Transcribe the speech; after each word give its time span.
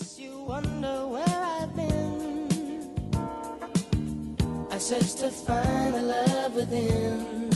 guess 0.00 0.18
you 0.18 0.38
wonder 0.38 1.06
where 1.06 1.24
I've 1.28 1.76
been. 1.76 2.48
I 4.70 4.78
searched 4.78 5.18
to 5.18 5.30
find 5.30 5.94
the 5.94 6.02
love 6.02 6.54
within. 6.54 7.50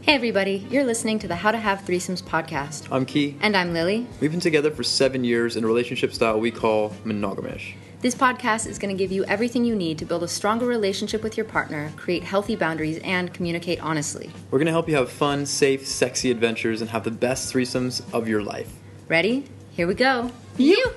Hey, 0.00 0.14
everybody, 0.14 0.66
you're 0.70 0.84
listening 0.84 1.20
to 1.20 1.28
the 1.28 1.36
How 1.36 1.52
to 1.52 1.58
Have 1.58 1.82
Threesomes 1.82 2.20
podcast. 2.20 2.88
I'm 2.90 3.06
Key. 3.06 3.36
And 3.40 3.56
I'm 3.56 3.72
Lily. 3.72 4.08
We've 4.20 4.32
been 4.32 4.40
together 4.40 4.72
for 4.72 4.82
seven 4.82 5.22
years 5.22 5.56
in 5.56 5.62
a 5.62 5.66
relationship 5.68 6.12
style 6.12 6.40
we 6.40 6.50
call 6.50 6.90
monogamish. 7.04 7.74
This 8.00 8.16
podcast 8.16 8.66
is 8.66 8.80
going 8.80 8.92
to 8.92 8.98
give 8.98 9.12
you 9.12 9.24
everything 9.26 9.64
you 9.64 9.76
need 9.76 9.98
to 9.98 10.04
build 10.04 10.24
a 10.24 10.28
stronger 10.28 10.66
relationship 10.66 11.22
with 11.22 11.36
your 11.36 11.46
partner, 11.46 11.92
create 11.96 12.24
healthy 12.24 12.56
boundaries, 12.56 12.98
and 13.04 13.32
communicate 13.32 13.80
honestly. 13.80 14.32
We're 14.50 14.58
going 14.58 14.66
to 14.66 14.72
help 14.72 14.88
you 14.88 14.96
have 14.96 15.12
fun, 15.12 15.46
safe, 15.46 15.86
sexy 15.86 16.32
adventures 16.32 16.80
and 16.80 16.90
have 16.90 17.04
the 17.04 17.12
best 17.12 17.54
threesomes 17.54 18.02
of 18.12 18.26
your 18.26 18.42
life. 18.42 18.74
Ready? 19.06 19.44
Here 19.72 19.86
we 19.86 19.94
go. 19.94 20.30
You! 20.58 20.92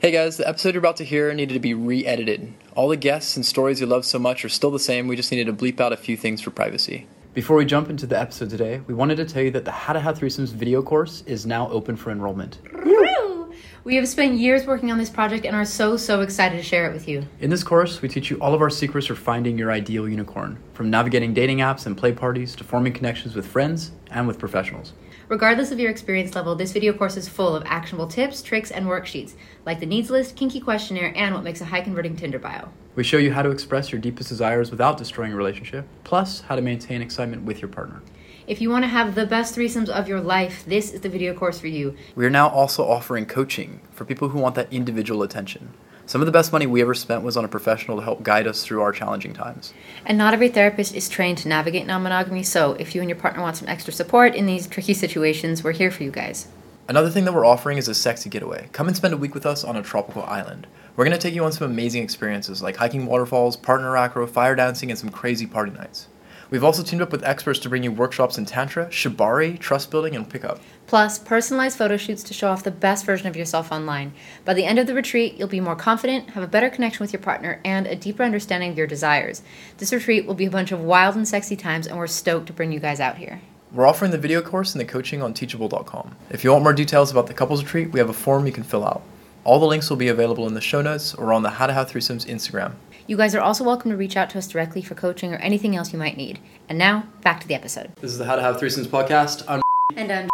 Hey 0.00 0.10
guys, 0.10 0.36
the 0.36 0.48
episode 0.48 0.74
you're 0.74 0.80
about 0.80 0.96
to 0.96 1.04
hear 1.04 1.32
needed 1.32 1.54
to 1.54 1.60
be 1.60 1.74
re 1.74 2.04
edited. 2.04 2.54
All 2.74 2.88
the 2.88 2.96
guests 2.96 3.36
and 3.36 3.46
stories 3.46 3.80
you 3.80 3.86
love 3.86 4.04
so 4.04 4.18
much 4.18 4.44
are 4.44 4.48
still 4.48 4.72
the 4.72 4.80
same, 4.80 5.06
we 5.06 5.14
just 5.14 5.30
needed 5.30 5.46
to 5.46 5.52
bleep 5.52 5.78
out 5.78 5.92
a 5.92 5.96
few 5.96 6.16
things 6.16 6.40
for 6.40 6.50
privacy. 6.50 7.06
Before 7.34 7.56
we 7.56 7.64
jump 7.64 7.88
into 7.88 8.04
the 8.04 8.18
episode 8.18 8.50
today, 8.50 8.80
we 8.88 8.94
wanted 8.94 9.14
to 9.18 9.24
tell 9.24 9.44
you 9.44 9.52
that 9.52 9.64
the 9.64 9.70
How 9.70 9.92
to 9.92 10.00
Have 10.00 10.18
Threesomes 10.18 10.52
video 10.52 10.82
course 10.82 11.22
is 11.24 11.46
now 11.46 11.70
open 11.70 11.94
for 11.94 12.10
enrollment. 12.10 12.58
Woo! 12.84 13.54
We 13.84 13.94
have 13.94 14.08
spent 14.08 14.34
years 14.34 14.66
working 14.66 14.90
on 14.90 14.98
this 14.98 15.08
project 15.08 15.46
and 15.46 15.54
are 15.54 15.64
so, 15.64 15.96
so 15.96 16.20
excited 16.20 16.56
to 16.56 16.64
share 16.64 16.90
it 16.90 16.92
with 16.92 17.06
you. 17.06 17.24
In 17.38 17.48
this 17.48 17.62
course, 17.62 18.02
we 18.02 18.08
teach 18.08 18.28
you 18.28 18.38
all 18.38 18.54
of 18.54 18.60
our 18.60 18.70
secrets 18.70 19.06
for 19.06 19.14
finding 19.14 19.56
your 19.56 19.70
ideal 19.70 20.08
unicorn, 20.08 20.58
from 20.74 20.90
navigating 20.90 21.32
dating 21.32 21.58
apps 21.58 21.86
and 21.86 21.96
play 21.96 22.10
parties 22.10 22.56
to 22.56 22.64
forming 22.64 22.92
connections 22.92 23.36
with 23.36 23.46
friends 23.46 23.92
and 24.10 24.26
with 24.26 24.40
professionals. 24.40 24.94
Regardless 25.32 25.72
of 25.72 25.80
your 25.80 25.90
experience 25.90 26.34
level, 26.34 26.54
this 26.54 26.72
video 26.72 26.92
course 26.92 27.16
is 27.16 27.26
full 27.26 27.56
of 27.56 27.62
actionable 27.64 28.06
tips, 28.06 28.42
tricks, 28.42 28.70
and 28.70 28.84
worksheets, 28.84 29.32
like 29.64 29.80
the 29.80 29.86
needs 29.86 30.10
list, 30.10 30.36
kinky 30.36 30.60
questionnaire, 30.60 31.10
and 31.16 31.34
what 31.34 31.42
makes 31.42 31.62
a 31.62 31.64
high 31.64 31.80
converting 31.80 32.14
Tinder 32.14 32.38
bio. 32.38 32.68
We 32.96 33.02
show 33.02 33.16
you 33.16 33.32
how 33.32 33.40
to 33.40 33.48
express 33.48 33.90
your 33.90 33.98
deepest 33.98 34.28
desires 34.28 34.70
without 34.70 34.98
destroying 34.98 35.32
a 35.32 35.36
relationship, 35.36 35.86
plus 36.04 36.42
how 36.42 36.54
to 36.54 36.60
maintain 36.60 37.00
excitement 37.00 37.44
with 37.44 37.62
your 37.62 37.70
partner. 37.70 38.02
If 38.46 38.60
you 38.60 38.68
want 38.68 38.84
to 38.84 38.88
have 38.88 39.14
the 39.14 39.24
best 39.24 39.56
threesomes 39.56 39.88
of 39.88 40.06
your 40.06 40.20
life, 40.20 40.66
this 40.66 40.92
is 40.92 41.00
the 41.00 41.08
video 41.08 41.32
course 41.32 41.58
for 41.58 41.68
you. 41.68 41.96
We 42.14 42.26
are 42.26 42.30
now 42.30 42.50
also 42.50 42.86
offering 42.86 43.24
coaching 43.24 43.80
for 43.90 44.04
people 44.04 44.28
who 44.28 44.38
want 44.38 44.54
that 44.56 44.70
individual 44.70 45.22
attention. 45.22 45.72
Some 46.06 46.20
of 46.20 46.26
the 46.26 46.32
best 46.32 46.52
money 46.52 46.66
we 46.66 46.82
ever 46.82 46.94
spent 46.94 47.22
was 47.22 47.36
on 47.36 47.44
a 47.44 47.48
professional 47.48 47.96
to 47.96 48.02
help 48.02 48.22
guide 48.22 48.46
us 48.46 48.64
through 48.64 48.82
our 48.82 48.92
challenging 48.92 49.32
times. 49.32 49.72
And 50.04 50.18
not 50.18 50.34
every 50.34 50.48
therapist 50.48 50.94
is 50.94 51.08
trained 51.08 51.38
to 51.38 51.48
navigate 51.48 51.86
non 51.86 52.02
monogamy, 52.02 52.42
so 52.42 52.72
if 52.74 52.94
you 52.94 53.00
and 53.00 53.08
your 53.08 53.18
partner 53.18 53.42
want 53.42 53.56
some 53.56 53.68
extra 53.68 53.92
support 53.92 54.34
in 54.34 54.46
these 54.46 54.66
tricky 54.66 54.94
situations, 54.94 55.62
we're 55.62 55.72
here 55.72 55.90
for 55.90 56.02
you 56.02 56.10
guys. 56.10 56.48
Another 56.88 57.08
thing 57.08 57.24
that 57.24 57.32
we're 57.32 57.46
offering 57.46 57.78
is 57.78 57.86
a 57.86 57.94
sexy 57.94 58.28
getaway. 58.28 58.68
Come 58.72 58.88
and 58.88 58.96
spend 58.96 59.14
a 59.14 59.16
week 59.16 59.34
with 59.34 59.46
us 59.46 59.62
on 59.62 59.76
a 59.76 59.82
tropical 59.82 60.24
island. 60.24 60.66
We're 60.96 61.04
going 61.04 61.16
to 61.16 61.22
take 61.22 61.34
you 61.34 61.44
on 61.44 61.52
some 61.52 61.70
amazing 61.70 62.02
experiences 62.02 62.62
like 62.62 62.76
hiking 62.76 63.06
waterfalls, 63.06 63.56
partner 63.56 63.96
acro, 63.96 64.26
fire 64.26 64.56
dancing, 64.56 64.90
and 64.90 64.98
some 64.98 65.08
crazy 65.08 65.46
party 65.46 65.70
nights. 65.70 66.08
We've 66.52 66.64
also 66.64 66.82
teamed 66.82 67.00
up 67.00 67.10
with 67.10 67.24
experts 67.24 67.58
to 67.60 67.70
bring 67.70 67.82
you 67.82 67.90
workshops 67.90 68.36
in 68.36 68.44
Tantra, 68.44 68.88
Shibari, 68.88 69.58
trust 69.58 69.90
building, 69.90 70.14
and 70.14 70.28
pickup. 70.28 70.60
Plus, 70.86 71.18
personalized 71.18 71.78
photo 71.78 71.96
shoots 71.96 72.22
to 72.24 72.34
show 72.34 72.48
off 72.48 72.62
the 72.62 72.70
best 72.70 73.06
version 73.06 73.26
of 73.26 73.36
yourself 73.36 73.72
online. 73.72 74.12
By 74.44 74.52
the 74.52 74.66
end 74.66 74.78
of 74.78 74.86
the 74.86 74.92
retreat, 74.92 75.36
you'll 75.38 75.48
be 75.48 75.62
more 75.62 75.74
confident, 75.74 76.28
have 76.30 76.42
a 76.42 76.46
better 76.46 76.68
connection 76.68 77.02
with 77.02 77.10
your 77.10 77.22
partner, 77.22 77.58
and 77.64 77.86
a 77.86 77.96
deeper 77.96 78.22
understanding 78.22 78.70
of 78.70 78.76
your 78.76 78.86
desires. 78.86 79.40
This 79.78 79.94
retreat 79.94 80.26
will 80.26 80.34
be 80.34 80.44
a 80.44 80.50
bunch 80.50 80.72
of 80.72 80.82
wild 80.82 81.16
and 81.16 81.26
sexy 81.26 81.56
times, 81.56 81.86
and 81.86 81.96
we're 81.96 82.06
stoked 82.06 82.48
to 82.48 82.52
bring 82.52 82.70
you 82.70 82.80
guys 82.80 83.00
out 83.00 83.16
here. 83.16 83.40
We're 83.72 83.86
offering 83.86 84.10
the 84.10 84.18
video 84.18 84.42
course 84.42 84.74
and 84.74 84.80
the 84.82 84.84
coaching 84.84 85.22
on 85.22 85.32
teachable.com. 85.32 86.14
If 86.28 86.44
you 86.44 86.52
want 86.52 86.64
more 86.64 86.74
details 86.74 87.10
about 87.10 87.28
the 87.28 87.34
couples 87.34 87.62
retreat, 87.62 87.92
we 87.92 87.98
have 87.98 88.10
a 88.10 88.12
form 88.12 88.44
you 88.44 88.52
can 88.52 88.62
fill 88.62 88.84
out. 88.84 89.02
All 89.44 89.58
the 89.58 89.66
links 89.66 89.90
will 89.90 89.96
be 89.96 90.06
available 90.06 90.46
in 90.46 90.54
the 90.54 90.60
show 90.60 90.82
notes 90.82 91.14
or 91.14 91.32
on 91.32 91.42
the 91.42 91.50
How 91.50 91.66
to 91.66 91.72
Have 91.72 91.90
Threesomes 91.90 92.26
Instagram. 92.26 92.74
You 93.08 93.16
guys 93.16 93.34
are 93.34 93.40
also 93.40 93.64
welcome 93.64 93.90
to 93.90 93.96
reach 93.96 94.16
out 94.16 94.30
to 94.30 94.38
us 94.38 94.46
directly 94.46 94.82
for 94.82 94.94
coaching 94.94 95.34
or 95.34 95.36
anything 95.38 95.74
else 95.74 95.92
you 95.92 95.98
might 95.98 96.16
need. 96.16 96.38
And 96.68 96.78
now, 96.78 97.06
back 97.22 97.40
to 97.40 97.48
the 97.48 97.54
episode. 97.54 97.90
This 97.96 98.12
is 98.12 98.18
the 98.18 98.24
How 98.24 98.36
to 98.36 98.42
Have 98.42 98.58
Threesomes 98.58 98.86
podcast. 98.86 99.42
I'm 99.48 99.60
And 99.96 100.12
um, 100.12 100.28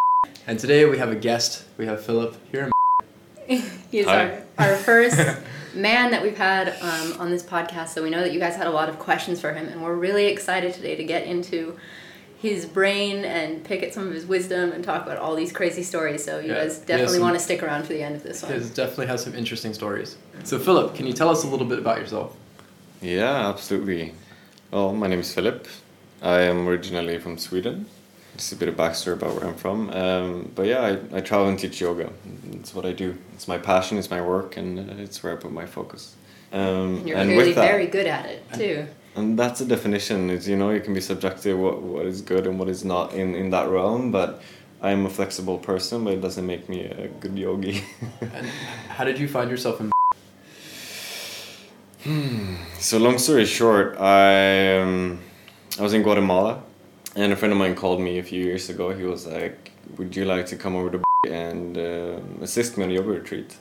and 0.46 0.58
today 0.58 0.84
we 0.84 0.98
have 0.98 1.10
a 1.10 1.16
guest. 1.16 1.64
We 1.78 1.86
have 1.86 2.04
Philip 2.04 2.36
here. 2.52 2.70
he's 3.46 4.04
Hi. 4.04 4.42
our, 4.58 4.68
our 4.68 4.76
first 4.76 5.18
man 5.74 6.10
that 6.10 6.22
we've 6.22 6.36
had 6.36 6.68
um, 6.82 7.18
on 7.18 7.30
this 7.30 7.42
podcast. 7.42 7.88
So 7.88 8.02
we 8.02 8.10
know 8.10 8.20
that 8.20 8.34
you 8.34 8.38
guys 8.38 8.56
had 8.56 8.66
a 8.66 8.70
lot 8.70 8.90
of 8.90 8.98
questions 8.98 9.40
for 9.40 9.54
him, 9.54 9.68
and 9.68 9.82
we're 9.82 9.94
really 9.94 10.26
excited 10.26 10.74
today 10.74 10.96
to 10.96 11.04
get 11.04 11.26
into 11.26 11.78
his 12.40 12.66
brain 12.66 13.24
and 13.24 13.64
pick 13.64 13.82
at 13.82 13.92
some 13.92 14.06
of 14.06 14.14
his 14.14 14.24
wisdom 14.24 14.70
and 14.72 14.84
talk 14.84 15.04
about 15.04 15.18
all 15.18 15.34
these 15.34 15.52
crazy 15.52 15.82
stories. 15.82 16.24
So 16.24 16.38
you 16.38 16.48
Yeah, 16.48 16.62
guys 16.64 16.78
definitely 16.78 17.14
some- 17.14 17.22
want 17.22 17.34
to 17.36 17.40
stick 17.42 17.62
around 17.62 17.82
for 17.84 17.92
the 17.92 18.02
end 18.02 18.14
of 18.16 18.22
this 18.22 18.42
one. 18.42 18.52
He 18.52 18.58
definitely 18.68 19.06
has 19.08 19.24
some 19.24 19.34
interesting 19.34 19.74
stories. 19.74 20.16
So 20.44 20.58
Philip, 20.58 20.94
can 20.94 21.06
you 21.06 21.12
tell 21.12 21.28
us 21.30 21.42
a 21.44 21.48
little 21.48 21.66
bit 21.66 21.78
about 21.80 21.98
yourself? 21.98 22.36
Yeah, 23.02 23.48
absolutely. 23.48 24.14
Well, 24.70 24.92
my 24.92 25.08
name 25.08 25.20
is 25.20 25.32
Philip. 25.34 25.66
I 26.22 26.42
am 26.42 26.68
originally 26.68 27.18
from 27.18 27.38
Sweden. 27.38 27.86
Just 28.36 28.52
a 28.52 28.56
bit 28.56 28.68
of 28.68 28.76
backstory 28.76 29.14
about 29.14 29.34
where 29.34 29.46
I'm 29.48 29.54
from. 29.56 29.90
Um, 29.90 30.52
but 30.54 30.66
yeah, 30.66 30.80
I, 31.12 31.16
I 31.16 31.20
travel 31.20 31.48
and 31.48 31.58
teach 31.58 31.80
yoga. 31.80 32.10
It's 32.52 32.72
what 32.72 32.84
I 32.86 32.92
do. 32.92 33.16
It's 33.34 33.48
my 33.48 33.58
passion, 33.58 33.98
it's 33.98 34.10
my 34.10 34.20
work, 34.20 34.56
and 34.56 34.78
uh, 34.78 34.94
it's 35.02 35.22
where 35.24 35.32
I 35.32 35.36
put 35.36 35.50
my 35.52 35.66
focus. 35.66 36.14
Um, 36.52 36.60
And 36.60 37.08
you're 37.08 37.18
and 37.18 37.28
clearly 37.30 37.46
with 37.48 37.56
that, 37.56 37.68
very 37.68 37.86
good 37.86 38.06
at 38.06 38.26
it 38.26 38.42
too. 38.54 38.86
And 39.16 39.38
that's 39.38 39.60
a 39.60 39.64
definition. 39.64 40.30
Is 40.30 40.48
you 40.48 40.56
know 40.56 40.70
you 40.70 40.80
can 40.80 40.94
be 40.94 41.00
subjective 41.00 41.58
what 41.58 41.82
what 41.82 42.06
is 42.06 42.22
good 42.22 42.46
and 42.46 42.58
what 42.58 42.68
is 42.68 42.84
not 42.84 43.14
in 43.14 43.34
in 43.34 43.50
that 43.50 43.68
realm, 43.68 44.10
but. 44.10 44.42
I 44.80 44.92
am 44.92 45.06
a 45.06 45.10
flexible 45.10 45.58
person, 45.58 46.04
but 46.04 46.12
it 46.14 46.20
doesn't 46.20 46.46
make 46.46 46.68
me 46.68 46.84
a 46.84 47.08
good 47.08 47.36
yogi. 47.36 47.82
And 48.20 48.46
how 48.88 49.02
did 49.02 49.18
you 49.18 49.26
find 49.26 49.50
yourself 49.50 49.80
in? 49.80 49.90
So 52.78 52.98
long 52.98 53.18
story 53.18 53.44
short, 53.44 53.98
I 53.98 54.78
um, 54.78 55.18
I 55.78 55.82
was 55.82 55.94
in 55.94 56.02
Guatemala, 56.02 56.62
and 57.16 57.32
a 57.32 57.36
friend 57.36 57.52
of 57.52 57.58
mine 57.58 57.74
called 57.74 58.00
me 58.00 58.18
a 58.18 58.22
few 58.22 58.42
years 58.42 58.70
ago. 58.70 58.94
He 58.94 59.02
was 59.02 59.26
like, 59.26 59.72
"Would 59.96 60.14
you 60.14 60.24
like 60.24 60.46
to 60.46 60.56
come 60.56 60.76
over 60.76 60.90
to 60.90 61.02
and 61.28 61.76
uh, 61.76 62.20
assist 62.40 62.78
me 62.78 62.84
on 62.84 62.90
a 62.90 62.94
yoga 62.94 63.08
retreat?" 63.08 63.56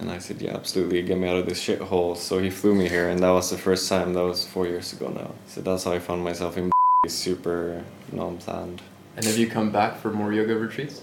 And 0.00 0.10
I 0.10 0.18
said, 0.18 0.40
"Yeah, 0.40 0.54
absolutely. 0.54 1.02
Get 1.02 1.18
me 1.18 1.28
out 1.28 1.36
of 1.36 1.46
this 1.46 1.62
shithole." 1.64 2.16
So 2.16 2.38
he 2.38 2.50
flew 2.50 2.74
me 2.74 2.88
here, 2.88 3.08
and 3.10 3.20
that 3.20 3.30
was 3.30 3.50
the 3.50 3.58
first 3.58 3.88
time. 3.88 4.14
That 4.14 4.24
was 4.24 4.46
four 4.46 4.66
years 4.66 4.92
ago 4.92 5.08
now. 5.08 5.32
So 5.46 5.60
that's 5.60 5.84
how 5.84 5.92
I 5.92 5.98
found 5.98 6.24
myself 6.24 6.56
in 6.56 6.70
super 7.08 7.84
non-planned. 8.12 8.80
And 9.16 9.24
have 9.26 9.36
you 9.36 9.46
come 9.46 9.70
back 9.70 9.98
for 10.00 10.10
more 10.10 10.32
yoga 10.32 10.56
retreats? 10.56 11.02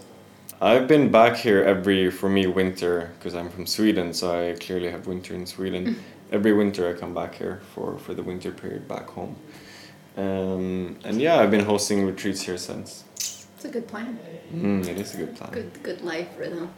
I've 0.59 0.87
been 0.87 1.11
back 1.11 1.35
here 1.35 1.63
every 1.63 2.09
for 2.09 2.29
me 2.29 2.47
winter 2.47 3.11
because 3.19 3.35
I'm 3.35 3.49
from 3.49 3.67
Sweden, 3.67 4.13
so 4.13 4.25
I 4.31 4.55
clearly 4.55 4.89
have 4.89 5.05
winter 5.05 5.35
in 5.35 5.45
Sweden. 5.45 6.03
every 6.31 6.53
winter 6.53 6.89
I 6.89 6.93
come 6.93 7.13
back 7.13 7.35
here 7.35 7.61
for 7.73 7.97
for 7.99 8.13
the 8.13 8.23
winter 8.23 8.51
period 8.51 8.87
back 8.87 9.07
home. 9.09 9.35
Um, 10.17 10.97
and 11.03 11.21
yeah, 11.21 11.35
I've 11.37 11.51
been 11.51 11.65
hosting 11.65 12.05
retreats 12.05 12.41
here 12.41 12.57
since. 12.57 13.03
It's 13.13 13.65
a 13.65 13.69
good 13.69 13.87
plan. 13.87 14.19
Mm, 14.53 14.87
it 14.87 14.97
is 14.97 15.13
a 15.13 15.17
good 15.17 15.35
plan. 15.35 15.51
Good, 15.51 15.83
good 15.83 16.01
life 16.01 16.27
rhythm. 16.37 16.69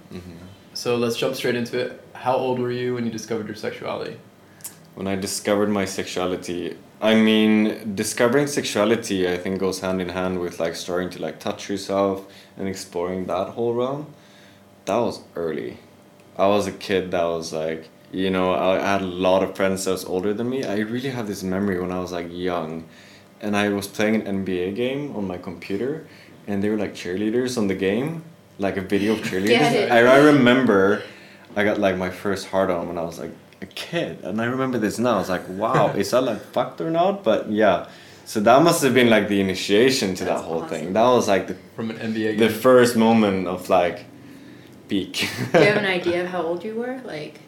So 0.73 0.95
let's 0.95 1.17
jump 1.17 1.35
straight 1.35 1.55
into 1.55 1.77
it. 1.79 2.01
How 2.19 2.35
old 2.35 2.59
were 2.59 2.69
you 2.69 2.95
when 2.95 3.05
you 3.05 3.11
discovered 3.13 3.47
your 3.47 3.55
sexuality? 3.55 4.17
When 4.95 5.07
I 5.07 5.15
discovered 5.15 5.69
my 5.69 5.85
sexuality, 5.85 6.75
I 6.99 7.15
mean, 7.15 7.95
discovering 7.95 8.45
sexuality 8.47 9.25
I 9.25 9.37
think 9.37 9.61
goes 9.61 9.79
hand 9.79 10.01
in 10.01 10.09
hand 10.09 10.41
with 10.41 10.59
like 10.59 10.75
starting 10.75 11.09
to 11.11 11.21
like 11.21 11.39
touch 11.39 11.69
yourself 11.69 12.29
and 12.57 12.67
exploring 12.67 13.27
that 13.27 13.51
whole 13.51 13.73
realm. 13.73 14.13
That 14.83 14.97
was 14.97 15.21
early. 15.37 15.77
I 16.37 16.47
was 16.47 16.67
a 16.67 16.73
kid 16.73 17.11
that 17.11 17.23
was 17.23 17.53
like, 17.53 17.87
you 18.11 18.29
know, 18.29 18.53
I 18.53 18.79
had 18.79 19.01
a 19.01 19.05
lot 19.05 19.41
of 19.41 19.55
friends 19.55 19.85
that 19.85 19.91
was 19.91 20.03
older 20.03 20.33
than 20.33 20.49
me. 20.49 20.65
I 20.65 20.79
really 20.79 21.11
have 21.11 21.25
this 21.25 21.41
memory 21.41 21.79
when 21.79 21.93
I 21.93 21.99
was 21.99 22.11
like 22.11 22.27
young, 22.29 22.83
and 23.39 23.55
I 23.55 23.69
was 23.69 23.87
playing 23.87 24.15
an 24.15 24.43
NBA 24.43 24.75
game 24.75 25.15
on 25.15 25.25
my 25.25 25.37
computer, 25.37 26.05
and 26.47 26.61
they 26.61 26.69
were 26.69 26.77
like 26.77 26.93
cheerleaders 26.93 27.57
on 27.57 27.67
the 27.67 27.75
game, 27.75 28.25
like 28.57 28.75
a 28.75 28.81
video 28.81 29.13
of 29.13 29.19
cheerleaders. 29.29 29.89
I, 29.89 29.99
I 29.99 30.17
remember 30.17 31.03
I 31.55 31.63
got 31.63 31.77
like 31.79 31.97
my 31.97 32.09
first 32.09 32.47
hard 32.47 32.69
on 32.69 32.87
when 32.87 32.97
I 32.97 33.01
was 33.03 33.19
like 33.19 33.31
a 33.61 33.65
kid, 33.65 34.23
and 34.23 34.41
I 34.41 34.45
remember 34.45 34.77
this 34.77 34.99
now. 34.99 35.15
I 35.15 35.19
was 35.19 35.29
like, 35.29 35.47
wow, 35.49 35.87
is 35.95 36.11
that 36.11 36.21
like 36.21 36.41
fucked 36.41 36.79
or 36.81 36.89
not? 36.89 37.23
But 37.23 37.49
yeah, 37.51 37.87
so 38.25 38.39
that 38.41 38.61
must 38.63 38.83
have 38.83 38.93
been 38.93 39.09
like 39.09 39.27
the 39.27 39.41
initiation 39.41 40.15
to 40.15 40.23
That's 40.25 40.41
that 40.41 40.47
whole 40.47 40.63
awesome. 40.63 40.69
thing. 40.69 40.93
That 40.93 41.03
was 41.09 41.27
like 41.27 41.47
the 41.47 41.55
From 41.75 41.89
an 41.91 41.97
NBA 41.97 42.37
the 42.37 42.47
game? 42.47 42.51
first 42.51 42.95
moment 42.95 43.47
of 43.47 43.69
like 43.69 44.05
peak. 44.87 45.27
Do 45.51 45.59
you 45.59 45.65
have 45.65 45.77
an 45.77 45.85
idea 45.99 46.23
of 46.23 46.29
how 46.29 46.41
old 46.43 46.63
you 46.63 46.75
were? 46.75 47.01
Like 47.03 47.39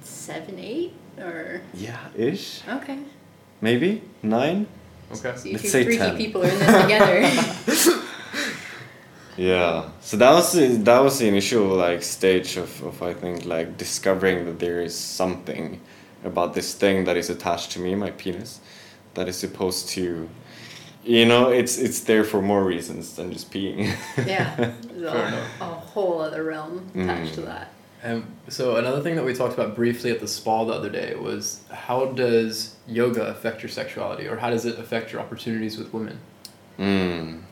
seven, 0.00 0.58
eight, 0.58 0.92
or 1.18 1.60
yeah, 1.74 1.98
ish. 2.16 2.62
okay? 2.68 2.98
Maybe 3.60 4.02
nine. 4.22 4.66
Okay. 5.12 5.34
So 5.36 5.44
you 5.46 5.52
Let's 5.52 5.62
two 5.64 5.68
say 5.68 5.84
freaky 5.84 5.98
10. 5.98 6.16
people 6.16 6.42
are 6.44 6.48
in 6.48 6.58
this 6.60 6.82
together. 6.82 7.96
Yeah. 9.40 9.88
So 10.00 10.16
that 10.18 10.32
was 10.32 10.52
the, 10.52 10.66
that 10.84 11.00
was 11.00 11.18
the 11.18 11.26
initial 11.28 11.64
like 11.68 12.02
stage 12.02 12.58
of, 12.58 12.82
of 12.84 13.02
I 13.02 13.14
think 13.14 13.46
like 13.46 13.78
discovering 13.78 14.44
that 14.44 14.58
there 14.58 14.80
is 14.82 14.94
something 14.94 15.80
about 16.24 16.52
this 16.52 16.74
thing 16.74 17.04
that 17.04 17.16
is 17.16 17.30
attached 17.30 17.72
to 17.72 17.80
me, 17.80 17.94
my 17.94 18.10
penis, 18.10 18.60
that 19.14 19.28
is 19.28 19.36
supposed 19.38 19.88
to, 19.90 20.28
you 21.04 21.24
know, 21.24 21.48
it's 21.50 21.78
it's 21.78 22.00
there 22.00 22.24
for 22.24 22.42
more 22.42 22.64
reasons 22.64 23.16
than 23.16 23.32
just 23.32 23.50
peeing. 23.50 23.96
yeah, 24.26 24.72
a, 25.04 25.64
a 25.64 25.64
whole 25.64 26.20
other 26.20 26.44
realm 26.44 26.86
attached 26.94 27.34
to 27.34 27.40
Mm. 27.40 27.46
that. 27.46 27.68
And 28.02 28.24
so 28.48 28.76
another 28.76 29.00
thing 29.02 29.16
that 29.16 29.24
we 29.24 29.34
talked 29.34 29.54
about 29.54 29.74
briefly 29.74 30.10
at 30.10 30.20
the 30.20 30.28
spa 30.28 30.64
the 30.64 30.72
other 30.74 30.90
day 30.90 31.14
was 31.14 31.60
how 31.70 32.06
does 32.06 32.76
yoga 32.86 33.24
affect 33.28 33.62
your 33.62 33.70
sexuality, 33.70 34.26
or 34.26 34.36
how 34.36 34.50
does 34.50 34.64
it 34.66 34.78
affect 34.78 35.12
your 35.12 35.20
opportunities 35.22 35.78
with 35.78 35.92
women? 35.94 36.18
Mm. 36.78 37.42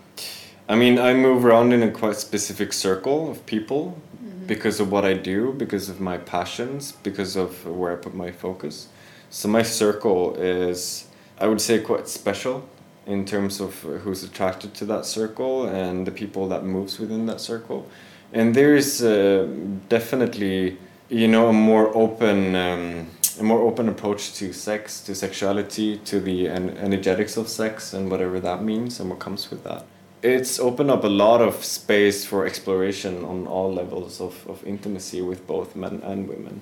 I 0.70 0.76
mean, 0.76 0.98
I 0.98 1.14
move 1.14 1.46
around 1.46 1.72
in 1.72 1.82
a 1.82 1.90
quite 1.90 2.16
specific 2.16 2.74
circle 2.74 3.30
of 3.30 3.46
people 3.46 3.98
because 4.46 4.80
of 4.80 4.92
what 4.92 5.04
I 5.04 5.14
do, 5.14 5.54
because 5.54 5.88
of 5.88 5.98
my 5.98 6.18
passions, 6.18 6.92
because 6.92 7.36
of 7.36 7.66
where 7.66 7.92
I 7.92 7.96
put 7.96 8.14
my 8.14 8.30
focus. 8.30 8.88
So 9.30 9.48
my 9.48 9.62
circle 9.62 10.34
is, 10.36 11.06
I 11.38 11.46
would 11.46 11.62
say, 11.62 11.80
quite 11.80 12.06
special 12.06 12.68
in 13.06 13.24
terms 13.24 13.60
of 13.60 13.80
who's 13.80 14.22
attracted 14.22 14.74
to 14.74 14.84
that 14.86 15.06
circle 15.06 15.66
and 15.66 16.06
the 16.06 16.10
people 16.10 16.48
that 16.48 16.64
moves 16.64 16.98
within 16.98 17.24
that 17.26 17.40
circle. 17.40 17.88
And 18.34 18.54
there 18.54 18.76
is 18.76 19.02
uh, 19.02 19.48
definitely, 19.88 20.76
you 21.08 21.28
know, 21.28 21.48
a 21.48 21.52
more 21.54 21.96
open, 21.96 22.54
um, 22.54 23.06
a 23.40 23.42
more 23.42 23.60
open 23.60 23.88
approach 23.88 24.34
to 24.34 24.52
sex, 24.52 25.00
to 25.00 25.14
sexuality, 25.14 25.96
to 26.04 26.20
the 26.20 26.48
en- 26.48 26.76
energetics 26.76 27.38
of 27.38 27.48
sex, 27.48 27.94
and 27.94 28.10
whatever 28.10 28.38
that 28.40 28.62
means 28.62 29.00
and 29.00 29.08
what 29.08 29.18
comes 29.18 29.50
with 29.50 29.64
that. 29.64 29.86
It's 30.22 30.58
opened 30.58 30.90
up 30.90 31.04
a 31.04 31.08
lot 31.08 31.40
of 31.40 31.64
space 31.64 32.24
for 32.24 32.44
exploration 32.46 33.24
on 33.24 33.46
all 33.46 33.72
levels 33.72 34.20
of, 34.20 34.46
of 34.48 34.64
intimacy 34.66 35.22
with 35.22 35.46
both 35.46 35.76
men 35.76 36.00
and 36.04 36.28
women. 36.28 36.60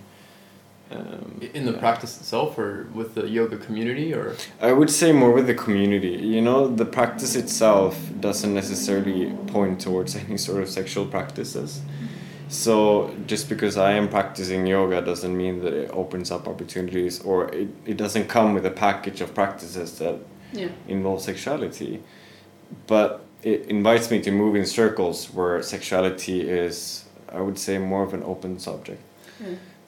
Um, 0.91 1.41
In 1.55 1.64
the 1.67 1.73
yeah. 1.73 1.79
practice 1.81 2.17
itself, 2.20 2.58
or 2.58 2.87
with 2.94 3.14
the 3.14 3.26
yoga 3.26 3.56
community, 3.56 4.14
or 4.14 4.37
I 4.61 4.73
would 4.73 4.91
say 4.91 5.11
more 5.11 5.32
with 5.32 5.47
the 5.49 5.55
community. 5.55 6.11
You 6.35 6.41
know, 6.43 6.69
the 6.69 6.85
practice 6.85 7.35
itself 7.35 7.99
doesn't 8.20 8.55
necessarily 8.55 9.32
point 9.49 9.81
towards 9.81 10.14
any 10.25 10.37
sort 10.37 10.62
of 10.62 10.69
sexual 10.69 11.06
practices. 11.06 11.81
So 12.49 13.12
just 13.26 13.49
because 13.49 13.76
I 13.76 13.93
am 13.93 14.08
practicing 14.08 14.64
yoga 14.69 15.00
doesn't 15.03 15.37
mean 15.37 15.61
that 15.64 15.73
it 15.73 15.91
opens 15.93 16.31
up 16.31 16.47
opportunities 16.47 17.20
or 17.23 17.49
it, 17.53 17.69
it 17.85 17.97
doesn't 17.97 18.29
come 18.29 18.55
with 18.55 18.64
a 18.64 18.70
package 18.70 19.20
of 19.20 19.35
practices 19.35 19.99
that 19.99 20.14
Yeah. 20.53 20.69
involve 20.87 21.20
sexuality. 21.23 22.00
But 22.87 23.25
it 23.42 23.66
invites 23.66 24.10
me 24.10 24.20
to 24.22 24.30
move 24.30 24.56
in 24.56 24.66
circles 24.66 25.32
where 25.32 25.62
sexuality 25.62 26.40
is, 26.48 27.04
I 27.30 27.40
would 27.40 27.58
say, 27.58 27.78
more 27.78 28.02
of 28.02 28.14
an 28.14 28.22
open 28.22 28.58
subject. 28.58 29.00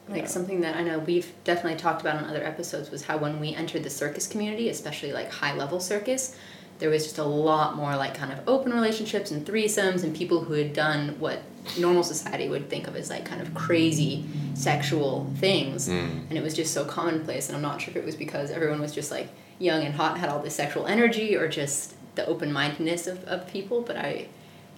Like 0.07 0.23
Yeah. 0.23 0.27
something 0.27 0.61
that 0.61 0.75
I 0.75 0.81
know 0.81 0.99
we've 0.99 1.31
definitely 1.43 1.77
talked 1.77 2.01
about 2.01 2.17
in 2.21 2.27
other 2.27 2.43
episodes 2.43 2.89
was 2.89 3.03
how 3.03 3.17
when 3.17 3.39
we 3.39 3.53
entered 3.53 3.83
the 3.83 3.89
circus 3.89 4.27
community, 4.27 4.69
especially 4.69 5.11
like 5.13 5.31
high 5.31 5.55
level 5.55 5.79
circus, 5.79 6.35
there 6.79 6.89
was 6.89 7.03
just 7.03 7.17
a 7.17 7.23
lot 7.23 7.75
more 7.75 7.95
like 7.95 8.15
kind 8.15 8.31
of 8.31 8.39
open 8.47 8.71
relationships 8.71 9.31
and 9.31 9.45
threesomes 9.45 10.03
and 10.03 10.15
people 10.15 10.41
who 10.45 10.53
had 10.53 10.73
done 10.73 11.19
what 11.19 11.43
normal 11.77 12.03
society 12.03 12.47
would 12.47 12.69
think 12.69 12.87
of 12.87 12.95
as 12.95 13.09
like 13.09 13.25
kind 13.25 13.41
of 13.41 13.53
crazy 13.53 14.25
sexual 14.55 15.29
things. 15.37 15.89
Mm. 15.89 16.29
And 16.29 16.37
it 16.37 16.41
was 16.41 16.55
just 16.55 16.73
so 16.73 16.85
commonplace 16.85 17.47
and 17.47 17.55
I'm 17.55 17.61
not 17.61 17.81
sure 17.81 17.91
if 17.91 17.97
it 17.97 18.05
was 18.05 18.15
because 18.15 18.49
everyone 18.49 18.79
was 18.79 18.95
just 18.95 19.11
like 19.11 19.27
young 19.59 19.83
and 19.83 19.93
hot 19.93 20.13
and 20.13 20.21
had 20.21 20.29
all 20.29 20.39
this 20.39 20.55
sexual 20.55 20.87
energy 20.87 21.35
or 21.35 21.49
just 21.49 21.95
the 22.19 22.27
open 22.27 22.51
mindedness 22.51 23.07
of, 23.07 23.23
of 23.25 23.47
people, 23.47 23.81
but 23.81 23.95
I 23.95 24.27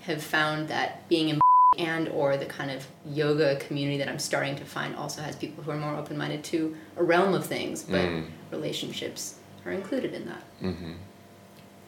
have 0.01 0.21
found 0.21 0.67
that 0.67 1.07
being 1.09 1.29
in 1.29 1.41
and 1.77 2.09
or 2.09 2.35
the 2.35 2.45
kind 2.45 2.69
of 2.69 2.85
yoga 3.05 3.55
community 3.55 3.97
that 3.97 4.09
I'm 4.09 4.19
starting 4.19 4.57
to 4.57 4.65
find 4.65 4.93
also 4.95 5.21
has 5.21 5.35
people 5.37 5.63
who 5.63 5.71
are 5.71 5.77
more 5.77 5.95
open 5.95 6.17
minded 6.17 6.43
to 6.45 6.75
a 6.97 7.03
realm 7.03 7.33
of 7.33 7.45
things, 7.45 7.83
but 7.83 8.01
Mm. 8.09 8.25
relationships 8.51 9.35
are 9.65 9.71
included 9.71 10.13
in 10.13 10.25
that. 10.25 10.43
hmm 10.59 10.93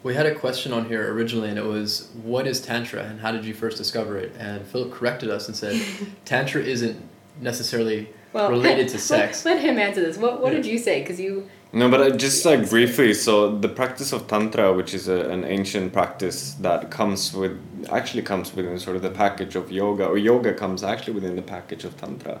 we 0.02 0.12
had 0.14 0.26
a 0.26 0.34
question 0.34 0.70
on 0.70 0.84
here 0.86 1.10
originally, 1.14 1.48
and 1.48 1.58
it 1.58 1.64
was, 1.64 2.10
"What 2.22 2.46
is 2.46 2.60
tantra, 2.60 3.02
and 3.04 3.20
how 3.20 3.32
did 3.32 3.42
you 3.46 3.54
first 3.54 3.78
discover 3.78 4.18
it?" 4.18 4.32
And 4.38 4.66
Philip 4.66 4.92
corrected 4.92 5.30
us 5.30 5.48
and 5.48 5.56
said, 5.56 5.80
"Tantra 6.26 6.60
isn't 6.62 6.96
necessarily 7.40 8.10
related 8.34 8.88
to 8.90 8.98
sex." 8.98 9.46
Let, 9.46 9.54
let 9.56 9.64
him 9.64 9.78
answer 9.78 10.02
this. 10.02 10.18
What 10.18 10.42
What 10.42 10.52
Yeah. 10.52 10.58
did 10.58 10.66
you 10.66 10.78
say? 10.78 11.00
Because 11.00 11.18
you 11.18 11.48
No, 11.74 11.90
but 11.90 12.00
uh, 12.00 12.10
just 12.16 12.44
like 12.44 12.70
briefly, 12.70 13.12
so 13.14 13.58
the 13.58 13.68
practice 13.68 14.12
of 14.12 14.28
tantra, 14.28 14.72
which 14.72 14.94
is 14.94 15.08
a, 15.08 15.28
an 15.28 15.44
ancient 15.44 15.92
practice 15.92 16.54
that 16.60 16.88
comes 16.92 17.34
with 17.34 17.60
actually 17.90 18.22
comes 18.22 18.54
within 18.54 18.78
sort 18.78 18.94
of 18.94 19.02
the 19.02 19.10
package 19.10 19.56
of 19.56 19.72
yoga, 19.72 20.06
or 20.06 20.16
yoga 20.16 20.54
comes 20.54 20.84
actually 20.84 21.14
within 21.14 21.34
the 21.34 21.42
package 21.42 21.82
of 21.82 21.96
tantra. 21.96 22.40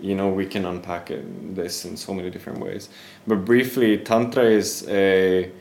You 0.00 0.16
know, 0.16 0.28
we 0.28 0.44
can 0.46 0.66
unpack 0.66 1.12
it, 1.12 1.54
this 1.54 1.84
in 1.84 1.96
so 1.96 2.12
many 2.12 2.30
different 2.30 2.58
ways. 2.58 2.88
But 3.28 3.44
briefly, 3.44 3.96
tantra 3.98 4.42
is 4.42 4.84
a 4.88 5.52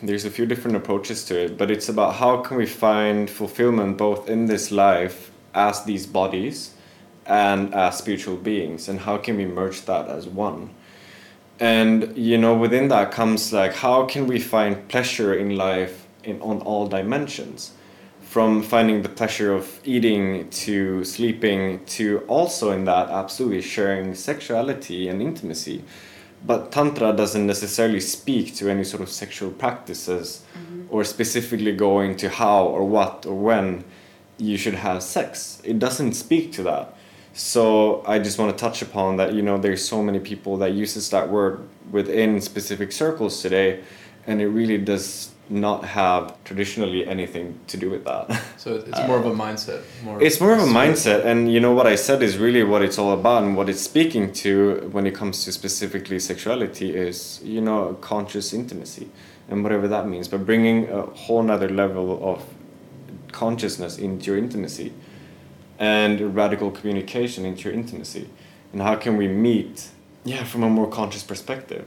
there's 0.00 0.24
a 0.24 0.30
few 0.30 0.46
different 0.46 0.76
approaches 0.76 1.24
to 1.24 1.36
it, 1.36 1.58
but 1.58 1.72
it's 1.72 1.88
about 1.88 2.14
how 2.14 2.36
can 2.36 2.56
we 2.56 2.66
find 2.66 3.28
fulfillment 3.28 3.98
both 3.98 4.30
in 4.30 4.46
this 4.46 4.70
life 4.70 5.32
as 5.54 5.82
these 5.84 6.06
bodies 6.06 6.74
and 7.26 7.74
as 7.74 7.98
spiritual 7.98 8.36
beings, 8.36 8.88
and 8.88 9.00
how 9.00 9.16
can 9.16 9.36
we 9.36 9.44
merge 9.44 9.80
that 9.86 10.06
as 10.06 10.28
one? 10.28 10.70
And 11.58 12.16
you 12.16 12.36
know 12.36 12.54
within 12.54 12.88
that 12.88 13.12
comes 13.12 13.52
like 13.52 13.74
how 13.74 14.04
can 14.04 14.26
we 14.26 14.38
find 14.38 14.88
pleasure 14.88 15.34
in 15.34 15.56
life 15.56 16.06
in 16.24 16.40
on 16.42 16.60
all 16.62 16.86
dimensions? 16.86 17.72
From 18.20 18.62
finding 18.62 19.02
the 19.02 19.08
pleasure 19.08 19.54
of 19.54 19.80
eating 19.84 20.50
to 20.50 21.04
sleeping 21.04 21.84
to 21.86 22.18
also 22.28 22.72
in 22.72 22.84
that 22.84 23.08
absolutely 23.08 23.62
sharing 23.62 24.14
sexuality 24.14 25.08
and 25.08 25.22
intimacy. 25.22 25.84
But 26.44 26.70
tantra 26.70 27.12
doesn't 27.14 27.46
necessarily 27.46 28.00
speak 28.00 28.54
to 28.56 28.68
any 28.68 28.84
sort 28.84 29.02
of 29.02 29.08
sexual 29.08 29.50
practices 29.50 30.42
mm-hmm. 30.54 30.82
or 30.90 31.02
specifically 31.04 31.72
going 31.72 32.16
to 32.16 32.28
how 32.28 32.66
or 32.66 32.84
what 32.84 33.24
or 33.24 33.34
when 33.34 33.84
you 34.36 34.58
should 34.58 34.74
have 34.74 35.02
sex. 35.02 35.62
It 35.64 35.78
doesn't 35.78 36.12
speak 36.12 36.52
to 36.52 36.62
that 36.64 36.95
so 37.36 38.02
I 38.06 38.18
just 38.18 38.38
want 38.38 38.56
to 38.56 38.58
touch 38.58 38.80
upon 38.80 39.16
that. 39.18 39.34
You 39.34 39.42
know, 39.42 39.58
there's 39.58 39.86
so 39.86 40.02
many 40.02 40.18
people 40.18 40.56
that 40.56 40.72
uses 40.72 41.10
that 41.10 41.28
word 41.28 41.60
within 41.90 42.40
specific 42.40 42.92
circles 42.92 43.42
today, 43.42 43.84
and 44.26 44.40
it 44.40 44.48
really 44.48 44.78
does 44.78 45.30
not 45.50 45.84
have 45.84 46.34
traditionally 46.44 47.06
anything 47.06 47.60
to 47.66 47.76
do 47.76 47.90
with 47.90 48.04
that. 48.04 48.42
So 48.56 48.74
it's 48.74 48.98
more 49.06 49.18
of 49.18 49.26
a 49.26 49.30
mindset. 49.30 49.82
More 50.02 50.20
It's 50.20 50.40
more 50.40 50.52
of 50.54 50.60
a 50.60 50.66
mindset, 50.66 51.24
and 51.24 51.52
you 51.52 51.60
know 51.60 51.72
what 51.72 51.86
I 51.86 51.94
said 51.94 52.20
is 52.22 52.36
really 52.38 52.64
what 52.64 52.82
it's 52.82 52.98
all 52.98 53.12
about, 53.12 53.44
and 53.44 53.54
what 53.54 53.68
it's 53.68 53.82
speaking 53.82 54.32
to 54.44 54.88
when 54.90 55.06
it 55.06 55.14
comes 55.14 55.44
to 55.44 55.52
specifically 55.52 56.18
sexuality 56.18 56.96
is 56.96 57.40
you 57.44 57.60
know 57.60 57.96
conscious 58.00 58.52
intimacy, 58.52 59.08
and 59.48 59.62
whatever 59.62 59.86
that 59.88 60.08
means. 60.08 60.26
But 60.26 60.46
bringing 60.46 60.88
a 60.88 61.02
whole 61.02 61.42
nother 61.42 61.68
level 61.68 62.18
of 62.24 62.42
consciousness 63.30 63.98
into 63.98 64.32
your 64.32 64.38
intimacy, 64.38 64.92
and 65.78 66.34
radical 66.34 66.70
communication 66.70 67.44
into 67.44 67.64
your 67.68 67.72
intimacy, 67.72 68.28
and 68.72 68.82
how 68.82 68.94
can 68.96 69.16
we 69.16 69.28
meet, 69.28 69.88
yeah, 70.24 70.44
from 70.44 70.62
a 70.62 70.68
more 70.68 70.88
conscious 70.88 71.22
perspective 71.22 71.84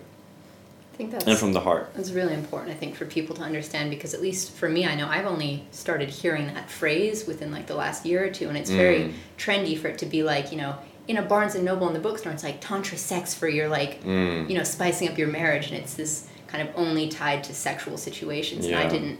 I 0.93 0.97
think 0.97 1.11
that's 1.11 1.25
and 1.27 1.37
from 1.37 1.53
the 1.53 1.61
heart. 1.61 1.91
That's 1.95 2.11
really 2.11 2.33
important, 2.33 2.71
I 2.71 2.75
think, 2.75 2.93
for 2.95 3.05
people 3.05 3.33
to 3.37 3.41
understand 3.41 3.89
because 3.89 4.13
at 4.13 4.21
least 4.21 4.51
for 4.51 4.67
me, 4.67 4.85
I 4.85 4.95
know 4.95 5.07
I've 5.07 5.25
only 5.25 5.63
started 5.71 6.09
hearing 6.09 6.47
that 6.47 6.69
phrase 6.69 7.25
within 7.25 7.51
like 7.53 7.67
the 7.67 7.75
last 7.75 8.05
year 8.05 8.25
or 8.25 8.29
two, 8.29 8.49
and 8.49 8.57
it's 8.57 8.69
very 8.69 8.99
Mm. 9.03 9.13
trendy 9.37 9.77
for 9.77 9.87
it 9.87 9.97
to 9.99 10.05
be 10.05 10.23
like, 10.23 10.51
you 10.51 10.57
know, 10.57 10.75
in 11.07 11.15
a 11.17 11.21
Barnes 11.21 11.55
and 11.55 11.63
Noble 11.63 11.87
in 11.87 11.93
the 11.93 11.99
bookstore, 12.01 12.33
it's 12.33 12.43
like 12.43 12.59
tantra 12.59 12.97
sex 12.97 13.33
for 13.33 13.47
your 13.47 13.69
like, 13.69 14.03
Mm. 14.03 14.49
you 14.49 14.57
know, 14.57 14.63
spicing 14.63 15.07
up 15.07 15.17
your 15.17 15.29
marriage, 15.29 15.67
and 15.67 15.75
it's 15.77 15.93
this 15.93 16.27
kind 16.47 16.67
of 16.67 16.75
only 16.75 17.07
tied 17.07 17.45
to 17.45 17.53
sexual 17.53 17.97
situations. 17.97 18.65
And 18.65 18.75
I 18.75 18.87
didn't 18.89 19.19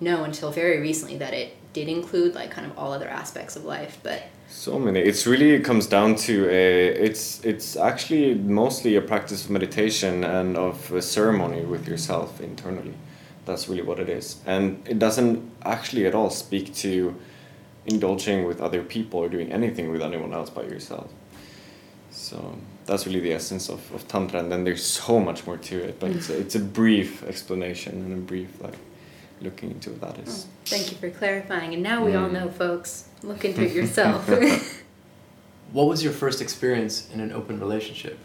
know 0.00 0.22
until 0.22 0.52
very 0.52 0.78
recently 0.78 1.16
that 1.18 1.34
it 1.34 1.52
did 1.78 1.88
include 1.88 2.34
like 2.34 2.50
kind 2.50 2.66
of 2.66 2.76
all 2.78 2.92
other 2.92 3.08
aspects 3.08 3.56
of 3.56 3.64
life, 3.64 3.98
but 4.02 4.22
So 4.48 4.78
many. 4.78 5.00
It's 5.00 5.26
really 5.26 5.50
it 5.50 5.64
comes 5.64 5.86
down 5.86 6.16
to 6.26 6.48
a. 6.48 6.88
It's 7.06 7.44
it's 7.44 7.76
actually 7.76 8.34
mostly 8.34 8.96
a 8.96 9.02
practice 9.12 9.44
of 9.44 9.50
meditation 9.50 10.24
and 10.24 10.56
of 10.56 10.90
a 10.92 11.02
ceremony 11.02 11.62
with 11.66 11.86
yourself 11.86 12.40
internally. 12.40 12.94
That's 13.44 13.68
really 13.68 13.82
what 13.82 13.98
it 13.98 14.08
is, 14.08 14.26
and 14.46 14.64
it 14.92 14.98
doesn't 14.98 15.36
actually 15.64 16.06
at 16.06 16.14
all 16.14 16.30
speak 16.30 16.74
to 16.84 17.14
indulging 17.86 18.46
with 18.46 18.60
other 18.60 18.82
people 18.82 19.20
or 19.20 19.28
doing 19.28 19.52
anything 19.52 19.90
with 19.92 20.02
anyone 20.02 20.32
else 20.32 20.50
but 20.50 20.64
yourself. 20.68 21.10
So 22.10 22.58
that's 22.86 23.06
really 23.06 23.20
the 23.20 23.32
essence 23.32 23.68
of, 23.68 23.80
of 23.94 24.08
tantra, 24.08 24.40
and 24.40 24.50
then 24.50 24.64
there's 24.64 24.84
so 24.84 25.20
much 25.20 25.46
more 25.46 25.58
to 25.58 25.76
it. 25.88 26.00
But 26.00 26.10
it's 26.10 26.30
a, 26.30 26.38
it's 26.38 26.54
a 26.54 26.60
brief 26.60 27.22
explanation 27.22 27.94
and 28.04 28.12
a 28.12 28.22
brief 28.32 28.48
like 28.62 28.78
looking 29.40 29.70
into 29.70 29.90
what 29.90 30.00
that 30.16 30.26
is. 30.26 30.46
thank 30.66 30.90
you 30.90 30.96
for 30.98 31.10
clarifying. 31.10 31.74
And 31.74 31.82
now 31.82 32.04
we 32.04 32.14
all 32.14 32.28
Mm. 32.28 32.32
know, 32.32 32.48
folks. 32.50 33.04
Look 33.22 33.44
into 33.44 33.62
it 33.62 33.72
yourself. 33.80 34.28
What 35.72 35.86
was 35.86 36.02
your 36.02 36.14
first 36.14 36.40
experience 36.40 37.10
in 37.12 37.20
an 37.20 37.30
open 37.30 37.60
relationship? 37.60 38.16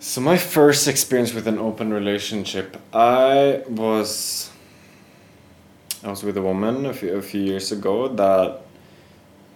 So 0.00 0.20
my 0.20 0.36
first 0.38 0.88
experience 0.88 1.34
with 1.34 1.46
an 1.46 1.58
open 1.58 1.92
relationship, 1.92 2.76
I 2.92 3.62
was 3.68 4.50
I 6.04 6.08
was 6.08 6.22
with 6.22 6.36
a 6.36 6.42
woman 6.42 6.86
a 6.86 6.92
few, 6.94 7.14
a 7.16 7.22
few 7.22 7.42
years 7.42 7.72
ago 7.72 8.08
that 8.08 8.60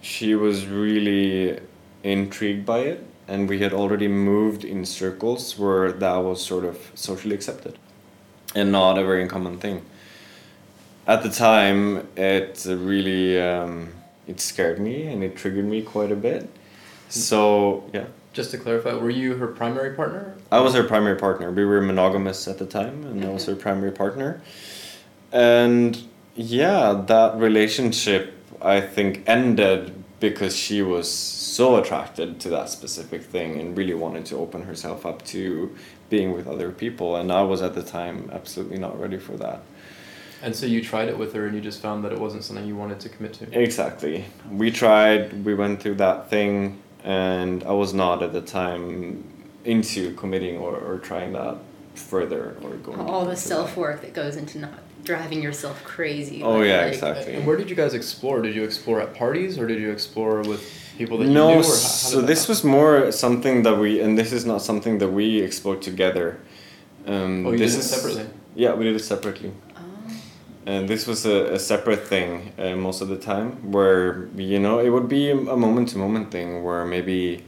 she 0.01 0.35
was 0.35 0.67
really 0.67 1.59
intrigued 2.03 2.65
by 2.65 2.79
it 2.79 3.03
and 3.27 3.47
we 3.47 3.59
had 3.59 3.73
already 3.73 4.07
moved 4.07 4.63
in 4.65 4.85
circles 4.85 5.57
where 5.57 5.91
that 5.91 6.17
was 6.17 6.43
sort 6.45 6.65
of 6.65 6.77
socially 6.95 7.35
accepted 7.35 7.77
and 8.55 8.71
not 8.71 8.97
a 8.97 9.03
very 9.05 9.27
common 9.27 9.57
thing. 9.57 9.81
at 11.07 11.23
the 11.23 11.29
time, 11.29 12.07
it 12.15 12.65
really 12.67 13.41
um, 13.41 13.89
it 14.27 14.39
scared 14.39 14.79
me 14.79 15.07
and 15.07 15.23
it 15.23 15.35
triggered 15.35 15.65
me 15.65 15.81
quite 15.81 16.11
a 16.11 16.15
bit. 16.15 16.49
So 17.09 17.89
yeah, 17.93 18.05
Just 18.33 18.51
to 18.51 18.57
clarify, 18.57 18.93
were 18.93 19.09
you 19.09 19.35
her 19.35 19.47
primary 19.47 19.95
partner? 19.95 20.35
I 20.51 20.59
was 20.61 20.73
her 20.75 20.83
primary 20.83 21.17
partner. 21.17 21.51
We 21.51 21.65
were 21.65 21.81
monogamous 21.81 22.47
at 22.47 22.57
the 22.59 22.65
time, 22.65 23.03
and 23.05 23.25
I 23.25 23.29
was 23.29 23.45
her 23.45 23.55
primary 23.55 23.91
partner. 23.91 24.41
And 25.31 25.97
yeah, 26.35 27.03
that 27.07 27.37
relationship 27.37 28.33
I 28.61 28.79
think 28.81 29.23
ended 29.27 29.93
because 30.19 30.55
she 30.55 30.81
was 30.81 31.11
so 31.11 31.77
attracted 31.77 32.39
to 32.41 32.49
that 32.49 32.69
specific 32.69 33.23
thing 33.23 33.59
and 33.59 33.75
really 33.75 33.95
wanted 33.95 34.25
to 34.27 34.37
open 34.37 34.61
herself 34.63 35.05
up 35.05 35.25
to 35.25 35.75
being 36.11 36.33
with 36.33 36.45
other 36.45 36.69
people. 36.71 37.15
And 37.15 37.31
I 37.31 37.41
was 37.41 37.63
at 37.63 37.73
the 37.73 37.81
time 37.81 38.29
absolutely 38.31 38.77
not 38.77 38.99
ready 38.99 39.17
for 39.17 39.31
that. 39.37 39.61
And 40.43 40.55
so 40.55 40.65
you 40.67 40.83
tried 40.83 41.07
it 41.07 41.17
with 41.17 41.33
her 41.33 41.47
and 41.47 41.55
you 41.55 41.61
just 41.61 41.81
found 41.81 42.03
that 42.03 42.11
it 42.11 42.19
wasn't 42.19 42.43
something 42.43 42.67
you 42.67 42.75
wanted 42.75 42.99
to 42.99 43.09
commit 43.09 43.33
to. 43.35 43.59
Exactly. 43.59 44.25
We 44.51 44.69
tried, 44.71 45.43
we 45.45 45.55
went 45.55 45.81
through 45.81 45.95
that 45.95 46.29
thing, 46.29 46.81
and 47.03 47.63
I 47.63 47.71
was 47.71 47.93
not 47.93 48.21
at 48.21 48.33
the 48.33 48.41
time 48.41 49.23
into 49.65 50.13
committing 50.15 50.57
or, 50.57 50.75
or 50.75 50.97
trying 50.97 51.33
that 51.33 51.57
further 51.93 52.57
or 52.63 52.71
going 52.77 52.99
All 52.99 53.25
the 53.25 53.35
self 53.35 53.77
work 53.77 54.01
that 54.01 54.13
goes 54.13 54.35
into 54.35 54.57
not 54.59 54.73
driving 55.03 55.41
yourself 55.41 55.83
crazy. 55.83 56.41
Oh, 56.43 56.57
like- 56.57 56.67
yeah, 56.67 56.81
like- 56.81 56.93
exactly. 56.93 57.35
And 57.35 57.45
where 57.45 57.55
did 57.57 57.69
you 57.69 57.75
guys 57.75 57.93
explore? 57.93 58.41
Did 58.41 58.55
you 58.55 58.63
explore 58.63 58.99
at 58.99 59.13
parties 59.13 59.57
or 59.59 59.67
did 59.67 59.79
you 59.79 59.91
explore 59.91 60.41
with 60.41 60.80
people 60.97 61.17
that 61.19 61.25
you 61.27 61.33
no, 61.33 61.47
knew? 61.47 61.53
Or 61.59 61.63
how, 61.63 61.69
how 61.69 62.11
so 62.13 62.21
this 62.21 62.41
happen? 62.41 62.51
was 62.51 62.63
more 62.63 63.11
something 63.11 63.63
that 63.63 63.77
we, 63.77 63.99
and 64.01 64.17
this 64.17 64.31
is 64.31 64.45
not 64.45 64.61
something 64.61 64.97
that 64.99 65.09
we 65.09 65.39
explored 65.41 65.81
together. 65.81 66.39
Um, 67.07 67.45
Oh, 67.47 67.51
you 67.51 67.57
this 67.57 67.71
did 67.73 67.77
it 67.77 67.83
is- 67.85 67.89
separately? 67.89 68.25
Yeah, 68.55 68.73
we 68.73 68.83
did 68.83 68.95
it 68.95 69.03
separately. 69.03 69.51
Oh. 69.75 69.81
And 70.65 70.87
this 70.87 71.07
was 71.07 71.25
a, 71.25 71.53
a 71.53 71.59
separate 71.59 72.05
thing 72.07 72.51
uh, 72.59 72.75
most 72.75 73.01
of 73.01 73.07
the 73.07 73.17
time, 73.17 73.71
where 73.71 74.27
you 74.35 74.59
know 74.59 74.79
it 74.79 74.89
would 74.89 75.07
be 75.07 75.31
a 75.31 75.35
moment 75.65 75.89
to 75.89 75.97
moment 75.97 76.31
thing 76.31 76.63
where 76.63 76.85
maybe 76.85 77.43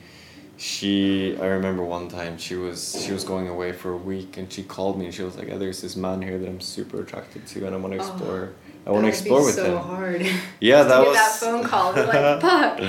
she. 0.57 1.37
I 1.41 1.45
remember 1.47 1.83
one 1.83 2.07
time 2.07 2.37
she 2.37 2.55
was 2.55 3.03
she 3.05 3.11
was 3.11 3.23
going 3.23 3.47
away 3.49 3.71
for 3.73 3.91
a 3.93 3.97
week 3.97 4.37
and 4.37 4.51
she 4.51 4.63
called 4.63 4.97
me 4.97 5.05
and 5.05 5.13
she 5.13 5.23
was 5.23 5.35
like, 5.37 5.47
"Yeah, 5.49 5.57
"There's 5.57 5.81
this 5.81 5.95
man 5.95 6.21
here 6.21 6.37
that 6.39 6.47
I'm 6.47 6.61
super 6.61 7.01
attracted 7.01 7.45
to 7.47 7.65
and 7.65 7.75
I 7.75 7.77
want 7.77 7.93
to 7.93 7.99
Oh, 7.99 8.07
explore. 8.07 8.49
I 8.85 8.91
want 8.91 9.05
to 9.05 9.11
That'd 9.11 9.23
be 9.25 9.29
explore 9.29 9.45
with 9.45 9.55
so 9.55 9.65
him." 9.65 9.83
hard. 9.83 10.21
Yeah, 10.59 10.83
that 10.89 11.05
was 11.05 11.15
that 11.15 11.35
phone 11.39 11.63
call. 11.65 11.95
You're 11.95 12.05
like, 12.07 12.41
fuck. 12.49 12.79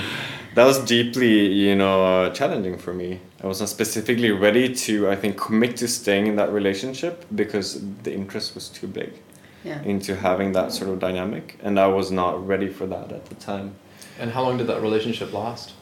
That 0.55 0.65
was 0.65 0.79
deeply 0.79 1.47
you 1.47 1.75
know 1.75 2.05
uh, 2.05 2.29
challenging 2.31 2.77
for 2.77 2.93
me 2.93 3.19
i 3.43 3.47
was 3.47 3.59
not 3.59 3.69
specifically 3.69 4.31
ready 4.31 4.73
to 4.73 5.09
i 5.09 5.15
think 5.15 5.37
commit 5.37 5.75
to 5.77 5.87
staying 5.87 6.27
in 6.27 6.35
that 6.35 6.51
relationship 6.51 7.25
because 7.35 7.81
the 8.03 8.13
interest 8.13 8.55
was 8.55 8.69
too 8.69 8.87
big 8.87 9.11
Yeah. 9.63 9.81
into 9.83 10.15
having 10.15 10.53
that 10.53 10.71
sort 10.71 10.89
of 10.91 10.99
dynamic 10.99 11.45
and 11.65 11.79
i 11.79 11.87
was 11.87 12.07
not 12.11 12.33
ready 12.51 12.69
for 12.77 12.85
that 12.93 13.11
at 13.11 13.25
the 13.31 13.35
time 13.35 13.67
And 14.19 14.31
how 14.31 14.43
long 14.47 14.57
did 14.59 14.67
that 14.67 14.81
relationship 14.81 15.29
last? 15.33 15.73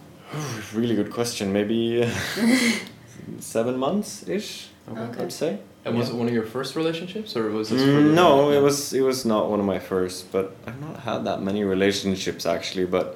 really 0.74 0.96
good 0.96 1.12
question 1.12 1.46
maybe 1.53 2.03
uh, 2.03 2.10
seven 3.39 3.75
months 3.77 4.27
ish 4.27 4.50
Okay. 4.92 5.24
i'd 5.24 5.32
say 5.32 5.51
And 5.86 5.98
was 5.98 6.08
Yeah. 6.08 6.15
it 6.15 6.20
one 6.22 6.27
of 6.32 6.34
your 6.39 6.46
first 6.56 6.75
relationships 6.75 7.36
or 7.38 7.44
was 7.58 7.68
this 7.70 7.82
Mm, 7.82 8.13
no 8.24 8.51
it 8.58 8.62
was 8.68 8.77
it 9.00 9.03
was 9.10 9.20
not 9.34 9.44
one 9.53 9.60
of 9.63 9.68
my 9.75 9.80
first 9.80 10.32
but 10.36 10.46
i've 10.68 10.82
not 10.88 10.96
had 11.10 11.20
that 11.30 11.39
many 11.50 11.62
relationships 11.75 12.46
actually 12.46 12.86
but 12.98 13.08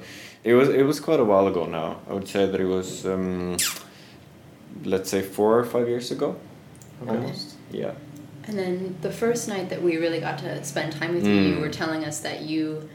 it 0.50 0.54
was 0.60 0.68
it 0.80 0.84
was 0.90 0.98
quite 1.08 1.20
a 1.20 1.28
while 1.32 1.46
ago 1.52 1.62
now 1.80 1.88
i 2.08 2.12
would 2.16 2.28
say 2.34 2.42
that 2.50 2.60
it 2.66 2.70
was 2.78 2.88
um, 3.14 3.56
let's 4.84 5.10
say 5.10 5.20
four 5.22 5.58
or 5.60 5.64
five 5.74 5.86
years 5.88 6.10
ago 6.16 6.28
Okay. 7.02 7.10
almost 7.16 7.46
yeah 7.82 7.92
And 8.48 8.58
then 8.62 8.76
the 9.06 9.12
first 9.22 9.42
night 9.54 9.66
that 9.72 9.80
we 9.86 9.92
really 10.04 10.20
got 10.28 10.36
to 10.46 10.50
spend 10.72 10.88
time 11.00 11.12
with 11.16 11.26
you, 11.30 11.34
you 11.50 11.56
Mm. 11.56 11.60
were 11.64 11.74
telling 11.82 12.02
us 12.10 12.16
that 12.26 12.38
you 12.50 12.88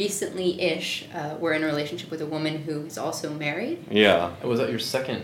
recently 0.00 0.48
ish 0.74 0.88
uh, 1.18 1.36
were 1.42 1.54
in 1.58 1.62
a 1.66 1.68
relationship 1.74 2.08
with 2.14 2.20
a 2.28 2.30
woman 2.36 2.54
who 2.66 2.76
is 2.90 2.96
also 3.04 3.26
married. 3.46 3.78
yeah 4.04 4.30
And 4.40 4.46
was 4.50 4.58
that 4.60 4.68
your 4.74 4.82
second? 4.96 5.20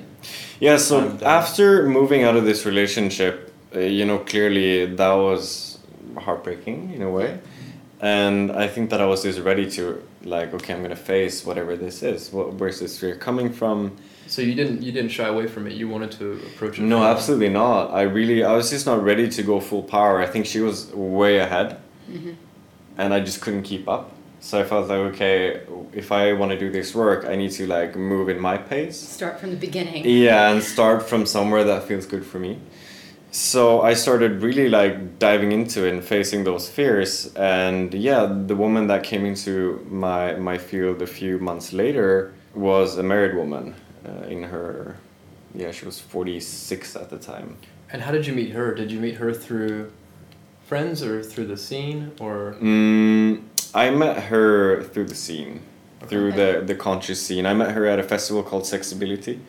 Yeah, 0.67 0.77
so 0.89 0.95
after 1.41 1.67
moving 1.99 2.21
out 2.27 2.37
of 2.41 2.45
this 2.51 2.61
relationship, 2.71 3.35
uh, 3.75 3.81
you 3.99 4.05
know, 4.09 4.19
clearly 4.33 4.71
that 5.01 5.15
was 5.29 5.45
heartbreaking 6.27 6.79
in 6.97 7.03
a 7.03 7.11
way. 7.19 7.31
And 8.01 8.51
I 8.65 8.67
think 8.75 8.85
that 8.93 9.01
I 9.01 9.07
was 9.13 9.21
just 9.29 9.41
ready 9.51 9.67
to, 9.77 9.85
like, 10.25 10.53
okay, 10.55 10.75
I'm 10.75 10.83
gonna 10.83 10.97
face 10.97 11.45
whatever 11.45 11.77
this 11.77 12.03
is. 12.03 12.33
What, 12.33 12.55
where's 12.55 12.81
this 12.81 12.99
fear 12.99 13.17
coming 13.17 13.53
from? 13.53 13.97
So 14.27 14.41
you 14.43 14.55
didn't 14.55 14.83
you 14.83 14.93
didn't 14.93 15.11
shy 15.11 15.27
away 15.27 15.47
from 15.47 15.67
it. 15.67 15.73
You 15.75 15.89
wanted 15.89 16.13
to 16.13 16.33
approach 16.55 16.79
it. 16.79 16.83
No, 16.83 16.99
from- 16.99 17.07
absolutely 17.07 17.49
not. 17.51 17.91
I 17.93 18.03
really, 18.03 18.45
I 18.45 18.53
was 18.53 18.71
just 18.71 18.87
not 18.87 19.03
ready 19.03 19.29
to 19.29 19.43
go 19.43 19.61
full 19.61 19.83
power. 19.83 20.21
I 20.21 20.27
think 20.27 20.47
she 20.47 20.61
was 20.61 20.87
way 20.95 21.39
ahead, 21.39 21.79
Mhm. 22.11 22.35
and 22.99 23.13
I 23.15 23.21
just 23.21 23.41
couldn't 23.41 23.63
keep 23.63 23.89
up. 23.89 24.13
So 24.41 24.59
I 24.61 24.65
felt 24.65 24.89
like, 24.89 24.99
okay, 25.15 25.61
if 25.93 26.11
I 26.11 26.33
want 26.33 26.51
to 26.51 26.59
do 26.59 26.69
this 26.71 26.95
work, 26.97 27.25
I 27.27 27.37
need 27.37 27.53
to 27.53 27.67
like 27.67 27.95
move 27.95 28.29
in 28.29 28.41
my 28.41 28.57
pace. 28.59 28.99
Start 28.99 29.39
from 29.41 29.51
the 29.51 29.57
beginning. 29.57 30.05
Yeah, 30.05 30.51
and 30.51 30.63
start 30.63 31.09
from 31.09 31.27
somewhere 31.27 31.63
that 31.65 31.85
feels 31.85 32.07
good 32.07 32.25
for 32.27 32.39
me. 32.41 32.59
So 33.33 33.81
I 33.81 33.95
started 33.95 34.43
really 34.43 34.69
like 34.69 35.19
diving 35.19 35.53
into 35.53 35.87
it 35.87 35.95
and 35.95 36.05
facing 36.05 36.45
those 36.45 36.69
fears. 36.69 37.35
And 37.35 37.93
yeah, 37.95 38.27
the 38.27 38.55
woman 38.55 38.87
that 38.89 39.03
came 39.03 39.25
into 39.25 39.85
my 39.91 40.35
my 40.37 40.59
field 40.59 41.01
a 41.03 41.07
few 41.07 41.39
months 41.39 41.73
later 41.73 42.35
was 42.55 42.99
a 42.99 43.03
married 43.03 43.35
woman 43.35 43.75
uh, 44.07 44.27
in 44.29 44.43
her 44.43 44.97
yeah, 45.55 45.71
she 45.71 45.85
was 45.85 46.01
46 46.01 46.97
at 46.97 47.11
the 47.11 47.19
time. 47.19 47.57
And 47.91 48.03
how 48.03 48.11
did 48.11 48.27
you 48.27 48.33
meet 48.33 48.53
her? 48.53 48.75
Did 48.75 48.91
you 48.91 48.99
meet 48.99 49.17
her 49.17 49.33
through 49.33 49.93
friends 50.67 51.03
or 51.03 51.23
through 51.23 51.47
the 51.47 51.57
scene 51.57 52.13
or? 52.21 52.57
Mm, 52.61 53.43
I 53.75 53.91
met 53.91 54.25
her 54.25 54.83
through 54.85 55.07
the 55.07 55.15
scene, 55.15 55.61
through 56.07 56.33
the, 56.33 56.63
the 56.65 56.75
conscious 56.75 57.25
scene. 57.25 57.45
I 57.45 57.55
met 57.55 57.73
her 57.73 57.87
at 57.87 57.99
a 57.99 58.03
festival 58.03 58.43
called 58.43 58.63
Sexability 58.63 59.41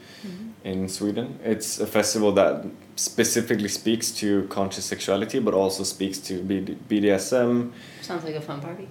in 0.64 0.90
Sweden. 0.90 1.40
It's 1.44 1.80
a 1.80 1.88
festival 1.88 2.32
that 2.34 2.66
specifically 2.96 3.68
speaks 3.70 4.12
to 4.12 4.44
conscious 4.50 4.86
sexuality, 4.86 5.40
but 5.40 5.54
also 5.54 5.84
speaks 5.84 6.20
to 6.20 6.42
BD- 6.42 6.78
BDSM. 6.90 7.72
Sounds 8.02 8.24
like 8.24 8.36
a 8.36 8.42
fun 8.42 8.62
party. 8.62 8.88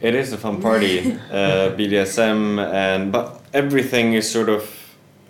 It 0.00 0.14
is 0.14 0.32
a 0.32 0.38
fun 0.38 0.60
party, 0.60 1.12
uh, 1.30 1.70
BDSM, 1.76 2.58
and 2.72 3.12
but 3.12 3.40
everything 3.52 4.14
is 4.14 4.30
sort 4.30 4.48
of 4.48 4.68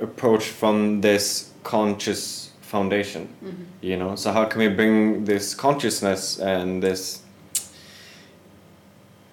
approached 0.01 0.49
from 0.49 1.01
this 1.01 1.53
conscious 1.63 2.51
foundation. 2.61 3.29
You 3.81 3.97
know, 3.97 4.17
so 4.17 4.33
how 4.33 4.47
can 4.47 4.61
we 4.61 4.69
bring 4.69 5.25
this 5.25 5.55
consciousness 5.55 6.39
and 6.41 6.83
this 6.83 7.24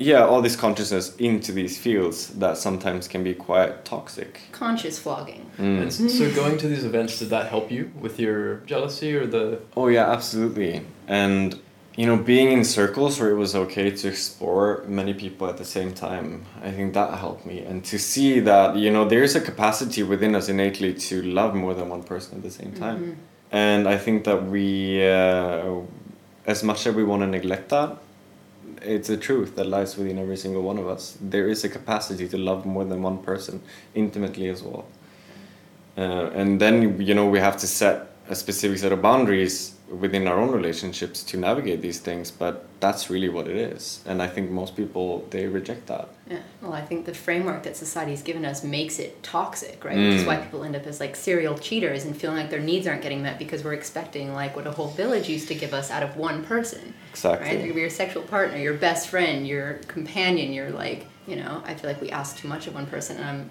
yeah, 0.01 0.25
all 0.25 0.41
this 0.41 0.55
consciousness 0.55 1.15
into 1.17 1.51
these 1.51 1.77
fields 1.77 2.27
that 2.39 2.57
sometimes 2.57 3.07
can 3.07 3.23
be 3.23 3.33
quite 3.33 3.85
toxic. 3.85 4.41
Conscious 4.51 4.97
flogging. 4.97 5.49
Mm. 5.57 5.81
And 5.81 6.11
so 6.11 6.33
going 6.33 6.57
to 6.57 6.67
these 6.67 6.83
events 6.83 7.19
did 7.19 7.29
that 7.29 7.49
help 7.49 7.71
you 7.71 7.91
with 7.99 8.19
your 8.19 8.57
jealousy 8.65 9.15
or 9.15 9.27
the? 9.27 9.61
Oh 9.77 9.87
yeah, 9.87 10.11
absolutely. 10.11 10.81
And 11.07 11.59
you 11.95 12.05
know, 12.05 12.15
being 12.15 12.51
in 12.51 12.63
circles 12.63 13.19
where 13.19 13.29
it 13.29 13.35
was 13.35 13.53
okay 13.53 13.91
to 13.91 14.07
explore 14.07 14.83
many 14.87 15.13
people 15.13 15.47
at 15.47 15.57
the 15.57 15.65
same 15.65 15.93
time, 15.93 16.45
I 16.63 16.71
think 16.71 16.93
that 16.93 17.19
helped 17.19 17.45
me. 17.45 17.59
And 17.59 17.83
to 17.85 17.99
see 17.99 18.39
that, 18.39 18.77
you 18.77 18.89
know, 18.91 19.07
there's 19.07 19.35
a 19.35 19.41
capacity 19.41 20.01
within 20.01 20.33
us 20.33 20.47
innately 20.47 20.93
to 20.93 21.21
love 21.21 21.53
more 21.53 21.73
than 21.73 21.89
one 21.89 22.03
person 22.03 22.37
at 22.37 22.43
the 22.43 22.49
same 22.49 22.71
time. 22.71 23.17
And 23.51 23.89
I 23.89 23.97
think 23.97 24.23
that 24.23 24.45
we, 24.45 25.05
uh, 25.05 25.81
as 26.45 26.63
much 26.63 26.87
as 26.87 26.95
we 26.95 27.03
want 27.03 27.23
to 27.23 27.27
neglect 27.27 27.67
that, 27.69 27.97
it's 28.81 29.09
a 29.09 29.17
truth 29.17 29.55
that 29.55 29.65
lies 29.65 29.97
within 29.97 30.17
every 30.17 30.37
single 30.37 30.61
one 30.61 30.77
of 30.77 30.87
us. 30.87 31.17
There 31.21 31.47
is 31.47 31.63
a 31.63 31.69
capacity 31.69 32.27
to 32.27 32.37
love 32.37 32.65
more 32.65 32.85
than 32.85 33.01
one 33.01 33.19
person 33.19 33.61
intimately 33.93 34.49
as 34.49 34.63
well. 34.63 34.85
Uh, 35.97 36.29
and 36.33 36.59
then 36.59 37.01
you 37.01 37.13
know 37.13 37.27
we 37.27 37.39
have 37.39 37.57
to 37.57 37.67
set 37.67 38.10
a 38.31 38.35
specific 38.35 38.77
set 38.83 38.91
of 38.95 39.01
boundaries 39.01 39.55
within 40.03 40.23
our 40.31 40.39
own 40.43 40.51
relationships 40.59 41.17
to 41.29 41.33
navigate 41.37 41.79
these 41.81 41.99
things 42.07 42.31
but 42.43 42.53
that's 42.79 43.03
really 43.13 43.27
what 43.35 43.45
it 43.53 43.57
is 43.57 43.83
and 44.09 44.17
i 44.21 44.27
think 44.33 44.45
most 44.49 44.71
people 44.81 45.07
they 45.33 45.43
reject 45.59 45.83
that 45.93 46.07
Yeah. 46.31 46.43
Well, 46.61 46.71
I 46.81 46.83
think 46.89 46.99
the 47.11 47.13
framework 47.27 47.61
that 47.63 47.75
society's 47.85 48.21
given 48.29 48.45
us 48.51 48.63
makes 48.63 48.95
it 49.05 49.11
toxic, 49.37 49.77
right? 49.87 49.97
Which 50.03 50.15
is 50.19 50.23
Mm. 50.23 50.27
why 50.29 50.37
people 50.45 50.61
end 50.67 50.75
up 50.79 50.85
as 50.91 50.97
like 51.05 51.13
serial 51.27 51.55
cheaters 51.67 52.01
and 52.05 52.11
feeling 52.21 52.37
like 52.41 52.49
their 52.55 52.65
needs 52.71 52.85
aren't 52.87 53.01
getting 53.07 53.21
met 53.27 53.35
because 53.43 53.59
we're 53.65 53.73
expecting 53.81 54.25
like 54.41 54.51
what 54.57 54.65
a 54.71 54.73
whole 54.77 54.91
village 55.03 55.27
used 55.35 55.47
to 55.53 55.55
give 55.63 55.73
us 55.79 55.87
out 55.95 56.03
of 56.07 56.11
one 56.29 56.37
person. 56.53 56.83
Exactly. 57.13 57.47
Right? 57.57 57.73
Be 57.75 57.81
your 57.85 57.89
sexual 58.03 58.23
partner, 58.35 58.57
your 58.67 58.75
best 58.87 59.03
friend, 59.13 59.37
your 59.53 59.65
companion, 59.95 60.47
your 60.53 60.69
like, 60.83 61.01
you 61.31 61.35
know, 61.41 61.53
I 61.69 61.73
feel 61.77 61.89
like 61.91 62.01
we 62.05 62.09
ask 62.21 62.29
too 62.41 62.47
much 62.53 62.63
of 62.67 62.73
one 62.79 62.85
person 62.95 63.13
and 63.17 63.25
I'm 63.31 63.41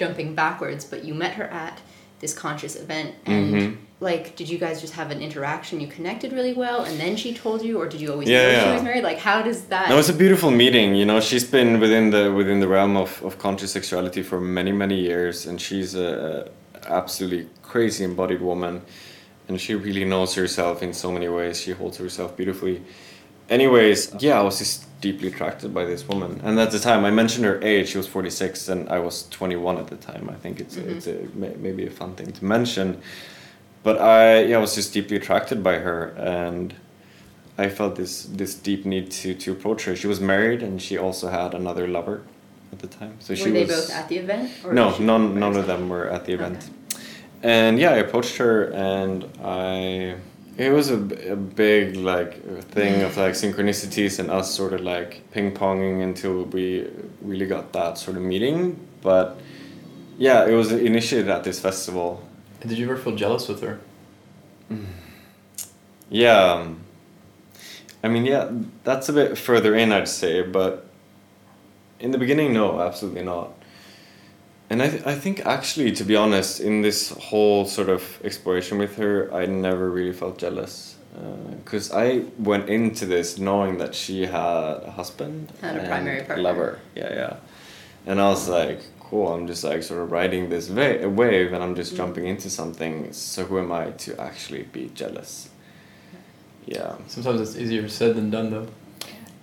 jumping 0.00 0.34
backwards, 0.34 0.82
but 0.92 1.04
you 1.06 1.14
met 1.24 1.34
her 1.40 1.44
at 1.66 1.76
this 2.22 2.34
conscious 2.34 2.74
event 2.84 3.10
and 3.26 3.54
Mhm. 3.54 3.76
Like 4.00 4.36
did 4.36 4.48
you 4.48 4.58
guys 4.58 4.80
just 4.80 4.94
have 4.94 5.10
an 5.10 5.20
interaction 5.20 5.80
you 5.80 5.86
connected 5.88 6.32
really 6.32 6.52
well 6.52 6.82
and 6.84 6.98
then 7.00 7.16
she 7.16 7.34
told 7.34 7.62
you 7.62 7.78
or 7.80 7.88
did 7.88 8.00
you 8.00 8.12
always 8.12 8.28
Yeah, 8.28 8.52
know 8.52 8.64
she 8.64 8.74
was 8.74 8.82
married 8.82 9.02
like 9.02 9.18
how 9.18 9.42
does 9.42 9.64
that 9.64 9.88
no 9.88 9.98
it's 9.98 10.08
a 10.08 10.14
beautiful 10.14 10.50
meeting 10.50 10.94
you 10.94 11.04
know 11.04 11.20
she's 11.20 11.44
been 11.44 11.80
within 11.80 12.10
the 12.10 12.32
within 12.32 12.60
the 12.60 12.68
realm 12.68 12.96
of, 12.96 13.22
of 13.24 13.38
conscious 13.38 13.72
sexuality 13.72 14.22
for 14.22 14.40
many 14.40 14.72
many 14.72 14.98
years 15.00 15.46
and 15.46 15.60
she's 15.60 15.94
a 15.94 16.48
absolutely 16.86 17.48
crazy 17.62 18.04
embodied 18.04 18.40
woman 18.40 18.80
and 19.48 19.60
she 19.60 19.74
really 19.74 20.04
knows 20.04 20.34
herself 20.34 20.82
in 20.82 20.92
so 20.92 21.10
many 21.10 21.28
ways 21.28 21.60
she 21.60 21.72
holds 21.72 21.96
herself 21.98 22.36
beautifully 22.36 22.82
anyways, 23.50 24.14
yeah, 24.20 24.38
I 24.38 24.42
was 24.42 24.58
just 24.58 24.84
deeply 25.00 25.28
attracted 25.28 25.72
by 25.72 25.84
this 25.86 26.06
woman. 26.06 26.38
And 26.44 26.58
at 26.60 26.70
the 26.70 26.78
time, 26.78 27.06
I 27.06 27.10
mentioned 27.10 27.46
her 27.46 27.58
age. 27.62 27.88
She 27.88 27.96
was 27.96 28.06
46 28.06 28.68
and 28.68 28.88
I 28.90 28.98
was 28.98 29.26
21 29.30 29.78
at 29.78 29.86
the 29.86 29.96
time. 29.96 30.28
I 30.28 30.34
think 30.34 30.60
it's, 30.60 30.76
Mm-hmm. 30.76 30.90
it's 30.90 31.06
a, 31.06 31.26
maybe 31.34 31.86
a 31.86 31.90
fun 31.90 32.14
thing 32.14 32.30
to 32.32 32.44
mention. 32.44 33.00
But 33.82 34.00
I, 34.00 34.42
yeah, 34.42 34.56
I 34.56 34.60
was 34.60 34.74
just 34.74 34.92
deeply 34.92 35.16
attracted 35.16 35.62
by 35.62 35.78
her. 35.78 36.08
And 36.16 36.74
I 37.56 37.68
felt 37.68 37.96
this, 37.96 38.24
this 38.24 38.54
deep 38.54 38.84
need 38.84 39.10
to, 39.12 39.34
to 39.34 39.52
approach 39.52 39.84
her. 39.84 39.96
She 39.96 40.06
was 40.06 40.20
married 40.20 40.62
and 40.62 40.80
she 40.80 40.98
also 40.98 41.28
had 41.28 41.54
another 41.54 41.86
lover 41.88 42.22
at 42.72 42.78
the 42.80 42.86
time. 42.86 43.16
So 43.20 43.32
Were 43.32 43.36
she 43.36 43.50
they 43.50 43.64
was, 43.64 43.88
both 43.88 43.90
at 43.90 44.08
the 44.08 44.16
event? 44.18 44.50
no, 44.72 44.96
none, 44.98 45.38
none 45.38 45.56
of 45.56 45.66
them 45.66 45.88
were 45.88 46.08
at 46.08 46.24
the 46.24 46.32
event. 46.32 46.70
And 47.42 47.78
yeah, 47.78 47.90
I 47.90 47.96
approached 47.98 48.36
her, 48.38 48.64
and 48.72 49.24
I. 49.42 50.16
It 50.56 50.72
was 50.72 50.90
a, 50.90 50.96
a 51.30 51.36
big 51.36 51.94
like 51.94 52.42
thing 52.64 53.02
of 53.02 53.16
like 53.16 53.34
synchronicities 53.34 54.18
and 54.18 54.28
us 54.28 54.52
sort 54.52 54.72
of 54.72 54.80
like 54.80 55.22
ping 55.30 55.54
ponging 55.54 56.02
until 56.02 56.42
we 56.42 56.90
really 57.22 57.46
got 57.46 57.72
that 57.74 57.96
sort 57.96 58.16
of 58.16 58.24
meeting. 58.24 58.76
But 59.02 59.38
yeah, 60.18 60.46
it 60.46 60.54
was 60.54 60.72
initiated 60.72 61.28
at 61.28 61.44
this 61.44 61.60
festival. 61.60 62.27
Did 62.60 62.78
you 62.78 62.86
ever 62.90 62.96
feel 62.96 63.14
jealous 63.16 63.48
with 63.48 63.62
her? 63.62 63.78
Yeah. 66.10 66.52
um, 66.52 66.80
I 68.02 68.08
mean, 68.08 68.24
yeah, 68.24 68.50
that's 68.84 69.08
a 69.08 69.12
bit 69.12 69.36
further 69.36 69.74
in, 69.74 69.92
I'd 69.92 70.08
say, 70.08 70.42
but 70.42 70.86
in 72.00 72.10
the 72.12 72.18
beginning, 72.18 72.52
no, 72.52 72.80
absolutely 72.80 73.22
not. 73.24 73.50
And 74.70 74.82
I, 74.82 74.88
th- 74.88 75.06
I 75.06 75.14
think 75.14 75.44
actually, 75.46 75.92
to 75.92 76.04
be 76.04 76.14
honest, 76.14 76.60
in 76.60 76.82
this 76.82 77.10
whole 77.10 77.64
sort 77.64 77.88
of 77.88 78.20
exploration 78.22 78.78
with 78.78 78.96
her, 78.96 79.32
I 79.34 79.46
never 79.46 79.90
really 79.90 80.12
felt 80.12 80.38
jealous. 80.38 80.96
Because 81.64 81.90
I 81.90 82.22
went 82.38 82.68
into 82.68 83.04
this 83.04 83.38
knowing 83.38 83.78
that 83.78 83.92
she 83.94 84.26
had 84.26 84.82
a 84.84 84.92
husband 84.94 85.52
Had 85.60 85.74
a 85.76 85.80
and 85.80 85.88
primary 85.88 86.22
partner. 86.22 86.42
lover. 86.42 86.78
Yeah, 86.94 87.12
yeah. 87.12 87.36
And 88.06 88.20
I 88.20 88.28
was 88.28 88.48
like, 88.48 88.80
cool, 89.08 89.32
I'm 89.32 89.46
just 89.46 89.64
like 89.64 89.82
sort 89.82 90.00
of 90.02 90.12
riding 90.12 90.48
this 90.50 90.68
va- 90.68 91.08
wave 91.08 91.52
and 91.52 91.62
I'm 91.62 91.74
just 91.74 91.96
jumping 91.96 92.26
into 92.26 92.50
something. 92.50 93.12
So 93.12 93.44
who 93.44 93.58
am 93.58 93.72
I 93.72 93.90
to 93.90 94.20
actually 94.20 94.64
be 94.64 94.90
jealous? 94.94 95.48
Yeah. 96.66 96.96
Sometimes 97.06 97.40
it's 97.40 97.56
easier 97.56 97.88
said 97.88 98.14
than 98.16 98.30
done, 98.30 98.50
though. 98.50 98.66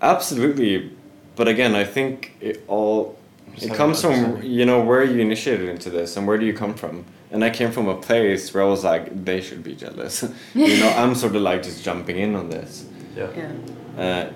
Absolutely, 0.02 0.92
but 1.36 1.48
again, 1.48 1.74
I 1.76 1.84
think 1.84 2.36
it 2.42 2.64
all 2.68 3.18
it 3.58 3.74
comes 3.74 4.02
from 4.02 4.44
you 4.44 4.66
know 4.66 4.84
where 4.84 5.04
you 5.04 5.20
initiated 5.20 5.70
into 5.70 5.90
this 5.90 6.18
and 6.18 6.28
where 6.28 6.38
do 6.38 6.46
you 6.46 6.54
come 6.54 6.74
from. 6.76 7.06
And 7.32 7.44
I 7.44 7.50
came 7.50 7.72
from 7.72 7.88
a 7.88 7.96
place 7.96 8.54
where 8.54 8.64
I 8.64 8.68
was 8.68 8.84
like, 8.84 9.26
they 9.26 9.42
should 9.42 9.64
be 9.64 9.76
jealous. 9.76 10.24
you 10.54 10.78
know, 10.80 10.90
I'm 10.96 11.16
sort 11.16 11.36
of 11.36 11.42
like 11.42 11.64
just 11.64 11.84
jumping 11.84 12.18
in 12.18 12.36
on 12.36 12.50
this, 12.50 12.86
Yeah. 13.16 13.30
Yeah. 13.36 14.02
uh, 14.04 14.34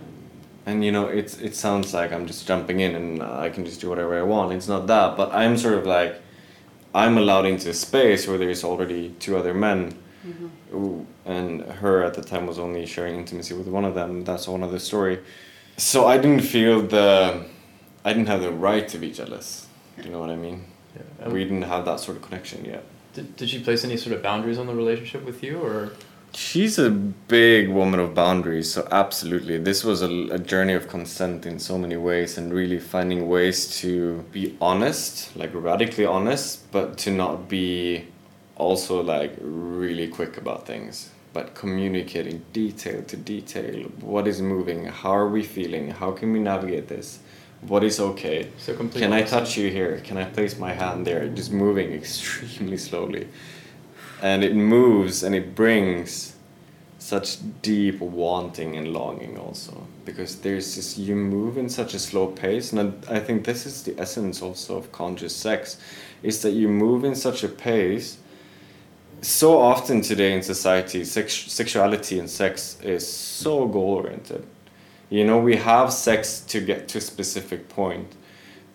and 0.69 0.83
you 0.85 0.91
know, 0.91 1.07
it's 1.07 1.38
it 1.39 1.55
sounds 1.55 1.93
like 1.93 2.11
I'm 2.11 2.25
just 2.27 2.47
jumping 2.47 2.79
in 2.79 2.95
and 2.95 3.23
I 3.23 3.49
can 3.49 3.65
just 3.65 3.81
do 3.81 3.89
whatever 3.89 4.17
I 4.17 4.23
want. 4.23 4.53
It's 4.53 4.67
not 4.67 4.88
that, 4.88 5.17
but 5.17 5.33
I'm 5.33 5.57
sort 5.57 5.75
of 5.79 5.85
like, 5.85 6.13
I'm 6.93 7.17
allowed 7.17 7.45
into 7.45 7.69
a 7.69 7.73
space 7.73 8.27
where 8.27 8.38
there's 8.38 8.63
already 8.63 9.15
two 9.19 9.38
other 9.38 9.53
men 9.53 9.95
Ooh, 10.73 11.05
and 11.25 11.61
her 11.61 12.03
at 12.03 12.13
the 12.13 12.21
time 12.21 12.45
was 12.45 12.59
only 12.59 12.85
sharing 12.85 13.15
intimacy 13.15 13.53
with 13.53 13.67
one 13.67 13.85
of 13.85 13.95
them. 13.95 14.23
That's 14.23 14.47
a 14.47 14.51
whole 14.51 14.63
other 14.63 14.79
story. 14.79 15.19
So 15.77 16.07
I 16.07 16.17
didn't 16.17 16.41
feel 16.41 16.81
the, 16.81 17.45
I 18.03 18.13
didn't 18.13 18.27
have 18.27 18.41
the 18.41 18.51
right 18.51 18.88
to 18.89 18.97
be 18.97 19.11
jealous. 19.11 19.67
Do 19.97 20.03
you 20.03 20.11
know 20.11 20.19
what 20.19 20.29
I 20.29 20.35
mean? 20.35 20.65
yeah. 20.95 21.25
Um, 21.25 21.33
We 21.33 21.43
didn't 21.43 21.63
have 21.63 21.85
that 21.85 21.99
sort 21.99 22.17
of 22.17 22.23
connection 22.23 22.65
yet. 22.65 22.83
did, 23.13 23.35
did 23.35 23.49
she 23.49 23.63
place 23.63 23.83
any 23.83 23.97
sort 23.97 24.15
of 24.15 24.21
boundaries 24.21 24.57
on 24.57 24.67
the 24.67 24.75
relationship 24.75 25.25
with 25.25 25.41
you, 25.43 25.59
or 25.59 25.93
She's 26.33 26.77
a 26.77 26.89
big 26.89 27.69
woman 27.69 28.00
of 28.00 28.13
boundaries, 28.13 28.71
so 28.71 28.88
absolutely. 28.91 29.57
This 29.57 29.83
was 29.83 30.01
a, 30.01 30.09
a 30.29 30.39
journey 30.39 30.74
of 30.74 30.88
consent 30.88 31.45
in 31.45 31.59
so 31.59 31.77
many 31.77 31.98
ways 31.98 32.38
and 32.38 32.53
really 32.53 32.79
finding 32.79 33.27
ways 33.27 33.79
to 33.79 34.24
be 34.31 34.55
honest, 34.62 35.36
like 35.36 35.51
radically 35.53 36.05
honest, 36.05 36.71
but 36.71 36.98
to 37.00 37.12
not 37.12 37.50
be 37.50 38.05
also 38.55 39.01
like 39.01 39.34
really 39.41 40.08
quick 40.08 40.38
about 40.38 40.67
things, 40.67 41.10
but 41.34 41.56
communicating 41.56 42.45
detail 42.53 43.01
to 43.03 43.17
detail. 43.17 43.88
What 44.01 44.27
is 44.27 44.41
moving? 44.41 44.86
How 44.86 45.15
are 45.15 45.30
we 45.30 45.43
feeling? 45.43 45.89
How 45.89 46.12
can 46.12 46.32
we 46.32 46.39
navigate 46.39 46.88
this? 46.88 47.19
What 47.62 47.84
is 47.84 47.99
okay? 47.99 48.49
so? 48.58 48.75
Can 48.75 49.13
I 49.13 49.23
touch 49.23 49.58
you 49.58 49.69
here? 49.69 49.99
Can 50.03 50.17
I 50.17 50.25
place 50.25 50.58
my 50.58 50.73
hand 50.73 51.06
there? 51.06 51.27
Just 51.27 51.51
moving 51.51 51.91
extremely 51.91 52.77
slowly. 52.77 53.27
And 54.21 54.43
it 54.43 54.55
moves 54.55 55.23
and 55.23 55.34
it 55.34 55.55
brings 55.55 56.36
such 56.99 57.38
deep 57.62 57.99
wanting 58.01 58.75
and 58.75 58.93
longing 58.93 59.38
also. 59.38 59.88
Because 60.05 60.36
there's 60.38 60.75
this, 60.75 60.97
you 60.97 61.15
move 61.15 61.58
in 61.58 61.69
such 61.69 61.93
a 61.93 61.99
slow 61.99 62.27
pace. 62.27 62.73
And 62.73 63.05
I, 63.10 63.19
think 63.19 63.45
this 63.45 63.65
is 63.65 63.84
the 63.84 63.97
essence 63.99 64.41
also 64.41 64.77
of 64.77 64.91
conscious 64.91 65.36
sex, 65.36 65.77
is 66.21 66.41
that 66.41 66.51
you 66.51 66.67
move 66.67 67.05
in 67.05 67.15
such 67.15 67.43
a 67.43 67.47
pace. 67.47 68.17
So 69.21 69.60
often 69.60 70.01
today 70.01 70.34
in 70.34 70.43
society, 70.43 71.03
sex, 71.05 71.34
sexuality 71.34 72.19
and 72.19 72.29
sex 72.29 72.77
is 72.82 73.12
so 73.12 73.67
goal 73.67 73.95
oriented. 73.95 74.45
You 75.10 75.25
know, 75.25 75.39
we 75.39 75.55
have 75.55 75.91
sex 75.91 76.41
to 76.41 76.60
get 76.60 76.88
to 76.89 76.99
a 76.99 77.01
specific 77.01 77.69
point, 77.69 78.15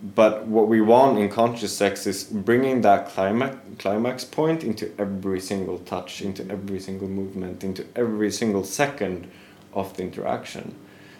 but 0.04 0.46
what 0.46 0.68
we 0.68 0.82
want 0.82 1.18
in 1.18 1.30
conscious 1.30 1.74
sex 1.74 2.06
is 2.06 2.24
bringing 2.24 2.82
that 2.82 3.08
climax 3.08 3.56
climax 3.78 4.22
point 4.22 4.62
into 4.62 4.92
every 4.98 5.40
single 5.40 5.78
touch, 5.78 6.20
into 6.20 6.48
every 6.50 6.78
single 6.78 7.08
movement, 7.08 7.64
into 7.64 7.86
every 7.96 8.30
single 8.30 8.64
second 8.64 9.30
of 9.72 9.96
the 9.96 10.02
interaction. 10.02 10.74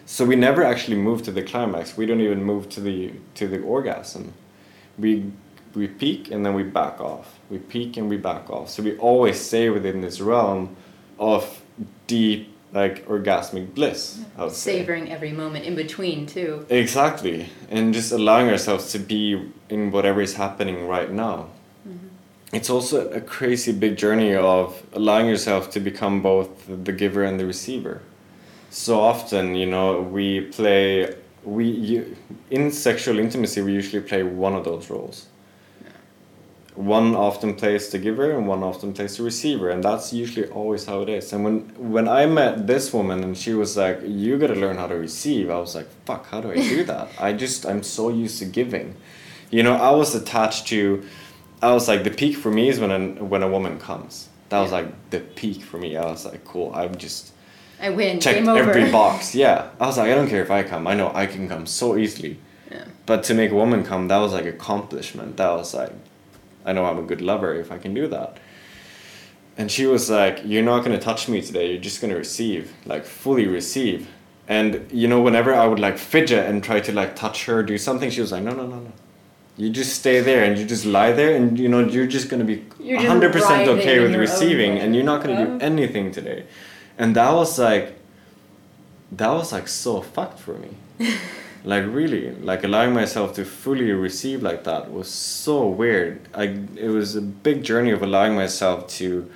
So 0.05 0.23
we 0.23 0.35
never 0.35 0.63
actually 0.63 0.97
move 0.97 1.23
to 1.23 1.31
the 1.31 1.41
climax. 1.41 1.97
We 1.97 2.05
don't 2.05 2.21
even 2.21 2.43
move 2.43 2.69
to 2.69 2.79
the 2.79 3.13
to 3.35 3.47
the 3.47 3.59
orgasm. 3.61 4.33
We 4.99 5.31
we 5.73 5.87
peak 5.87 6.29
and 6.29 6.45
then 6.45 6.53
we 6.53 6.61
back 6.61 7.01
off. 7.01 7.39
We 7.49 7.57
peak 7.57 7.97
and 7.97 8.07
we 8.07 8.17
back 8.17 8.51
off. 8.51 8.69
So 8.69 8.83
we 8.83 8.95
always 8.97 9.39
stay 9.39 9.69
within 9.69 10.01
this 10.01 10.21
realm 10.21 10.75
of 11.17 11.63
deep 12.05 12.54
like 12.75 13.07
orgasmic 13.07 13.73
bliss. 13.73 14.19
Say. 14.37 14.49
Savoring 14.49 15.09
every 15.09 15.31
moment 15.31 15.65
in 15.65 15.75
between 15.75 16.27
too. 16.27 16.65
Exactly, 16.69 17.49
and 17.71 17.93
just 17.93 18.11
allowing 18.11 18.49
ourselves 18.49 18.91
to 18.91 18.99
be 18.99 19.49
in 19.69 19.91
whatever 19.91 20.21
is 20.21 20.35
happening 20.35 20.85
right 20.87 21.09
now. 21.09 21.47
Mm-hmm. 21.87 22.07
It's 22.53 22.69
also 22.69 23.09
a 23.09 23.21
crazy 23.21 23.71
big 23.71 23.97
journey 23.97 24.35
of 24.35 24.83
allowing 24.93 25.27
yourself 25.27 25.71
to 25.71 25.79
become 25.79 26.21
both 26.21 26.49
the 26.67 26.91
giver 26.91 27.23
and 27.23 27.39
the 27.39 27.45
receiver. 27.45 28.01
So 28.69 28.99
often, 28.99 29.55
you 29.55 29.65
know, 29.65 30.01
we 30.01 30.41
play 30.41 31.15
we 31.45 31.65
you, 31.65 32.17
in 32.51 32.71
sexual 32.71 33.19
intimacy 33.19 33.61
we 33.61 33.71
usually 33.71 34.01
play 34.01 34.23
one 34.23 34.53
of 34.53 34.65
those 34.65 34.89
roles. 34.89 35.27
One 36.75 37.15
often 37.15 37.55
plays 37.55 37.89
the 37.89 37.97
giver 37.97 38.31
and 38.31 38.47
one 38.47 38.61
often 38.61 38.91
plays 38.93 39.15
the 39.17 39.23
receiver, 39.23 39.69
and 39.69 39.81
that's 39.81 40.11
usually 40.11 40.47
always 40.49 40.85
how 40.85 41.01
it 41.01 41.09
is. 41.09 41.31
And 41.33 41.43
when 41.45 41.59
when 41.77 42.07
I 42.07 42.25
met 42.25 42.67
this 42.67 42.91
woman 42.93 43.23
and 43.23 43.37
she 43.37 43.53
was 43.53 43.77
like, 43.77 44.01
"You 44.03 44.37
got 44.37 44.47
to 44.47 44.55
learn 44.55 44.77
how 44.77 44.87
to 44.87 44.95
receive," 44.95 45.49
I 45.49 45.57
was 45.57 45.73
like, 45.73 45.87
"Fuck, 46.05 46.27
how 46.27 46.41
do 46.41 46.51
I 46.51 46.55
do 46.55 46.83
that?" 46.91 47.07
I 47.19 47.31
just 47.33 47.65
I'm 47.65 47.81
so 47.83 48.09
used 48.09 48.39
to 48.39 48.45
giving. 48.45 48.95
You 49.51 49.63
know, 49.63 49.75
I 49.75 49.91
was 49.91 50.13
attached 50.15 50.67
to. 50.67 51.03
I 51.61 51.71
was 51.73 51.87
like, 51.87 52.03
the 52.03 52.11
peak 52.11 52.35
for 52.35 52.51
me 52.51 52.67
is 52.67 52.79
when 52.79 52.91
a, 52.91 53.23
when 53.23 53.41
a 53.41 53.47
woman 53.47 53.79
comes. 53.79 54.27
That 54.49 54.59
was 54.59 54.71
like 54.71 54.87
the 55.09 55.21
peak 55.21 55.63
for 55.63 55.77
me. 55.77 55.95
I 55.95 56.05
was 56.05 56.25
like, 56.25 56.43
cool. 56.43 56.73
I'm 56.75 56.95
just 56.95 57.31
I 57.81 57.89
win. 57.89 58.19
checked 58.19 58.45
Game 58.45 58.49
every 58.49 58.91
box. 58.91 59.33
Yeah, 59.43 59.69
I 59.79 59.87
was 59.87 59.97
like, 59.97 60.11
I 60.11 60.15
don't 60.15 60.27
care 60.27 60.41
if 60.43 60.51
I 60.51 60.63
come. 60.63 60.87
I 60.87 60.93
know 60.93 61.11
I 61.13 61.25
can 61.25 61.47
come 61.47 61.65
so 61.65 61.95
easily. 61.97 62.37
Yeah. 62.69 62.85
But 63.05 63.23
to 63.25 63.33
make 63.33 63.51
a 63.51 63.55
woman 63.55 63.83
come, 63.83 64.07
that 64.09 64.17
was 64.17 64.33
like 64.33 64.45
accomplishment. 64.45 65.37
That 65.37 65.51
was 65.51 65.73
like, 65.73 65.91
I 66.65 66.73
know 66.73 66.85
I'm 66.85 66.97
a 66.97 67.03
good 67.03 67.21
lover 67.21 67.53
if 67.53 67.71
I 67.71 67.77
can 67.77 67.93
do 67.93 68.07
that. 68.07 68.37
And 69.57 69.71
she 69.71 69.85
was 69.85 70.09
like, 70.09 70.41
You're 70.43 70.63
not 70.63 70.83
gonna 70.83 70.99
touch 70.99 71.29
me 71.29 71.41
today. 71.41 71.71
You're 71.71 71.81
just 71.81 72.01
gonna 72.01 72.15
receive, 72.15 72.73
like 72.85 73.05
fully 73.05 73.47
receive. 73.47 74.07
And 74.47 74.87
you 74.91 75.07
know, 75.07 75.21
whenever 75.21 75.53
I 75.53 75.65
would 75.67 75.79
like 75.79 75.97
fidget 75.97 76.45
and 76.49 76.63
try 76.63 76.79
to 76.81 76.91
like 76.91 77.15
touch 77.15 77.45
her, 77.45 77.63
do 77.63 77.77
something, 77.77 78.09
she 78.09 78.21
was 78.21 78.31
like, 78.31 78.43
No, 78.43 78.51
no, 78.51 78.65
no, 78.67 78.79
no. 78.79 78.91
You 79.57 79.69
just 79.69 79.95
stay 79.95 80.19
there 80.19 80.43
and 80.43 80.57
you 80.57 80.65
just 80.65 80.85
lie 80.85 81.13
there, 81.13 81.33
and 81.35 81.57
you 81.57 81.69
know 81.69 81.79
you're 81.79 82.07
just 82.07 82.27
gonna 82.29 82.43
be 82.43 82.65
You're 82.79 82.99
hundred 82.99 83.31
percent 83.31 83.69
okay 83.69 84.01
with 84.01 84.13
receiving, 84.15 84.77
and 84.79 84.93
you're 84.93 85.05
not 85.05 85.21
gonna 85.23 85.39
Yeah. 85.39 85.45
do 85.45 85.59
anything 85.61 86.11
today. 86.11 86.43
And 86.97 87.15
that 87.15 87.31
was 87.33 87.57
like, 87.57 87.95
that 89.13 89.29
was 89.29 89.53
like 89.53 89.67
so 89.69 90.01
fucked 90.01 90.39
for 90.39 90.55
me 90.57 90.69
like 91.65 91.83
really 91.87 92.31
like 92.35 92.63
allowing 92.63 92.93
myself 92.93 93.33
to 93.35 93.43
fully 93.43 93.91
receive 93.91 94.43
like 94.43 94.63
that 94.63 94.91
was 94.91 95.09
so 95.09 95.67
weird. 95.67 96.21
I 96.33 96.43
it 96.75 96.89
was 96.89 97.15
a 97.15 97.21
big 97.21 97.63
journey 97.63 97.91
of 97.91 98.01
allowing 98.03 98.35
myself 98.35 98.87
to 98.99 99.29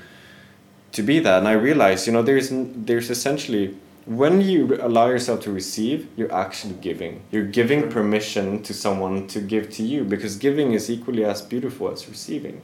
to 0.91 1.03
be 1.03 1.19
that. 1.19 1.39
And 1.39 1.47
i 1.47 1.53
realized 1.53 2.07
you 2.07 2.13
know 2.13 2.21
there's 2.21 2.49
there's 2.51 3.09
essentially 3.09 3.75
when 4.05 4.41
you 4.41 4.77
allow 4.81 5.07
yourself 5.07 5.41
to 5.41 5.51
receive 5.51 6.07
you're 6.15 6.33
actually 6.33 6.75
giving. 6.75 7.23
You're 7.31 7.51
giving 7.59 7.89
permission 7.89 8.61
to 8.63 8.73
someone 8.73 9.27
to 9.27 9.41
give 9.41 9.71
to 9.71 9.83
you 9.83 10.03
because 10.03 10.35
giving 10.35 10.73
is 10.73 10.89
equally 10.89 11.25
as 11.25 11.41
beautiful 11.41 11.91
as 11.91 12.07
receiving. 12.07 12.61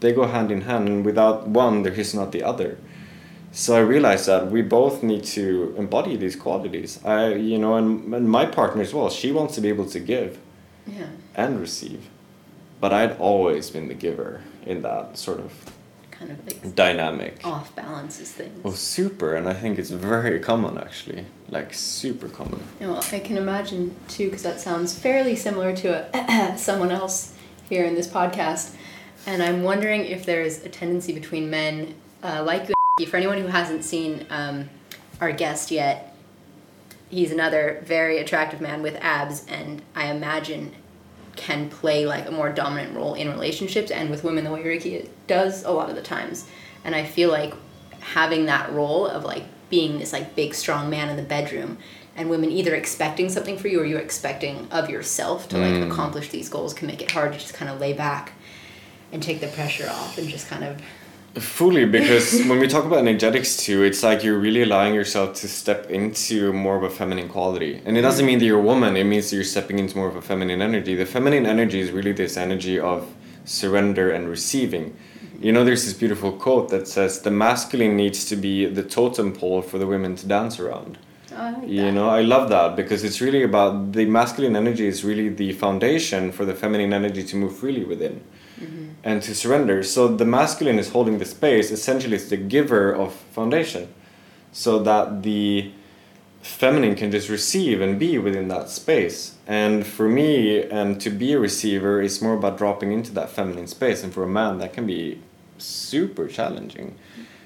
They 0.00 0.12
go 0.12 0.26
hand 0.26 0.50
in 0.50 0.62
hand 0.62 0.88
and 0.88 1.04
without 1.04 1.46
one 1.46 1.82
there 1.84 1.94
is 1.94 2.14
not 2.14 2.32
the 2.32 2.42
other 2.42 2.78
So 3.56 3.76
I 3.76 3.80
realized 3.80 4.26
that 4.26 4.50
we 4.50 4.62
both 4.62 5.02
need 5.04 5.22
to 5.36 5.74
embody 5.78 6.16
these 6.16 6.34
qualities. 6.34 6.98
I, 7.04 7.34
you 7.34 7.56
know, 7.56 7.76
and, 7.76 8.12
and 8.12 8.28
my 8.28 8.46
partner 8.46 8.82
as 8.82 8.92
well. 8.92 9.08
She 9.10 9.30
wants 9.30 9.54
to 9.54 9.60
be 9.60 9.68
able 9.68 9.86
to 9.86 10.00
give 10.00 10.38
Yeah. 10.86 11.06
and 11.36 11.60
receive, 11.60 12.00
but 12.80 12.92
I'd 12.92 13.16
always 13.18 13.70
been 13.70 13.86
the 13.88 13.94
giver 13.94 14.42
in 14.66 14.82
that 14.82 15.16
sort 15.16 15.38
of 15.38 15.52
Kind 16.10 16.30
of 16.32 16.44
like 16.46 16.74
dynamic. 16.74 17.40
off 17.46 17.74
balances 17.76 18.30
things. 18.32 18.60
Oh, 18.64 18.72
super! 18.72 19.34
And 19.36 19.48
I 19.48 19.54
think 19.54 19.78
it's 19.78 19.90
very 19.90 20.38
common 20.40 20.76
actually, 20.78 21.24
like 21.48 21.72
super 21.74 22.28
common. 22.28 22.60
Well, 22.80 23.04
I 23.12 23.18
can 23.20 23.36
imagine 23.36 23.94
too, 24.08 24.26
because 24.26 24.42
that 24.42 24.60
sounds 24.60 24.98
fairly 24.98 25.36
similar 25.36 25.74
to 25.76 25.88
a, 26.16 26.56
someone 26.68 26.90
else 26.90 27.34
here 27.68 27.84
in 27.84 27.94
this 27.94 28.08
podcast. 28.08 28.74
And 29.26 29.42
I'm 29.42 29.62
wondering 29.62 30.04
if 30.04 30.24
there's 30.26 30.64
a 30.64 30.68
tendency 30.68 31.12
between 31.12 31.50
men 31.50 31.94
uh, 32.22 32.42
like 32.44 32.68
you. 32.68 32.74
For 33.08 33.16
anyone 33.16 33.38
who 33.38 33.48
hasn't 33.48 33.82
seen 33.82 34.24
um, 34.30 34.70
our 35.20 35.32
guest 35.32 35.72
yet, 35.72 36.14
he's 37.10 37.32
another 37.32 37.82
very 37.84 38.18
attractive 38.18 38.60
man 38.60 38.82
with 38.82 38.94
abs, 39.00 39.44
and 39.48 39.82
I 39.96 40.12
imagine 40.12 40.76
can 41.34 41.68
play 41.70 42.06
like 42.06 42.28
a 42.28 42.30
more 42.30 42.50
dominant 42.50 42.94
role 42.94 43.14
in 43.14 43.28
relationships 43.28 43.90
and 43.90 44.10
with 44.10 44.22
women 44.22 44.44
the 44.44 44.52
way 44.52 44.62
Ricky 44.62 45.10
does 45.26 45.64
a 45.64 45.72
lot 45.72 45.90
of 45.90 45.96
the 45.96 46.02
times. 46.02 46.46
And 46.84 46.94
I 46.94 47.04
feel 47.04 47.30
like 47.30 47.52
having 47.98 48.46
that 48.46 48.70
role 48.70 49.08
of 49.08 49.24
like 49.24 49.42
being 49.70 49.98
this 49.98 50.12
like 50.12 50.36
big 50.36 50.54
strong 50.54 50.88
man 50.88 51.08
in 51.08 51.16
the 51.16 51.22
bedroom 51.24 51.78
and 52.14 52.30
women 52.30 52.48
either 52.48 52.76
expecting 52.76 53.28
something 53.28 53.58
for 53.58 53.66
you 53.66 53.80
or 53.80 53.84
you're 53.84 53.98
expecting 53.98 54.68
of 54.70 54.88
yourself 54.88 55.48
to 55.48 55.58
like 55.58 55.82
accomplish 55.82 56.28
these 56.28 56.48
goals 56.48 56.72
can 56.72 56.86
make 56.86 57.02
it 57.02 57.10
hard 57.10 57.32
to 57.32 57.40
just 57.40 57.54
kind 57.54 57.68
of 57.68 57.80
lay 57.80 57.92
back 57.92 58.34
and 59.10 59.20
take 59.20 59.40
the 59.40 59.48
pressure 59.48 59.88
off 59.90 60.16
and 60.16 60.28
just 60.28 60.46
kind 60.46 60.62
of 60.62 60.80
Fully, 61.34 61.84
because 61.84 62.44
when 62.48 62.60
we 62.60 62.68
talk 62.68 62.84
about 62.84 62.98
energetics 62.98 63.56
too, 63.56 63.82
it's 63.82 64.02
like 64.02 64.22
you're 64.22 64.38
really 64.38 64.62
allowing 64.62 64.94
yourself 64.94 65.34
to 65.36 65.48
step 65.48 65.90
into 65.90 66.52
more 66.52 66.76
of 66.76 66.84
a 66.84 66.90
feminine 66.90 67.28
quality. 67.28 67.82
And 67.84 67.96
it 67.98 68.02
doesn't 68.02 68.24
mm. 68.24 68.28
mean 68.28 68.38
that 68.38 68.44
you're 68.44 68.60
a 68.60 68.62
woman, 68.62 68.96
it 68.96 69.04
means 69.04 69.30
that 69.30 69.36
you're 69.36 69.44
stepping 69.44 69.78
into 69.78 69.96
more 69.96 70.06
of 70.06 70.16
a 70.16 70.22
feminine 70.22 70.62
energy. 70.62 70.94
The 70.94 71.06
feminine 71.06 71.44
energy 71.44 71.80
is 71.80 71.90
really 71.90 72.12
this 72.12 72.36
energy 72.36 72.78
of 72.78 73.12
surrender 73.44 74.12
and 74.12 74.28
receiving. 74.28 74.96
You 75.40 75.52
know, 75.52 75.64
there's 75.64 75.84
this 75.84 75.94
beautiful 75.94 76.32
quote 76.32 76.70
that 76.70 76.86
says, 76.86 77.20
The 77.20 77.30
masculine 77.30 77.96
needs 77.96 78.24
to 78.26 78.36
be 78.36 78.66
the 78.66 78.82
totem 78.82 79.32
pole 79.32 79.60
for 79.60 79.78
the 79.78 79.86
women 79.86 80.14
to 80.16 80.26
dance 80.26 80.60
around. 80.60 80.98
oh, 81.32 81.58
like 81.58 81.68
You 81.68 81.90
know, 81.90 82.08
I 82.08 82.22
love 82.22 82.48
that 82.50 82.76
because 82.76 83.02
it's 83.02 83.20
really 83.20 83.42
about 83.42 83.92
the 83.92 84.06
masculine 84.06 84.54
energy 84.54 84.86
is 84.86 85.04
really 85.04 85.28
the 85.30 85.52
foundation 85.52 86.30
for 86.30 86.44
the 86.44 86.54
feminine 86.54 86.92
energy 86.92 87.24
to 87.24 87.36
move 87.36 87.56
freely 87.56 87.84
within 87.84 88.22
mm-hmm. 88.60 88.93
And 89.04 89.22
to 89.22 89.34
surrender. 89.34 89.82
So 89.82 90.08
the 90.08 90.24
masculine 90.24 90.78
is 90.78 90.88
holding 90.88 91.18
the 91.18 91.26
space, 91.26 91.70
essentially, 91.70 92.16
it's 92.16 92.30
the 92.30 92.38
giver 92.38 92.92
of 92.92 93.12
foundation, 93.12 93.92
so 94.50 94.82
that 94.82 95.22
the 95.22 95.70
feminine 96.40 96.94
can 96.94 97.10
just 97.10 97.28
receive 97.28 97.80
and 97.80 97.98
be 97.98 98.18
within 98.18 98.48
that 98.48 98.68
space. 98.68 99.36
And 99.46 99.86
for 99.86 100.08
me, 100.08 100.62
and 100.62 101.00
to 101.00 101.10
be 101.10 101.34
a 101.34 101.38
receiver 101.38 102.02
is 102.02 102.20
more 102.20 102.34
about 102.34 102.58
dropping 102.58 102.92
into 102.92 103.12
that 103.12 103.30
feminine 103.30 103.66
space. 103.66 104.02
And 104.02 104.12
for 104.12 104.24
a 104.24 104.28
man, 104.28 104.58
that 104.58 104.72
can 104.72 104.86
be 104.86 105.20
super 105.58 106.26
challenging. 106.26 106.96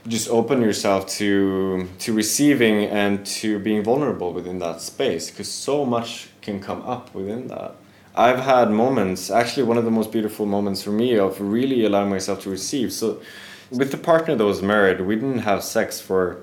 Just 0.06 0.28
open 0.30 0.62
yourself 0.62 1.06
to 1.18 1.88
to 1.98 2.12
receiving 2.12 2.84
and 2.84 3.26
to 3.26 3.58
being 3.58 3.82
vulnerable 3.82 4.32
within 4.32 4.58
that 4.60 4.80
space, 4.80 5.30
because 5.30 5.50
so 5.50 5.84
much 5.84 6.28
can 6.40 6.60
come 6.60 6.82
up 6.82 7.14
within 7.14 7.48
that. 7.48 7.74
I've 8.18 8.40
had 8.40 8.72
moments, 8.72 9.30
actually, 9.30 9.62
one 9.62 9.78
of 9.78 9.84
the 9.84 9.92
most 9.92 10.10
beautiful 10.10 10.44
moments 10.44 10.82
for 10.82 10.90
me 10.90 11.16
of 11.16 11.40
really 11.40 11.84
allowing 11.84 12.10
myself 12.10 12.42
to 12.42 12.50
receive. 12.50 12.92
So, 12.92 13.22
with 13.70 13.92
the 13.92 13.96
partner 13.96 14.34
that 14.34 14.44
was 14.44 14.60
married, 14.60 15.00
we 15.00 15.14
didn't 15.14 15.46
have 15.50 15.62
sex 15.62 16.00
for 16.00 16.42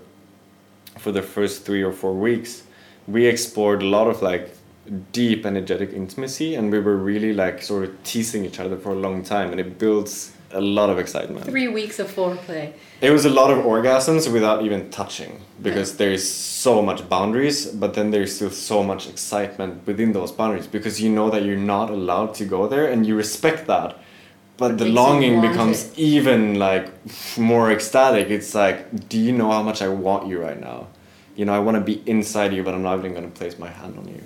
for 0.97 1.11
the 1.11 1.21
first 1.21 1.65
three 1.65 1.83
or 1.83 1.91
four 1.91 2.13
weeks. 2.13 2.63
We 3.07 3.25
explored 3.25 3.81
a 3.83 3.85
lot 3.87 4.07
of 4.07 4.21
like 4.21 4.55
deep 5.11 5.45
energetic 5.45 5.91
intimacy, 5.91 6.55
and 6.55 6.71
we 6.71 6.79
were 6.79 6.95
really 6.95 7.33
like 7.33 7.61
sort 7.61 7.83
of 7.83 8.03
teasing 8.03 8.45
each 8.45 8.61
other 8.61 8.77
for 8.77 8.93
a 8.93 8.95
long 8.95 9.21
time, 9.21 9.51
and 9.51 9.59
it 9.59 9.77
builds 9.77 10.31
a 10.55 10.61
lot 10.61 10.89
of 10.89 10.97
excitement. 10.97 11.45
Three 11.45 11.67
weeks 11.67 11.99
of 11.99 12.09
foreplay. 12.09 12.73
It 13.01 13.11
was 13.11 13.25
a 13.25 13.29
lot 13.29 13.51
of 13.51 13.59
orgasms 13.65 14.31
without 14.31 14.63
even 14.63 14.89
touching 14.89 15.41
because 15.61 15.97
there 15.97 16.11
is 16.11 16.23
so 16.33 16.81
much 16.81 17.07
boundaries, 17.09 17.67
but 17.67 17.93
then 17.93 18.11
there's 18.11 18.33
still 18.35 18.49
so 18.49 18.81
much 18.81 19.07
excitement 19.09 19.85
within 19.85 20.13
those 20.13 20.31
boundaries 20.31 20.67
because 20.67 21.01
you 21.01 21.09
know 21.09 21.29
that 21.29 21.43
you're 21.43 21.65
not 21.75 21.89
allowed 21.89 22.33
to 22.35 22.45
go 22.45 22.67
there 22.67 22.87
and 22.87 23.05
you 23.05 23.15
respect 23.15 23.67
that. 23.67 23.97
But 24.57 24.77
the 24.77 24.85
longing 24.85 25.41
becomes 25.41 25.91
it. 25.91 25.99
even 25.99 26.57
like 26.57 26.87
more 27.37 27.71
ecstatic. 27.71 28.29
It's 28.29 28.55
like, 28.55 29.09
do 29.09 29.19
you 29.19 29.33
know 29.33 29.51
how 29.51 29.61
much 29.61 29.81
I 29.81 29.89
want 29.89 30.27
you 30.29 30.41
right 30.41 30.59
now? 30.59 30.87
You 31.35 31.43
know, 31.43 31.53
I 31.53 31.59
want 31.59 31.75
to 31.75 31.81
be 31.81 32.01
inside 32.09 32.53
you, 32.53 32.63
but 32.63 32.73
I'm 32.73 32.81
not 32.81 32.97
even 32.99 33.11
going 33.11 33.29
to 33.29 33.37
place 33.37 33.59
my 33.59 33.69
hand 33.69 33.97
on 33.97 34.07
you. 34.07 34.23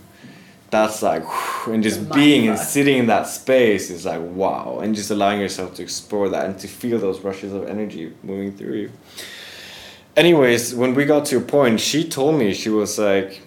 That's 0.71 1.01
like, 1.01 1.23
and 1.67 1.82
just 1.82 2.01
oh 2.01 2.13
being 2.13 2.47
and 2.47 2.58
sitting 2.58 2.97
in 2.99 3.08
that 3.08 3.27
space 3.27 3.89
is 3.89 4.05
like, 4.05 4.21
wow. 4.21 4.79
And 4.82 4.93
just 4.93 5.10
allowing 5.10 5.39
yourself 5.39 5.73
to 5.75 5.84
explore 5.84 6.29
that 6.29 6.45
and 6.45 6.60
to 6.60 6.67
feel 6.67 6.99
those 6.99 7.21
rushes 7.21 7.53
of 7.53 7.67
energy 7.67 8.13
moving 8.23 8.55
through 8.55 8.75
you. 8.75 8.91
Anyways, 10.15 10.75
when 10.75 10.93
we 10.93 11.05
got 11.05 11.25
to 11.25 11.38
a 11.38 11.41
point, 11.41 11.79
she 11.79 12.08
told 12.08 12.38
me, 12.38 12.53
she 12.53 12.69
was 12.69 12.99
like, 12.99 13.41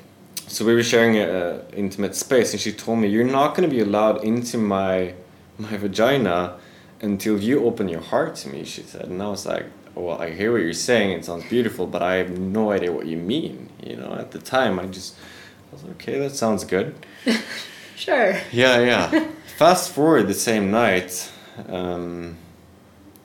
so 0.48 0.64
we 0.64 0.74
were 0.74 0.82
sharing 0.82 1.16
a, 1.16 1.22
a 1.22 1.70
intimate 1.74 2.14
space, 2.14 2.52
and 2.52 2.61
she 2.61 2.72
told 2.72 2.98
me, 2.98 3.08
you're 3.08 3.24
not 3.24 3.54
going 3.54 3.68
to 3.68 3.74
be 3.74 3.80
allowed 3.82 4.24
into 4.24 4.58
my 4.58 5.14
my 5.58 5.76
vagina 5.76 6.58
until 7.00 7.38
you 7.38 7.64
open 7.64 7.88
your 7.88 8.00
heart 8.00 8.35
to 8.37 8.48
me, 8.48 8.64
she 8.64 8.82
said. 8.82 9.06
And 9.06 9.22
I 9.22 9.28
was 9.28 9.46
like, 9.46 9.66
well, 9.94 10.20
I 10.20 10.30
hear 10.30 10.52
what 10.52 10.62
you're 10.62 10.72
saying, 10.72 11.11
it 11.12 11.24
sounds 11.24 11.44
beautiful, 11.48 11.87
but 11.87 12.02
I 12.02 12.14
have 12.14 12.38
no 12.38 12.70
idea 12.70 12.92
what 12.92 13.06
you 13.06 13.16
mean. 13.16 13.68
You 13.82 13.96
know, 13.96 14.14
at 14.14 14.30
the 14.30 14.38
time, 14.38 14.78
I 14.78 14.87
just, 14.87 15.14
was 15.72 15.82
like, 15.85 15.92
okay, 15.94 16.18
that 16.18 16.35
sounds 16.35 16.64
good. 16.64 16.94
Sure. 18.02 18.37
Yeah, 18.50 18.80
yeah. 18.80 19.28
Fast 19.58 19.92
forward 19.92 20.26
the 20.26 20.35
same 20.35 20.72
night, 20.72 21.30
um, 21.68 22.37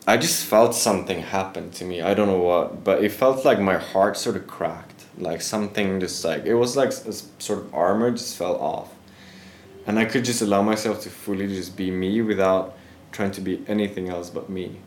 I 0.06 0.18
just 0.18 0.46
felt 0.46 0.76
something 0.76 1.20
happen 1.24 1.72
to 1.72 1.84
me. 1.84 2.02
I 2.04 2.14
don't 2.14 2.28
know 2.28 2.38
what, 2.38 2.84
but 2.84 3.04
it 3.04 3.12
felt 3.12 3.44
like 3.44 3.60
my 3.60 3.78
heart 3.78 4.18
sort 4.18 4.36
of 4.36 4.46
cracked. 4.46 5.06
Like 5.18 5.42
something 5.42 6.00
just 6.00 6.24
like, 6.24 6.46
it 6.46 6.54
was 6.54 6.78
like 6.78 6.90
a 6.90 7.12
sort 7.12 7.60
of 7.60 7.74
armor 7.74 8.12
just 8.12 8.38
fell 8.38 8.56
off. 8.58 8.94
And 9.88 9.98
I 9.98 10.06
could 10.06 10.24
just 10.24 10.44
allow 10.44 10.62
myself 10.62 11.02
to 11.02 11.10
fully 11.10 11.48
just 11.48 11.76
be 11.76 11.90
me 11.90 12.22
without 12.22 12.78
trying 13.12 13.32
to 13.32 13.42
be 13.42 13.64
anything 13.68 14.10
else 14.10 14.30
but 14.30 14.48
me. 14.48 14.82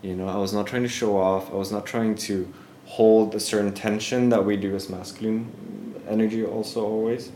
You 0.00 0.14
know, 0.14 0.28
I 0.28 0.36
was 0.36 0.54
not 0.54 0.66
trying 0.66 0.84
to 0.84 0.88
show 0.88 1.18
off, 1.18 1.50
I 1.50 1.56
was 1.56 1.70
not 1.70 1.84
trying 1.84 2.14
to 2.14 2.50
hold 2.86 3.34
a 3.34 3.40
certain 3.40 3.74
tension 3.74 4.30
that 4.30 4.46
we 4.46 4.56
do 4.56 4.74
as 4.74 4.88
masculine 4.88 5.87
energy 6.08 6.44
also 6.44 6.84
always 6.84 7.30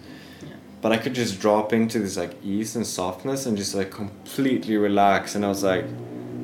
but 0.82 0.90
I 0.90 0.98
could 0.98 1.14
just 1.14 1.40
drop 1.40 1.72
into 1.72 2.00
this 2.00 2.16
like 2.16 2.34
ease 2.44 2.74
and 2.74 2.84
softness 2.84 3.46
and 3.46 3.56
just 3.56 3.74
like 3.74 3.90
completely 3.92 4.76
relax. 4.76 5.36
And 5.36 5.44
I 5.44 5.48
was 5.48 5.62
like, 5.62 5.84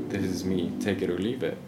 this 0.09 0.23
is 0.23 0.45
me, 0.45 0.73
take 0.81 1.03
it 1.03 1.11
or 1.11 1.19
leave 1.19 1.43
it. 1.43 1.59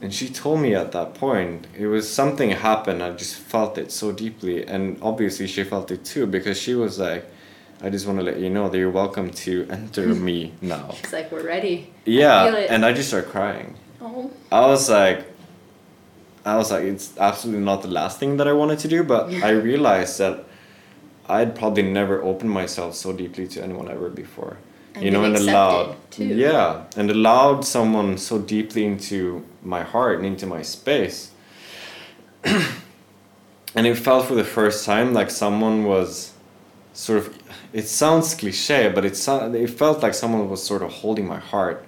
And 0.00 0.14
she 0.14 0.28
told 0.28 0.60
me 0.60 0.74
at 0.74 0.92
that 0.92 1.14
point, 1.14 1.66
it 1.76 1.88
was 1.88 2.08
something 2.08 2.50
happened. 2.50 3.02
I 3.02 3.10
just 3.10 3.34
felt 3.34 3.76
it 3.76 3.90
so 3.90 4.12
deeply. 4.12 4.64
And 4.64 4.98
obviously, 5.02 5.48
she 5.48 5.64
felt 5.64 5.90
it 5.90 6.04
too 6.04 6.26
because 6.26 6.60
she 6.60 6.74
was 6.74 6.98
like, 6.98 7.26
I 7.82 7.90
just 7.90 8.06
want 8.06 8.20
to 8.20 8.24
let 8.24 8.38
you 8.38 8.50
know 8.50 8.68
that 8.68 8.78
you're 8.78 8.90
welcome 8.90 9.30
to 9.30 9.66
enter 9.68 10.06
me 10.28 10.52
now. 10.60 10.94
She's 11.00 11.12
like, 11.12 11.32
we're 11.32 11.44
ready. 11.44 11.92
Yeah. 12.04 12.54
it. 12.54 12.70
And 12.70 12.84
I 12.84 12.92
just 12.92 13.08
started 13.08 13.30
crying. 13.30 13.74
Oh. 14.00 14.30
I 14.52 14.66
was 14.66 14.88
like, 14.88 15.26
I 16.46 16.56
was 16.56 16.70
like, 16.70 16.84
it's 16.84 17.16
absolutely 17.18 17.64
not 17.64 17.82
the 17.82 17.88
last 17.88 18.18
thing 18.20 18.36
that 18.38 18.46
I 18.46 18.52
wanted 18.52 18.78
to 18.80 18.88
do, 18.88 19.02
but 19.02 19.28
I 19.42 19.50
realized 19.50 20.18
that 20.18 20.44
I'd 21.28 21.56
probably 21.56 21.82
never 21.82 22.22
opened 22.22 22.50
myself 22.50 22.94
so 22.94 23.12
deeply 23.12 23.48
to 23.48 23.62
anyone 23.62 23.90
ever 23.90 24.08
before. 24.08 24.56
And 24.94 25.04
you 25.04 25.10
know, 25.10 25.24
and 25.24 25.36
allowed, 25.36 25.96
too. 26.10 26.24
yeah, 26.24 26.84
and 26.96 27.10
allowed 27.10 27.64
someone 27.64 28.16
so 28.16 28.38
deeply 28.38 28.84
into 28.86 29.44
my 29.62 29.82
heart 29.82 30.18
and 30.18 30.26
into 30.26 30.46
my 30.46 30.62
space. 30.62 31.32
and 32.44 33.86
it 33.86 33.96
felt 33.96 34.26
for 34.26 34.34
the 34.34 34.44
first 34.44 34.84
time 34.86 35.12
like 35.12 35.30
someone 35.30 35.84
was 35.84 36.32
sort 36.94 37.18
of, 37.18 37.36
it 37.72 37.88
sounds 37.88 38.34
cliche, 38.34 38.88
but 38.94 39.04
it, 39.04 39.16
so- 39.16 39.52
it 39.52 39.68
felt 39.70 40.02
like 40.02 40.14
someone 40.14 40.48
was 40.48 40.62
sort 40.62 40.82
of 40.82 40.90
holding 40.92 41.26
my 41.26 41.38
heart. 41.38 41.84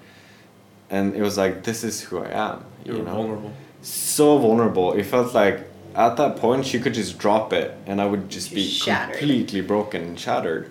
And 0.90 1.14
it 1.14 1.22
was 1.22 1.38
like, 1.38 1.64
this 1.64 1.84
is 1.84 2.00
who 2.02 2.18
I 2.18 2.30
am. 2.30 2.64
You 2.84 2.94
You 2.96 2.98
know? 3.04 3.12
vulnerable. 3.14 3.52
So 3.88 4.38
vulnerable. 4.38 4.92
It 4.92 5.04
felt 5.04 5.34
like 5.34 5.66
at 5.94 6.16
that 6.16 6.36
point 6.36 6.66
she 6.66 6.78
could 6.78 6.94
just 6.94 7.18
drop 7.18 7.52
it 7.52 7.76
and 7.86 8.00
I 8.00 8.06
would 8.06 8.28
just 8.28 8.54
be 8.54 8.66
shattered. 8.66 9.18
completely 9.18 9.60
broken 9.60 10.02
and 10.02 10.18
shattered. 10.18 10.70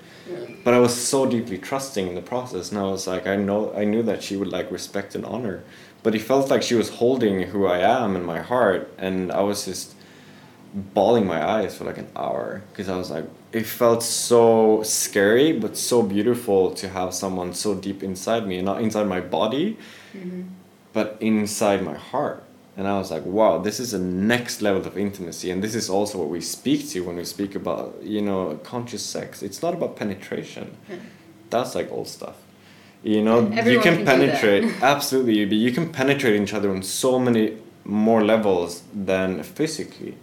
But 0.63 0.73
I 0.73 0.79
was 0.79 0.93
so 0.93 1.25
deeply 1.25 1.57
trusting 1.57 2.07
in 2.07 2.15
the 2.15 2.21
process 2.21 2.71
and 2.71 2.79
I 2.79 2.83
was 2.83 3.07
like 3.07 3.27
I 3.27 3.37
know 3.37 3.73
I 3.73 3.85
knew 3.85 4.03
that 4.03 4.21
she 4.21 4.35
would 4.35 4.49
like 4.49 4.69
respect 4.71 5.15
and 5.15 5.25
honor. 5.25 5.63
But 6.03 6.15
it 6.15 6.21
felt 6.21 6.49
like 6.49 6.63
she 6.63 6.75
was 6.75 6.89
holding 6.89 7.43
who 7.43 7.65
I 7.65 7.79
am 7.79 8.15
in 8.15 8.23
my 8.23 8.39
heart 8.39 8.91
and 8.97 9.31
I 9.31 9.41
was 9.41 9.65
just 9.65 9.95
bawling 10.73 11.25
my 11.25 11.41
eyes 11.43 11.77
for 11.77 11.85
like 11.85 11.97
an 11.97 12.09
hour 12.15 12.61
because 12.71 12.89
I 12.89 12.97
was 12.97 13.09
like 13.09 13.25
it 13.51 13.65
felt 13.65 14.03
so 14.03 14.83
scary 14.83 15.53
but 15.53 15.77
so 15.77 16.03
beautiful 16.03 16.71
to 16.75 16.89
have 16.89 17.13
someone 17.13 17.53
so 17.53 17.73
deep 17.73 18.03
inside 18.03 18.45
me 18.45 18.61
not 18.61 18.81
inside 18.81 19.07
my 19.07 19.21
body 19.21 19.77
mm-hmm. 20.13 20.43
but 20.93 21.17
inside 21.19 21.83
my 21.83 21.95
heart 21.95 22.43
And 22.77 22.87
I 22.87 22.99
was 22.99 23.09
like, 23.09 23.25
wow, 23.25 23.57
this 23.57 23.79
is 23.79 23.95
a 23.95 23.99
next 23.99 24.61
level 24.61 24.85
of 24.85 24.97
intimacy. 24.99 25.49
And 25.49 25.63
this 25.63 25.73
is 25.73 25.89
also 25.89 26.19
what 26.19 26.29
we 26.29 26.41
speak 26.41 26.87
to 26.89 27.01
when 27.01 27.15
we 27.15 27.25
speak 27.25 27.55
about, 27.55 27.97
you 28.03 28.21
know, 28.21 28.59
conscious 28.63 29.03
sex. 29.03 29.41
It's 29.41 29.63
not 29.63 29.73
about 29.73 29.95
penetration. 29.95 30.77
That's 31.49 31.73
like 31.73 31.91
old 31.91 32.07
stuff. 32.07 32.35
You 33.01 33.23
know, 33.23 33.41
you 33.41 33.79
can, 33.79 33.97
can 33.97 34.05
penetrate, 34.05 34.65
absolutely, 34.81 35.45
but 35.45 35.55
you 35.55 35.71
can 35.71 35.91
penetrate 35.91 36.39
each 36.39 36.53
other 36.53 36.69
on 36.69 36.83
so 36.83 37.17
many 37.17 37.57
more 37.83 38.23
levels 38.23 38.83
than 38.93 39.41
physically. 39.41 40.15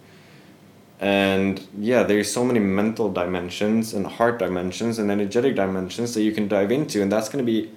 And 0.99 1.67
yeah, 1.77 2.03
there's 2.03 2.31
so 2.31 2.45
many 2.45 2.59
mental 2.59 3.11
dimensions 3.11 3.93
and 3.93 4.07
heart 4.07 4.39
dimensions 4.39 4.97
and 4.97 5.11
energetic 5.11 5.55
dimensions 5.55 6.13
that 6.13 6.21
you 6.21 6.31
can 6.31 6.47
dive 6.47 6.71
into, 6.71 7.01
and 7.01 7.11
that's 7.11 7.27
going 7.27 7.45
to 7.45 7.51
be 7.51 7.71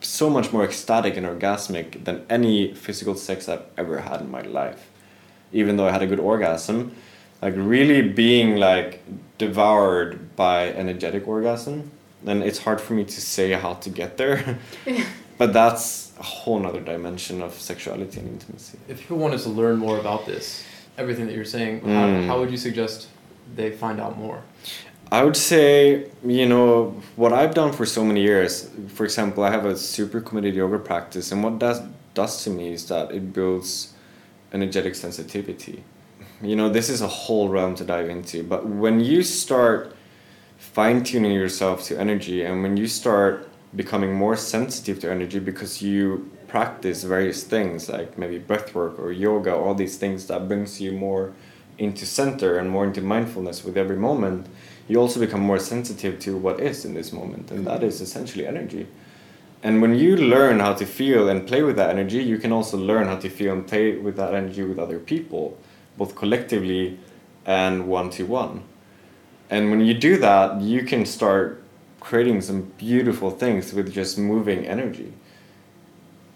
so 0.00 0.30
much 0.30 0.52
more 0.52 0.64
ecstatic 0.64 1.16
and 1.16 1.26
orgasmic 1.26 2.04
than 2.04 2.24
any 2.30 2.74
physical 2.74 3.14
sex 3.14 3.48
I've 3.48 3.64
ever 3.76 4.00
had 4.00 4.20
in 4.20 4.30
my 4.30 4.42
life. 4.42 4.88
Even 5.52 5.76
though 5.76 5.86
I 5.88 5.92
had 5.92 6.02
a 6.02 6.06
good 6.06 6.20
orgasm, 6.20 6.94
like 7.42 7.54
really 7.56 8.02
being 8.08 8.56
like 8.56 9.02
devoured 9.38 10.34
by 10.36 10.68
energetic 10.72 11.26
orgasm, 11.26 11.90
and 12.26 12.42
it's 12.42 12.58
hard 12.60 12.80
for 12.80 12.92
me 12.94 13.04
to 13.04 13.20
say 13.20 13.52
how 13.52 13.74
to 13.74 13.90
get 13.90 14.16
there. 14.16 14.58
but 15.38 15.52
that's 15.52 16.12
a 16.18 16.22
whole 16.22 16.58
nother 16.60 16.80
dimension 16.80 17.42
of 17.42 17.54
sexuality 17.54 18.20
and 18.20 18.28
intimacy. 18.28 18.78
If 18.88 19.00
people 19.00 19.16
wanted 19.18 19.40
to 19.40 19.48
learn 19.48 19.76
more 19.78 19.98
about 19.98 20.26
this, 20.26 20.64
everything 20.98 21.26
that 21.26 21.34
you're 21.34 21.44
saying, 21.46 21.80
Mm. 21.80 21.94
how, 21.94 22.26
how 22.34 22.38
would 22.40 22.50
you 22.50 22.58
suggest 22.58 23.08
they 23.56 23.70
find 23.70 24.00
out 24.00 24.18
more? 24.18 24.42
I 25.12 25.24
would 25.24 25.36
say, 25.36 26.08
you 26.24 26.46
know, 26.46 26.94
what 27.16 27.32
I've 27.32 27.52
done 27.52 27.72
for 27.72 27.84
so 27.84 28.04
many 28.04 28.22
years, 28.22 28.70
for 28.94 29.04
example, 29.04 29.42
I 29.42 29.50
have 29.50 29.64
a 29.64 29.76
super 29.76 30.20
committed 30.20 30.54
yoga 30.54 30.78
practice, 30.78 31.32
and 31.32 31.42
what 31.42 31.58
that 31.58 31.82
does 32.14 32.44
to 32.44 32.50
me 32.50 32.72
is 32.72 32.86
that 32.86 33.10
it 33.10 33.32
builds 33.32 33.94
energetic 34.52 34.94
sensitivity. 34.94 35.82
You 36.40 36.54
know, 36.54 36.68
this 36.68 36.88
is 36.88 37.00
a 37.00 37.08
whole 37.08 37.48
realm 37.48 37.74
to 37.76 37.84
dive 37.84 38.08
into, 38.08 38.44
but 38.44 38.66
when 38.66 39.00
you 39.00 39.24
start 39.24 39.96
fine 40.58 41.02
tuning 41.02 41.32
yourself 41.32 41.82
to 41.84 41.98
energy 41.98 42.44
and 42.44 42.62
when 42.62 42.76
you 42.76 42.86
start 42.86 43.48
becoming 43.74 44.14
more 44.14 44.36
sensitive 44.36 45.00
to 45.00 45.10
energy 45.10 45.38
because 45.38 45.82
you 45.82 46.30
practice 46.48 47.02
various 47.02 47.42
things 47.44 47.88
like 47.88 48.16
maybe 48.18 48.38
breath 48.38 48.74
work 48.74 48.98
or 48.98 49.10
yoga, 49.10 49.54
all 49.54 49.74
these 49.74 49.96
things 49.96 50.26
that 50.26 50.46
brings 50.46 50.80
you 50.80 50.92
more 50.92 51.32
into 51.78 52.04
center 52.04 52.58
and 52.58 52.70
more 52.70 52.84
into 52.84 53.00
mindfulness 53.00 53.64
with 53.64 53.76
every 53.76 53.96
moment, 53.96 54.46
you 54.90 55.00
also 55.00 55.20
become 55.20 55.40
more 55.40 55.60
sensitive 55.60 56.18
to 56.18 56.36
what 56.36 56.58
is 56.58 56.84
in 56.84 56.94
this 56.94 57.12
moment, 57.12 57.52
and 57.52 57.64
that 57.64 57.84
is 57.84 58.00
essentially 58.00 58.44
energy. 58.44 58.88
And 59.62 59.80
when 59.80 59.94
you 59.94 60.16
learn 60.16 60.58
how 60.58 60.72
to 60.74 60.84
feel 60.84 61.28
and 61.28 61.46
play 61.46 61.62
with 61.62 61.76
that 61.76 61.90
energy, 61.90 62.20
you 62.24 62.38
can 62.38 62.50
also 62.50 62.76
learn 62.76 63.06
how 63.06 63.14
to 63.18 63.28
feel 63.30 63.52
and 63.52 63.64
play 63.64 63.96
with 63.96 64.16
that 64.16 64.34
energy 64.34 64.64
with 64.64 64.80
other 64.80 64.98
people, 64.98 65.56
both 65.96 66.16
collectively 66.16 66.98
and 67.46 67.86
one 67.86 68.10
to 68.10 68.24
one. 68.24 68.64
And 69.48 69.70
when 69.70 69.80
you 69.80 69.94
do 69.94 70.18
that, 70.18 70.60
you 70.60 70.82
can 70.82 71.06
start 71.06 71.62
creating 72.00 72.40
some 72.40 72.62
beautiful 72.76 73.30
things 73.30 73.72
with 73.72 73.92
just 73.92 74.18
moving 74.18 74.66
energy 74.66 75.12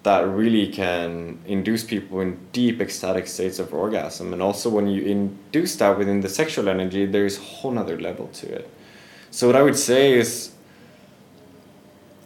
that 0.04 0.28
really 0.28 0.68
can 0.68 1.38
induce 1.46 1.82
people 1.82 2.20
in 2.20 2.38
deep 2.52 2.80
ecstatic 2.80 3.26
states 3.26 3.58
of 3.58 3.72
orgasm. 3.72 4.32
And 4.32 4.42
also, 4.42 4.68
when 4.70 4.86
you 4.86 5.02
induce 5.02 5.76
that 5.76 5.98
within 5.98 6.20
the 6.20 6.28
sexual 6.28 6.68
energy, 6.68 7.06
there's 7.06 7.38
a 7.38 7.40
whole 7.40 7.72
nother 7.72 7.98
level 7.98 8.28
to 8.28 8.46
it. 8.54 8.70
So, 9.30 9.46
what 9.46 9.56
I 9.56 9.62
would 9.62 9.78
say 9.78 10.12
is 10.12 10.52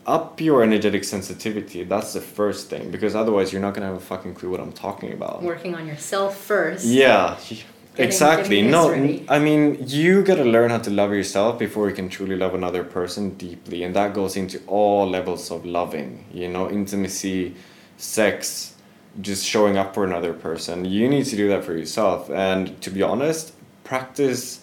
up 0.07 0.41
your 0.41 0.63
energetic 0.63 1.05
sensitivity. 1.05 1.85
That's 1.85 2.15
the 2.15 2.21
first 2.21 2.69
thing, 2.69 2.91
because 2.91 3.15
otherwise, 3.15 3.53
you're 3.53 3.63
not 3.63 3.75
going 3.75 3.87
to 3.87 3.93
have 3.93 4.03
a 4.03 4.05
fucking 4.05 4.35
clue 4.35 4.51
what 4.51 4.61
I'm 4.61 4.73
talking 4.73 5.13
about. 5.13 5.43
Working 5.43 5.77
on 5.77 5.87
yourself 5.87 6.37
first. 6.37 6.85
Yeah, 6.85 7.39
exactly. 7.99 8.57
getting 8.57 8.71
No, 8.71 8.91
ready. 8.91 9.25
I 9.29 9.39
mean, 9.39 9.79
you 9.87 10.23
gotta 10.23 10.45
learn 10.45 10.71
how 10.71 10.79
to 10.79 10.91
love 10.91 11.13
yourself 11.13 11.59
before 11.59 11.89
you 11.89 11.95
can 11.95 12.09
truly 12.09 12.37
love 12.37 12.55
another 12.55 12.85
person 12.85 13.31
deeply, 13.31 13.83
and 13.83 13.95
that 13.97 14.15
goes 14.15 14.37
into 14.37 14.61
all 14.67 15.09
levels 15.09 15.51
of 15.51 15.65
loving. 15.65 16.25
You 16.33 16.49
know, 16.49 16.71
intimacy, 16.71 17.55
sex, 17.97 18.75
just 19.21 19.45
showing 19.45 19.77
up 19.77 19.95
for 19.95 20.05
another 20.05 20.33
person. 20.33 20.85
You 20.85 21.09
need 21.09 21.27
to 21.27 21.37
do 21.37 21.49
that 21.49 21.65
for 21.65 21.77
yourself, 21.77 22.31
and 22.31 22.81
to 22.83 22.91
be 22.91 23.03
honest, 23.03 23.53
practice 23.85 24.61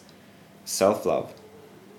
self 0.65 1.05
love, 1.05 1.33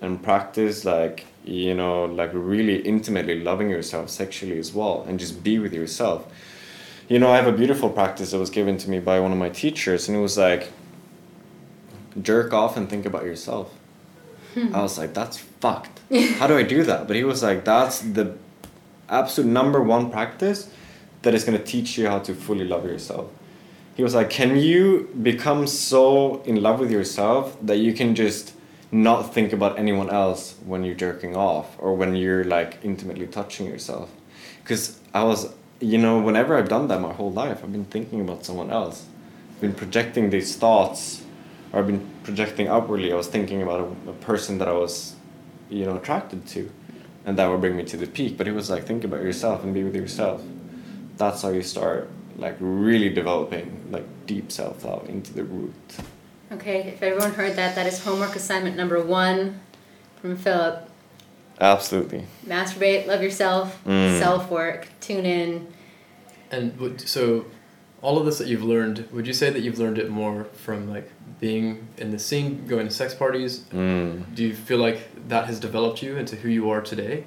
and 0.00 0.22
practice 0.22 0.84
like 0.84 1.26
you 1.44 1.74
know, 1.74 2.06
like 2.06 2.30
really 2.32 2.78
intimately 2.78 3.40
loving 3.40 3.70
yourself 3.70 4.10
sexually 4.10 4.58
as 4.58 4.74
well, 4.74 5.04
and 5.08 5.20
just 5.20 5.44
be 5.44 5.58
with 5.58 5.72
yourself 5.72 6.26
you 7.08 7.18
know, 7.20 7.30
I 7.30 7.36
have 7.36 7.46
a 7.46 7.52
beautiful 7.52 7.88
practice 7.88 8.32
that 8.32 8.38
was 8.38 8.50
given 8.50 8.78
to 8.78 8.90
me 8.90 8.98
by 8.98 9.20
one 9.20 9.32
of 9.32 9.38
my 9.38 9.48
teachers, 9.48 10.08
and 10.08 10.16
it 10.16 10.20
was 10.20 10.36
like, 10.36 10.72
jerk 12.22 12.52
off 12.52 12.76
and 12.76 12.88
think 12.88 13.06
about 13.06 13.24
yourself. 13.24 13.72
Hmm. 14.54 14.74
I 14.74 14.82
was 14.82 14.98
like, 14.98 15.14
that's 15.14 15.38
fucked. 15.38 16.00
How 16.38 16.46
do 16.46 16.56
I 16.56 16.62
do 16.62 16.82
that? 16.84 17.06
But 17.06 17.16
he 17.16 17.24
was 17.24 17.42
like, 17.42 17.64
that's 17.64 18.00
the 18.00 18.36
absolute 19.08 19.50
number 19.50 19.82
one 19.82 20.10
practice 20.10 20.70
that 21.22 21.34
is 21.34 21.44
going 21.44 21.58
to 21.58 21.64
teach 21.64 21.98
you 21.98 22.08
how 22.08 22.20
to 22.20 22.34
fully 22.34 22.64
love 22.64 22.84
yourself. 22.84 23.30
He 23.96 24.02
was 24.02 24.14
like, 24.14 24.30
can 24.30 24.56
you 24.56 25.10
become 25.22 25.66
so 25.66 26.42
in 26.42 26.62
love 26.62 26.80
with 26.80 26.90
yourself 26.90 27.56
that 27.62 27.78
you 27.78 27.94
can 27.94 28.14
just 28.14 28.52
not 28.92 29.34
think 29.34 29.52
about 29.52 29.78
anyone 29.78 30.10
else 30.10 30.54
when 30.64 30.84
you're 30.84 30.94
jerking 30.94 31.34
off 31.34 31.76
or 31.78 31.94
when 31.94 32.14
you're 32.14 32.44
like 32.44 32.78
intimately 32.82 33.26
touching 33.26 33.66
yourself? 33.66 34.10
Because 34.62 35.00
I 35.14 35.24
was, 35.24 35.52
you 35.80 35.98
know, 35.98 36.20
whenever 36.20 36.56
I've 36.56 36.68
done 36.68 36.88
that 36.88 37.00
my 37.00 37.12
whole 37.12 37.32
life, 37.32 37.64
I've 37.64 37.72
been 37.72 37.86
thinking 37.86 38.20
about 38.20 38.44
someone 38.44 38.70
else. 38.70 39.06
I've 39.54 39.60
been 39.60 39.74
projecting 39.74 40.30
these 40.30 40.56
thoughts, 40.56 41.22
or 41.72 41.80
I've 41.80 41.86
been 41.86 42.08
projecting 42.22 42.68
upwardly. 42.68 43.12
I 43.12 43.16
was 43.16 43.26
thinking 43.28 43.62
about 43.62 43.80
a, 44.06 44.10
a 44.10 44.14
person 44.14 44.58
that 44.58 44.68
I 44.68 44.72
was, 44.72 45.14
you 45.70 45.84
know, 45.84 45.96
attracted 45.96 46.46
to, 46.48 46.70
and 47.24 47.36
that 47.38 47.46
would 47.48 47.60
bring 47.60 47.76
me 47.76 47.84
to 47.84 47.96
the 47.96 48.06
peak. 48.06 48.36
But 48.36 48.48
it 48.48 48.52
was 48.52 48.70
like, 48.70 48.84
think 48.84 49.04
about 49.04 49.22
yourself 49.22 49.62
and 49.64 49.74
be 49.74 49.84
with 49.84 49.94
yourself. 49.96 50.42
That's 51.16 51.42
how 51.42 51.48
you 51.50 51.62
start, 51.62 52.08
like, 52.36 52.56
really 52.60 53.08
developing, 53.08 53.86
like, 53.90 54.04
deep 54.26 54.52
self 54.52 54.84
love 54.84 55.08
into 55.08 55.32
the 55.32 55.44
root. 55.44 55.74
Okay, 56.52 56.82
if 56.88 57.02
everyone 57.02 57.32
heard 57.32 57.56
that, 57.56 57.74
that 57.74 57.86
is 57.86 58.04
homework 58.04 58.36
assignment 58.36 58.76
number 58.76 59.02
one 59.02 59.60
from 60.20 60.36
Philip. 60.36 60.88
Absolutely. 61.60 62.26
Masturbate, 62.46 63.06
love 63.06 63.22
yourself, 63.22 63.82
Mm. 63.86 64.18
self 64.18 64.50
work, 64.50 64.88
tune 65.00 65.24
in. 65.26 65.66
And 66.50 66.78
would, 66.78 67.00
so, 67.00 67.46
all 68.02 68.18
of 68.18 68.26
this 68.26 68.38
that 68.38 68.46
you've 68.46 68.62
learned, 68.62 69.08
would 69.12 69.26
you 69.26 69.32
say 69.32 69.50
that 69.50 69.60
you've 69.60 69.78
learned 69.78 69.98
it 69.98 70.10
more 70.10 70.44
from 70.52 70.88
like 70.88 71.10
being 71.40 71.88
in 71.98 72.10
the 72.10 72.18
scene, 72.18 72.66
going 72.66 72.88
to 72.88 72.94
sex 72.94 73.14
parties? 73.14 73.60
Mm. 73.72 74.34
Do 74.34 74.44
you 74.44 74.54
feel 74.54 74.78
like 74.78 75.28
that 75.28 75.46
has 75.46 75.58
developed 75.58 76.02
you 76.02 76.16
into 76.16 76.36
who 76.36 76.48
you 76.48 76.70
are 76.70 76.80
today? 76.80 77.24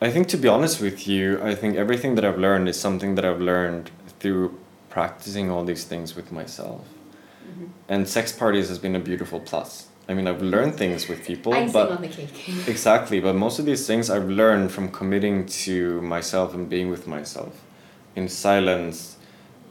I 0.00 0.10
think 0.10 0.28
to 0.28 0.36
be 0.36 0.48
honest 0.48 0.80
with 0.80 1.08
you, 1.08 1.42
I 1.42 1.54
think 1.54 1.76
everything 1.76 2.14
that 2.16 2.24
I've 2.24 2.38
learned 2.38 2.68
is 2.68 2.78
something 2.78 3.14
that 3.16 3.24
I've 3.24 3.40
learned 3.40 3.90
through 4.20 4.58
practicing 4.88 5.50
all 5.50 5.64
these 5.64 5.84
things 5.84 6.16
with 6.16 6.32
myself. 6.32 6.86
And 7.88 8.06
sex 8.08 8.32
parties 8.32 8.68
has 8.68 8.78
been 8.78 8.94
a 8.94 9.00
beautiful 9.00 9.40
plus. 9.40 9.88
I 10.08 10.14
mean, 10.14 10.26
I've 10.26 10.42
learned 10.42 10.76
things 10.76 11.08
with 11.08 11.24
people, 11.26 11.52
Icing 11.52 11.72
but 11.72 11.90
on 11.90 12.02
the 12.02 12.08
cake. 12.08 12.48
exactly, 12.66 13.20
but 13.20 13.34
most 13.34 13.58
of 13.58 13.66
these 13.66 13.86
things 13.86 14.08
I've 14.08 14.28
learned 14.28 14.70
from 14.72 14.90
committing 14.90 15.44
to 15.66 16.00
myself 16.02 16.54
and 16.54 16.68
being 16.68 16.88
with 16.88 17.06
myself 17.06 17.62
in 18.16 18.28
silence 18.28 19.17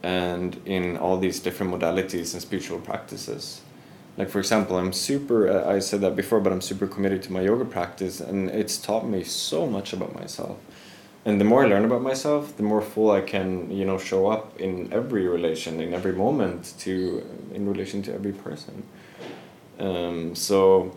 and 0.02 0.60
in 0.64 0.96
all 0.96 1.18
these 1.18 1.40
different 1.40 1.72
modalities 1.72 2.32
and 2.32 2.42
spiritual 2.42 2.78
practices. 2.78 3.62
Like 4.16 4.30
for 4.30 4.40
example, 4.40 4.76
I'm 4.76 4.92
super 4.92 5.66
I 5.66 5.78
said 5.78 6.00
that 6.00 6.16
before, 6.16 6.40
but 6.40 6.52
I'm 6.52 6.60
super 6.60 6.86
committed 6.86 7.22
to 7.24 7.32
my 7.32 7.42
yoga 7.42 7.64
practice 7.64 8.20
and 8.20 8.50
it's 8.50 8.76
taught 8.76 9.06
me 9.06 9.24
so 9.24 9.66
much 9.66 9.92
about 9.92 10.14
myself. 10.14 10.58
And 11.24 11.40
the 11.40 11.44
more 11.44 11.64
I 11.64 11.68
learn 11.68 11.84
about 11.84 12.02
myself, 12.02 12.56
the 12.56 12.62
more 12.62 12.80
full 12.80 13.10
I 13.10 13.20
can, 13.20 13.70
you 13.70 13.84
know, 13.84 13.98
show 13.98 14.28
up 14.28 14.58
in 14.60 14.92
every 14.92 15.28
relation, 15.28 15.80
in 15.80 15.92
every 15.94 16.12
moment 16.12 16.74
to 16.80 17.24
in 17.52 17.68
relation 17.68 18.02
to 18.02 18.14
every 18.14 18.32
person. 18.32 18.82
Um, 19.78 20.34
so 20.34 20.96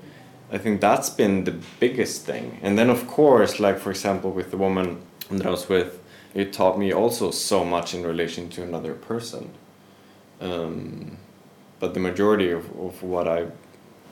I 0.51 0.57
think 0.57 0.81
that's 0.81 1.09
been 1.09 1.43
the 1.43 1.55
biggest 1.79 2.25
thing. 2.25 2.59
And 2.61 2.77
then, 2.77 2.89
of 2.89 3.07
course, 3.07 3.59
like 3.59 3.77
for 3.77 3.91
example, 3.91 4.31
with 4.31 4.51
the 4.51 4.57
woman 4.57 5.01
that 5.29 5.45
I 5.45 5.49
was 5.49 5.69
with, 5.69 6.00
it 6.33 6.53
taught 6.53 6.77
me 6.79 6.91
also 6.93 7.31
so 7.31 7.63
much 7.65 7.93
in 7.93 8.03
relation 8.03 8.49
to 8.49 8.63
another 8.63 8.93
person. 8.93 9.51
Um, 10.39 11.17
but 11.79 11.93
the 11.93 11.99
majority 11.99 12.51
of, 12.51 12.65
of 12.79 13.01
what 13.03 13.27
I've, 13.27 13.51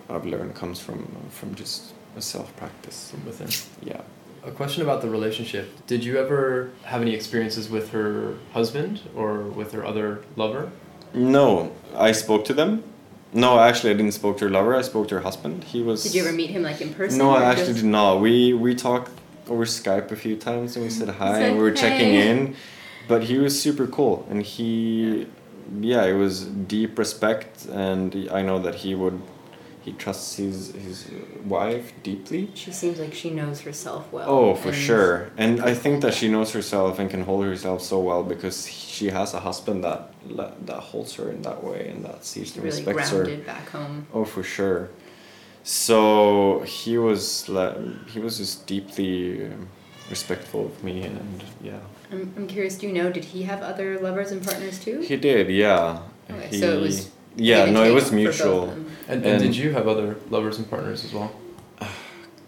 I've 0.10 0.26
learned 0.26 0.56
comes 0.56 0.80
from, 0.80 1.08
from 1.30 1.56
just 1.56 1.94
a 2.18 2.22
self 2.22 2.56
practice. 2.58 3.12
From 3.12 3.26
within. 3.26 3.50
Yeah. 3.84 4.02
A 4.44 4.52
question 4.52 4.84
about 4.84 5.02
the 5.02 5.10
relationship. 5.10 5.70
Did 5.86 6.04
you 6.04 6.18
ever 6.18 6.72
have 6.86 7.02
any 7.02 7.14
experiences 7.14 7.70
with 7.70 7.92
her 7.92 8.36
husband 8.54 9.02
or 9.16 9.44
with 9.44 9.72
her 9.74 9.86
other 9.86 10.24
lover? 10.36 10.72
No, 11.14 11.72
I 11.96 12.12
spoke 12.14 12.46
to 12.46 12.54
them. 12.54 12.84
No, 13.34 13.60
actually, 13.60 13.92
I 13.92 13.94
didn't 13.94 14.14
spoke 14.14 14.38
to 14.40 14.46
her 14.46 14.52
lover. 14.52 14.76
I 14.76 14.82
spoke 14.82 15.08
to 15.10 15.16
her 15.16 15.22
husband. 15.22 15.64
He 15.66 15.82
was. 15.82 16.04
Did 16.04 16.16
you 16.16 16.24
ever 16.24 16.32
meet 16.32 16.50
him 16.50 16.64
like 16.64 16.82
in 16.82 16.94
person? 16.94 17.20
No, 17.20 17.32
I 17.32 17.44
actually 17.44 17.68
just- 17.68 17.82
did 17.82 17.90
not. 17.90 18.22
We 18.22 18.54
we 18.54 18.74
talked 18.76 19.12
over 19.50 19.66
Skype 19.66 20.12
a 20.12 20.16
few 20.16 20.36
times 20.36 20.76
and 20.76 20.86
we 20.86 20.92
said 20.92 21.10
hi 21.10 21.40
and 21.40 21.58
we 21.58 21.64
were 21.64 21.72
checking 21.72 22.14
in. 22.14 22.56
But 23.08 23.24
he 23.24 23.38
was 23.38 23.60
super 23.60 23.88
cool 23.88 24.26
and 24.30 24.42
he 24.44 25.28
yeah, 25.80 26.06
it 26.06 26.14
was 26.14 26.46
deep 26.46 26.98
respect, 26.98 27.66
and 27.66 28.28
I 28.32 28.42
know 28.42 28.60
that 28.60 28.76
he 28.76 28.96
would, 28.96 29.22
he 29.82 29.92
trusts 29.94 30.36
his 30.38 30.72
his 30.72 31.08
wife 31.46 31.94
deeply. 32.04 32.50
She 32.56 32.72
seems 32.72 33.00
like 33.00 33.14
she 33.14 33.30
knows 33.30 33.62
herself 33.62 34.12
well. 34.12 34.30
Oh, 34.30 34.56
for 34.56 34.70
and- 34.70 34.78
sure. 34.78 35.30
And 35.38 35.62
I 35.62 35.74
think 35.74 36.02
that 36.02 36.14
she 36.14 36.28
knows 36.28 36.52
herself 36.54 37.00
and 37.00 37.10
can 37.10 37.24
hold 37.24 37.46
herself 37.46 37.82
so 37.82 38.00
well 38.00 38.24
because 38.24 38.68
she 38.68 39.08
has 39.10 39.34
a 39.34 39.40
husband 39.40 39.84
that 39.84 40.12
that 40.66 40.80
holds 40.80 41.14
her 41.16 41.30
in 41.30 41.42
that 41.44 41.64
way 41.64 41.90
and 41.90 42.04
that 42.04 42.26
sees 42.26 42.56
and 42.56 42.64
really 42.64 42.78
respects 42.84 43.12
her. 43.12 43.24
grounded 43.24 43.46
back 43.46 43.70
home. 43.70 44.08
Oh, 44.14 44.26
for 44.26 44.44
sure. 44.44 44.90
So 45.64 46.62
he 46.62 46.98
was 46.98 47.48
like, 47.50 47.76
he 48.08 48.20
was 48.20 48.38
just 48.38 48.66
deeply 48.66 49.46
um, 49.46 49.68
respectful 50.10 50.68
of 50.68 50.84
me, 50.84 51.04
and 51.04 51.44
yeah, 51.62 51.80
I'm, 52.12 52.34
I'm 52.36 52.48
curious, 52.48 52.78
do 52.78 52.88
you 52.88 52.94
know, 52.94 53.12
did 53.12 53.26
he 53.26 53.44
have 53.44 53.62
other 53.62 54.00
lovers 54.00 54.32
and 54.32 54.44
partners 54.44 54.80
too? 54.80 55.02
he 55.02 55.16
did. 55.16 55.50
Yeah. 55.50 56.02
Okay, 56.30 56.48
he, 56.48 56.60
so 56.60 56.78
it 56.78 56.82
was 56.82 57.12
Yeah, 57.36 57.70
no, 57.70 57.84
it 57.84 57.94
was 57.94 58.06
for 58.06 58.12
both 58.12 58.14
of 58.14 58.16
mutual. 58.16 58.66
them. 58.68 58.92
And, 59.08 59.26
and, 59.26 59.42
did 59.42 59.56
you 59.56 59.72
have 59.74 59.88
other 59.88 60.18
lovers 60.30 60.58
and 60.58 60.70
partners 60.70 61.04
as 61.04 61.14
well? 61.14 61.32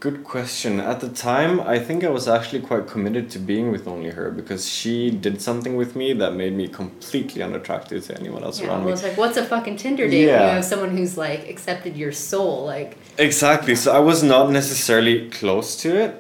Good 0.02 0.24
question. 0.24 0.80
At 0.80 1.00
the 1.00 1.10
time, 1.10 1.60
I 1.62 1.78
think 1.78 2.04
I 2.04 2.10
was 2.10 2.28
actually 2.28 2.62
quite 2.62 2.88
committed 2.88 3.30
to 3.34 3.38
being 3.40 3.72
with 3.72 3.88
only 3.88 4.10
her 4.10 4.32
because 4.32 4.68
she 4.68 5.12
did 5.12 5.40
something 5.44 5.76
with 5.78 5.96
me 5.96 6.12
that 6.14 6.34
made 6.34 6.54
me 6.54 6.68
completely 6.68 7.44
unattractive 7.44 8.04
to 8.08 8.20
anyone 8.20 8.44
else 8.44 8.60
Yeah, 8.60 8.70
around 8.70 8.80
well, 8.80 8.88
me. 8.88 8.94
it's 8.94 9.04
like, 9.04 9.16
what's 9.16 9.38
a 9.38 9.46
fucking 9.46 9.78
Tinder 9.78 10.06
date 10.08 10.12
when 10.12 10.22
you 10.22 10.28
Yeah. 10.30 10.56
have 10.56 10.66
someone 10.66 10.98
who's 10.98 11.20
like 11.20 11.48
accepted 11.48 11.96
your 11.96 12.12
soul? 12.12 12.66
Like, 12.66 12.98
Exactly. 13.20 13.76
So 13.76 13.92
I 13.96 14.00
was 14.00 14.24
not 14.24 14.50
necessarily 14.50 15.30
close 15.30 15.76
to 15.84 15.90
it. 15.96 16.12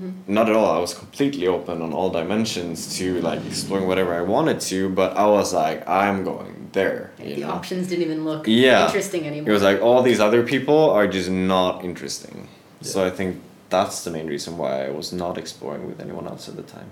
Mm-hmm. 0.00 0.34
Not 0.34 0.48
at 0.50 0.56
all. 0.56 0.74
I 0.78 0.80
was 0.80 0.92
completely 0.94 1.46
open 1.46 1.82
on 1.82 1.92
all 1.92 2.10
dimensions 2.10 2.98
to 2.98 3.20
like 3.20 3.40
exploring 3.46 3.86
whatever 3.86 4.12
I 4.12 4.22
wanted 4.22 4.58
to, 4.72 4.88
but 4.88 5.16
I 5.16 5.26
was 5.26 5.54
like, 5.54 5.88
I'm 5.88 6.24
going 6.24 6.70
there. 6.72 7.12
You 7.22 7.34
the 7.36 7.40
know? 7.42 7.50
options 7.52 7.86
didn't 7.86 8.04
even 8.06 8.24
look 8.24 8.48
Yeah. 8.48 8.86
interesting 8.86 9.24
anymore. 9.28 9.50
It 9.50 9.52
was 9.52 9.62
like 9.62 9.80
all 9.80 10.02
these 10.02 10.18
other 10.18 10.42
people 10.42 10.90
are 10.90 11.06
just 11.06 11.30
not 11.30 11.84
interesting. 11.84 12.48
So 12.82 13.04
I 13.04 13.10
think 13.10 13.40
that's 13.68 14.04
the 14.04 14.10
main 14.10 14.26
reason 14.26 14.56
why 14.58 14.86
I 14.86 14.90
was 14.90 15.12
not 15.12 15.38
exploring 15.38 15.86
with 15.86 16.00
anyone 16.00 16.26
else 16.26 16.48
at 16.48 16.56
the 16.56 16.62
time. 16.62 16.88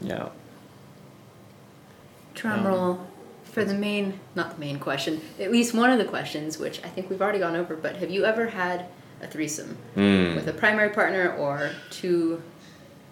Yeah. 0.00 0.28
Drum 2.34 2.66
Um, 2.66 3.06
for 3.44 3.64
the 3.64 3.74
main, 3.74 4.20
not 4.34 4.54
the 4.54 4.60
main 4.60 4.78
question, 4.78 5.20
at 5.40 5.50
least 5.50 5.74
one 5.74 5.90
of 5.90 5.98
the 5.98 6.04
questions, 6.04 6.58
which 6.58 6.82
I 6.84 6.88
think 6.88 7.10
we've 7.10 7.20
already 7.20 7.38
gone 7.40 7.56
over, 7.56 7.74
but 7.76 7.96
have 7.96 8.10
you 8.10 8.24
ever 8.24 8.46
had 8.48 8.86
a 9.22 9.26
threesome 9.26 9.76
Mm. 9.96 10.36
with 10.36 10.46
a 10.48 10.52
primary 10.52 10.90
partner 10.90 11.30
or 11.36 11.70
two 11.90 12.42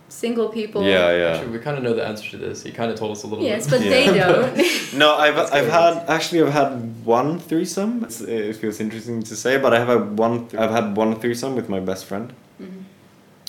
single 0.08 0.48
people? 0.48 0.82
Yeah, 0.82 1.10
yeah. 1.16 1.28
Actually, 1.36 1.52
we 1.52 1.58
kind 1.58 1.76
of 1.78 1.82
know 1.84 1.94
the 1.94 2.04
answer 2.06 2.28
to 2.30 2.36
this. 2.38 2.62
He 2.62 2.70
kind 2.72 2.90
of 2.90 2.98
told 2.98 3.12
us 3.12 3.22
a 3.24 3.26
little 3.26 3.44
Yes, 3.44 3.64
bit. 3.68 3.80
but 3.80 3.80
Yeah. 3.84 3.90
they 3.90 4.06
don't. 4.18 4.66
No, 4.98 5.14
I've 5.16 5.36
That's 5.36 5.52
I've 5.52 5.68
had 5.68 6.04
actually 6.08 6.40
I've 6.42 6.52
had 6.52 7.04
one 7.04 7.38
threesome. 7.38 8.04
It's, 8.04 8.20
it 8.22 8.56
feels 8.56 8.80
interesting 8.80 9.22
to 9.24 9.36
say, 9.36 9.58
but 9.58 9.72
I 9.74 9.78
have 9.78 9.90
a 9.90 9.98
one. 9.98 10.48
I've 10.58 10.70
had 10.70 10.96
one 10.96 11.14
threesome 11.20 11.54
with 11.54 11.68
my 11.68 11.80
best 11.80 12.06
friend, 12.06 12.32
Mhm. 12.60 12.84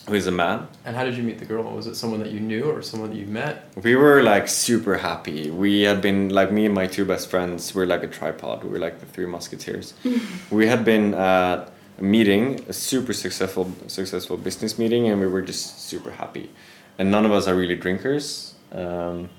who 0.07 0.15
is 0.15 0.27
a 0.27 0.31
man. 0.31 0.67
And 0.85 0.95
how 0.97 1.05
did 1.05 1.15
you 1.15 1.23
meet 1.23 1.39
the 1.39 1.45
girl? 1.45 1.63
Was 1.63 1.87
it 1.87 1.95
someone 1.95 2.19
that 2.23 2.31
you 2.31 2.41
knew 2.41 2.63
or 2.63 2.81
someone 2.81 3.09
that 3.11 3.17
you 3.17 3.25
met? 3.27 3.53
We 3.81 3.95
were 3.95 4.21
like 4.21 4.47
super 4.49 4.97
happy. 4.97 5.49
We 5.49 5.83
had 5.83 6.01
been 6.01 6.29
like 6.29 6.51
me 6.51 6.65
and 6.65 6.75
my 6.75 6.87
two 6.87 7.05
best 7.05 7.29
friends. 7.29 7.73
We're 7.73 7.85
like 7.85 8.03
a 8.03 8.07
tripod. 8.19 8.63
We 8.65 8.69
were 8.71 8.79
like 8.79 8.99
the 8.99 9.05
three 9.05 9.25
musketeers. 9.27 9.93
we 10.51 10.67
had 10.67 10.83
been 10.83 11.13
at 11.13 11.71
a 11.99 12.03
meeting, 12.03 12.65
a 12.67 12.73
super 12.73 13.13
successful 13.13 13.71
successful 13.87 14.37
business 14.37 14.79
meeting, 14.79 15.07
and 15.07 15.19
we 15.19 15.27
were 15.27 15.41
just 15.41 15.81
super 15.81 16.11
happy. 16.11 16.49
And 16.97 17.11
none 17.11 17.25
of 17.25 17.31
us 17.31 17.47
are 17.47 17.55
really 17.55 17.75
drinkers. 17.75 18.55
Um, 18.71 19.29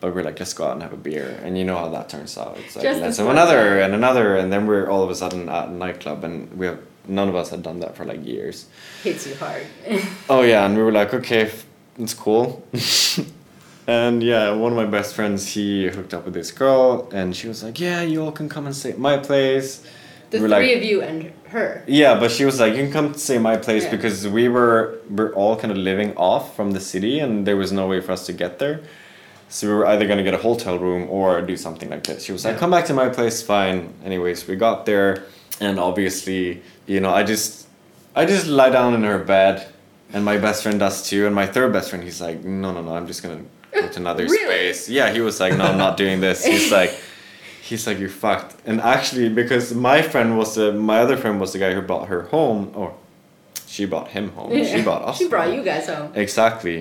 but 0.00 0.14
we're 0.14 0.22
like, 0.22 0.38
let's 0.38 0.54
go 0.54 0.64
out 0.64 0.72
and 0.72 0.82
have 0.82 0.94
a 0.94 0.96
beer, 0.96 1.38
and 1.44 1.58
you 1.58 1.64
know 1.64 1.76
how 1.76 1.88
that 1.90 2.08
turns 2.08 2.38
out. 2.38 2.56
It's 2.58 2.74
like 2.74 2.84
let's 2.84 3.18
have 3.18 3.28
another 3.28 3.80
and 3.80 3.94
another, 3.94 4.36
and 4.36 4.50
then 4.50 4.66
we're 4.66 4.88
all 4.88 5.02
of 5.02 5.10
a 5.10 5.14
sudden 5.14 5.48
at 5.48 5.68
a 5.68 5.72
nightclub, 5.72 6.24
and 6.24 6.50
we 6.54 6.66
have 6.66 6.80
none 7.06 7.28
of 7.28 7.36
us 7.36 7.50
had 7.50 7.62
done 7.62 7.80
that 7.80 7.96
for 7.96 8.06
like 8.06 8.24
years. 8.24 8.66
Hits 9.02 9.26
you 9.26 9.34
hard. 9.34 9.66
Oh 10.30 10.42
yeah, 10.42 10.64
and 10.64 10.74
we 10.74 10.82
were 10.82 10.92
like, 10.92 11.12
okay, 11.12 11.50
it's 11.98 12.14
cool. 12.14 12.66
and 13.86 14.22
yeah, 14.22 14.52
one 14.52 14.72
of 14.72 14.76
my 14.76 14.86
best 14.86 15.14
friends, 15.14 15.46
he 15.48 15.88
hooked 15.88 16.14
up 16.14 16.24
with 16.24 16.32
this 16.32 16.50
girl, 16.50 17.10
and 17.12 17.36
she 17.36 17.46
was 17.46 17.62
like, 17.62 17.78
yeah, 17.78 18.00
you 18.00 18.22
all 18.22 18.32
can 18.32 18.48
come 18.48 18.66
and 18.66 18.74
stay 18.74 18.92
at 18.92 18.98
my 18.98 19.18
place. 19.18 19.84
The 20.30 20.38
We 20.38 20.42
three 20.42 20.48
like, 20.48 20.76
of 20.76 20.82
you 20.84 21.02
and 21.02 21.32
her. 21.48 21.82
yeah, 21.86 22.18
but 22.18 22.30
she 22.30 22.44
was 22.44 22.60
like, 22.60 22.74
you 22.74 22.82
can 22.84 22.92
come 22.92 23.14
stay 23.14 23.38
my 23.38 23.56
place 23.56 23.84
Yeah. 23.84 23.90
because 23.90 24.26
we 24.28 24.48
were 24.48 24.98
we're 25.10 25.32
all 25.34 25.56
kind 25.56 25.70
of 25.72 25.76
living 25.78 26.16
off 26.16 26.54
from 26.56 26.70
the 26.72 26.80
city, 26.80 27.18
and 27.20 27.46
there 27.46 27.56
was 27.56 27.72
no 27.72 27.86
way 27.88 28.00
for 28.00 28.12
us 28.12 28.26
to 28.26 28.32
get 28.32 28.58
there. 28.58 28.80
So 29.48 29.66
we 29.66 29.74
were 29.74 29.86
either 29.86 30.06
gonna 30.06 30.22
get 30.22 30.34
a 30.34 30.38
hotel 30.48 30.78
room 30.78 31.08
or 31.10 31.42
do 31.42 31.56
something 31.56 31.90
like 31.90 32.04
this. 32.04 32.22
She 32.24 32.32
was 32.32 32.44
like, 32.44 32.56
"Come 32.58 32.70
back 32.70 32.84
to 32.86 32.94
my 32.94 33.08
place, 33.08 33.42
fine." 33.42 33.92
Anyways, 34.04 34.46
we 34.46 34.54
got 34.56 34.86
there, 34.86 35.24
and 35.60 35.78
obviously, 35.80 36.62
you 36.86 37.00
know, 37.00 37.10
I 37.10 37.24
just, 37.24 37.66
I 38.14 38.24
just 38.26 38.46
lie 38.46 38.70
down 38.70 38.94
in 38.94 39.02
her 39.02 39.18
bed, 39.18 39.66
and 40.12 40.24
my 40.24 40.36
best 40.38 40.62
friend 40.62 40.78
does 40.78 41.02
too, 41.08 41.26
and 41.26 41.34
my 41.34 41.46
third 41.46 41.72
best 41.72 41.90
friend, 41.90 42.04
he's 42.04 42.20
like, 42.20 42.44
"No, 42.44 42.70
no, 42.72 42.80
no, 42.82 42.94
I'm 42.94 43.08
just 43.08 43.22
gonna 43.24 43.42
go 43.74 43.88
to 43.88 43.98
another 43.98 44.24
Really? 44.28 44.72
space." 44.72 44.88
Yeah, 44.88 45.10
he 45.12 45.20
was 45.20 45.40
like, 45.40 45.56
"No, 45.58 45.64
I'm 45.64 45.78
not 45.78 45.96
doing 45.96 46.20
this." 46.20 46.44
He's 46.44 46.70
like, 46.78 46.92
he's 47.70 47.86
like, 47.86 47.98
"You're 47.98 48.08
fucked." 48.24 48.52
And 48.68 48.80
actually, 48.94 49.28
because 49.42 49.72
my 49.90 50.02
friend 50.02 50.36
was 50.40 50.54
the, 50.56 50.72
my 50.72 50.98
other 51.04 51.16
friend 51.16 51.40
was 51.40 51.50
the 51.54 51.58
guy 51.64 51.72
who 51.76 51.80
brought 51.90 52.08
her 52.08 52.22
home, 52.34 52.70
or 52.74 52.88
she 53.66 53.86
brought 53.86 54.08
him 54.16 54.26
home. 54.36 54.50
She 54.72 54.82
brought 54.82 55.02
us. 55.08 55.18
She 55.18 55.28
brought 55.28 55.46
home. 55.48 55.56
you 55.58 55.62
guys 55.64 55.86
home. 55.88 56.10
Exactly. 56.14 56.78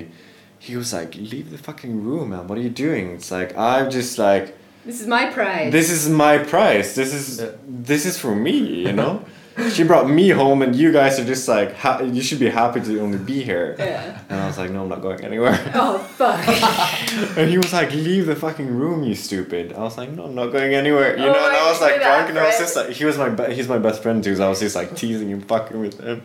He 0.67 0.75
was 0.75 0.91
like, 0.91 1.15
"Leave 1.15 1.47
the 1.55 1.57
fucking 1.57 2.03
room, 2.03 2.29
man. 2.31 2.47
What 2.47 2.57
are 2.57 2.61
you 2.61 2.75
doing?" 2.87 3.11
It's 3.15 3.31
like 3.31 3.55
I'm 3.57 3.89
just 3.89 4.17
like, 4.17 4.45
This 4.85 4.99
is 5.01 5.07
my 5.07 5.25
prize. 5.37 5.71
this 5.71 5.89
is 5.89 6.09
my 6.09 6.35
price. 6.53 6.95
This 6.95 7.13
is 7.13 7.39
Yeah. 7.39 7.51
this 7.67 8.05
is 8.05 8.17
for 8.23 8.33
me. 8.35 8.57
You 8.87 8.93
know. 9.01 9.13
she 9.71 9.83
brought 9.83 10.09
me 10.09 10.29
home, 10.29 10.61
and 10.61 10.75
you 10.75 10.91
guys 10.91 11.19
are 11.19 11.25
just 11.25 11.47
like, 11.47 11.75
ha- 11.75 12.01
you 12.01 12.21
should 12.21 12.39
be 12.39 12.49
happy 12.49 12.81
to 12.81 12.99
only 13.01 13.17
be 13.17 13.43
here. 13.43 13.75
Yeah. 13.79 14.19
And 14.29 14.39
I 14.39 14.47
was 14.47 14.57
like, 14.57 14.71
no, 14.71 14.83
I'm 14.83 14.89
not 14.89 15.01
going 15.01 15.23
anywhere. 15.23 15.57
Oh 15.75 15.97
fuck. 15.99 16.39
and 17.37 17.49
he 17.49 17.57
was 17.57 17.71
like, 17.73 17.91
leave 17.91 18.25
the 18.25 18.35
fucking 18.35 18.67
room, 18.67 19.03
you 19.03 19.15
stupid. 19.15 19.73
I 19.73 19.79
was 19.79 19.97
like, 19.97 20.11
no, 20.11 20.25
I'm 20.25 20.35
not 20.35 20.47
going 20.51 20.73
anywhere. 20.73 21.17
You 21.17 21.23
Oh, 21.25 21.33
know, 21.33 21.47
and 21.47 21.55
I 21.57 21.65
I 21.67 21.71
was 21.71 21.81
like 21.81 21.95
drunk, 22.01 22.29
and 22.29 22.39
I 22.39 22.45
was 22.45 22.57
just 22.57 22.75
like, 22.75 22.89
he 22.91 23.05
was 23.05 23.17
my 23.17 23.29
be- 23.29 23.53
he's 23.53 23.67
my 23.67 23.77
best 23.79 24.01
friend 24.01 24.23
too, 24.23 24.35
so 24.35 24.45
I 24.45 24.49
was 24.49 24.59
just 24.59 24.75
like 24.75 24.95
teasing 24.95 25.29
him, 25.29 25.41
fucking 25.41 25.79
with 25.79 25.99
him. 25.99 26.21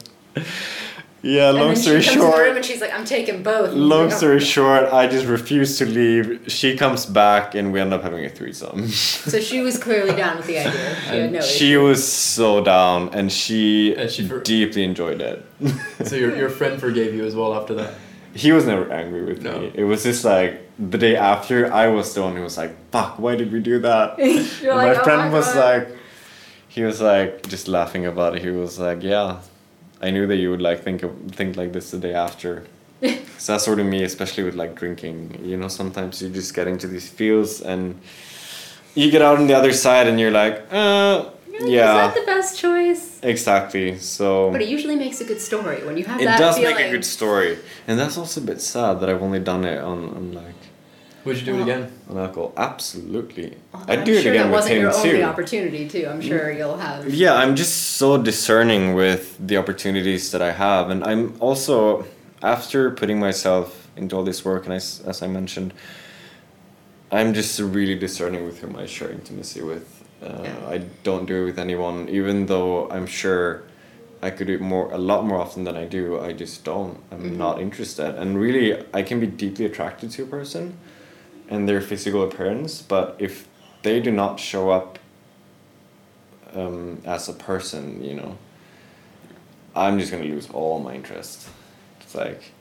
Yeah, 1.25 1.49
and 1.49 1.59
long 1.59 1.67
then 1.69 1.77
story 1.77 2.03
she 2.03 2.11
comes 2.11 2.21
to 2.21 2.21
the 2.21 2.27
room 2.37 2.45
short. 2.47 2.57
and 2.57 2.65
she's 2.65 2.81
like, 2.83 2.93
I'm 2.93 3.05
taking 3.07 3.43
both. 3.43 3.71
And 3.71 3.89
Long 3.89 4.05
like, 4.07 4.13
"Oh, 4.15 4.17
story 4.19 4.41
short, 4.41 4.93
I 4.93 5.07
just 5.07 5.27
refuse 5.27 5.79
to 5.79 5.87
leave. 5.87 6.45
She 6.49 6.77
comes 6.77 7.07
back, 7.07 7.55
and 7.55 7.73
we 7.73 7.81
end 7.81 7.95
up 7.95 8.03
having 8.03 8.25
a 8.25 8.29
threesome. 8.29 8.89
So 9.33 9.41
she 9.41 9.61
was 9.63 9.79
clearly 9.79 10.15
down 10.15 10.37
with 10.37 10.47
the 10.47 10.59
idea. 10.59 10.97
She 11.09 11.17
had 11.19 11.33
no 11.33 11.41
she 11.41 11.71
issue. 11.73 11.83
was 11.83 12.07
so 12.07 12.63
down, 12.63 13.09
and 13.15 13.33
she, 13.33 13.95
And 13.97 14.11
she 14.11 14.29
for- 14.29 14.41
deeply 14.41 14.83
enjoyed 14.85 15.21
it. 15.23 15.45
So 16.05 16.17
your, 16.17 16.37
your 16.37 16.51
friend 16.51 16.79
forgave 16.79 17.15
you 17.15 17.25
as 17.25 17.35
well 17.35 17.55
after 17.55 17.75
that. 17.81 17.95
he 18.35 18.53
was 18.53 18.67
never 18.67 18.91
angry 18.93 19.25
with 19.25 19.41
No. 19.43 19.61
me. 19.61 19.73
It 19.75 19.85
was 19.85 20.03
just 20.03 20.25
like 20.25 20.61
the 20.79 20.99
day 20.99 21.17
after, 21.17 21.73
I 21.73 21.87
was 21.89 22.13
the 22.15 22.21
one 22.23 22.35
who 22.37 22.43
was 22.43 22.59
like, 22.59 22.73
"Fuck, 22.91 23.19
why 23.19 23.37
did 23.37 23.51
we 23.53 23.61
do 23.61 23.79
that?" 23.81 24.19
You're 24.63 24.75
like, 24.75 24.95
my 24.97 25.01
"Oh 25.01 25.05
friend 25.05 25.23
my 25.31 25.39
was 25.39 25.47
God." 25.55 25.65
like, 25.65 25.89
he 26.69 26.83
was 26.83 27.01
like 27.01 27.47
just 27.49 27.67
laughing 27.69 28.05
about 28.07 28.37
it. 28.37 28.43
He 28.43 28.51
was 28.51 28.79
like, 28.79 29.01
"Yeah, 29.03 29.39
I 30.01 30.11
knew 30.11 30.27
that 30.27 30.37
you 30.37 30.51
would 30.51 30.63
like 30.63 30.83
think 30.83 31.03
of, 31.03 31.11
think 31.33 31.57
like 31.57 31.73
this 31.73 31.91
the 31.91 31.99
day 31.99 32.15
after." 32.15 32.65
so 33.39 33.53
that's 33.53 33.65
sort 33.65 33.81
of 33.81 33.87
me, 33.87 34.03
especially 34.05 34.45
with 34.45 34.55
like 34.55 34.75
drinking. 34.75 35.41
You 35.43 35.57
know, 35.57 35.69
sometimes 35.69 36.23
you 36.23 36.29
just 36.31 36.55
get 36.55 36.67
into 36.69 36.87
these 36.87 37.09
fields 37.09 37.61
and 37.61 38.01
you 38.95 39.11
get 39.11 39.23
out 39.23 39.39
on 39.39 39.47
the 39.47 39.55
other 39.55 39.73
side, 39.73 40.07
and 40.07 40.19
you're 40.21 40.31
like, 40.31 40.67
"Uh, 40.71 41.25
You're 41.51 41.69
yeah, 41.69 42.09
Is 42.09 42.15
that 42.15 42.15
the 42.21 42.27
best 42.27 42.59
choice? 42.59 43.19
exactly." 43.23 43.99
So 43.99 44.51
But 44.51 44.63
it 44.63 44.69
usually 44.69 44.97
makes 44.97 45.21
a 45.21 45.25
good 45.25 45.41
story 45.41 45.85
when 45.85 45.97
you 45.97 46.05
have 46.05 46.21
it 46.21 46.25
that 46.27 46.39
does 46.39 46.57
feeling. 46.57 46.77
make 46.77 46.87
a 46.87 46.91
good 46.91 47.05
story, 47.05 47.59
and 47.89 47.99
that's 47.99 48.17
also 48.19 48.41
a 48.41 48.45
bit 48.45 48.61
sad 48.61 49.01
that 49.01 49.09
I've 49.11 49.23
only 49.23 49.41
done 49.41 49.65
it 49.65 49.79
on, 49.83 49.99
on 50.17 50.33
like 50.33 50.55
Would 51.25 51.39
you 51.39 51.45
do 51.47 51.53
it 51.53 51.55
Well- 51.55 51.63
again? 51.63 51.93
on 52.11 52.19
alcohol. 52.19 52.53
Absolutely, 52.57 53.55
Although 53.73 53.93
I'd 53.93 53.99
I'm 54.01 54.05
do 54.05 54.13
it 54.13 54.23
sure 54.23 54.33
again 54.33 54.43
that 54.45 54.51
with 54.51 54.53
wasn't 54.61 54.75
him 54.77 54.83
your 54.83 54.95
only 54.95 55.11
too. 55.11 55.23
opportunity 55.23 55.89
too. 55.89 56.07
I'm 56.11 56.21
sure 56.21 56.53
you'll 56.53 56.77
have. 56.77 57.09
Yeah, 57.13 57.35
I'm 57.35 57.57
just 57.57 57.97
so 57.97 58.19
discerning 58.19 58.95
with 58.95 59.37
the 59.41 59.57
opportunities 59.57 60.31
that 60.33 60.43
I 60.43 60.53
have, 60.53 60.91
and 60.91 61.03
I'm 61.05 61.35
also 61.41 62.05
after 62.43 62.91
putting 62.91 63.19
myself 63.19 63.89
into 63.97 64.17
all 64.17 64.23
this 64.25 64.45
work, 64.45 64.65
and 64.67 64.75
as 64.75 65.01
as 65.07 65.23
I 65.23 65.27
mentioned, 65.29 65.73
I'm 67.11 67.33
just 67.33 67.59
really 67.61 67.95
discerning 67.95 68.45
with 68.45 68.59
whom 68.61 68.77
I 68.77 68.87
share 68.87 69.11
intimacy 69.11 69.63
with. 69.63 69.87
Uh, 70.23 70.27
Yeah. 70.43 70.75
I 70.75 70.79
don't 71.05 71.27
do 71.27 71.43
it 71.43 71.45
with 71.45 71.59
anyone, 71.59 72.09
even 72.11 72.47
though 72.47 72.89
I'm 72.91 73.07
sure 73.07 73.63
I 74.23 74.31
could 74.31 74.47
do 74.47 74.55
it 74.55 74.61
more 74.61 74.91
a 74.93 74.99
lot 74.99 75.25
more 75.27 75.39
often 75.39 75.65
than 75.65 75.77
I 75.77 75.85
do. 75.85 76.19
I 76.19 76.33
just 76.33 76.65
don't. 76.65 76.97
I'm 77.13 77.23
Mhm. 77.31 77.37
not 77.37 77.61
interested, 77.61 78.15
and 78.21 78.39
really, 78.41 78.77
I 78.93 79.03
can 79.03 79.21
be 79.21 79.27
deeply 79.27 79.65
attracted 79.67 80.11
to 80.13 80.23
a 80.23 80.27
person, 80.27 80.75
and 81.49 81.69
their 81.69 81.81
physical 81.81 82.23
appearance, 82.23 82.83
but 82.83 83.17
if 83.19 83.49
they 83.83 84.01
do 84.01 84.11
not 84.11 84.41
show 84.41 84.71
up 84.71 84.99
um, 86.55 87.03
as 87.05 87.29
a 87.29 87.33
person, 87.33 88.03
you 88.03 88.15
know, 88.15 88.39
I'm 89.77 89.99
just 89.99 90.11
gonna 90.13 90.25
lose 90.25 90.49
all 90.51 90.81
my 90.81 90.95
interest. 90.95 91.49
It's 92.01 92.15
like 92.15 92.53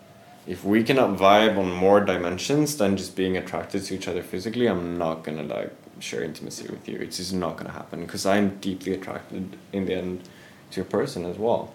if 0.47 0.65
we 0.65 0.83
cannot 0.83 1.17
vibe 1.17 1.57
on 1.57 1.71
more 1.71 2.01
dimensions 2.01 2.75
than 2.77 2.97
just 2.97 3.15
being 3.15 3.37
attracted 3.37 3.83
to 3.85 3.95
each 3.95 4.07
other 4.07 4.21
physically, 4.23 4.67
I'm 4.67 4.97
not 4.97 5.23
gonna 5.23 5.43
like 5.43 5.71
share 5.99 6.23
intimacy 6.23 6.67
with 6.69 6.87
you. 6.89 6.97
It's 6.97 7.17
just 7.17 7.33
not 7.33 7.57
gonna 7.57 7.71
happen 7.71 8.01
because 8.01 8.25
I'm 8.25 8.57
deeply 8.59 8.93
attracted 8.93 9.55
in 9.71 9.85
the 9.85 9.93
end 9.95 10.29
to 10.71 10.81
a 10.81 10.85
person 10.85 11.25
as 11.25 11.37
well. 11.37 11.73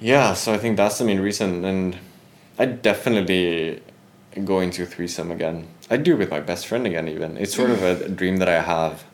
Yeah, 0.00 0.34
so 0.34 0.54
I 0.54 0.58
think 0.58 0.76
that's 0.76 0.98
the 0.98 1.04
main 1.04 1.20
reason, 1.20 1.64
and 1.64 1.98
I 2.58 2.66
definitely 2.66 3.82
go 4.44 4.68
to 4.68 4.82
a 4.82 4.86
threesome 4.86 5.30
again. 5.30 5.66
I 5.90 5.96
do 5.96 6.16
with 6.16 6.30
my 6.30 6.40
best 6.40 6.66
friend 6.66 6.86
again. 6.86 7.08
Even 7.08 7.36
it's 7.36 7.54
sort 7.54 7.70
of 7.70 7.82
a, 7.82 8.08
dream 8.20 8.38
that 8.38 8.48
I 8.48 8.60
have. 8.60 9.04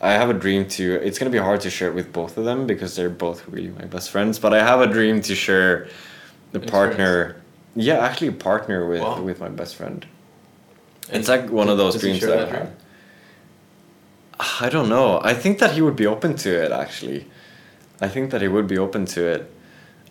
I 0.00 0.12
have 0.12 0.30
a 0.30 0.34
dream 0.34 0.66
to. 0.68 0.94
It's 0.94 1.18
gonna 1.18 1.30
be 1.30 1.38
hard 1.38 1.60
to 1.62 1.70
share 1.70 1.88
it 1.88 1.94
with 1.94 2.12
both 2.12 2.36
of 2.36 2.44
them 2.44 2.66
because 2.66 2.96
they're 2.96 3.10
both 3.10 3.46
really 3.48 3.68
my 3.70 3.84
best 3.84 4.10
friends. 4.10 4.38
But 4.38 4.52
I 4.52 4.62
have 4.64 4.80
a 4.80 4.86
dream 4.86 5.20
to 5.22 5.34
share 5.34 5.88
the 6.52 6.60
partner. 6.60 7.36
Yeah, 7.74 7.98
actually, 7.98 8.28
a 8.28 8.32
partner 8.32 8.86
with 8.86 9.00
Wow. 9.00 9.22
with 9.22 9.40
my 9.40 9.48
best 9.48 9.76
friend. 9.76 10.04
And 11.08 11.18
it's 11.20 11.28
like 11.28 11.50
one 11.50 11.68
of 11.68 11.78
those 11.78 11.94
does 11.94 12.02
he 12.02 12.08
dreams 12.08 12.20
share 12.20 12.30
that, 12.30 12.36
that 12.38 12.48
I 12.48 12.50
dream? 12.50 12.60
have. 12.66 12.76
I 14.60 14.68
don't 14.68 14.88
know. 14.88 15.20
I 15.22 15.34
think 15.34 15.58
that 15.60 15.72
he 15.72 15.80
would 15.82 15.96
be 15.96 16.06
open 16.06 16.34
to 16.36 16.50
it. 16.50 16.72
Actually, 16.72 17.26
I 18.00 18.08
think 18.08 18.30
that 18.30 18.42
he 18.42 18.48
would 18.48 18.66
be 18.66 18.78
open 18.78 19.06
to 19.06 19.24
it. 19.26 19.50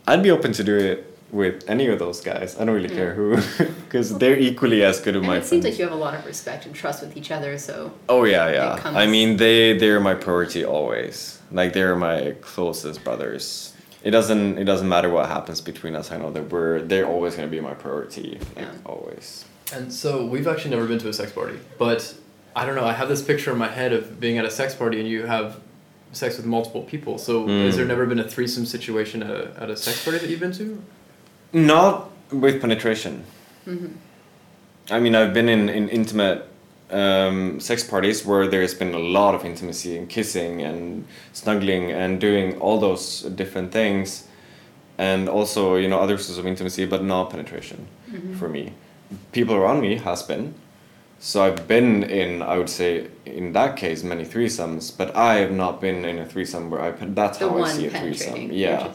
I'd 0.07 0.23
be 0.23 0.31
open 0.31 0.53
to 0.53 0.63
do 0.63 0.75
it 0.77 1.10
with 1.31 1.63
any 1.69 1.87
of 1.87 1.97
those 1.99 2.21
guys. 2.21 2.55
I 2.59 2.65
don't 2.65 2.75
really 2.75 2.89
care 2.93 3.13
who, 3.13 3.37
because 3.85 4.17
they're 4.17 4.37
equally 4.37 4.83
as 4.83 4.99
good 4.99 5.15
as 5.15 5.23
my 5.23 5.37
it 5.37 5.39
seems 5.45 5.49
friends. 5.49 5.65
like 5.65 5.77
you 5.79 5.85
have 5.85 5.93
a 5.93 6.03
lot 6.07 6.13
of 6.13 6.25
respect 6.25 6.65
and 6.65 6.75
trust 6.75 7.01
with 7.01 7.15
each 7.17 7.31
other, 7.31 7.57
so 7.57 7.91
Oh 8.09 8.23
yeah, 8.25 8.49
yeah. 8.51 8.77
comes- 8.79 8.97
I 8.97 9.07
mean, 9.07 9.37
they 9.37 9.77
they're 9.77 9.99
my 9.99 10.13
priority 10.15 10.63
always. 10.65 11.39
Like 11.51 11.73
they're 11.73 11.95
my 11.95 12.35
closest 12.41 13.03
brothers. 13.03 13.73
It 14.03 14.11
doesn't 14.11 14.57
it 14.57 14.63
doesn't 14.65 14.89
matter 14.89 15.09
what 15.09 15.27
happens 15.29 15.61
between 15.61 15.95
us. 15.95 16.11
I 16.11 16.17
know 16.17 16.31
that 16.31 16.51
we're 16.51 16.81
they're 16.81 17.05
always 17.07 17.35
gonna 17.35 17.47
be 17.47 17.61
my 17.61 17.73
priority. 17.75 18.37
Like 18.55 18.65
Yeah. 18.65 18.71
always. 18.85 19.45
And 19.73 19.93
so 19.93 20.25
we've 20.25 20.47
actually 20.47 20.71
never 20.71 20.85
been 20.85 20.99
to 20.99 21.07
a 21.09 21.13
sex 21.13 21.31
party, 21.31 21.57
but 21.77 22.13
I 22.55 22.65
don't 22.65 22.75
know. 22.75 22.83
I 22.85 22.91
have 22.93 23.07
this 23.07 23.21
picture 23.21 23.51
in 23.53 23.57
my 23.57 23.69
head 23.69 23.93
of 23.93 24.19
being 24.19 24.37
at 24.37 24.43
a 24.43 24.51
sex 24.51 24.75
party 24.75 24.99
and 24.99 25.07
you 25.07 25.25
have 25.27 25.61
sex 26.11 26.35
with 26.35 26.45
multiple 26.45 26.81
people. 26.81 27.17
So 27.17 27.45
Mm. 27.47 27.65
has 27.67 27.77
there 27.77 27.85
never 27.85 28.05
been 28.05 28.19
a 28.19 28.27
threesome 28.27 28.65
situation 28.65 29.23
at 29.23 29.29
a, 29.29 29.51
at 29.63 29.69
a 29.69 29.77
sex 29.77 30.03
party 30.03 30.17
that 30.19 30.29
you've 30.29 30.41
been 30.41 30.51
to? 30.53 30.81
Not 31.53 32.09
with 32.31 32.61
penetration. 32.61 33.23
I 34.89 34.99
mean, 34.99 35.15
I've 35.15 35.33
been 35.33 35.49
in, 35.49 35.69
in 35.69 35.89
intimate 35.89 36.47
um, 36.89 37.59
sex 37.59 37.83
parties 37.83 38.25
where 38.25 38.47
there's 38.47 38.73
been 38.73 38.93
a 38.93 38.99
lot 38.99 39.35
of 39.35 39.45
intimacy 39.45 39.97
and 39.97 40.09
kissing 40.09 40.61
and 40.61 41.05
snuggling 41.33 41.91
and 41.91 42.19
doing 42.19 42.59
all 42.59 42.79
those 42.79 43.21
different 43.21 43.71
things. 43.71 44.27
And 44.97 45.29
also, 45.29 45.75
you 45.75 45.87
know, 45.87 45.99
other 45.99 46.17
sorts 46.17 46.37
of 46.37 46.45
intimacy, 46.45 46.85
but 46.85 47.03
not 47.03 47.31
penetration 47.31 47.87
for 48.37 48.47
me. 48.47 48.73
People 49.31 49.55
around 49.55 49.81
me 49.81 49.97
has 49.97 50.23
been. 50.23 50.53
So 51.19 51.43
I've 51.43 51.67
been 51.67 52.03
in, 52.03 52.41
I 52.41 52.57
would 52.57 52.69
say, 52.69 53.07
in 53.25 53.53
that 53.53 53.77
case, 53.77 54.03
many 54.03 54.25
threesomes, 54.25 54.95
but 54.95 55.15
I 55.15 55.35
have 55.35 55.51
not 55.51 55.79
been 55.79 56.03
in 56.03 56.17
a 56.19 56.25
threesome 56.25 56.69
where 56.69 56.81
I, 56.81 56.91
that's 56.91 57.37
the 57.37 57.49
how 57.49 57.63
I 57.63 57.71
see 57.71 57.87
a 57.87 57.91
threesome. 57.91 58.51
Yeah 58.51 58.93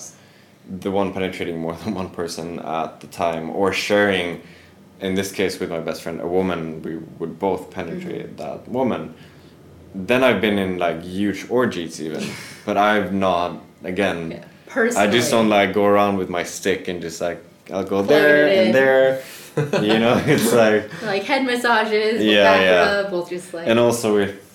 the 0.68 0.90
one 0.90 1.12
penetrating 1.12 1.58
more 1.58 1.74
than 1.84 1.94
one 1.94 2.10
person 2.10 2.58
at 2.60 3.00
the 3.00 3.06
time 3.06 3.50
or 3.50 3.72
sharing 3.72 4.42
in 5.00 5.14
this 5.14 5.30
case 5.30 5.60
with 5.60 5.70
my 5.70 5.80
best 5.80 6.02
friend 6.02 6.20
a 6.20 6.26
woman 6.26 6.82
we 6.82 6.96
would 7.18 7.38
both 7.38 7.70
penetrate 7.70 8.26
mm-hmm. 8.26 8.36
that 8.36 8.68
woman 8.68 9.14
then 9.94 10.24
i've 10.24 10.40
been 10.40 10.58
in 10.58 10.78
like 10.78 11.02
huge 11.02 11.48
orgies 11.50 12.00
even 12.00 12.24
but 12.64 12.76
i've 12.76 13.12
not 13.12 13.60
again 13.84 14.30
yeah. 14.30 14.44
Personally, 14.66 15.08
i 15.08 15.10
just 15.10 15.30
don't 15.30 15.48
like 15.48 15.72
go 15.72 15.84
around 15.84 16.16
with 16.16 16.28
my 16.28 16.42
stick 16.42 16.88
and 16.88 17.00
just 17.00 17.20
like 17.20 17.42
i'll 17.70 17.82
go 17.82 17.98
Plug 18.02 18.08
there 18.08 18.48
and 18.48 18.74
there 18.74 19.22
you 19.56 19.98
know 19.98 20.22
it's 20.26 20.52
like 20.52 21.02
like 21.02 21.22
head 21.22 21.44
massages, 21.46 22.22
Yeah, 22.22 22.60
yeah. 22.60 23.00
rub, 23.00 23.12
we'll 23.12 23.26
just 23.26 23.54
like 23.54 23.66
and 23.66 23.78
also 23.78 24.14
with 24.14 24.45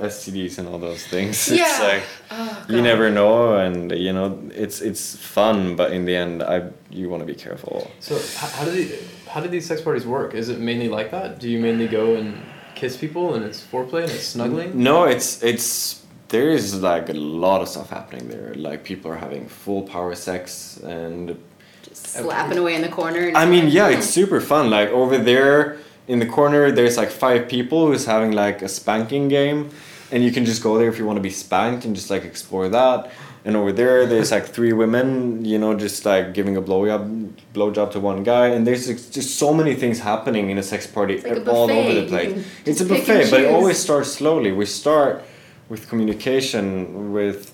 stds 0.00 0.58
and 0.58 0.68
all 0.68 0.78
those 0.78 1.06
things 1.06 1.48
yeah. 1.50 1.64
it's 1.68 1.80
like 1.80 2.02
Oh, 2.30 2.66
you 2.68 2.82
never 2.82 3.10
know 3.10 3.56
and 3.56 3.92
you 3.92 4.12
know 4.12 4.38
it's 4.54 4.80
it's 4.80 5.16
fun 5.16 5.76
but 5.76 5.92
in 5.92 6.04
the 6.04 6.14
end 6.14 6.42
i 6.42 6.68
you 6.90 7.08
want 7.08 7.20
to 7.22 7.26
be 7.26 7.34
careful 7.34 7.90
So 8.00 8.14
how, 8.38 8.48
how 8.48 8.64
do 8.64 8.72
the, 8.72 8.98
how 9.28 9.40
do 9.40 9.48
these 9.48 9.66
sex 9.66 9.80
parties 9.82 10.06
work? 10.06 10.34
Is 10.34 10.48
it 10.48 10.58
mainly 10.58 10.88
like 10.88 11.10
that? 11.10 11.38
Do 11.38 11.48
you 11.50 11.58
mainly 11.58 11.88
go 11.88 12.14
and 12.16 12.42
kiss 12.74 12.96
people 12.96 13.34
and 13.34 13.44
it's 13.44 13.62
foreplay 13.62 14.02
and 14.02 14.12
it's 14.12 14.26
snuggling? 14.26 14.82
no 14.82 15.04
it's 15.04 15.42
it's 15.42 16.04
there 16.28 16.50
is 16.50 16.82
like 16.82 17.08
a 17.08 17.14
lot 17.14 17.60
of 17.62 17.68
stuff 17.68 17.90
happening 17.90 18.28
there 18.28 18.52
like 18.54 18.84
people 18.84 19.10
are 19.10 19.16
having 19.16 19.48
full 19.48 19.82
power 19.82 20.14
sex 20.14 20.78
and 20.78 21.38
just 21.82 22.06
slapping 22.08 22.58
away 22.58 22.74
in 22.74 22.82
the 22.82 22.88
corner. 22.88 23.28
And 23.28 23.36
i 23.36 23.46
mean 23.46 23.66
like, 23.66 23.74
yeah 23.74 23.88
hmm. 23.88 23.98
it's 23.98 24.08
super 24.08 24.40
fun 24.40 24.70
like 24.70 24.88
over 24.90 25.16
there 25.18 25.78
in 26.08 26.18
the 26.18 26.26
corner 26.26 26.70
there's 26.70 26.96
like 26.96 27.10
five 27.10 27.48
people 27.48 27.86
who's 27.86 28.06
having 28.06 28.32
like 28.32 28.62
a 28.62 28.68
spanking 28.68 29.28
game 29.28 29.70
and 30.10 30.24
you 30.24 30.30
can 30.30 30.44
just 30.44 30.62
go 30.62 30.78
there 30.78 30.88
if 30.88 30.98
you 30.98 31.04
want 31.04 31.16
to 31.16 31.22
be 31.22 31.30
spanked 31.30 31.84
and 31.84 31.94
just 31.94 32.10
like 32.10 32.24
explore 32.24 32.68
that. 32.68 33.10
And 33.44 33.54
over 33.56 33.72
there 33.72 34.06
there's 34.06 34.32
like 34.32 34.46
three 34.46 34.72
women 34.72 35.44
you 35.44 35.58
know 35.58 35.74
just 35.74 36.04
like 36.04 36.34
giving 36.34 36.56
a 36.56 36.62
blowjob 36.62 37.32
blowjob 37.54 37.92
to 37.92 38.00
one 38.00 38.22
guy. 38.22 38.48
And 38.48 38.66
there's 38.66 38.86
just 38.86 39.12
just 39.12 39.36
so 39.36 39.52
many 39.54 39.74
things 39.74 40.00
happening 40.00 40.50
in 40.50 40.58
a 40.58 40.62
sex 40.62 40.86
party 40.86 41.20
like 41.20 41.46
a 41.46 41.50
all 41.50 41.70
over 41.70 41.94
the 42.00 42.06
place. 42.06 42.44
It's 42.64 42.80
a 42.80 42.84
just 42.84 43.06
pick 43.06 43.08
and 43.08 43.18
buffet 43.18 43.30
but 43.30 43.40
it 43.40 43.52
always 43.52 43.78
starts 43.78 44.12
slowly. 44.12 44.52
We 44.52 44.66
start 44.66 45.24
with 45.68 45.88
communication 45.88 47.12
with 47.12 47.52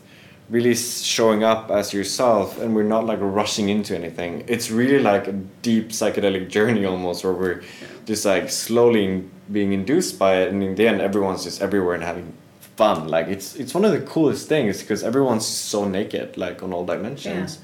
really 0.50 0.74
showing 0.74 1.42
up 1.44 1.70
as 1.70 1.94
yourself 1.94 2.60
and 2.60 2.74
we're 2.74 2.82
not 2.82 3.06
like 3.06 3.18
rushing 3.20 3.68
into 3.70 3.94
anything. 3.94 4.44
It's 4.48 4.70
really 4.70 4.98
like 4.98 5.26
a 5.28 5.32
deep 5.32 5.90
psychedelic 5.90 6.50
journey 6.50 6.84
almost 6.84 7.24
where 7.24 7.32
we're 7.32 7.62
just 8.04 8.24
like 8.24 8.50
slowly 8.50 9.24
being 9.50 9.72
induced 9.72 10.18
by 10.18 10.36
it. 10.42 10.48
And 10.50 10.62
in 10.62 10.74
the 10.74 10.88
end 10.88 11.00
everyone's 11.00 11.44
just 11.44 11.62
everywhere 11.62 11.94
and 11.94 12.02
having 12.02 12.34
fun. 12.76 13.08
Like 13.08 13.28
it's 13.28 13.56
it's 13.56 13.74
one 13.74 13.84
of 13.84 13.92
the 13.92 14.00
coolest 14.00 14.48
things 14.48 14.80
because 14.80 15.02
everyone's 15.02 15.46
so 15.46 15.86
naked 15.86 16.36
like 16.36 16.62
on 16.62 16.72
all 16.72 16.84
dimensions. 16.84 17.58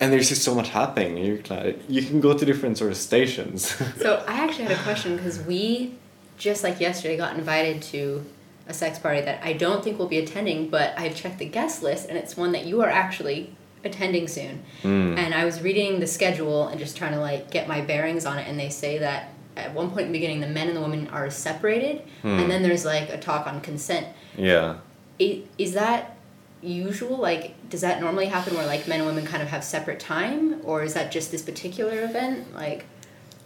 And 0.00 0.12
there's 0.12 0.28
just 0.28 0.42
so 0.42 0.54
much 0.54 0.70
happening. 0.70 1.16
You 1.16 1.42
like, 1.48 1.80
you 1.88 2.02
can 2.02 2.20
go 2.20 2.36
to 2.36 2.44
different 2.44 2.78
sort 2.78 2.90
of 2.90 2.96
stations. 2.96 3.80
So 3.98 4.24
I 4.26 4.44
actually 4.44 4.64
had 4.64 4.72
a 4.72 4.82
question 4.82 5.16
because 5.16 5.40
we, 5.40 5.94
just 6.36 6.64
like 6.64 6.80
yesterday, 6.80 7.16
got 7.16 7.36
invited 7.36 7.80
to 7.94 8.24
a 8.66 8.74
sex 8.74 8.98
party 8.98 9.20
that 9.20 9.44
I 9.44 9.52
don't 9.52 9.84
think 9.84 9.98
we'll 9.98 10.08
be 10.08 10.18
attending, 10.18 10.68
but 10.68 10.98
I've 10.98 11.14
checked 11.14 11.38
the 11.38 11.48
guest 11.48 11.82
list 11.82 12.08
and 12.08 12.18
it's 12.18 12.36
one 12.36 12.52
that 12.52 12.64
you 12.66 12.82
are 12.82 12.88
actually 12.88 13.54
attending 13.84 14.26
soon. 14.26 14.62
Mm. 14.82 15.16
And 15.16 15.34
I 15.34 15.44
was 15.44 15.60
reading 15.60 16.00
the 16.00 16.06
schedule 16.06 16.68
and 16.68 16.78
just 16.78 16.96
trying 16.96 17.12
to 17.12 17.20
like 17.20 17.50
get 17.50 17.68
my 17.68 17.80
bearings 17.80 18.26
on 18.26 18.38
it, 18.38 18.48
and 18.48 18.58
they 18.58 18.70
say 18.70 18.98
that 18.98 19.28
at 19.56 19.72
one 19.74 19.88
point 19.90 20.06
in 20.06 20.12
the 20.12 20.18
beginning, 20.18 20.40
the 20.40 20.46
men 20.48 20.68
and 20.68 20.76
the 20.76 20.80
women 20.80 21.08
are 21.08 21.30
separated, 21.30 22.02
Hmm. 22.22 22.38
and 22.40 22.50
then 22.50 22.62
there's 22.62 22.84
like 22.84 23.08
a 23.10 23.18
talk 23.18 23.46
on 23.46 23.60
consent. 23.60 24.06
yeah 24.36 24.74
I- 25.20 25.42
Is 25.58 25.74
that 25.74 26.16
usual? 26.60 27.18
Like, 27.18 27.54
does 27.70 27.82
that 27.82 28.00
normally 28.00 28.26
happen 28.26 28.54
where 28.56 28.66
like 28.66 28.88
men 28.88 28.98
and 29.00 29.06
women 29.06 29.24
kind 29.24 29.42
of 29.42 29.48
have 29.50 29.62
separate 29.62 30.00
time, 30.00 30.56
or 30.64 30.82
is 30.82 30.94
that 30.94 31.12
just 31.12 31.30
this 31.30 31.42
particular 31.42 32.02
event? 32.02 32.52
Like, 32.54 32.84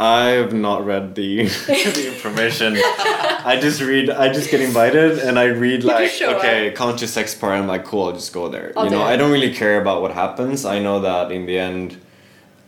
I 0.01 0.27
have 0.41 0.53
not 0.55 0.87
read 0.87 1.15
the 1.15 1.45
the 1.67 2.07
information. 2.15 2.79
I 3.53 3.59
just 3.61 3.81
read. 3.83 4.09
I 4.09 4.33
just 4.33 4.49
get 4.51 4.61
invited, 4.61 5.19
and 5.19 5.39
I 5.39 5.45
read 5.47 5.83
like, 5.85 6.13
okay, 6.23 6.71
conscious 6.71 7.13
sex 7.13 7.35
party. 7.35 7.59
I'm 7.61 7.67
like, 7.67 7.85
cool. 7.85 8.05
I'll 8.07 8.13
just 8.13 8.33
go 8.33 8.49
there. 8.49 8.73
I'll 8.77 8.85
you 8.85 8.91
know. 8.93 9.03
I 9.03 9.17
don't 9.17 9.33
really 9.33 9.53
care 9.53 9.81
about 9.81 10.01
what 10.01 10.13
happens. 10.13 10.65
I 10.65 10.79
know 10.79 11.01
that 11.01 11.33
in 11.33 11.47
the 11.47 11.59
end, 11.59 11.97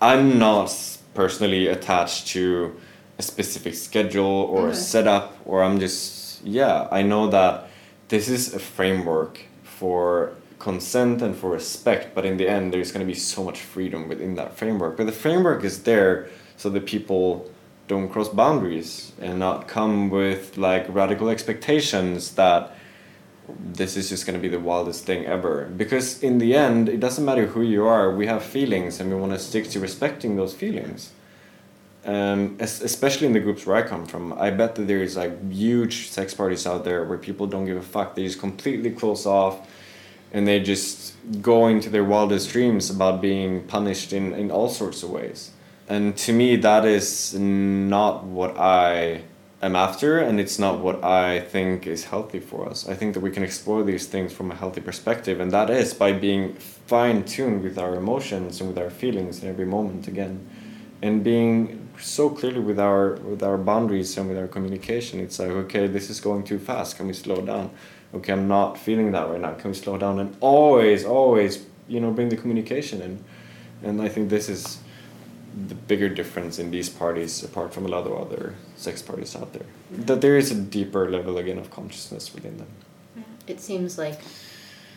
I'm 0.03 0.38
not 0.38 0.68
personally 1.14 1.68
attached 1.68 2.26
to 2.34 2.74
a 3.20 3.22
specific 3.22 3.74
schedule 3.74 4.38
or 4.54 4.68
a 4.68 4.74
setup, 4.74 5.26
or 5.44 5.62
I'm 5.62 5.78
just 5.78 6.42
yeah. 6.42 6.88
I 6.90 7.02
know 7.02 7.28
that 7.38 7.68
this 8.08 8.28
is 8.28 8.54
a 8.54 8.58
framework 8.58 9.34
for 9.62 10.32
consent 10.58 11.22
and 11.22 11.32
for 11.40 11.50
respect, 11.50 12.14
but 12.14 12.24
in 12.24 12.36
the 12.40 12.48
end, 12.56 12.72
there's 12.72 12.92
going 12.92 13.06
to 13.06 13.12
be 13.14 13.20
so 13.34 13.40
much 13.48 13.58
freedom 13.74 14.08
within 14.08 14.32
that 14.40 14.50
framework. 14.60 14.96
But 14.96 15.06
the 15.12 15.18
framework 15.24 15.60
is 15.70 15.82
there 15.82 16.28
so 16.56 16.66
that 16.70 16.84
people 16.94 17.26
don't 17.88 18.08
cross 18.08 18.30
boundaries 18.42 19.12
and 19.20 19.38
not 19.38 19.68
come 19.76 20.10
with 20.10 20.56
like 20.56 20.84
radical 20.88 21.28
expectations 21.28 22.20
that 22.42 22.62
this 23.78 23.96
is 23.96 24.08
just 24.08 24.22
going 24.26 24.38
to 24.40 24.44
be 24.48 24.52
the 24.56 24.64
wildest 24.70 25.04
thing 25.04 25.26
ever 25.26 25.54
because 25.82 26.22
in 26.22 26.38
the 26.38 26.54
end 26.54 26.88
it 26.88 27.00
doesn't 27.00 27.24
matter 27.24 27.46
who 27.46 27.62
you 27.62 27.84
are 27.84 28.14
we 28.14 28.26
have 28.28 28.44
feelings 28.44 29.00
and 29.00 29.10
we 29.10 29.16
want 29.16 29.32
to 29.32 29.38
stick 29.40 29.68
to 29.68 29.80
respecting 29.80 30.36
those 30.36 30.54
feelings 30.54 31.10
um, 32.05 32.57
especially 32.61 33.26
in 33.26 33.32
the 33.32 33.40
groups 33.40 33.66
where 33.66 33.76
I 33.76 33.82
come 33.82 34.07
from, 34.07 34.32
I 34.32 34.51
bet 34.51 34.74
that 34.76 34.86
there 34.86 35.03
is 35.03 35.16
like 35.16 35.51
huge 35.51 36.09
sex 36.09 36.32
parties 36.34 36.66
out 36.66 36.84
there 36.84 37.05
where 37.05 37.18
people 37.18 37.46
don't 37.46 37.66
give 37.66 37.76
a 37.76 37.82
fuck. 37.82 38.14
They 38.14 38.24
just 38.24 38.40
completely 38.40 38.90
close 38.90 39.26
off, 39.26 39.68
and 40.32 40.46
they 40.46 40.61
just 40.61 41.14
go 41.42 41.66
into 41.66 41.90
their 41.90 42.05
wildest 42.05 42.51
dreams 42.51 42.88
about 42.88 43.20
being 43.20 43.64
punished 43.64 44.12
in, 44.12 44.32
in 44.32 44.51
all 44.51 44.68
sorts 44.68 45.03
of 45.03 45.11
ways. 45.11 45.51
And 45.88 46.16
to 46.18 46.32
me, 46.32 46.57
that 46.57 46.84
is 46.84 47.34
not 47.34 48.24
what 48.24 48.57
I 48.57 49.22
am 49.61 49.76
after, 49.76 50.18
and 50.18 50.40
it's 50.40 50.59
not 50.59 50.78
what 50.78 51.05
I 51.05 51.40
think 51.40 51.86
is 51.86 52.05
healthy 52.05 52.40
for 52.40 52.68
us. 52.68 52.88
I 52.88 52.94
think 52.94 53.12
that 53.14 53.20
we 53.20 53.30
can 53.30 53.42
explore 53.42 53.82
these 53.82 54.07
things 54.07 54.32
from 54.32 54.51
a 54.51 54.55
healthy 54.55 54.80
perspective, 54.80 55.40
and 55.40 55.51
that 55.51 55.68
is 55.68 55.92
by 55.92 56.12
being 56.12 56.55
fine 56.55 57.24
tuned 57.24 57.62
with 57.62 57.76
our 57.76 57.94
emotions 57.96 58.61
and 58.61 58.70
with 58.70 58.78
our 58.78 58.88
feelings 58.88 59.42
in 59.42 59.48
every 59.48 59.66
moment 59.66 60.09
again, 60.09 60.48
and 61.03 61.22
being 61.22 61.88
so 62.01 62.30
clearly 62.30 62.61
with 62.61 62.78
our 62.78 63.14
with 63.16 63.42
our 63.42 63.59
boundaries 63.59 64.16
and 64.16 64.28
with 64.28 64.38
our 64.38 64.48
communication. 64.48 65.20
It's 65.20 65.38
like 65.38 65.51
okay, 65.51 65.86
this 65.86 66.11
is 66.11 66.20
going 66.20 66.44
too 66.44 66.59
fast. 66.59 66.96
Can 66.96 67.07
we 67.07 67.12
slow 67.12 67.40
down? 67.40 67.70
Okay, 68.14 68.32
I'm 68.32 68.48
not 68.48 68.78
feeling 68.78 69.12
that 69.12 69.28
right 69.28 69.40
now. 69.40 69.55
Can 69.55 69.70
we 69.70 69.76
slow 69.76 69.96
down? 69.96 70.18
And 70.18 70.36
always, 70.40 71.05
always, 71.05 71.64
you 71.88 72.01
know, 72.01 72.11
bring 72.11 72.28
the 72.28 72.36
communication 72.36 73.01
in. 73.01 73.24
And 73.82 74.03
I 74.03 74.09
think 74.09 74.30
this 74.30 74.48
is 74.48 74.78
the 75.68 75.74
bigger 75.74 76.09
difference 76.09 76.59
in 76.59 76.70
these 76.70 76.88
parties, 76.88 77.42
apart 77.42 77.72
from 77.72 77.86
a 77.86 77.88
lot 77.88 78.07
of 78.07 78.12
other 78.12 78.55
sex 78.76 79.03
parties 79.03 79.34
out 79.36 79.53
there, 79.53 79.66
that 79.90 80.20
there 80.20 80.36
is 80.36 80.51
a 80.51 80.55
deeper 80.55 81.11
level 81.11 81.38
again 81.38 81.59
of 81.59 81.70
consciousness 81.70 82.34
within 82.34 82.57
them. 82.59 82.68
It 83.46 83.61
seems 83.61 83.98
like 83.98 84.20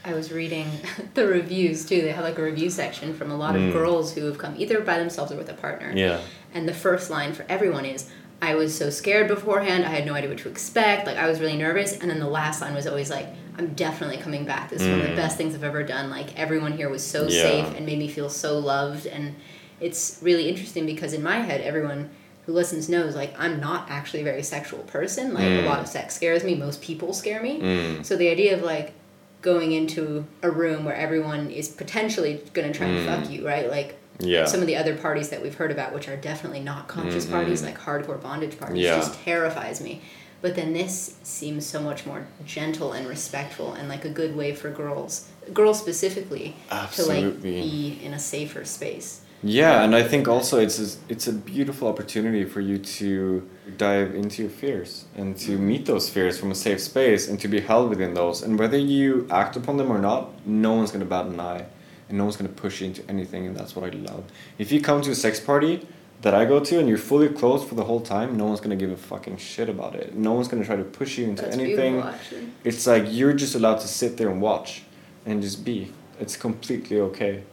I 0.06 0.14
was 0.14 0.32
reading 0.32 0.68
the 1.14 1.26
reviews 1.28 1.86
too. 1.86 2.02
They 2.02 2.12
have 2.12 2.24
like 2.24 2.38
a 2.38 2.44
review 2.44 2.70
section 2.70 3.14
from 3.14 3.32
a 3.32 3.36
lot 3.38 3.56
of 3.56 3.62
Mm. 3.62 3.72
girls 3.74 4.14
who 4.14 4.26
have 4.26 4.38
come 4.38 4.56
either 4.58 4.82
by 4.82 4.98
themselves 5.00 5.32
or 5.32 5.38
with 5.38 5.50
a 5.50 5.54
partner. 5.54 5.92
Yeah. 5.96 6.20
And 6.54 6.68
the 6.68 6.74
first 6.74 7.10
line 7.10 7.34
for 7.34 7.46
everyone 7.50 7.86
is, 7.86 8.10
I 8.42 8.56
was 8.56 8.78
so 8.78 8.90
scared 8.90 9.28
beforehand, 9.30 9.86
I 9.86 9.90
had 9.90 10.06
no 10.06 10.14
idea 10.14 10.30
what 10.30 10.40
to 10.40 10.50
expect, 10.50 11.08
like 11.08 11.18
I 11.18 11.30
was 11.30 11.40
really 11.40 11.56
nervous. 11.56 11.98
And 11.98 12.10
then 12.10 12.20
the 12.20 12.28
last 12.28 12.62
line 12.62 12.74
was 12.76 12.86
always 12.88 13.10
like, 13.10 13.28
I'm 13.58 13.74
definitely 13.76 14.18
coming 14.18 14.46
back. 14.46 14.70
This 14.70 14.82
is 14.82 14.88
one 14.90 15.00
of 15.02 15.06
the 15.08 15.14
Mm. 15.14 15.16
best 15.16 15.38
things 15.38 15.56
I've 15.56 15.64
ever 15.64 15.84
done. 15.84 16.10
Like 16.10 16.38
everyone 16.38 16.74
here 16.74 16.90
was 16.90 17.04
so 17.04 17.24
Yeah. 17.28 17.42
safe 17.44 17.78
and 17.78 17.86
made 17.86 18.00
me 18.00 18.08
feel 18.10 18.30
so 18.30 18.58
loved. 18.60 19.06
And 19.06 19.36
it's 19.80 20.18
really 20.22 20.50
interesting 20.50 20.86
because 20.86 21.14
in 21.14 21.24
my 21.24 21.38
head, 21.40 21.62
everyone 21.62 22.10
who 22.46 22.52
listens 22.52 22.90
knows 22.90 23.16
like 23.16 23.34
I'm 23.40 23.62
not 23.62 23.90
actually 23.90 24.20
a 24.22 24.24
very 24.26 24.44
sexual 24.44 24.80
person. 24.80 25.34
Like 25.34 25.46
Mm. 25.46 25.64
a 25.64 25.70
lot 25.70 25.80
of 25.80 25.88
sex 25.88 26.14
scares 26.16 26.44
me. 26.44 26.56
Most 26.56 26.82
people 26.82 27.14
scare 27.14 27.42
me. 27.42 27.60
Mm. 27.62 28.06
So 28.06 28.18
the 28.18 28.28
idea 28.30 28.54
of 28.58 28.64
like 28.64 28.92
going 29.44 29.74
into 29.74 30.26
a 30.42 30.50
room 30.50 30.86
where 30.86 30.96
everyone 30.96 31.52
is 31.52 31.68
potentially 31.68 32.42
going 32.54 32.72
to 32.72 32.76
try 32.76 32.88
and 32.88 32.98
Mm. 32.98 33.06
fuck 33.22 33.30
you, 33.30 33.46
right? 33.46 33.70
Like 33.70 33.96
Yeah. 34.20 34.46
some 34.46 34.62
of 34.62 34.68
the 34.68 34.76
other 34.78 34.96
parties 34.96 35.30
that 35.30 35.44
we've 35.44 35.54
heard 35.56 35.70
about, 35.70 35.94
which 35.94 36.08
are 36.08 36.16
definitely 36.16 36.62
not 36.62 36.88
conscious 36.88 37.26
Mhm. 37.26 37.32
parties, 37.32 37.62
like 37.62 37.78
hardcore 37.80 38.20
bondage 38.22 38.58
parties, 38.58 38.82
Yeah. 38.84 38.96
just 38.98 39.22
terrifies 39.24 39.82
me. 39.82 40.02
But 40.42 40.56
then 40.56 40.74
this 40.74 41.16
seems 41.24 41.66
so 41.66 41.80
much 41.82 42.06
more 42.06 42.26
gentle 42.46 42.94
and 42.94 43.08
respectful 43.08 43.74
and 43.74 43.88
like 43.90 44.04
a 44.06 44.10
good 44.10 44.36
way 44.36 44.54
for 44.56 44.70
girls, 44.70 45.26
girls 45.54 45.78
specifically, 45.80 46.56
to 46.96 47.04
like 47.06 47.42
be 47.42 48.00
in 48.04 48.14
a 48.14 48.20
safer 48.20 48.64
space. 48.66 49.20
Yeah, 49.46 49.84
and 49.84 49.94
I 49.94 50.04
think 50.04 50.30
also 50.30 50.58
it's 50.58 50.80
a, 50.80 50.98
it's 51.10 51.28
a 51.28 51.34
beautiful 51.34 51.90
opportunity 51.90 52.46
for 52.46 52.62
you 52.62 52.78
to 52.78 53.50
dive 53.78 54.16
into 54.16 54.44
your 54.44 54.52
fears 54.52 55.04
and 55.18 55.36
to 55.40 55.58
meet 55.58 55.86
those 55.86 56.10
fears 56.10 56.40
from 56.40 56.52
a 56.52 56.56
safe 56.56 56.80
space 56.80 57.28
and 57.28 57.38
to 57.42 57.50
be 57.50 57.60
held 57.60 57.90
within 57.90 58.14
those. 58.14 58.42
And 58.42 58.58
whether 58.58 58.78
you 58.78 59.28
act 59.30 59.58
upon 59.58 59.76
them 59.76 59.92
or 59.92 60.00
not, 60.00 60.48
no 60.48 60.74
one's 60.74 60.92
gonna 60.92 61.04
bat 61.04 61.26
an 61.26 61.42
eye, 61.42 61.66
and 62.08 62.18
no 62.18 62.24
one's 62.24 62.38
gonna 62.38 62.50
push 62.50 62.80
you 62.80 62.88
into 62.88 63.04
anything. 63.10 63.46
And 63.46 63.56
that's 63.56 63.76
what 63.76 63.94
I 63.94 63.98
love. 63.98 64.24
If 64.58 64.72
you 64.72 64.80
come 64.80 65.02
to 65.02 65.12
a 65.12 65.16
sex 65.16 65.42
party 65.42 65.86
that 66.22 66.34
I 66.34 66.46
go 66.46 66.62
to 66.62 66.80
and 66.80 66.88
you're 66.88 66.98
fully 66.98 67.28
clothed 67.28 67.68
for 67.68 67.76
the 67.76 67.84
whole 67.84 68.00
time, 68.00 68.38
no 68.38 68.46
one's 68.46 68.62
gonna 68.62 68.78
give 68.78 68.92
a 68.92 68.96
fucking 68.96 69.38
shit 69.38 69.68
about 69.68 69.94
it. 69.96 70.16
No 70.16 70.32
one's 70.32 70.48
gonna 70.48 70.64
try 70.64 70.78
to 70.78 70.86
push 70.86 71.18
you 71.18 71.26
into 71.26 71.42
That's 71.42 71.58
anything. 71.58 72.02
It's 72.64 72.88
like 72.88 73.08
you're 73.10 73.34
just 73.34 73.56
allowed 73.56 73.82
to 73.82 73.90
sit 73.90 74.16
there 74.16 74.30
and 74.30 74.42
watch 74.42 74.84
and 75.26 75.42
just 75.42 75.66
be. 75.66 75.92
It's 76.18 76.38
completely 76.38 77.02
okay. 77.02 77.44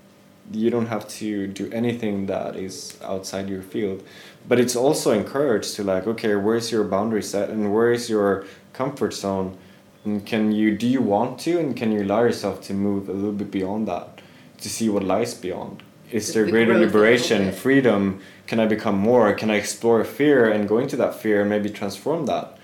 You 0.52 0.70
don't 0.70 0.86
have 0.86 1.08
to 1.20 1.46
do 1.46 1.70
anything 1.72 2.26
that 2.26 2.56
is 2.56 2.98
outside 3.04 3.48
your 3.48 3.62
field. 3.62 4.02
But 4.48 4.58
it's 4.58 4.74
also 4.74 5.12
encouraged 5.12 5.76
to 5.76 5.84
like, 5.84 6.06
okay, 6.06 6.34
where's 6.34 6.72
your 6.72 6.84
boundary 6.84 7.22
set 7.22 7.50
and 7.50 7.72
where 7.72 7.92
is 7.92 8.10
your 8.10 8.44
comfort 8.72 9.14
zone? 9.14 9.56
And 10.04 10.24
can 10.24 10.50
you 10.50 10.76
do 10.76 10.86
you 10.86 11.02
want 11.02 11.38
to 11.40 11.58
and 11.58 11.76
can 11.76 11.92
you 11.92 12.02
allow 12.02 12.22
yourself 12.22 12.62
to 12.62 12.74
move 12.74 13.08
a 13.08 13.12
little 13.12 13.32
bit 13.32 13.50
beyond 13.50 13.86
that? 13.88 14.20
To 14.62 14.68
see 14.68 14.88
what 14.88 15.04
lies 15.04 15.34
beyond? 15.34 15.82
Is 16.10 16.32
there 16.34 16.44
the 16.44 16.50
greater 16.50 16.72
growth 16.72 16.76
a 16.76 16.84
little 16.86 17.00
liberation, 17.00 17.52
freedom? 17.52 18.20
Can 18.46 18.58
I 18.58 18.66
become 18.66 18.98
more? 18.98 19.32
Can 19.34 19.50
I 19.50 19.56
explore 19.56 20.02
fear 20.04 20.50
and 20.50 20.68
go 20.68 20.78
into 20.78 20.96
that 20.96 21.14
fear 21.14 21.42
and 21.42 21.50
maybe 21.50 21.70
transform 21.70 22.26
that? 22.26 22.58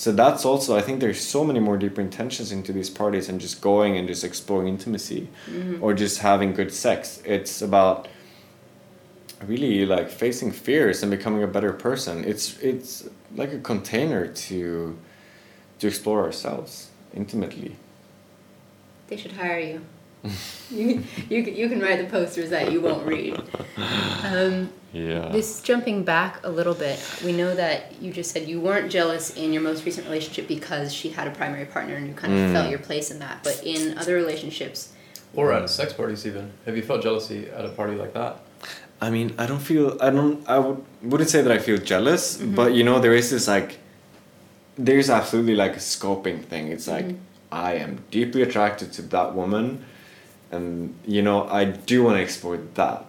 So 0.00 0.12
that's 0.12 0.46
also 0.46 0.78
I 0.78 0.80
think 0.80 1.00
there's 1.00 1.20
so 1.20 1.44
many 1.44 1.60
more 1.60 1.76
deeper 1.76 2.00
intentions 2.00 2.52
into 2.52 2.72
these 2.72 2.88
parties 2.88 3.28
and 3.28 3.38
just 3.38 3.60
going 3.60 3.98
and 3.98 4.08
just 4.08 4.24
exploring 4.24 4.66
intimacy 4.66 5.28
Mm-hmm. 5.46 5.84
or 5.84 5.92
just 5.92 6.20
having 6.20 6.54
good 6.54 6.72
sex. 6.72 7.20
It's 7.26 7.60
about 7.60 8.08
really 9.46 9.84
like 9.84 10.08
facing 10.08 10.52
fears 10.52 11.02
and 11.02 11.10
becoming 11.10 11.42
a 11.42 11.46
better 11.46 11.74
person. 11.74 12.24
It's 12.24 12.58
it's 12.60 13.10
like 13.36 13.52
a 13.52 13.58
container 13.58 14.26
to 14.48 14.96
to 15.80 15.86
explore 15.86 16.24
ourselves 16.24 16.88
intimately. 17.12 17.76
They 19.08 19.18
should 19.18 19.32
hire 19.32 19.60
you. 19.60 19.80
you, 20.70 21.02
you, 21.28 21.42
can- 21.44 21.54
you 21.56 21.68
can 21.68 21.80
write 21.80 21.98
the 21.98 22.06
posters 22.10 22.50
that 22.50 22.70
you 22.72 22.80
won't 22.80 23.06
read. 23.06 23.40
Um, 24.24 24.70
Yeah. 24.92 25.28
This 25.30 25.60
jumping 25.62 26.02
back 26.04 26.40
a 26.44 26.50
little 26.50 26.74
bit, 26.74 26.98
we 27.24 27.32
know 27.32 27.54
that 27.54 27.92
you 28.02 28.12
just 28.12 28.32
said 28.32 28.48
you 28.48 28.60
weren't 28.60 28.90
jealous 28.90 29.36
in 29.36 29.52
your 29.52 29.62
most 29.62 29.84
recent 29.84 30.04
relationship 30.06 30.48
because 30.48 30.92
she 30.92 31.10
had 31.10 31.28
a 31.28 31.30
primary 31.30 31.64
partner 31.64 31.94
and 31.94 32.08
you 32.08 32.14
kind 32.14 32.32
of 32.32 32.38
Mm. 32.40 32.52
felt 32.52 32.70
your 32.70 32.80
place 32.80 33.10
in 33.12 33.20
that. 33.20 33.42
But 33.44 33.62
in 33.64 33.96
other 33.98 34.14
relationships, 34.16 34.88
Or 35.34 35.52
at 35.52 35.70
sex 35.70 35.92
parties 35.92 36.26
even. 36.26 36.50
Have 36.66 36.76
you 36.76 36.82
felt 36.82 37.02
jealousy 37.02 37.48
at 37.56 37.64
a 37.64 37.68
party 37.68 37.94
like 37.94 38.12
that? 38.14 38.40
I 39.00 39.10
mean, 39.10 39.32
I 39.38 39.46
don't 39.46 39.60
feel 39.70 39.96
I 40.00 40.10
don't 40.10 40.42
I 40.48 40.58
would 40.58 40.82
wouldn't 41.02 41.30
say 41.30 41.40
that 41.40 41.52
I 41.52 41.58
feel 41.58 41.78
jealous, 41.78 42.36
but 42.36 42.74
you 42.74 42.82
know 42.84 42.98
there 42.98 43.14
is 43.14 43.30
this 43.30 43.46
like 43.46 43.78
there's 44.76 45.08
absolutely 45.08 45.54
like 45.54 45.74
a 45.76 45.78
scoping 45.94 46.42
thing. 46.44 46.68
It's 46.68 46.88
like 46.88 47.14
I 47.52 47.74
am 47.74 48.02
deeply 48.10 48.42
attracted 48.42 48.92
to 48.94 49.02
that 49.14 49.34
woman 49.34 49.84
and 50.50 50.94
you 51.06 51.22
know 51.22 51.48
I 51.48 51.64
do 51.64 52.02
want 52.02 52.16
to 52.16 52.22
explore 52.22 52.58
that. 52.74 53.06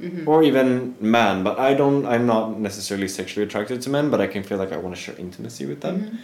Mm-hmm. 0.00 0.28
Or 0.28 0.42
even 0.42 0.96
man, 1.00 1.44
but 1.44 1.58
I 1.58 1.74
don't 1.74 2.04
I'm 2.06 2.26
not 2.26 2.58
necessarily 2.58 3.08
sexually 3.08 3.46
attracted 3.46 3.82
to 3.82 3.90
men, 3.90 4.10
but 4.10 4.20
I 4.20 4.26
can 4.26 4.42
feel 4.42 4.58
like 4.58 4.72
I 4.72 4.76
want 4.76 4.96
to 4.96 5.00
share 5.00 5.16
intimacy 5.16 5.64
with 5.66 5.80
them. 5.80 6.00
Mm-hmm. 6.00 6.16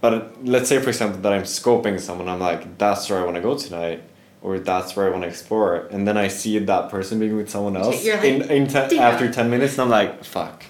But 0.00 0.44
let's 0.44 0.68
say 0.68 0.78
for 0.78 0.90
example 0.90 1.20
that 1.22 1.32
I'm 1.32 1.44
scoping 1.44 1.98
someone, 1.98 2.28
I'm 2.28 2.40
like, 2.40 2.76
that's 2.76 3.08
where 3.08 3.18
I 3.18 3.24
want 3.24 3.36
to 3.36 3.42
go 3.42 3.56
tonight. 3.56 4.02
Or 4.42 4.58
that's 4.58 4.94
where 4.94 5.06
I 5.06 5.08
want 5.08 5.22
to 5.22 5.28
explore, 5.28 5.88
and 5.90 6.06
then 6.06 6.18
I 6.18 6.28
see 6.28 6.58
that 6.58 6.90
person 6.90 7.18
being 7.18 7.34
with 7.34 7.48
someone 7.48 7.78
else 7.78 8.04
like, 8.04 8.24
in, 8.24 8.42
in 8.50 8.66
te- 8.66 8.88
"Damn." 8.88 8.98
after 8.98 9.32
ten 9.32 9.48
minutes, 9.48 9.72
and 9.72 9.80
I'm 9.84 9.88
like, 9.88 10.22
"Fuck," 10.22 10.64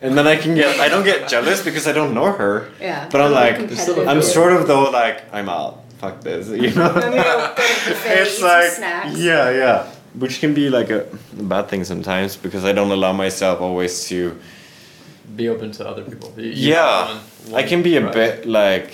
and 0.00 0.16
then 0.16 0.26
I 0.26 0.36
can 0.36 0.54
get 0.54 0.80
I 0.80 0.88
don't 0.88 1.04
get 1.04 1.28
jealous 1.28 1.62
because 1.62 1.86
I 1.86 1.92
don't 1.92 2.14
know 2.14 2.32
her, 2.32 2.70
yeah. 2.80 3.08
but 3.12 3.20
I'm 3.20 3.32
like 3.32 3.56
I'm 4.08 4.22
sort 4.22 4.54
of 4.54 4.66
though 4.66 4.90
like 4.90 5.22
I'm 5.34 5.50
out. 5.50 5.84
Fuck 6.00 6.20
this, 6.22 6.48
you 6.64 6.70
know. 6.74 6.86
I'm 6.90 7.00
gonna 7.00 7.16
go 7.16 7.54
to 7.54 7.54
the 7.54 7.90
buffet, 7.94 8.12
eat 8.14 8.18
it's 8.22 8.40
like 8.42 8.70
snacks. 8.70 9.18
yeah, 9.18 9.50
yeah, 9.50 9.86
which 10.14 10.40
can 10.40 10.54
be 10.54 10.70
like 10.70 10.90
a 10.90 11.06
bad 11.34 11.68
thing 11.68 11.84
sometimes 11.84 12.36
because 12.36 12.64
I 12.64 12.72
don't 12.72 12.90
allow 12.90 13.12
myself 13.12 13.60
always 13.60 14.06
to. 14.08 14.38
Be 15.36 15.48
open 15.48 15.70
to 15.72 15.86
other 15.88 16.02
people. 16.02 16.32
You- 16.36 16.44
you 16.50 16.70
Yeah, 16.74 17.04
want- 17.06 17.54
I 17.54 17.62
can 17.62 17.82
be 17.82 17.96
a 17.96 18.04
right. 18.04 18.12
bit 18.14 18.46
like. 18.46 18.90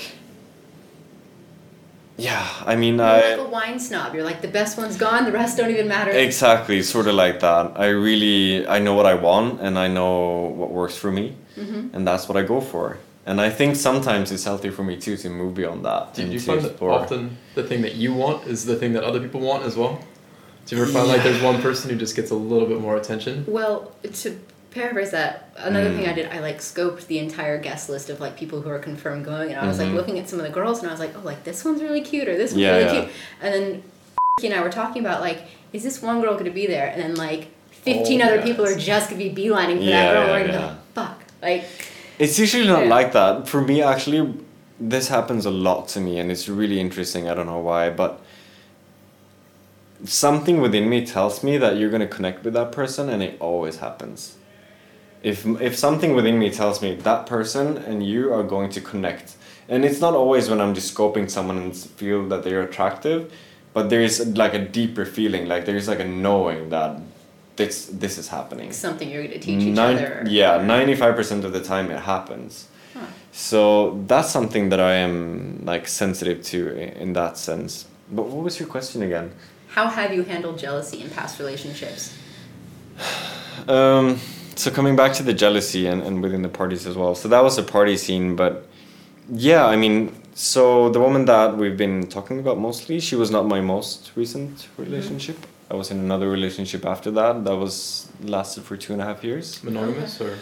Yeah, 2.19 2.47
I 2.65 2.77
mean, 2.77 2.97
You're 2.97 3.07
I. 3.07 3.31
like 3.37 3.47
a 3.47 3.51
wine 3.51 3.79
snob. 3.79 4.15
You're 4.15 4.25
like 4.25 4.41
the 4.41 4.49
best 4.49 4.79
one's 4.79 4.97
gone. 4.97 5.25
The 5.27 5.33
rest 5.33 5.59
don't 5.59 5.71
even 5.71 5.87
matter. 5.87 6.11
Exactly, 6.11 6.83
sort 6.83 7.07
of 7.09 7.15
like 7.15 7.41
that. 7.41 7.73
I 7.77 7.89
really 7.89 8.67
I 8.67 8.79
know 8.79 8.95
what 8.95 9.07
I 9.07 9.15
want 9.15 9.61
and 9.61 9.79
I 9.79 9.89
know 9.89 10.49
what 10.57 10.71
works 10.71 10.97
for 10.97 11.11
me, 11.13 11.35
Mm-hmm. 11.59 11.95
and 11.95 12.07
that's 12.09 12.29
what 12.29 12.37
I 12.37 12.43
go 12.43 12.61
for. 12.61 12.99
And 13.27 13.41
I 13.41 13.51
think 13.51 13.75
sometimes 13.75 14.31
it's 14.31 14.45
healthy 14.45 14.71
for 14.71 14.85
me 14.85 14.97
too 14.97 15.17
to 15.17 15.29
move 15.29 15.55
beyond 15.55 15.85
that. 15.85 16.15
Do 16.15 16.23
and 16.23 16.33
you 16.33 16.39
find 16.39 16.61
that 16.63 16.81
often 16.81 17.37
the 17.57 17.65
thing 17.65 17.83
that 17.83 17.97
you 17.97 18.15
want 18.15 18.47
is 18.47 18.65
the 18.65 18.77
thing 18.77 18.93
that 18.93 19.03
other 19.03 19.21
people 19.21 19.41
want 19.41 19.65
as 19.65 19.77
well? 19.77 19.99
Do 20.67 20.77
you 20.77 20.83
ever 20.83 20.91
find 20.91 21.09
like 21.09 21.23
there's 21.25 21.43
one 21.43 21.61
person 21.61 21.91
who 21.91 21.97
just 21.97 22.15
gets 22.15 22.31
a 22.31 22.35
little 22.37 22.69
bit 22.69 22.81
more 22.81 22.97
attention? 22.97 23.45
Well, 23.49 23.93
to 24.23 24.39
paraphrase 24.71 25.11
that, 25.11 25.51
another 25.57 25.91
Mm. 25.91 25.97
thing 25.97 26.07
I 26.09 26.13
did, 26.13 26.27
I 26.31 26.39
like 26.41 26.59
scoped 26.59 27.07
the 27.09 27.19
entire 27.19 27.59
guest 27.61 27.89
list 27.89 28.11
of 28.11 28.21
like 28.21 28.37
people 28.37 28.61
who 28.61 28.71
are 28.71 28.79
confirmed 28.79 29.25
going, 29.25 29.51
and 29.51 29.59
I 29.59 29.67
was 29.67 29.79
like 29.79 29.89
Mhm. 29.89 29.95
looking 29.95 30.19
at 30.21 30.29
some 30.29 30.39
of 30.39 30.45
the 30.45 30.53
girls, 30.53 30.79
and 30.81 30.89
I 30.89 30.93
was 30.93 31.01
like, 31.01 31.15
oh, 31.17 31.21
like 31.25 31.43
this 31.45 31.65
one's 31.65 31.83
really 31.83 32.03
cute, 32.03 32.29
or 32.29 32.37
this 32.37 32.53
one's 32.53 32.63
Yeah, 32.63 32.73
really 32.77 32.85
yeah. 32.85 33.01
cute, 33.03 33.15
and 33.43 33.55
then 33.55 33.83
you 34.43 34.51
and 34.51 34.55
I 34.55 34.63
were 34.63 34.71
talking 34.71 35.03
about 35.05 35.21
like, 35.21 35.43
is 35.73 35.83
this 35.83 36.01
one 36.03 36.21
girl 36.21 36.35
going 36.35 36.45
to 36.45 36.51
be 36.51 36.67
there, 36.67 36.89
and 36.89 37.01
then 37.03 37.15
like 37.17 37.49
fifteen 37.71 38.23
Oh, 38.23 38.27
other 38.27 38.37
yes. 38.37 38.45
people 38.45 38.67
are 38.67 38.77
just 38.77 39.11
going 39.11 39.21
to 39.21 39.29
be 39.35 39.49
beelining 39.49 39.79
for 39.79 39.83
Yeah, 39.85 40.13
that 40.13 40.13
girl, 40.13 40.27
yeah, 40.29 40.45
and 40.45 40.53
yeah. 40.53 40.67
like, 40.67 40.77
fuck, 40.95 41.23
like, 41.43 41.65
It's 42.19 42.39
usually 42.39 42.67
not 42.67 42.85
Yeah. 42.85 42.95
like 42.97 43.13
that. 43.13 43.47
For 43.49 43.61
me, 43.61 43.83
actually, 43.83 44.35
this 44.81 45.09
happens 45.09 45.47
a 45.47 45.51
lot 45.51 45.89
to 45.89 46.01
me, 46.01 46.19
and 46.19 46.31
it's 46.31 46.49
really 46.49 46.81
interesting. 46.81 47.29
I 47.29 47.35
don't 47.35 47.47
know 47.47 47.61
why, 47.61 47.91
but 47.91 48.21
something 50.05 50.61
within 50.61 50.89
me 50.89 51.05
tells 51.07 51.43
me 51.43 51.57
that 51.59 51.77
you're 51.77 51.91
gonna 51.91 52.07
connect 52.07 52.45
with 52.45 52.55
that 52.55 52.73
person, 52.73 53.09
and 53.09 53.23
it 53.23 53.37
always 53.41 53.77
happens. 53.79 54.37
If 55.23 55.45
if 55.61 55.77
something 55.77 56.15
within 56.15 56.39
me 56.39 56.51
tells 56.51 56.81
me 56.83 56.95
that 56.95 57.27
person 57.27 57.79
and 57.79 58.05
you 58.05 58.33
are 58.33 58.43
going 58.43 58.71
to 58.71 58.81
connect, 58.81 59.35
and 59.69 59.85
it's 59.85 60.01
not 60.01 60.15
always 60.15 60.49
when 60.51 60.61
I'm 60.61 60.75
just 60.75 60.95
scoping 60.95 61.31
someone 61.31 61.57
and 61.59 61.75
feel 61.77 62.29
that 62.29 62.45
they're 62.45 62.63
attractive, 62.63 63.33
but 63.73 63.91
there 63.91 64.03
is 64.03 64.15
like 64.37 64.55
a 64.55 64.59
deeper 64.59 65.05
feeling, 65.05 65.49
like 65.49 65.65
there's 65.65 65.89
like 65.89 66.01
a 66.01 66.05
knowing 66.05 66.69
that 66.71 67.01
this 67.57 67.87
this 67.87 68.19
is 68.19 68.29
happening. 68.29 68.73
something 68.73 69.09
you're 69.11 69.23
going 69.27 69.33
to 69.41 69.45
teach 69.47 69.63
each 69.63 69.75
Nine- 69.75 69.97
other. 69.97 70.25
Yeah, 70.29 70.63
ninety 70.63 70.95
five 70.95 71.15
percent 71.17 71.45
of 71.45 71.53
the 71.53 71.61
time 71.63 71.91
it 71.91 72.01
happens. 72.01 72.69
Huh. 72.95 73.01
So 73.33 74.03
that's 74.07 74.31
something 74.31 74.69
that 74.71 74.81
I 74.81 74.95
am 74.95 75.63
like 75.65 75.89
sensitive 75.89 76.43
to 76.45 76.59
in 77.03 77.13
that 77.15 77.37
sense. 77.39 77.87
But 78.11 78.27
what 78.27 78.43
was 78.45 78.59
your 78.61 78.69
question 78.69 79.03
again? 79.03 79.33
How 79.69 79.89
have 79.89 80.13
you 80.15 80.23
handled 80.23 80.59
jealousy 80.59 81.01
in 81.03 81.11
past 81.11 81.39
relationships? 81.39 82.15
Um, 83.69 84.21
so 84.55 84.71
coming 84.71 84.97
back 84.97 85.13
to 85.15 85.23
the 85.23 85.33
jealousy 85.33 85.87
and, 85.87 86.03
and 86.03 86.23
within 86.23 86.43
the 86.43 86.49
parties 86.49 86.87
as 86.87 86.95
well. 86.95 87.15
So 87.15 87.27
that 87.29 87.43
was 87.43 87.59
a 87.59 87.63
party 87.63 87.97
scene, 87.97 88.37
but 88.37 88.67
yeah, 89.29 89.65
I 89.67 89.77
mean, 89.77 90.15
so 90.35 90.89
the 90.91 91.01
woman 91.01 91.25
that 91.25 91.57
we've 91.57 91.77
been 91.77 92.07
talking 92.07 92.39
about 92.39 92.59
mostly, 92.59 93.01
she 93.01 93.17
was 93.17 93.31
not 93.31 93.47
my 93.47 93.61
most 93.61 94.13
recent 94.15 94.69
relationship. 94.79 95.39
I 95.71 95.75
was 95.75 95.91
in 95.91 95.99
another 95.99 96.29
relationship 96.31 96.85
after 96.85 97.11
that. 97.13 97.45
That 97.45 97.57
was 97.57 98.09
lasted 98.23 98.65
for 98.65 98.77
two 98.77 98.93
and 98.93 99.03
a 99.03 99.05
half 99.05 99.25
years. 99.25 99.63
Monogamous 99.65 100.21
or 100.21 100.39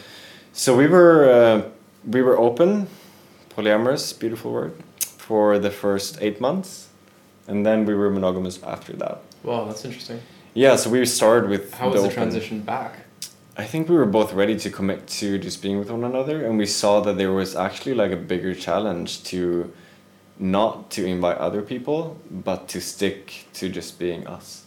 So 0.52 0.76
we 0.76 0.86
were 0.86 1.30
uh, 1.30 1.62
we 2.06 2.20
were 2.22 2.38
open, 2.38 2.86
polyamorous, 3.56 4.18
beautiful 4.18 4.52
word, 4.52 4.72
for 5.00 5.58
the 5.58 5.70
first 5.70 6.18
eight 6.20 6.40
months, 6.40 6.88
and 7.48 7.64
then 7.64 7.86
we 7.86 7.94
were 7.94 8.10
monogamous 8.10 8.62
after 8.62 8.92
that. 8.96 9.18
wow, 9.42 9.64
that's 9.64 9.84
interesting. 9.84 10.20
Yeah, 10.54 10.76
so 10.76 10.90
we 10.90 11.04
started 11.06 11.50
with 11.50 11.74
How 11.74 11.88
was 11.88 12.02
the 12.02 12.08
open- 12.08 12.14
transition 12.14 12.60
back? 12.60 12.92
I 13.56 13.64
think 13.64 13.88
we 13.88 13.94
were 13.96 14.06
both 14.06 14.32
ready 14.32 14.56
to 14.58 14.70
commit 14.70 15.06
to 15.20 15.38
just 15.38 15.62
being 15.62 15.78
with 15.78 15.90
one 15.90 16.04
another, 16.04 16.44
and 16.44 16.58
we 16.58 16.66
saw 16.66 17.00
that 17.00 17.16
there 17.16 17.32
was 17.32 17.54
actually 17.56 17.94
like 17.94 18.10
a 18.12 18.16
bigger 18.16 18.52
challenge 18.54 19.22
to 19.24 19.72
not 20.38 20.90
to 20.90 21.04
invite 21.06 21.38
other 21.38 21.62
people, 21.62 22.16
but 22.30 22.66
to 22.68 22.80
stick 22.80 23.46
to 23.54 23.68
just 23.68 23.98
being 23.98 24.26
us. 24.26 24.63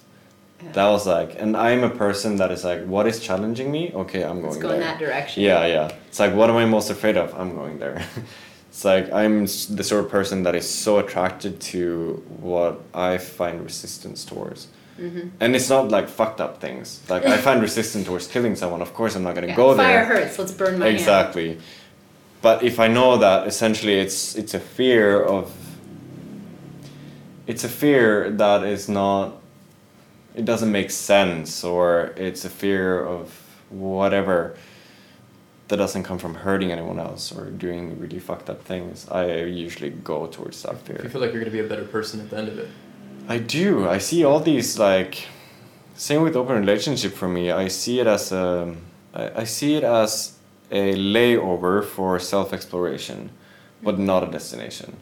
That 0.74 0.88
was 0.89 1.05
like, 1.05 1.36
and 1.39 1.55
I'm 1.55 1.84
a 1.84 1.89
person 1.89 2.38
that 2.38 2.51
is 2.51 2.64
like, 2.64 2.84
what 2.86 3.05
is 3.08 3.20
challenging 3.20 3.72
me? 3.72 3.91
Okay, 3.93 4.24
I'm 4.24 4.41
going 4.41 4.53
Let's 4.53 4.58
go 4.58 4.72
in 4.72 4.80
there. 4.80 4.89
that 4.89 4.99
direction. 4.99 5.43
Yeah, 5.43 5.66
yeah. 5.68 5.91
It's 6.08 6.20
like, 6.20 6.34
what 6.34 6.49
am 6.49 6.55
I 6.58 6.66
most 6.66 6.89
afraid 6.89 7.16
of? 7.16 7.34
I'm 7.39 7.53
going 7.55 7.78
there. 7.78 8.03
it's 8.70 8.84
like, 8.84 9.12
I'm 9.14 9.41
the 9.45 9.84
sort 9.84 10.03
of 10.05 10.10
person 10.10 10.43
that 10.43 10.55
is 10.55 10.68
so 10.68 10.97
attracted 10.97 11.60
to 11.74 12.24
what 12.39 12.82
I 12.93 13.18
find 13.20 13.64
resistance 13.64 14.26
towards. 14.26 14.68
Mm-hmm. 14.99 15.28
And 15.39 15.55
it's 15.55 15.70
not 15.70 15.89
like 15.89 16.10
fucked 16.10 16.41
up 16.41 16.60
things. 16.60 17.01
Like, 17.08 17.24
I 17.26 17.38
find 17.38 17.62
resistance 17.62 18.08
towards 18.08 18.26
killing 18.26 18.55
someone. 18.55 18.82
Of 18.82 18.95
course, 18.95 19.16
I'm 19.16 19.22
not 19.24 19.36
gonna 19.36 19.47
Yeah, 19.47 19.55
go 19.55 19.76
Fire 19.76 19.88
there. 19.88 20.05
hurts. 20.05 20.39
Let's 20.39 20.51
burn 20.53 20.80
my 20.80 20.86
hand. 20.88 20.97
Exactly. 20.97 21.60
But 22.41 22.64
if 22.64 22.80
I 22.80 22.88
know 22.88 23.18
that 23.18 23.47
essentially 23.47 23.99
it's 23.99 24.36
it's 24.36 24.53
a 24.55 24.60
fear 24.60 25.22
of 25.24 25.51
it's 27.45 27.64
a 27.64 27.70
fear 27.70 28.30
that 28.32 28.64
is 28.64 28.89
not 28.89 29.36
it 30.38 30.46
doesn't 30.46 30.72
make 30.72 30.92
sense 30.92 31.64
or 31.64 32.14
it's 32.16 32.46
a 32.46 32.50
fear 32.50 33.04
of 33.04 33.34
whatever 33.70 34.56
that 35.68 35.78
doesn't 35.78 36.04
come 36.04 36.20
from 36.20 36.36
hurting 36.36 36.72
anyone 36.72 37.00
else 37.00 37.32
or 37.32 37.50
doing 37.50 38.00
really 38.00 38.20
fucked 38.20 38.50
up 38.50 38.64
things. 38.64 39.10
I 39.10 39.44
usually 39.44 39.90
go 39.90 40.28
towards 40.28 40.62
that 40.62 40.86
Do 40.86 40.94
you 41.04 41.10
feel 41.10 41.22
like 41.22 41.34
you're 41.34 41.42
gonna 41.42 41.52
be 41.52 41.60
a 41.60 41.68
better 41.68 41.86
person 41.86 42.22
at 42.22 42.30
the 42.30 42.38
end 42.38 42.50
of 42.50 42.60
it? 42.60 42.70
I 43.28 43.40
do. 43.40 43.90
I 43.90 43.98
see 43.98 44.24
all 44.24 44.40
these 44.40 44.78
like 44.78 45.28
same 45.96 46.22
with 46.22 46.36
open 46.36 46.60
relationship 46.60 47.14
for 47.14 47.28
me. 47.28 47.50
I 47.50 47.68
see 47.68 48.00
it 48.00 48.08
as 48.08 48.32
a 48.32 48.76
I, 49.16 49.42
I 49.42 49.44
see 49.44 49.76
it 49.76 49.84
as 49.84 50.38
a 50.70 50.94
layover 50.94 51.84
for 51.84 52.20
self 52.20 52.54
exploration, 52.54 53.32
but 53.82 53.98
not 53.98 54.24
a 54.24 54.28
destination. 54.28 54.98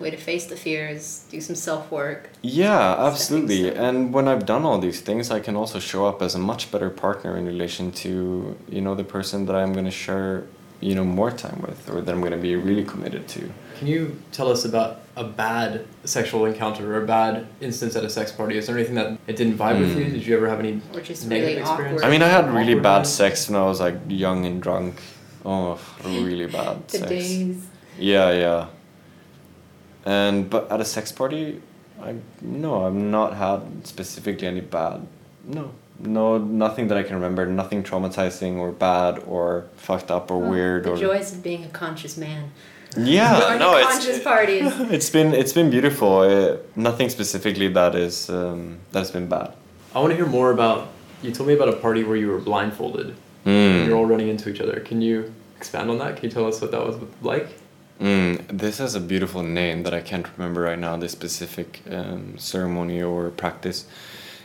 A 0.00 0.02
way 0.02 0.10
to 0.10 0.16
face 0.16 0.46
the 0.46 0.56
fears, 0.56 1.24
do 1.30 1.42
some 1.42 1.54
self 1.54 1.90
work. 1.90 2.30
Yeah, 2.40 2.96
absolutely. 3.06 3.68
And 3.74 4.14
when 4.14 4.28
I've 4.28 4.46
done 4.46 4.64
all 4.64 4.78
these 4.78 5.00
things, 5.02 5.30
I 5.30 5.40
can 5.40 5.56
also 5.56 5.78
show 5.78 6.06
up 6.06 6.22
as 6.22 6.34
a 6.34 6.38
much 6.38 6.72
better 6.72 6.88
partner 6.88 7.36
in 7.36 7.44
relation 7.44 7.92
to, 8.04 8.56
you 8.70 8.80
know, 8.80 8.94
the 8.94 9.04
person 9.04 9.44
that 9.46 9.54
I'm 9.56 9.74
going 9.74 9.84
to 9.84 9.90
share, 9.90 10.44
you 10.80 10.94
know, 10.94 11.04
more 11.04 11.30
time 11.30 11.60
with 11.66 11.90
or 11.90 12.00
that 12.00 12.10
I'm 12.10 12.20
going 12.20 12.32
to 12.32 12.38
be 12.38 12.56
really 12.56 12.82
committed 12.84 13.28
to. 13.28 13.50
Can 13.78 13.88
you 13.88 14.16
tell 14.32 14.48
us 14.50 14.64
about 14.64 15.02
a 15.16 15.24
bad 15.24 15.84
sexual 16.04 16.46
encounter 16.46 16.94
or 16.94 17.02
a 17.02 17.06
bad 17.06 17.46
instance 17.60 17.94
at 17.94 18.02
a 18.02 18.08
sex 18.08 18.32
party? 18.32 18.56
Is 18.56 18.68
there 18.68 18.76
anything 18.78 18.94
that 18.94 19.18
it 19.26 19.36
didn't 19.36 19.58
vibe 19.58 19.80
with 19.80 19.94
Mm. 19.94 19.98
you? 19.98 20.04
Did 20.12 20.26
you 20.26 20.34
ever 20.34 20.48
have 20.48 20.60
any 20.60 20.80
Or 20.94 21.02
just 21.02 21.26
negative 21.28 21.48
really 21.48 21.60
experience? 21.60 22.00
awkward. 22.00 22.06
I 22.06 22.10
mean, 22.10 22.22
I 22.22 22.28
had 22.28 22.46
really 22.48 22.72
Awkward 22.72 22.82
bad 22.82 22.90
moments? 23.04 23.10
sex 23.10 23.50
when 23.50 23.60
I 23.60 23.66
was 23.66 23.80
like 23.80 23.96
young 24.08 24.46
and 24.46 24.62
drunk. 24.62 24.94
Oh, 25.44 25.78
really 26.06 26.46
bad 26.46 26.88
The 26.88 26.98
sex. 26.98 27.10
days. 27.10 27.66
Yeah, 27.98 28.30
yeah. 28.32 28.66
And 30.04 30.48
but 30.48 30.70
at 30.72 30.80
a 30.80 30.84
sex 30.84 31.12
party, 31.12 31.60
I 32.02 32.14
no, 32.40 32.86
I've 32.86 32.94
not 32.94 33.34
had 33.34 33.86
specifically 33.86 34.46
any 34.46 34.60
bad. 34.60 35.06
No, 35.44 35.72
no, 35.98 36.38
nothing 36.38 36.88
that 36.88 36.96
I 36.98 37.02
can 37.02 37.14
remember. 37.16 37.44
Nothing 37.46 37.82
traumatizing 37.82 38.56
or 38.58 38.72
bad 38.72 39.22
or 39.26 39.66
fucked 39.76 40.10
up 40.10 40.30
or 40.30 40.42
Oh, 40.44 40.50
weird 40.50 40.84
the 40.84 40.92
or. 40.92 40.96
joys 40.96 41.32
of 41.32 41.42
being 41.42 41.64
a 41.64 41.68
conscious 41.68 42.16
man. 42.16 42.50
Yeah, 42.96 43.56
no, 43.58 43.76
it's 43.76 44.18
parties. 44.24 44.72
it's 44.90 45.10
been 45.10 45.32
it's 45.34 45.52
been 45.52 45.70
beautiful. 45.70 46.20
Uh, 46.20 46.56
nothing 46.74 47.08
specifically 47.10 47.68
that 47.68 47.94
is 47.94 48.28
um, 48.30 48.78
that's 48.92 49.10
been 49.10 49.28
bad. 49.28 49.52
I 49.94 50.00
want 50.00 50.10
to 50.12 50.16
hear 50.16 50.26
more 50.26 50.50
about. 50.50 50.88
You 51.22 51.30
told 51.32 51.48
me 51.48 51.54
about 51.54 51.68
a 51.68 51.76
party 51.76 52.02
where 52.04 52.16
you 52.16 52.28
were 52.28 52.38
blindfolded. 52.40 53.14
and 53.44 53.86
You're 53.86 53.94
Mm. 53.94 53.98
all 53.98 54.06
running 54.06 54.28
into 54.28 54.48
each 54.48 54.60
other. 54.60 54.80
Can 54.80 55.02
you 55.02 55.32
expand 55.56 55.90
on 55.90 55.98
that? 55.98 56.16
Can 56.16 56.24
you 56.24 56.30
tell 56.30 56.46
us 56.46 56.60
what 56.62 56.70
that 56.72 56.84
was 56.84 56.96
like? 57.22 57.48
Mm, 58.00 58.46
this 58.58 58.78
has 58.78 58.94
a 58.94 59.00
beautiful 59.00 59.42
name 59.42 59.82
that 59.82 59.92
I 59.92 60.00
can't 60.00 60.26
remember 60.36 60.62
right 60.62 60.78
now. 60.78 60.96
This 60.96 61.12
specific 61.12 61.82
um, 61.90 62.38
ceremony 62.38 63.02
or 63.02 63.30
practice. 63.30 63.86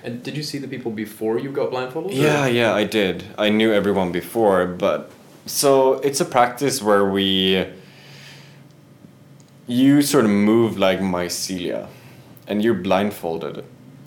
And 0.04 0.22
did 0.22 0.36
you 0.36 0.44
see 0.44 0.58
the 0.58 0.68
people 0.68 0.92
before 0.92 1.40
you 1.40 1.52
got 1.52 1.72
blindfolded? 1.72 2.12
or- 2.12 2.16
Yeah, 2.22 2.48
yeah, 2.48 2.74
I 2.74 2.84
did. 2.84 3.24
I 3.38 3.50
knew 3.50 3.72
everyone 3.74 4.12
before, 4.12 4.66
but 4.68 5.10
so 5.46 5.94
it's 5.96 6.20
a 6.22 6.26
practice 6.26 6.82
where 6.82 7.06
we 7.06 7.66
you 9.68 10.02
sort 10.02 10.26
of 10.26 10.32
move 10.32 10.78
like 10.78 11.00
mycelia 11.00 11.88
and 12.48 12.64
you're 12.64 12.76
blindfolded. 12.76 13.64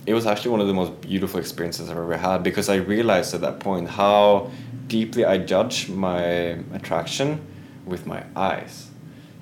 It 0.07 0.14
was 0.14 0.26
actually 0.26 0.53
one 0.53 0.61
of 0.61 0.68
the 0.68 0.74
most 0.74 1.01
beautiful 1.01 1.40
experiences 1.40 1.90
I've 1.90 1.99
ever 1.99 2.16
had 2.16 2.42
because 2.42 2.68
I 2.68 2.76
realized 2.76 3.34
at 3.34 3.40
that 3.40 3.59
point 3.61 3.88
how 3.88 4.51
deeply 4.86 5.24
I 5.24 5.38
judge 5.38 5.88
my 5.88 6.22
attraction 6.72 7.40
with 7.84 8.07
my 8.07 8.22
eyes. 8.36 8.88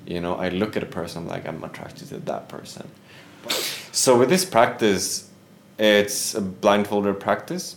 You 0.07 0.21
know, 0.21 0.35
I 0.35 0.49
look 0.49 0.77
at 0.77 0.83
a 0.83 0.87
person 0.87 1.23
I'm 1.23 1.27
like 1.27 1.47
I'm 1.47 1.63
attracted 1.63 2.09
to 2.09 2.17
that 2.19 2.47
person. 2.47 2.87
So 3.91 4.17
with 4.17 4.29
this 4.29 4.45
practice, 4.45 5.29
it's 5.77 6.33
a 6.33 6.41
blindfolded 6.41 7.19
practice, 7.19 7.75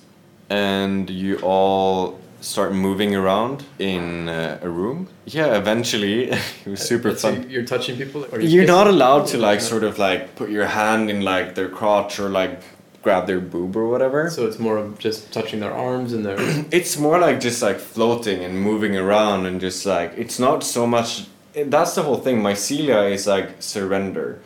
and 0.49 1.11
you 1.11 1.39
all 1.43 2.19
start 2.41 2.73
moving 2.73 3.15
around 3.15 3.65
in 3.79 4.29
uh, 4.29 4.59
a 4.63 4.69
room. 4.69 5.09
Yeah, 5.27 5.57
eventually 5.59 6.31
it 6.65 6.67
was 6.67 6.81
super 6.81 7.17
So 7.17 7.35
fun. 7.35 7.51
You're 7.51 7.65
touching 7.65 7.97
people. 7.97 8.27
Or 8.33 8.41
You're 8.41 8.67
not 8.67 8.87
allowed 8.87 9.27
to 9.29 9.39
like 9.39 9.61
sort 9.61 9.85
of 9.85 9.99
like 9.99 10.37
put 10.37 10.51
your 10.51 10.67
hand 10.67 11.11
in 11.11 11.23
like 11.23 11.55
their 11.55 11.69
crotch 11.69 12.19
or 12.19 12.29
like 12.29 12.63
grab 13.03 13.27
their 13.27 13.41
boob 13.41 13.77
or 13.77 13.89
whatever. 13.89 14.31
So 14.31 14.47
it's 14.47 14.59
more 14.59 14.77
of 14.79 14.99
just 14.99 15.33
touching 15.33 15.61
their 15.61 15.73
arms 15.73 16.13
and 16.13 16.25
their. 16.25 16.39
It's 16.71 16.97
more 16.97 17.19
like 17.19 17.41
just 17.41 17.63
like 17.63 17.79
floating 17.79 18.45
and 18.45 18.61
moving 18.61 18.97
around 18.97 19.47
and 19.47 19.61
just 19.61 19.85
like 19.87 20.13
it's 20.17 20.39
not 20.39 20.63
so 20.65 20.87
much. 20.87 21.27
That's 21.55 21.95
the 21.95 22.03
whole 22.03 22.19
thing. 22.19 22.43
Mycelia 22.43 23.11
is 23.11 23.27
like 23.27 23.61
surrender. 23.61 24.41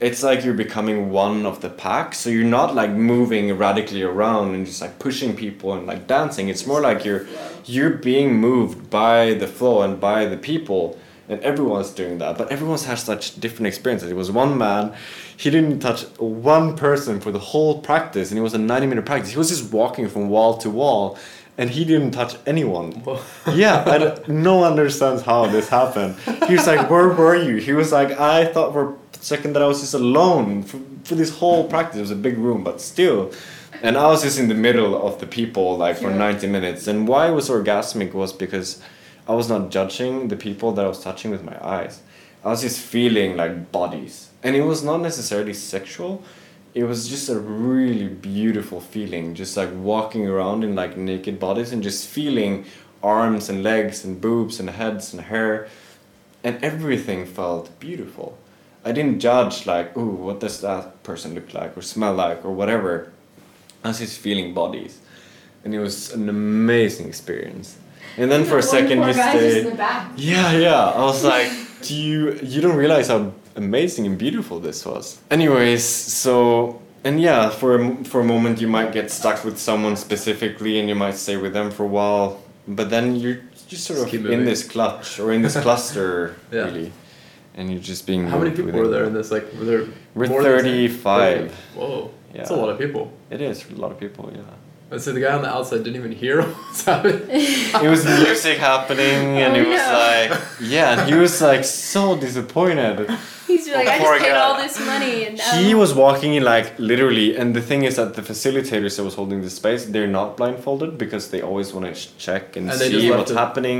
It's 0.00 0.22
like 0.22 0.44
you're 0.44 0.54
becoming 0.54 1.10
one 1.10 1.46
of 1.46 1.60
the 1.60 1.70
pack, 1.70 2.14
so 2.14 2.28
you're 2.28 2.44
not 2.44 2.74
like 2.74 2.90
moving 2.90 3.56
radically 3.56 4.02
around 4.02 4.54
and 4.54 4.66
just 4.66 4.80
like 4.80 4.98
pushing 4.98 5.36
people 5.36 5.72
and 5.74 5.86
like 5.86 6.06
dancing. 6.06 6.48
It's 6.48 6.66
more 6.66 6.80
like 6.80 7.04
you're 7.04 7.26
you're 7.64 7.90
being 7.90 8.34
moved 8.34 8.90
by 8.90 9.34
the 9.34 9.46
flow 9.46 9.82
and 9.82 10.00
by 10.00 10.26
the 10.26 10.36
people, 10.36 10.98
and 11.28 11.40
everyone's 11.40 11.90
doing 11.90 12.18
that. 12.18 12.36
But 12.36 12.50
everyone's 12.50 12.84
had 12.84 12.98
such 12.98 13.38
different 13.38 13.68
experiences. 13.68 14.10
It 14.10 14.16
was 14.16 14.30
one 14.30 14.58
man, 14.58 14.92
he 15.36 15.50
didn't 15.50 15.80
touch 15.80 16.02
one 16.18 16.76
person 16.76 17.20
for 17.20 17.30
the 17.30 17.38
whole 17.38 17.80
practice, 17.80 18.30
and 18.30 18.38
it 18.38 18.42
was 18.42 18.54
a 18.54 18.58
ninety 18.58 18.88
minute 18.88 19.06
practice. 19.06 19.30
He 19.30 19.38
was 19.38 19.48
just 19.48 19.72
walking 19.72 20.08
from 20.08 20.28
wall 20.28 20.58
to 20.58 20.68
wall, 20.68 21.16
and 21.58 21.70
he 21.70 21.84
didn't 21.84 22.12
touch 22.12 22.36
anyone. 22.46 23.02
yeah, 23.54 23.84
I 23.86 24.30
no 24.30 24.56
one 24.58 24.70
understands 24.72 25.22
how 25.22 25.46
this 25.46 25.68
happened. 25.68 26.16
He 26.48 26.54
was 26.54 26.66
like, 26.66 26.88
"Where 26.90 27.08
were 27.08 27.36
you?" 27.36 27.56
He 27.56 27.72
was 27.72 27.92
like, 27.92 28.10
"I 28.18 28.46
thought 28.46 28.72
for 28.72 28.92
a 28.92 28.96
second 29.20 29.52
that 29.54 29.62
I 29.62 29.66
was 29.66 29.80
just 29.80 29.94
alone 29.94 30.62
for, 30.62 30.78
for 31.04 31.14
this 31.14 31.30
whole 31.38 31.68
practice. 31.68 31.98
It 31.98 32.00
was 32.02 32.10
a 32.10 32.16
big 32.16 32.38
room, 32.38 32.64
but 32.64 32.80
still." 32.80 33.32
And 33.82 33.96
I 33.98 34.06
was 34.06 34.22
just 34.22 34.38
in 34.38 34.46
the 34.48 34.54
middle 34.54 34.94
of 35.06 35.18
the 35.18 35.26
people 35.26 35.76
like 35.76 35.96
for 35.98 36.10
Yeah. 36.10 36.16
90 36.16 36.46
minutes. 36.46 36.86
And 36.86 37.08
why 37.08 37.28
it 37.28 37.32
was 37.32 37.48
orgasmic 37.50 38.12
was 38.14 38.32
because 38.32 38.80
I 39.28 39.34
was 39.34 39.48
not 39.48 39.70
judging 39.70 40.28
the 40.28 40.36
people 40.36 40.70
that 40.72 40.84
I 40.84 40.88
was 40.88 41.02
touching 41.02 41.32
with 41.32 41.42
my 41.42 41.56
eyes. 41.60 42.00
I 42.44 42.48
was 42.50 42.60
just 42.62 42.78
feeling 42.80 43.36
like 43.36 43.72
bodies. 43.72 44.28
And 44.44 44.54
it 44.54 44.62
was 44.62 44.84
not 44.84 44.98
necessarily 45.00 45.52
sexual. 45.54 46.22
It 46.74 46.84
was 46.84 47.08
just 47.08 47.28
a 47.28 47.38
really 47.38 48.08
beautiful 48.08 48.80
feeling, 48.80 49.34
just 49.34 49.56
like 49.56 49.70
walking 49.74 50.26
around 50.26 50.64
in 50.64 50.74
like 50.74 50.96
naked 50.96 51.38
bodies 51.38 51.72
and 51.72 51.82
just 51.82 52.08
feeling 52.08 52.64
arms 53.02 53.48
and 53.50 53.62
legs 53.62 54.04
and 54.04 54.20
boobs 54.20 54.58
and 54.58 54.70
heads 54.70 55.12
and 55.12 55.22
hair. 55.22 55.68
And 56.42 56.62
everything 56.64 57.26
felt 57.26 57.78
beautiful. 57.78 58.38
I 58.84 58.92
didn't 58.92 59.20
judge 59.20 59.66
like, 59.66 59.96
oh 59.96 60.06
what 60.06 60.40
does 60.40 60.60
that 60.62 61.02
person 61.02 61.34
look 61.34 61.52
like 61.54 61.76
or 61.76 61.82
smell 61.82 62.14
like 62.14 62.44
or 62.44 62.52
whatever. 62.52 63.12
I 63.84 63.88
was 63.88 63.98
just 63.98 64.18
feeling 64.18 64.54
bodies. 64.54 64.98
And 65.64 65.74
it 65.74 65.78
was 65.78 66.12
an 66.12 66.28
amazing 66.28 67.06
experience. 67.06 67.78
And 68.16 68.30
then 68.30 68.44
for 68.44 68.58
a 68.58 68.62
second 68.62 69.02
you 69.02 69.12
stay. 69.12 69.62
Yeah, 70.16 70.52
yeah. 70.52 70.84
I 70.84 71.04
was 71.04 71.22
like, 71.24 71.50
do 71.82 71.94
you 71.94 72.38
you 72.42 72.60
don't 72.60 72.76
realize 72.76 73.08
how 73.08 73.32
amazing 73.56 74.06
and 74.06 74.16
beautiful 74.18 74.60
this 74.60 74.84
was. 74.86 75.20
Anyways, 75.30 75.84
so 75.84 76.80
and 77.04 77.20
yeah, 77.20 77.50
for 77.50 77.76
a, 77.76 77.84
m- 77.84 78.04
for 78.04 78.20
a 78.20 78.24
moment 78.24 78.60
you 78.60 78.68
might 78.68 78.92
get 78.92 79.10
stuck 79.10 79.44
with 79.44 79.58
someone 79.58 79.96
specifically, 79.96 80.78
and 80.78 80.88
you 80.88 80.94
might 80.94 81.14
stay 81.16 81.36
with 81.36 81.52
them 81.52 81.70
for 81.70 81.84
a 81.84 81.88
while. 81.88 82.40
but 82.68 82.90
then 82.90 83.16
you're 83.16 83.40
just 83.68 83.84
sort 83.84 83.98
Just 83.98 84.14
of 84.14 84.14
in 84.14 84.22
moving. 84.22 84.44
this 84.44 84.62
clutch 84.68 85.18
or 85.18 85.32
in 85.32 85.42
this 85.42 85.56
cluster 85.64 86.36
Yeah. 86.52 86.64
really, 86.66 86.92
and 87.56 87.70
you're 87.70 87.80
just 87.92 88.06
being. 88.06 88.28
How 88.28 88.38
many 88.38 88.50
people 88.50 88.66
within 88.66 88.80
were 88.82 88.88
there 88.88 89.04
in 89.04 89.14
this? 89.14 89.30
Like, 89.30 89.46
were 89.58 89.64
there? 89.64 89.84
We're 90.14 90.28
more 90.28 90.42
than 90.42 90.52
35. 90.62 91.50
30. 91.50 91.54
Whoa, 91.78 92.10
that's 92.34 92.50
a 92.50 92.54
lot 92.56 92.68
of 92.68 92.78
people. 92.78 93.10
It 93.30 93.40
is 93.40 93.64
a 93.70 93.74
lot 93.74 93.90
of 93.90 93.98
people. 93.98 94.30
Yeah. 94.32 94.42
And 94.92 95.00
so 95.00 95.12
the 95.12 95.20
guy 95.20 95.32
on 95.34 95.40
the 95.42 95.48
outside 95.48 95.78
didn't 95.84 95.96
even 95.96 96.12
hear 96.12 96.42
what's 96.46 96.84
happening. 96.84 97.22
it 97.30 97.88
was 97.90 98.04
music 98.04 98.58
happening 98.58 99.40
and 99.42 99.56
Oh, 99.56 99.60
it 99.62 99.66
was 99.66 99.80
no. 99.80 99.92
like 100.06 100.40
yeah 100.60 100.92
and 101.00 101.08
he 101.10 101.14
was 101.18 101.40
like 101.40 101.64
so 101.64 102.14
disappointed 102.14 103.08
He's 103.52 103.66
like, 103.68 103.88
I 103.94 103.98
Poor 104.02 104.12
just 104.14 104.24
paid 104.24 104.30
guy. 104.32 104.40
all 104.44 104.56
this 104.64 104.76
money 104.92 105.14
and 105.26 105.34
now 105.38 105.52
he 105.66 105.74
was 105.82 105.90
walking 106.04 106.30
in 106.38 106.42
like 106.54 106.66
literally 106.90 107.28
and 107.40 107.48
the 107.58 107.64
thing 107.70 107.80
is 107.88 107.94
that 108.00 108.10
the 108.18 108.22
facilitators 108.32 108.92
that 108.96 109.04
was 109.10 109.14
holding 109.20 109.38
the 109.46 109.50
space 109.60 109.80
they're 109.94 110.14
not 110.20 110.28
blindfolded 110.38 110.90
because 111.04 111.24
they 111.32 111.40
always 111.48 111.68
want 111.74 111.84
to 111.94 111.94
check 112.26 112.44
and, 112.56 112.64
And 112.70 112.78
see 112.80 113.10
what's 113.10 113.30
it- 113.30 113.36
happening 113.44 113.78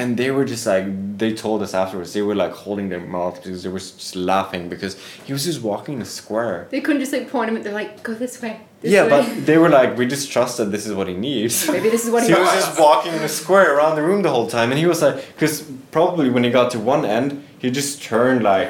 and 0.00 0.08
they 0.16 0.30
were 0.36 0.44
just 0.54 0.64
like 0.72 0.86
they 1.22 1.32
told 1.44 1.58
us 1.66 1.72
afterwards 1.82 2.12
they 2.16 2.22
were 2.28 2.36
like 2.44 2.52
holding 2.64 2.86
their 2.92 3.04
mouth 3.16 3.34
because 3.42 3.60
they 3.64 3.68
were 3.76 3.80
just 3.80 4.14
laughing 4.32 4.62
because 4.74 4.92
he 5.26 5.32
was 5.36 5.42
just 5.50 5.60
walking 5.70 5.94
in 5.98 6.02
a 6.02 6.10
square 6.20 6.56
they 6.70 6.80
couldn't 6.84 7.00
just 7.04 7.12
like 7.16 7.26
point 7.34 7.46
him. 7.50 7.56
At, 7.56 7.64
they're 7.64 7.72
like, 7.82 7.92
go 8.08 8.14
this 8.14 8.40
way. 8.42 8.54
This 8.82 8.92
yeah 8.92 9.02
way. 9.02 9.10
but 9.10 9.24
they 9.48 9.58
were 9.62 9.68
like 9.80 9.90
we 9.98 10.04
just 10.06 10.30
trust 10.34 10.52
that 10.58 10.68
this 10.74 10.84
is 10.88 10.92
what 10.98 11.08
he 11.12 11.16
needs 11.28 11.54
maybe 11.68 11.88
this 11.96 12.04
is 12.06 12.10
what 12.14 12.22
So 12.22 12.28
he 12.30 12.34
he 12.36 12.40
was 12.40 12.52
just 12.64 12.78
walking 12.88 13.12
in 13.18 13.22
a 13.32 13.32
square 13.42 13.68
around 13.76 13.94
the 13.98 14.04
room 14.08 14.20
the 14.22 14.30
whole 14.36 14.48
time, 14.58 14.68
and 14.72 14.78
he 14.78 14.86
was 14.86 15.00
like, 15.06 15.16
because 15.34 15.54
probably 15.90 16.30
when 16.34 16.44
he 16.44 16.50
got 16.60 16.70
to 16.76 16.78
one 16.94 17.04
end, 17.18 17.28
he 17.62 17.68
just 17.80 17.92
turned 18.10 18.42
like, 18.54 18.68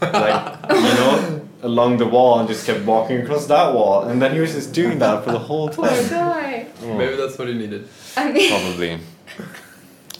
like 0.00 0.70
you 0.70 0.80
know, 0.80 1.48
along 1.62 1.98
the 1.98 2.06
wall 2.06 2.38
and 2.38 2.48
just 2.48 2.66
kept 2.66 2.84
walking 2.84 3.20
across 3.20 3.46
that 3.46 3.74
wall, 3.74 4.04
and 4.04 4.20
then 4.20 4.32
he 4.32 4.40
was 4.40 4.54
just 4.54 4.72
doing 4.72 4.98
that 4.98 5.24
for 5.24 5.32
the 5.32 5.38
whole 5.38 5.68
time. 5.68 5.76
Poor 5.76 5.88
time. 5.88 6.08
guy. 6.08 6.66
Oh, 6.82 6.96
Maybe 6.96 7.16
that's 7.16 7.38
what 7.38 7.48
he 7.48 7.54
needed. 7.54 7.88
I 8.16 8.32
mean, 8.32 8.50
probably. 8.50 8.98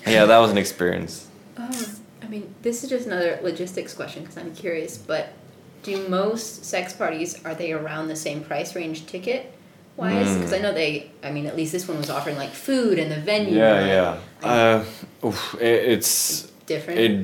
Yeah, 0.06 0.26
that 0.26 0.38
was 0.38 0.50
an 0.50 0.58
experience. 0.58 1.28
Um, 1.56 1.70
I 2.22 2.26
mean, 2.26 2.54
this 2.62 2.82
is 2.84 2.90
just 2.90 3.06
another 3.06 3.38
logistics 3.42 3.94
question 3.94 4.22
because 4.22 4.38
I'm 4.38 4.54
curious. 4.54 4.96
But 4.98 5.32
do 5.82 6.08
most 6.08 6.64
sex 6.64 6.92
parties 6.92 7.42
are 7.44 7.54
they 7.54 7.72
around 7.72 8.08
the 8.08 8.16
same 8.16 8.42
price 8.42 8.74
range 8.74 9.06
ticket 9.06 9.52
wise? 9.96 10.28
Mm. 10.28 10.36
Because 10.36 10.52
I 10.52 10.58
know 10.58 10.72
they. 10.72 11.10
I 11.22 11.30
mean, 11.30 11.46
at 11.46 11.56
least 11.56 11.72
this 11.72 11.86
one 11.88 11.98
was 11.98 12.10
offering 12.10 12.36
like 12.36 12.50
food 12.50 12.98
and 12.98 13.10
the 13.10 13.20
venue. 13.20 13.56
Yeah, 13.56 13.74
and, 13.74 13.88
yeah. 13.88 14.10
like, 14.42 14.84
Uh, 15.22 15.26
oof, 15.26 15.54
it, 15.60 15.88
it's 15.92 16.49
different. 16.74 17.00
it 17.00 17.16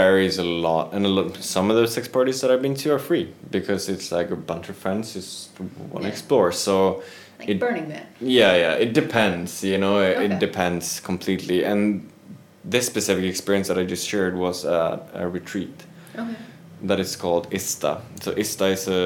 varies 0.00 0.38
a 0.38 0.42
lot, 0.66 0.84
and 0.94 1.04
a 1.06 1.08
lot, 1.16 1.36
some 1.54 1.70
of 1.70 1.76
the 1.76 1.86
sex 1.86 2.08
parties 2.08 2.40
that 2.40 2.50
I've 2.50 2.62
been 2.62 2.74
to 2.82 2.86
are 2.94 2.98
free 3.10 3.26
because 3.50 3.82
it's 3.94 4.08
like 4.18 4.30
a 4.38 4.40
bunch 4.52 4.68
of 4.70 4.76
friends 4.84 5.04
just 5.14 5.50
want 5.60 5.92
to 5.96 6.02
Yeah. 6.02 6.08
explore. 6.14 6.52
So 6.52 6.74
like 7.38 7.48
it- 7.50 7.60
Burning 7.60 7.88
Man. 7.88 8.06
Yeah, 8.20 8.52
yeah, 8.64 8.84
it 8.84 8.92
depends, 9.02 9.62
you 9.72 9.78
know, 9.78 9.94
it, 10.00 10.16
Okay. 10.16 10.26
it 10.26 10.38
depends 10.46 11.00
completely. 11.10 11.58
And 11.70 11.82
this 12.72 12.84
specific 12.86 13.24
experience 13.24 13.66
that 13.70 13.78
I 13.82 13.84
just 13.94 14.04
shared 14.12 14.34
was 14.46 14.64
uh, 14.64 14.98
a 15.24 15.26
retreat 15.38 15.76
Okay. 16.18 16.36
that 16.88 16.98
is 17.00 17.16
called 17.16 17.44
ISTA. 17.58 17.94
So 18.22 18.28
ISTA 18.42 18.66
is 18.76 18.88
a 18.88 19.02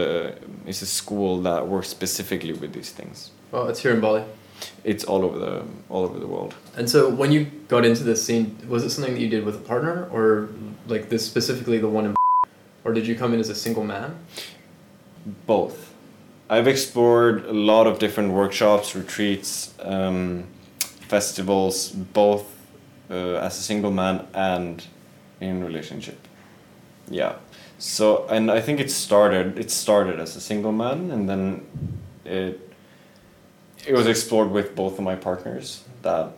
is 0.72 0.82
a 0.82 0.86
school 0.86 1.42
that 1.48 1.60
works 1.74 1.88
specifically 1.88 2.52
with 2.62 2.70
these 2.78 2.92
things. 2.98 3.30
Oh, 3.52 3.68
it's 3.70 3.80
here 3.84 3.94
in 3.96 4.00
Bali. 4.00 4.22
It's 4.84 5.04
all 5.04 5.24
over 5.24 5.38
the 5.38 5.64
all 5.88 6.04
over 6.04 6.18
the 6.18 6.26
world. 6.26 6.54
And 6.76 6.88
so 6.88 7.08
when 7.08 7.32
you 7.32 7.46
got 7.68 7.84
into 7.84 8.04
this 8.04 8.24
scene, 8.24 8.56
was 8.68 8.84
it 8.84 8.90
something 8.90 9.14
that 9.14 9.20
you 9.20 9.28
did 9.28 9.44
with 9.44 9.56
a 9.56 9.64
partner, 9.72 10.08
or 10.12 10.48
like 10.86 11.08
this 11.08 11.26
specifically 11.26 11.78
the 11.78 11.88
one 11.88 12.06
in, 12.06 12.14
or 12.84 12.92
did 12.92 13.06
you 13.06 13.14
come 13.14 13.34
in 13.34 13.40
as 13.40 13.48
a 13.48 13.54
single 13.54 13.84
man? 13.84 14.18
Both. 15.46 15.94
I've 16.50 16.66
explored 16.66 17.44
a 17.44 17.52
lot 17.52 17.86
of 17.86 17.98
different 17.98 18.32
workshops, 18.32 18.96
retreats, 18.96 19.74
um, 19.80 20.44
festivals, 21.08 21.90
both 21.90 22.46
uh, 23.10 23.34
as 23.34 23.58
a 23.58 23.62
single 23.62 23.90
man 23.90 24.26
and 24.32 24.84
in 25.40 25.62
relationship. 25.64 26.18
Yeah. 27.10 27.36
So 27.78 28.26
and 28.28 28.50
I 28.50 28.60
think 28.60 28.80
it 28.80 28.90
started 28.90 29.58
it 29.58 29.70
started 29.70 30.18
as 30.20 30.36
a 30.36 30.40
single 30.40 30.72
man 30.72 31.10
and 31.10 31.28
then 31.28 31.66
it 32.24 32.67
it 33.86 33.92
was 33.94 34.06
explored 34.06 34.50
with 34.50 34.74
both 34.74 34.98
of 34.98 35.04
my 35.04 35.16
partners 35.16 35.84
that 36.02 36.30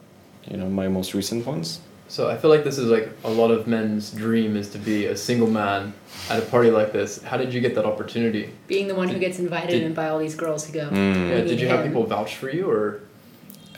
you 0.50 0.56
know 0.56 0.68
my 0.68 0.88
most 0.88 1.14
recent 1.14 1.46
ones. 1.46 1.80
So 2.08 2.28
I 2.28 2.36
feel 2.36 2.50
like 2.50 2.64
this 2.64 2.76
is 2.78 2.86
like 2.86 3.08
a 3.22 3.30
lot 3.30 3.52
of 3.52 3.66
men's 3.68 4.10
dream 4.10 4.56
is 4.56 4.68
to 4.70 4.78
be 4.78 5.06
a 5.06 5.16
single 5.16 5.46
man 5.48 5.92
at 6.28 6.38
a 6.42 6.46
party 6.46 6.70
like 6.70 6.92
this. 6.92 7.22
How 7.22 7.36
did 7.36 7.54
you 7.54 7.60
get 7.60 7.76
that 7.76 7.84
opportunity? 7.84 8.50
Being 8.66 8.88
the 8.88 8.96
one 8.96 9.08
who 9.08 9.18
gets 9.20 9.38
invited 9.38 9.70
Did- 9.70 9.82
and 9.84 9.94
by 9.94 10.08
all 10.08 10.18
these 10.18 10.34
girls 10.34 10.66
to 10.66 10.72
go. 10.72 10.90
Mm. 10.90 11.28
Yeah, 11.30 11.40
did 11.42 11.60
you 11.60 11.68
have 11.68 11.84
people 11.84 12.04
vouch 12.04 12.34
for 12.36 12.50
you, 12.50 12.68
or 12.68 13.00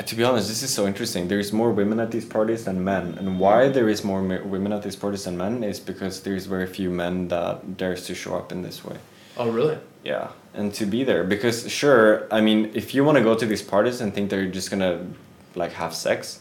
Uh, 0.00 0.02
To 0.04 0.14
be 0.16 0.24
honest, 0.24 0.48
this 0.48 0.62
is 0.62 0.72
so 0.72 0.86
interesting. 0.86 1.28
There 1.28 1.38
is 1.46 1.52
more 1.52 1.70
women 1.70 2.00
at 2.00 2.10
these 2.10 2.24
parties 2.24 2.64
than 2.64 2.82
men, 2.82 3.04
and 3.18 3.38
why 3.38 3.68
there 3.68 3.90
is 3.94 4.02
more 4.02 4.22
ma- 4.22 4.42
women 4.54 4.72
at 4.72 4.82
these 4.82 4.96
parties 4.96 5.24
than 5.24 5.36
men 5.36 5.62
is 5.62 5.78
because 5.78 6.14
there's 6.24 6.46
very 6.46 6.66
few 6.78 6.88
men 7.02 7.28
that 7.28 7.76
dares 7.76 8.06
to 8.06 8.14
show 8.14 8.32
up 8.40 8.50
in 8.52 8.62
this 8.62 8.78
way. 8.88 8.96
Oh 9.36 9.50
really? 9.50 9.78
Yeah, 10.04 10.30
and 10.54 10.74
to 10.74 10.86
be 10.86 11.04
there 11.04 11.24
because 11.24 11.70
sure, 11.70 12.26
I 12.30 12.40
mean, 12.40 12.70
if 12.74 12.94
you 12.94 13.04
want 13.04 13.18
to 13.18 13.24
go 13.24 13.34
to 13.34 13.46
these 13.46 13.62
parties 13.62 14.00
and 14.00 14.12
think 14.12 14.30
that 14.30 14.36
you're 14.36 14.46
just 14.50 14.70
gonna 14.70 15.06
like 15.54 15.72
have 15.72 15.94
sex, 15.94 16.40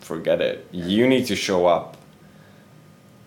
forget 0.00 0.40
it. 0.40 0.66
You 0.72 1.06
need 1.06 1.26
to 1.26 1.36
show 1.36 1.66
up. 1.66 1.96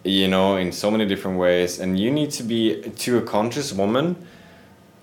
You 0.03 0.29
know, 0.29 0.55
in 0.55 0.71
so 0.71 0.89
many 0.89 1.05
different 1.05 1.37
ways, 1.37 1.79
and 1.79 1.99
you 1.99 2.09
need 2.09 2.31
to 2.31 2.43
be 2.43 2.81
to 2.81 3.17
a 3.17 3.21
conscious 3.21 3.73
woman, 3.73 4.15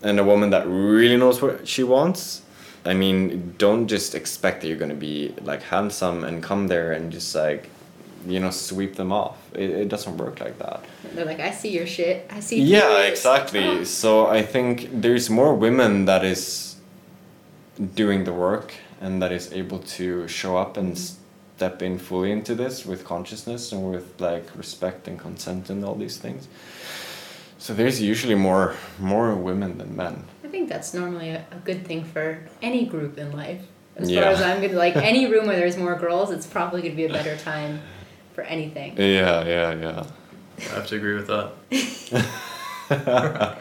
and 0.02 0.18
a 0.18 0.24
woman 0.24 0.50
that 0.50 0.66
really 0.66 1.16
knows 1.16 1.42
what 1.42 1.68
she 1.68 1.82
wants. 1.82 2.42
I 2.84 2.94
mean, 2.94 3.54
don't 3.58 3.88
just 3.88 4.14
expect 4.14 4.62
that 4.62 4.68
you're 4.68 4.78
gonna 4.78 4.94
be 4.94 5.34
like 5.42 5.62
handsome 5.62 6.24
and 6.24 6.42
come 6.42 6.68
there 6.68 6.92
and 6.92 7.12
just 7.12 7.34
like, 7.34 7.68
you 8.26 8.40
know, 8.40 8.50
sweep 8.50 8.96
them 8.96 9.12
off. 9.12 9.36
It, 9.54 9.70
it 9.70 9.88
doesn't 9.88 10.16
work 10.16 10.40
like 10.40 10.58
that. 10.58 10.84
They're 11.14 11.24
like, 11.24 11.40
I 11.40 11.50
see 11.50 11.70
your 11.70 11.86
shit. 11.86 12.28
I 12.30 12.40
see. 12.40 12.60
Yeah, 12.62 12.90
yours." 12.98 13.10
exactly. 13.10 13.64
Oh. 13.64 13.84
So 13.84 14.26
I 14.26 14.42
think 14.42 14.88
there's 14.92 15.30
more 15.30 15.54
women 15.54 16.04
that 16.06 16.24
is 16.24 16.76
doing 17.94 18.24
the 18.24 18.32
work 18.32 18.74
and 19.00 19.20
that 19.22 19.32
is 19.32 19.52
able 19.52 19.78
to 19.80 20.26
show 20.28 20.56
up 20.56 20.76
and 20.76 20.96
step 20.98 21.82
in 21.82 21.98
fully 21.98 22.32
into 22.32 22.54
this 22.54 22.84
with 22.86 23.04
consciousness 23.04 23.72
and 23.72 23.90
with 23.90 24.20
like 24.20 24.46
respect 24.56 25.08
and 25.08 25.18
consent 25.18 25.70
and 25.70 25.84
all 25.84 25.94
these 25.94 26.16
things. 26.16 26.48
So 27.58 27.74
there's 27.74 28.00
usually 28.00 28.34
more 28.34 28.74
more 28.98 29.34
women 29.34 29.78
than 29.78 29.96
men. 29.96 30.24
I 30.44 30.48
think 30.48 30.68
that's 30.68 30.94
normally 30.94 31.30
a, 31.30 31.44
a 31.50 31.56
good 31.64 31.86
thing 31.86 32.04
for 32.04 32.38
any 32.62 32.86
group 32.86 33.18
in 33.18 33.32
life. 33.32 33.62
As 33.96 34.10
Yeah. 34.10 34.22
far 34.22 34.30
as 34.32 34.42
I'm 34.42 34.60
good, 34.60 34.72
like 34.72 34.96
any 34.96 35.26
room 35.32 35.46
where 35.46 35.56
there's 35.56 35.76
more 35.76 35.96
girls, 35.96 36.30
it's 36.30 36.46
probably 36.46 36.82
going 36.82 36.92
to 36.92 36.96
be 36.96 37.06
a 37.06 37.12
better 37.12 37.36
time 37.36 37.80
for 38.36 38.42
anything. 38.42 38.94
Yeah, 38.98 39.44
yeah, 39.44 39.74
yeah. 39.74 40.06
I 40.58 40.74
have 40.74 40.86
to 40.88 40.96
agree 40.96 41.14
with 41.14 41.26
that. 41.26 41.52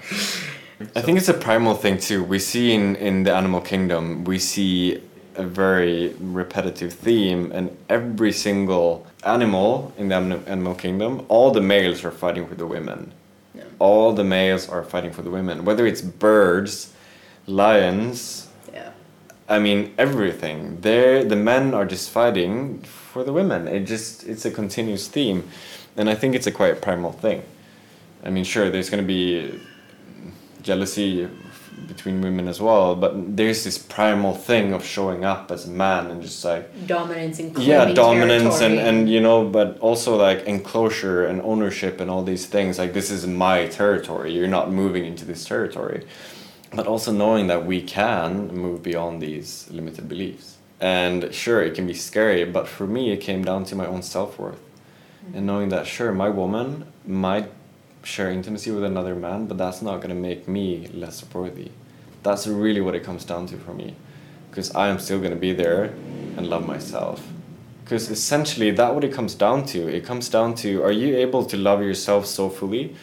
I 0.95 1.01
think 1.01 1.17
it's 1.17 1.29
a 1.29 1.33
primal 1.33 1.75
thing 1.75 1.97
too. 1.97 2.23
We 2.23 2.39
see 2.39 2.73
in, 2.73 2.97
in 2.97 3.23
the 3.23 3.33
animal 3.33 3.61
kingdom, 3.61 4.25
we 4.25 4.37
see 4.37 5.01
a 5.35 5.43
very 5.43 6.13
repetitive 6.19 6.93
theme, 6.93 7.51
and 7.53 7.75
every 7.89 8.33
single 8.33 9.07
animal 9.23 9.93
in 9.97 10.09
the 10.09 10.15
animal 10.15 10.75
kingdom, 10.75 11.25
all 11.29 11.51
the 11.51 11.61
males 11.61 12.03
are 12.05 12.11
fighting 12.11 12.45
for 12.47 12.55
the 12.55 12.67
women. 12.67 13.13
Yeah. 13.53 13.63
All 13.79 14.11
the 14.13 14.23
males 14.23 14.67
are 14.69 14.83
fighting 14.83 15.11
for 15.11 15.21
the 15.21 15.31
women. 15.31 15.63
Whether 15.65 15.87
it's 15.87 16.01
birds, 16.01 16.93
lions, 17.47 18.44
Yeah. 18.44 18.44
I 19.47 19.59
mean 19.59 19.93
everything. 19.97 20.81
They 20.81 21.23
the 21.23 21.35
men 21.35 21.73
are 21.73 21.85
just 21.85 22.09
fighting 22.09 22.79
for 22.81 23.23
the 23.23 23.31
women. 23.31 23.67
It 23.67 23.81
just 23.85 24.23
it's 24.23 24.45
a 24.45 24.51
continuous 24.51 25.07
theme, 25.07 25.47
and 25.95 26.09
I 26.09 26.15
think 26.15 26.35
it's 26.35 26.47
a 26.47 26.51
quite 26.51 26.81
primal 26.81 27.11
thing. 27.11 27.43
I 28.23 28.29
mean, 28.31 28.43
sure, 28.43 28.69
there's 28.71 28.89
gonna 28.89 29.03
be 29.03 29.59
jealousy 30.63 31.29
between 31.87 32.21
women 32.21 32.47
as 32.47 32.59
well, 32.59 32.95
but 32.95 33.37
there's 33.37 33.63
this 33.63 33.77
primal 33.77 34.33
thing 34.33 34.73
of 34.73 34.83
showing 34.83 35.23
up 35.23 35.51
as 35.51 35.67
a 35.67 35.69
man 35.69 36.09
and 36.09 36.21
just 36.21 36.43
like 36.43 36.87
Dominance 36.87 37.39
and 37.39 37.57
yeah 37.59 37.85
dominance 37.93 38.61
and 38.61 38.79
and 38.79 39.09
you 39.09 39.21
know 39.21 39.45
but 39.45 39.77
also 39.79 40.15
like 40.15 40.43
enclosure 40.45 41.25
and 41.25 41.41
ownership 41.41 41.99
and 41.99 42.09
all 42.09 42.23
these 42.23 42.45
things 42.45 42.79
like 42.79 42.93
this 42.93 43.11
is 43.11 43.27
my 43.27 43.67
territory 43.67 44.31
you're 44.33 44.47
not 44.47 44.71
moving 44.71 45.05
into 45.05 45.25
this 45.25 45.45
territory 45.45 46.05
but 46.75 46.87
also 46.87 47.11
knowing 47.11 47.47
that 47.47 47.65
we 47.65 47.81
can 47.81 48.47
move 48.53 48.83
beyond 48.83 49.21
these 49.21 49.67
limited 49.71 50.07
beliefs. 50.09 50.57
And 50.79 51.33
sure 51.33 51.61
it 51.61 51.73
can 51.73 51.87
be 51.87 51.93
scary 51.93 52.43
but 52.45 52.67
for 52.67 52.85
me 52.85 53.11
it 53.11 53.17
came 53.17 53.43
down 53.43 53.63
to 53.65 53.75
my 53.75 53.85
own 53.85 54.01
self-worth. 54.01 54.59
And 55.25 55.35
mm-hmm. 55.35 55.45
knowing 55.45 55.69
that 55.69 55.87
sure 55.87 56.11
my 56.11 56.29
woman 56.29 56.91
might 57.05 57.51
share 58.03 58.29
intimacy 58.29 58.71
with 58.71 58.83
another 58.83 59.15
man 59.15 59.47
but 59.47 59.57
that's 59.57 59.81
not 59.81 59.97
going 59.97 60.09
to 60.09 60.15
make 60.15 60.47
me 60.47 60.87
less 60.93 61.23
worthy. 61.33 61.71
That's 62.23 62.47
really 62.47 62.81
what 62.81 62.95
it 62.95 63.03
comes 63.03 63.23
down 63.23 63.47
to 63.47 63.57
for 63.57 63.73
me 63.73 63.95
because 64.55 64.73
i 64.73 64.87
am 64.87 64.97
still 64.97 65.19
going 65.19 65.31
to 65.33 65.43
be 65.49 65.51
there 65.51 65.93
and 66.37 66.47
love 66.47 66.65
myself. 66.65 67.27
Because 67.83 68.09
essentially 68.09 68.71
that 68.71 68.95
what 68.95 69.03
it 69.03 69.13
comes 69.13 69.35
down 69.35 69.65
to 69.67 69.87
it 69.87 70.05
comes 70.05 70.29
down 70.29 70.55
to 70.55 70.81
are 70.81 70.93
you 70.93 71.17
able 71.17 71.45
to 71.45 71.57
love 71.57 71.81
yourself 71.81 72.25
so 72.25 72.49
fully 72.49 72.95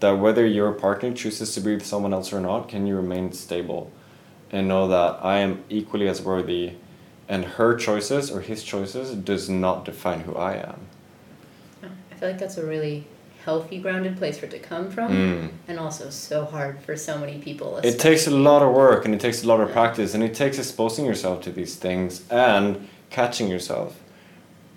that 0.00 0.18
whether 0.18 0.46
your 0.46 0.72
partner 0.72 1.12
chooses 1.12 1.54
to 1.54 1.60
be 1.60 1.74
with 1.74 1.86
someone 1.86 2.12
else 2.12 2.32
or 2.32 2.40
not 2.40 2.68
can 2.68 2.86
you 2.86 2.96
remain 2.96 3.32
stable 3.32 3.90
and 4.50 4.66
know 4.66 4.88
that 4.88 5.18
i 5.24 5.38
am 5.38 5.62
equally 5.68 6.08
as 6.08 6.20
worthy 6.22 6.72
and 7.28 7.44
her 7.44 7.76
choices 7.76 8.28
or 8.30 8.40
his 8.40 8.64
choices 8.64 9.14
does 9.14 9.48
not 9.48 9.84
define 9.84 10.20
who 10.22 10.34
I 10.34 10.54
am. 10.54 10.80
I 12.10 12.14
feel 12.16 12.28
like 12.30 12.40
that's 12.40 12.58
a 12.58 12.66
really 12.66 13.06
healthy, 13.44 13.78
grounded 13.78 14.16
place 14.18 14.36
for 14.36 14.46
it 14.46 14.50
to 14.50 14.58
come 14.58 14.90
from, 14.90 15.12
Mm. 15.12 15.48
and 15.68 15.78
also 15.78 16.10
so 16.10 16.44
hard 16.44 16.80
for 16.80 16.96
so 16.96 17.18
many 17.18 17.38
people. 17.38 17.78
It 17.84 18.00
takes 18.00 18.26
a 18.26 18.32
lot 18.32 18.62
of 18.62 18.74
work 18.74 19.04
and 19.04 19.14
it 19.14 19.20
takes 19.20 19.44
a 19.44 19.46
lot 19.46 19.60
of 19.60 19.70
practice 19.70 20.12
and 20.12 20.24
it 20.24 20.34
takes 20.34 20.58
exposing 20.58 21.04
yourself 21.04 21.40
to 21.42 21.52
these 21.52 21.76
things 21.76 22.22
and 22.30 22.88
catching 23.10 23.46
yourself. 23.46 24.00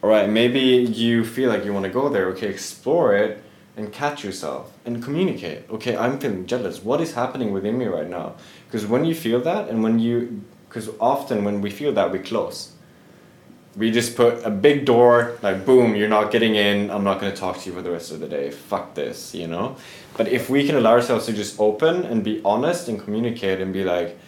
All 0.04 0.10
right, 0.12 0.30
maybe 0.30 0.60
you 0.60 1.26
feel 1.26 1.50
like 1.50 1.66
you 1.66 1.74
want 1.74 1.86
to 1.86 1.92
go 1.92 2.08
there. 2.08 2.28
Okay, 2.28 2.50
explore 2.50 3.16
it 3.16 3.42
and 3.76 3.92
catch 3.92 4.24
yourself 4.24 4.72
and 4.86 5.04
communicate. 5.04 5.70
Okay, 5.70 5.98
I'm 5.98 6.20
feeling 6.20 6.46
jealous. 6.46 6.84
What 6.84 7.02
is 7.02 7.14
happening 7.14 7.52
within 7.52 7.78
me 7.78 7.86
right 7.86 8.10
now? 8.10 8.36
Because 8.68 8.86
when 8.86 9.06
you 9.06 9.16
feel 9.16 9.42
that 9.42 9.70
and 9.70 9.84
when 9.84 10.00
you, 10.00 10.44
because 10.70 10.90
often 11.00 11.44
when 11.44 11.62
we 11.62 11.70
feel 11.70 11.92
that, 11.94 12.12
we 12.12 12.20
close. 12.20 12.72
We 13.76 13.90
just 13.90 14.16
put 14.16 14.46
a 14.46 14.52
big 14.52 14.86
door, 14.86 15.40
like 15.42 15.66
boom, 15.66 15.96
you're 15.96 16.08
not 16.08 16.32
getting 16.32 16.54
in. 16.54 16.92
I'm 16.92 17.04
not 17.04 17.20
going 17.20 17.32
to 17.32 17.38
talk 17.38 17.58
to 17.62 17.70
you 17.70 17.76
for 17.76 17.82
the 17.82 17.90
rest 17.90 18.12
of 18.12 18.20
the 18.20 18.28
day. 18.28 18.52
Fuck 18.52 18.94
this, 18.94 19.34
you 19.34 19.48
know? 19.48 19.78
But 20.16 20.28
if 20.28 20.48
we 20.48 20.68
can 20.68 20.76
allow 20.76 20.92
ourselves 20.92 21.26
to 21.26 21.34
just 21.34 21.60
open 21.60 22.06
and 22.06 22.24
be 22.24 22.40
honest 22.46 22.88
and 22.88 23.04
communicate 23.04 23.60
and 23.60 23.74
be 23.74 23.84
like, 23.84 24.20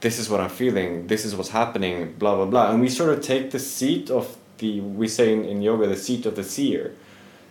this 0.00 0.18
is 0.18 0.30
what 0.30 0.40
I'm 0.40 0.50
feeling, 0.50 1.08
this 1.08 1.24
is 1.24 1.34
what's 1.34 1.50
happening, 1.50 2.14
blah, 2.18 2.36
blah, 2.36 2.44
blah. 2.44 2.70
And 2.70 2.80
we 2.80 2.88
sort 2.88 3.10
of 3.10 3.20
take 3.20 3.50
the 3.50 3.58
seat 3.58 4.10
of 4.10 4.36
the, 4.58 4.80
we 4.80 5.08
say 5.08 5.32
in, 5.32 5.44
in 5.44 5.62
yoga, 5.62 5.88
the 5.88 5.96
seat 5.96 6.24
of 6.26 6.36
the 6.36 6.44
seer. 6.44 6.94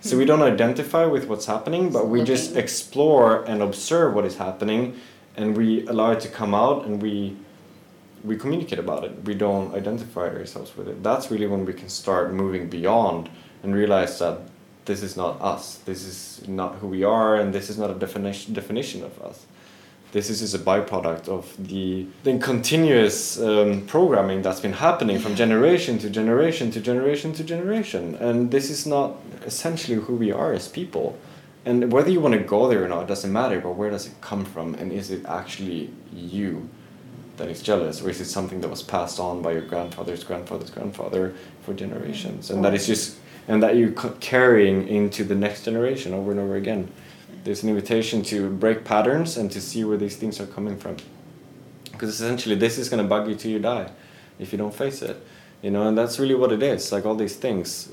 So 0.02 0.18
we 0.18 0.26
don't 0.26 0.42
identify 0.42 1.06
with 1.06 1.28
what's 1.28 1.46
happening, 1.46 1.92
but 1.92 2.08
we 2.08 2.24
just 2.24 2.56
explore 2.56 3.44
and 3.44 3.62
observe 3.62 4.16
what 4.16 4.26
is 4.26 4.38
happening 4.38 5.00
and 5.36 5.56
we 5.56 5.86
allow 5.88 6.12
it 6.12 6.20
to 6.22 6.28
come 6.28 6.54
out 6.54 6.86
and 6.86 7.02
we 7.02 7.38
we 8.24 8.38
communicate 8.38 8.78
about 8.78 9.04
it. 9.04 9.24
We 9.24 9.34
don't 9.34 9.74
identify 9.74 10.30
ourselves 10.30 10.78
with 10.78 10.88
it. 10.88 11.02
That's 11.02 11.32
really 11.32 11.48
when 11.48 11.66
we 11.66 11.74
can 11.74 11.90
start 11.90 12.32
moving 12.32 12.70
beyond 12.70 13.30
and 13.64 13.74
realize 13.74 14.20
that 14.20 14.42
this 14.86 15.02
is 15.02 15.18
not 15.18 15.42
us. 15.42 15.78
This 15.78 16.04
is 16.04 16.48
not 16.48 16.76
who 16.76 16.88
we 16.88 17.04
are, 17.04 17.36
and 17.36 17.52
this 17.52 17.70
is 17.70 17.78
not 17.80 17.90
a 17.90 17.96
definition 17.96 18.54
definition 18.54 19.04
of 19.04 19.20
us. 19.22 19.46
This 20.12 20.30
is 20.30 20.42
just 20.42 20.56
a 20.56 20.60
byproduct 20.60 21.30
of 21.30 21.56
the 21.58 22.06
the 22.24 22.38
continuous 22.38 23.40
um, 23.40 23.86
programming 23.88 24.42
that's 24.42 24.60
been 24.60 24.74
happening 24.74 25.20
from 25.20 25.36
generation 25.36 25.98
to 26.00 26.10
generation 26.10 26.72
to 26.72 26.82
generation 26.82 27.34
to 27.34 27.44
generation, 27.44 28.16
and 28.16 28.52
this 28.52 28.70
is 28.70 28.86
not 28.86 29.16
essentially 29.46 29.98
who 29.98 30.16
we 30.16 30.32
are 30.32 30.54
as 30.54 30.68
people. 30.68 31.18
And 31.64 31.92
whether 31.92 32.10
you 32.10 32.20
want 32.20 32.34
to 32.34 32.40
go 32.40 32.68
there 32.68 32.84
or 32.84 32.88
not 32.88 33.04
it 33.04 33.08
doesn't 33.08 33.32
matter. 33.32 33.62
But 33.62 33.76
where 33.76 33.92
does 33.92 34.08
it 34.08 34.14
come 34.20 34.46
from, 34.46 34.76
and 34.76 34.92
is 34.92 35.12
it 35.12 35.26
actually 35.26 35.92
you? 36.12 36.70
that 37.42 37.50
is 37.50 37.62
jealous, 37.62 38.02
or 38.02 38.10
is 38.10 38.22
it 38.22 38.26
something 38.26 38.62
that 38.62 38.70
was 38.70 38.84
passed 38.84 39.20
on 39.20 39.42
by 39.42 39.52
your 39.54 39.62
grandfather's 39.62 40.24
grandfather's 40.24 40.70
grandfather 40.70 41.34
for 41.64 41.74
generations, 41.74 42.52
and 42.52 42.64
that 42.64 42.74
is 42.74 42.86
just 42.86 43.18
and 43.48 43.64
that 43.64 43.76
you're 43.76 43.92
carrying 44.20 44.88
into 44.88 45.24
the 45.24 45.34
next 45.34 45.66
generation 45.66 46.14
over 46.14 46.32
and 46.32 46.40
over 46.40 46.56
again? 46.56 46.92
There's 47.44 47.64
an 47.64 47.70
invitation 47.70 48.22
to 48.24 48.50
break 48.50 48.84
patterns 48.84 49.38
and 49.38 49.52
to 49.52 49.62
see 49.62 49.84
where 49.84 49.98
these 49.98 50.16
things 50.16 50.40
are 50.40 50.46
coming 50.46 50.78
from, 50.78 50.98
because 51.92 52.10
essentially 52.10 52.56
this 52.56 52.78
is 52.78 52.90
going 52.90 53.02
to 53.02 53.08
bug 53.08 53.28
you 53.28 53.36
till 53.36 53.52
you 53.52 53.60
die, 53.60 53.90
if 54.40 54.52
you 54.52 54.58
don't 54.58 54.74
face 54.74 55.02
it, 55.02 55.26
you 55.62 55.72
know, 55.72 55.88
and 55.88 55.98
that's 55.98 56.20
really 56.20 56.36
what 56.36 56.52
it 56.52 56.62
is. 56.62 56.92
Like 56.92 57.06
all 57.06 57.16
these 57.16 57.36
things, 57.36 57.90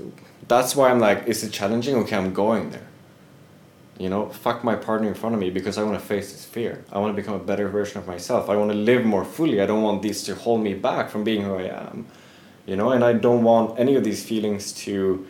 that's 0.47 0.77
why 0.77 0.91
I'm 0.91 1.01
like, 1.01 1.27
is 1.27 1.43
it 1.45 1.53
challenging? 1.53 1.97
Okay, 1.97 2.17
I'm 2.17 2.33
going 2.33 2.71
there. 2.71 2.87
You 3.99 4.09
know 4.09 4.29
fuck 4.29 4.63
my 4.63 4.77
partner 4.77 5.09
in 5.09 5.15
front 5.15 5.35
of 5.35 5.41
me 5.41 5.51
because 5.51 5.77
i 5.77 5.83
want 5.83 5.99
to 5.99 6.05
face 6.05 6.31
this 6.31 6.45
fear. 6.45 6.85
I 6.93 6.99
want 6.99 7.17
to 7.17 7.21
become 7.21 7.35
a 7.35 7.45
better 7.45 7.69
version 7.69 7.99
of 7.99 8.07
myself. 8.07 8.49
I 8.49 8.55
want 8.55 8.71
to 8.71 8.77
live 8.77 9.05
more 9.05 9.25
fully. 9.25 9.61
I 9.61 9.67
don't 9.67 9.83
want 9.83 10.03
these 10.03 10.23
to 10.25 10.37
hold 10.37 10.63
me 10.63 10.75
back 10.75 11.11
from 11.11 11.25
being 11.25 11.43
who 11.43 11.57
i 11.57 11.63
am 11.63 12.07
you 12.69 12.77
know 12.77 12.91
and 12.91 13.03
i 13.03 13.13
don't 13.13 13.43
want 13.43 13.79
any 13.81 13.97
of 13.97 14.05
these 14.05 14.23
feelings 14.23 14.73
to 14.73 15.27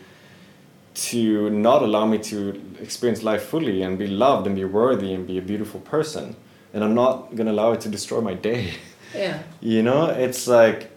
to 1.07 1.49
not 1.51 1.82
allow 1.82 2.05
me 2.07 2.18
to 2.18 2.61
experience 2.80 3.22
life 3.22 3.42
fully 3.42 3.82
and 3.82 3.99
be 3.99 4.07
loved 4.09 4.46
and 4.46 4.57
be 4.57 4.64
worthy 4.64 5.12
and 5.14 5.26
be 5.26 5.36
a 5.38 5.42
beautiful 5.42 5.80
person 5.80 6.34
and 6.72 6.82
i'm 6.84 6.94
not 6.94 7.34
going 7.36 7.46
to 7.46 7.53
allow 7.53 7.70
it 7.72 7.80
to 7.80 7.88
destroy 7.88 8.20
my 8.20 8.34
day 8.34 8.72
Yeah. 9.14 9.42
you 9.61 9.82
know 9.82 10.07
it's 10.07 10.46
like 10.49 10.90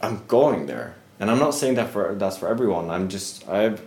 i'm 0.00 0.16
going 0.26 0.66
there 0.66 0.94
and 1.20 1.30
i'm 1.30 1.38
not 1.38 1.54
saying 1.54 1.74
that 1.74 1.90
for 1.90 2.14
that's 2.14 2.38
for 2.38 2.48
everyone 2.48 2.88
i'm 2.90 3.08
just 3.08 3.46
i've 3.48 3.80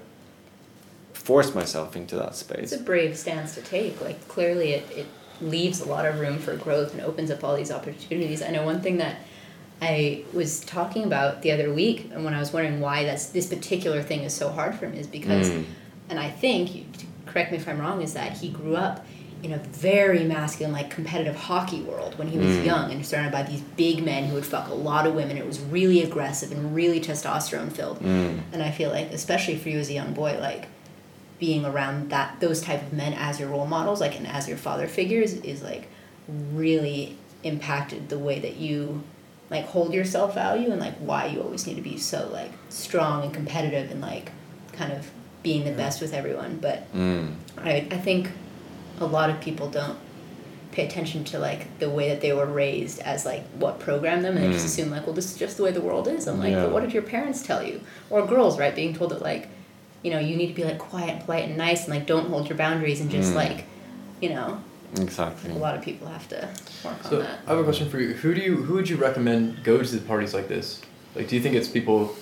forced 1.14 1.54
myself 1.56 1.96
into 1.96 2.16
that 2.16 2.36
space 2.36 2.72
It's 2.72 2.82
a 2.82 2.84
brave 2.84 3.16
stance 3.18 3.54
to 3.56 3.62
take. 3.62 4.02
Like 4.02 4.28
clearly, 4.28 4.72
it, 4.72 4.90
it 5.02 5.06
leaves 5.42 5.80
a 5.80 5.86
lot 5.86 6.06
of 6.08 6.20
room 6.20 6.40
for 6.40 6.56
growth 6.56 6.92
and 6.94 7.02
opens 7.02 7.30
up 7.30 7.44
all 7.44 7.56
these 7.56 7.72
opportunities. 7.72 8.42
I 8.42 8.50
know 8.50 8.64
one 8.64 8.82
thing 8.82 8.98
that 8.98 9.18
I 9.82 10.24
was 10.34 10.60
talking 10.62 11.04
about 11.04 11.42
the 11.42 11.52
other 11.52 11.74
week, 11.74 12.10
and 12.14 12.26
when 12.26 12.34
I 12.34 12.40
was 12.40 12.52
wondering 12.52 12.80
why 12.82 13.04
that's 13.06 13.28
this 13.28 13.48
particular 13.48 14.02
thing 14.02 14.22
is 14.24 14.34
so 14.34 14.50
hard 14.50 14.76
for 14.76 14.86
him, 14.88 14.94
is 14.94 15.08
because, 15.08 15.50
Mm. 15.50 15.66
and 16.10 16.20
I 16.20 16.30
think, 16.30 16.70
correct 17.26 17.52
me 17.52 17.58
if 17.58 17.68
I'm 17.68 17.80
wrong, 17.80 18.02
is 18.02 18.14
that 18.14 18.34
he 18.40 18.50
grew 18.50 18.76
up 18.76 19.06
in 19.42 19.54
a 19.54 19.58
very 19.58 20.26
masculine, 20.26 20.74
like 20.74 20.90
competitive 20.90 21.36
hockey 21.36 21.80
world 21.82 22.18
when 22.18 22.28
he 22.28 22.38
was 22.38 22.58
Mm. 22.58 22.66
young 22.66 22.92
and 22.92 23.06
surrounded 23.06 23.32
by 23.32 23.44
these 23.44 23.62
big 23.78 24.04
men 24.04 24.26
who 24.26 24.34
would 24.36 24.46
fuck 24.46 24.68
a 24.70 24.74
lot 24.74 25.08
of 25.08 25.16
women. 25.16 25.38
It 25.38 25.48
was 25.48 25.62
really 25.62 26.04
aggressive 26.04 26.52
and 26.52 26.76
really 26.76 27.00
testosterone 27.00 27.72
filled. 27.72 28.00
Mm. 28.02 28.40
And 28.52 28.62
I 28.62 28.72
feel 28.72 28.90
like, 28.90 29.14
especially 29.14 29.56
for 29.56 29.70
you 29.70 29.80
as 29.80 29.90
a 29.90 29.94
young 29.94 30.12
boy, 30.14 30.38
like 30.42 30.66
being 31.40 31.64
around 31.64 32.10
that 32.10 32.36
those 32.42 32.60
type 32.60 32.82
of 32.82 32.92
men 32.92 33.14
as 33.14 33.40
your 33.40 33.48
role 33.48 33.66
models, 33.66 34.02
like 34.02 34.18
and 34.18 34.28
as 34.28 34.46
your 34.50 34.58
father 34.58 34.88
figures, 34.88 35.32
is 35.36 35.62
like 35.64 35.88
really 36.54 37.16
impacted 37.44 38.10
the 38.10 38.20
way 38.20 38.40
that 38.40 38.58
you 38.58 39.02
like 39.50 39.66
hold 39.66 39.94
your 39.94 40.06
self 40.06 40.34
value 40.36 40.72
and 40.72 40.80
like 40.80 40.96
why 40.98 41.26
you 41.28 41.42
always 41.42 41.66
need 41.68 41.76
to 41.76 41.82
be 41.82 41.98
so 41.98 42.30
like 42.32 42.52
strong 42.70 43.24
and 43.24 43.34
competitive 43.34 43.90
and 43.92 44.02
like 44.02 44.32
kind 44.74 44.92
of 44.94 45.10
being 45.44 45.64
the 45.66 45.72
best 45.72 46.02
with 46.02 46.14
everyone. 46.14 46.58
But 46.62 46.92
Mm. 46.94 47.36
I 47.58 47.88
I 47.92 47.98
think 47.98 48.30
a 49.00 49.06
lot 49.06 49.30
of 49.30 49.40
people 49.42 49.70
don't 49.70 49.98
pay 50.72 50.86
attention 50.86 51.24
to 51.24 51.40
like 51.40 51.80
the 51.80 51.90
way 51.90 52.10
that 52.10 52.22
they 52.22 52.32
were 52.34 52.46
raised 52.46 53.00
as 53.00 53.26
like 53.26 53.44
what 53.58 53.80
programmed 53.80 54.24
them 54.24 54.36
and 54.38 54.46
they 54.46 54.52
just 54.52 54.66
Mm. 54.66 54.70
assume 54.70 54.92
like 54.92 55.06
well 55.08 55.16
this 55.16 55.32
is 55.32 55.38
just 55.38 55.58
the 55.58 55.64
way 55.64 55.72
the 55.72 55.82
world 55.82 56.08
is 56.08 56.28
i'm 56.28 56.38
like 56.40 56.52
Yeah. 56.52 56.64
but 56.64 56.72
what 56.74 56.82
did 56.84 56.94
your 56.94 57.02
parents 57.02 57.42
tell 57.42 57.64
you 57.64 57.82
or 58.12 58.26
girls 58.28 58.60
right 58.60 58.76
being 58.76 58.94
told 58.94 59.10
that 59.12 59.22
like 59.24 59.48
you 60.04 60.12
know 60.12 60.20
you 60.20 60.36
need 60.36 60.48
to 60.48 60.54
be 60.54 60.64
like 60.64 60.78
quiet 60.78 61.10
and 61.10 61.26
polite 61.26 61.46
and 61.46 61.58
nice 61.58 61.86
and 61.86 61.94
like 61.96 62.06
don't 62.06 62.28
hold 62.30 62.48
your 62.48 62.58
boundaries 62.58 63.02
and 63.02 63.10
just 63.10 63.32
Mm. 63.32 63.36
like 63.44 63.66
you 64.22 64.30
know 64.30 64.62
Exactly. 64.98 65.52
a 65.52 65.56
lot 65.56 65.76
of 65.76 65.82
people 65.84 66.08
have 66.08 66.28
to 66.30 66.48
work 66.84 67.04
on 67.06 67.10
So 67.12 67.20
that 67.20 67.40
I 67.46 67.50
have 67.52 67.60
a 67.60 67.64
question 67.64 67.90
for 67.90 68.00
you. 68.00 68.14
Who 68.14 68.34
do 68.34 68.42
you 68.42 68.56
who 68.64 68.74
would 68.76 68.90
you 68.90 68.98
recommend 68.98 69.64
go 69.64 69.82
to 69.84 69.96
the 69.96 70.02
parties 70.06 70.34
like 70.34 70.48
this? 70.48 70.82
Like, 71.16 71.28
do 71.28 71.36
you 71.36 71.42
think 71.42 71.56
it's 71.56 71.68
people 71.70 72.16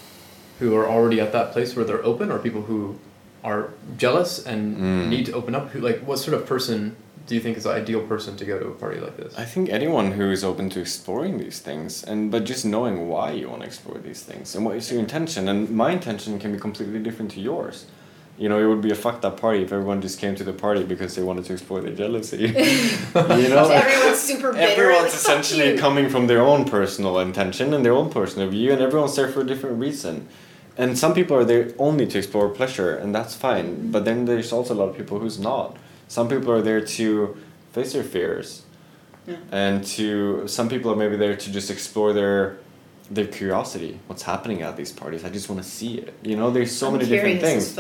who 0.60 0.76
are 0.76 0.88
already 0.88 1.20
at 1.22 1.32
that 1.32 1.52
place 1.52 1.76
where 1.76 1.86
they're 1.86 2.04
open, 2.04 2.32
or 2.32 2.40
people 2.40 2.64
who 2.64 2.98
are 3.44 3.70
jealous 3.98 4.46
and 4.46 4.78
Mm. 4.78 5.08
need 5.10 5.26
to 5.28 5.34
open 5.34 5.54
up? 5.56 5.70
Who 5.72 5.80
like 5.80 6.00
what 6.00 6.20
sort 6.20 6.34
of 6.36 6.46
person 6.48 6.96
do 7.28 7.36
you 7.36 7.42
think 7.42 7.58
is 7.58 7.64
the 7.64 7.72
ideal 7.72 8.02
person 8.02 8.38
to 8.38 8.46
go 8.46 8.58
to 8.58 8.68
a 8.68 8.72
party 8.72 9.00
like 9.00 9.18
this? 9.18 9.38
I 9.38 9.44
think 9.46 9.70
anyone 9.70 10.14
who 10.14 10.32
is 10.32 10.44
open 10.44 10.70
to 10.72 10.80
exploring 10.80 11.38
these 11.38 11.60
things, 11.60 12.04
and 12.04 12.32
but 12.32 12.44
just 12.46 12.66
knowing 12.66 13.08
why 13.08 13.32
you 13.32 13.50
want 13.50 13.62
to 13.62 13.68
explore 13.68 13.98
these 14.00 14.22
things 14.24 14.56
and 14.56 14.66
what 14.66 14.76
is 14.78 14.90
your 14.92 15.00
intention, 15.00 15.48
and 15.50 15.70
my 15.70 15.92
intention 15.92 16.40
can 16.40 16.52
be 16.54 16.60
completely 16.60 17.00
different 17.00 17.32
to 17.32 17.40
yours. 17.42 17.86
You 18.38 18.50
know, 18.50 18.60
it 18.64 18.68
would 18.68 18.82
be 18.82 18.92
a 18.92 18.96
fucked 18.96 19.26
up 19.26 19.40
party 19.42 19.64
if 19.64 19.72
everyone 19.74 20.00
just 20.02 20.20
came 20.20 20.36
to 20.36 20.44
the 20.44 20.54
party 20.54 20.84
because 20.84 21.16
they 21.16 21.24
wanted 21.24 21.46
to 21.46 21.54
explore 21.54 21.82
their 21.82 21.96
jealousy. 21.96 22.38
you 22.48 22.54
know, 23.50 23.68
everyone's 23.70 24.20
super 24.20 24.54
bitter 24.54 24.84
everyone's 24.84 25.14
essentially 25.16 25.72
you. 25.74 25.78
coming 25.80 26.08
from 26.08 26.28
their 26.28 26.42
own 26.42 26.64
personal 26.66 27.18
intention 27.20 27.74
and 27.74 27.84
their 27.84 27.94
own 27.94 28.12
personal 28.12 28.48
view, 28.50 28.72
and 28.72 28.82
everyone's 28.82 29.16
there 29.16 29.28
for 29.30 29.42
a 29.42 29.46
different 29.46 29.80
reason. 29.80 30.28
And 30.78 30.96
some 30.96 31.16
people 31.16 31.36
are 31.36 31.44
there 31.46 31.74
only 31.80 32.06
to 32.06 32.20
explore 32.20 32.50
pleasure, 32.50 32.96
and 32.96 33.14
that's 33.16 33.34
fine. 33.34 33.66
Mm-hmm. 33.66 33.92
But 33.92 34.06
then 34.06 34.26
there's 34.26 34.52
also 34.54 34.76
a 34.76 34.78
lot 34.78 34.90
of 34.90 34.98
people 34.98 35.18
who's 35.18 35.40
not. 35.40 35.76
Some 36.08 36.30
people 36.30 36.52
are 36.52 36.62
there 36.62 36.82
to 36.82 37.36
face 37.74 37.94
their 37.94 38.04
fears, 38.04 38.64
Yeah. 39.26 39.38
and 39.52 39.84
to 39.98 40.48
some 40.48 40.70
people 40.70 40.92
are 40.92 40.96
maybe 40.96 41.18
there 41.18 41.36
to 41.36 41.52
just 41.52 41.72
explore 41.72 42.14
their 42.14 42.58
their 43.10 43.28
curiosity. 43.28 44.00
What's 44.08 44.24
happening 44.24 44.62
at 44.62 44.76
these 44.76 44.92
parties? 44.92 45.24
I 45.24 45.30
just 45.30 45.50
want 45.50 45.62
to 45.64 45.68
see 45.68 45.98
it. 46.00 46.14
You 46.24 46.36
know, 46.36 46.52
there's 46.52 46.76
so 46.76 46.88
I'm 46.88 46.94
many 46.94 47.06
different 47.06 47.42
things. 47.42 47.78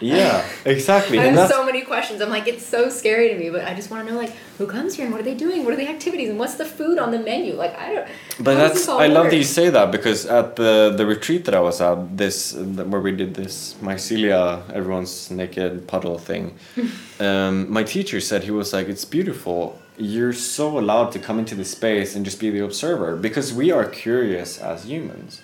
Yeah, 0.00 0.46
exactly. 0.64 1.18
I 1.18 1.26
have 1.26 1.48
so 1.48 1.64
many 1.64 1.82
questions. 1.82 2.20
I'm 2.20 2.30
like, 2.30 2.46
it's 2.46 2.64
so 2.64 2.88
scary 2.88 3.28
to 3.30 3.38
me, 3.38 3.50
but 3.50 3.64
I 3.64 3.74
just 3.74 3.90
want 3.90 4.06
to 4.06 4.12
know, 4.12 4.18
like, 4.18 4.32
who 4.58 4.66
comes 4.66 4.94
here 4.94 5.04
and 5.06 5.12
what 5.12 5.20
are 5.20 5.24
they 5.24 5.34
doing? 5.34 5.64
What 5.64 5.72
are 5.74 5.76
the 5.76 5.88
activities 5.88 6.28
and 6.28 6.38
what's 6.38 6.54
the 6.54 6.64
food 6.64 6.98
on 6.98 7.10
the 7.10 7.18
menu? 7.18 7.54
Like, 7.54 7.76
I 7.78 7.94
don't. 7.94 8.08
But 8.40 8.54
that's 8.56 8.88
I 8.88 9.06
love 9.06 9.30
that 9.30 9.36
you 9.36 9.44
say 9.44 9.70
that 9.70 9.90
because 9.90 10.26
at 10.26 10.56
the 10.56 10.94
the 10.96 11.06
retreat 11.06 11.44
that 11.46 11.54
I 11.54 11.60
was 11.60 11.80
at, 11.80 12.16
this 12.16 12.54
where 12.54 13.00
we 13.00 13.12
did 13.12 13.34
this 13.34 13.74
mycelia, 13.80 14.68
everyone's 14.72 15.30
naked 15.30 15.88
puddle 15.88 16.18
thing. 16.18 16.56
um, 17.20 17.70
my 17.72 17.82
teacher 17.82 18.20
said 18.20 18.44
he 18.44 18.50
was 18.50 18.72
like, 18.72 18.88
"It's 18.88 19.04
beautiful. 19.04 19.78
You're 19.98 20.32
so 20.32 20.78
allowed 20.78 21.12
to 21.12 21.18
come 21.18 21.38
into 21.38 21.54
the 21.54 21.64
space 21.64 22.14
and 22.14 22.24
just 22.24 22.38
be 22.38 22.50
the 22.50 22.64
observer 22.64 23.16
because 23.16 23.54
we 23.54 23.70
are 23.70 23.86
curious 23.86 24.58
as 24.58 24.84
humans. 24.84 25.40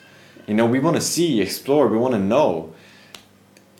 You 0.46 0.54
know, 0.54 0.66
we 0.66 0.78
want 0.78 0.96
to 0.96 1.02
see, 1.02 1.40
explore, 1.40 1.88
we 1.88 1.98
want 1.98 2.14
to 2.14 2.20
know." 2.20 2.72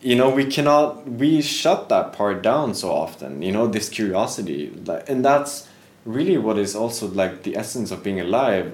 You 0.00 0.16
know, 0.16 0.30
we 0.30 0.46
cannot 0.46 1.08
we 1.08 1.42
shut 1.42 1.88
that 1.88 2.12
part 2.12 2.42
down 2.42 2.74
so 2.74 2.90
often. 2.90 3.40
You 3.42 3.52
know, 3.52 3.68
this 3.68 3.88
curiosity, 3.88 4.72
and 5.06 5.24
that's 5.24 5.68
really 6.04 6.36
what 6.36 6.58
is 6.58 6.74
also 6.74 7.06
like 7.06 7.44
the 7.44 7.56
essence 7.56 7.92
of 7.92 8.02
being 8.02 8.20
alive 8.20 8.72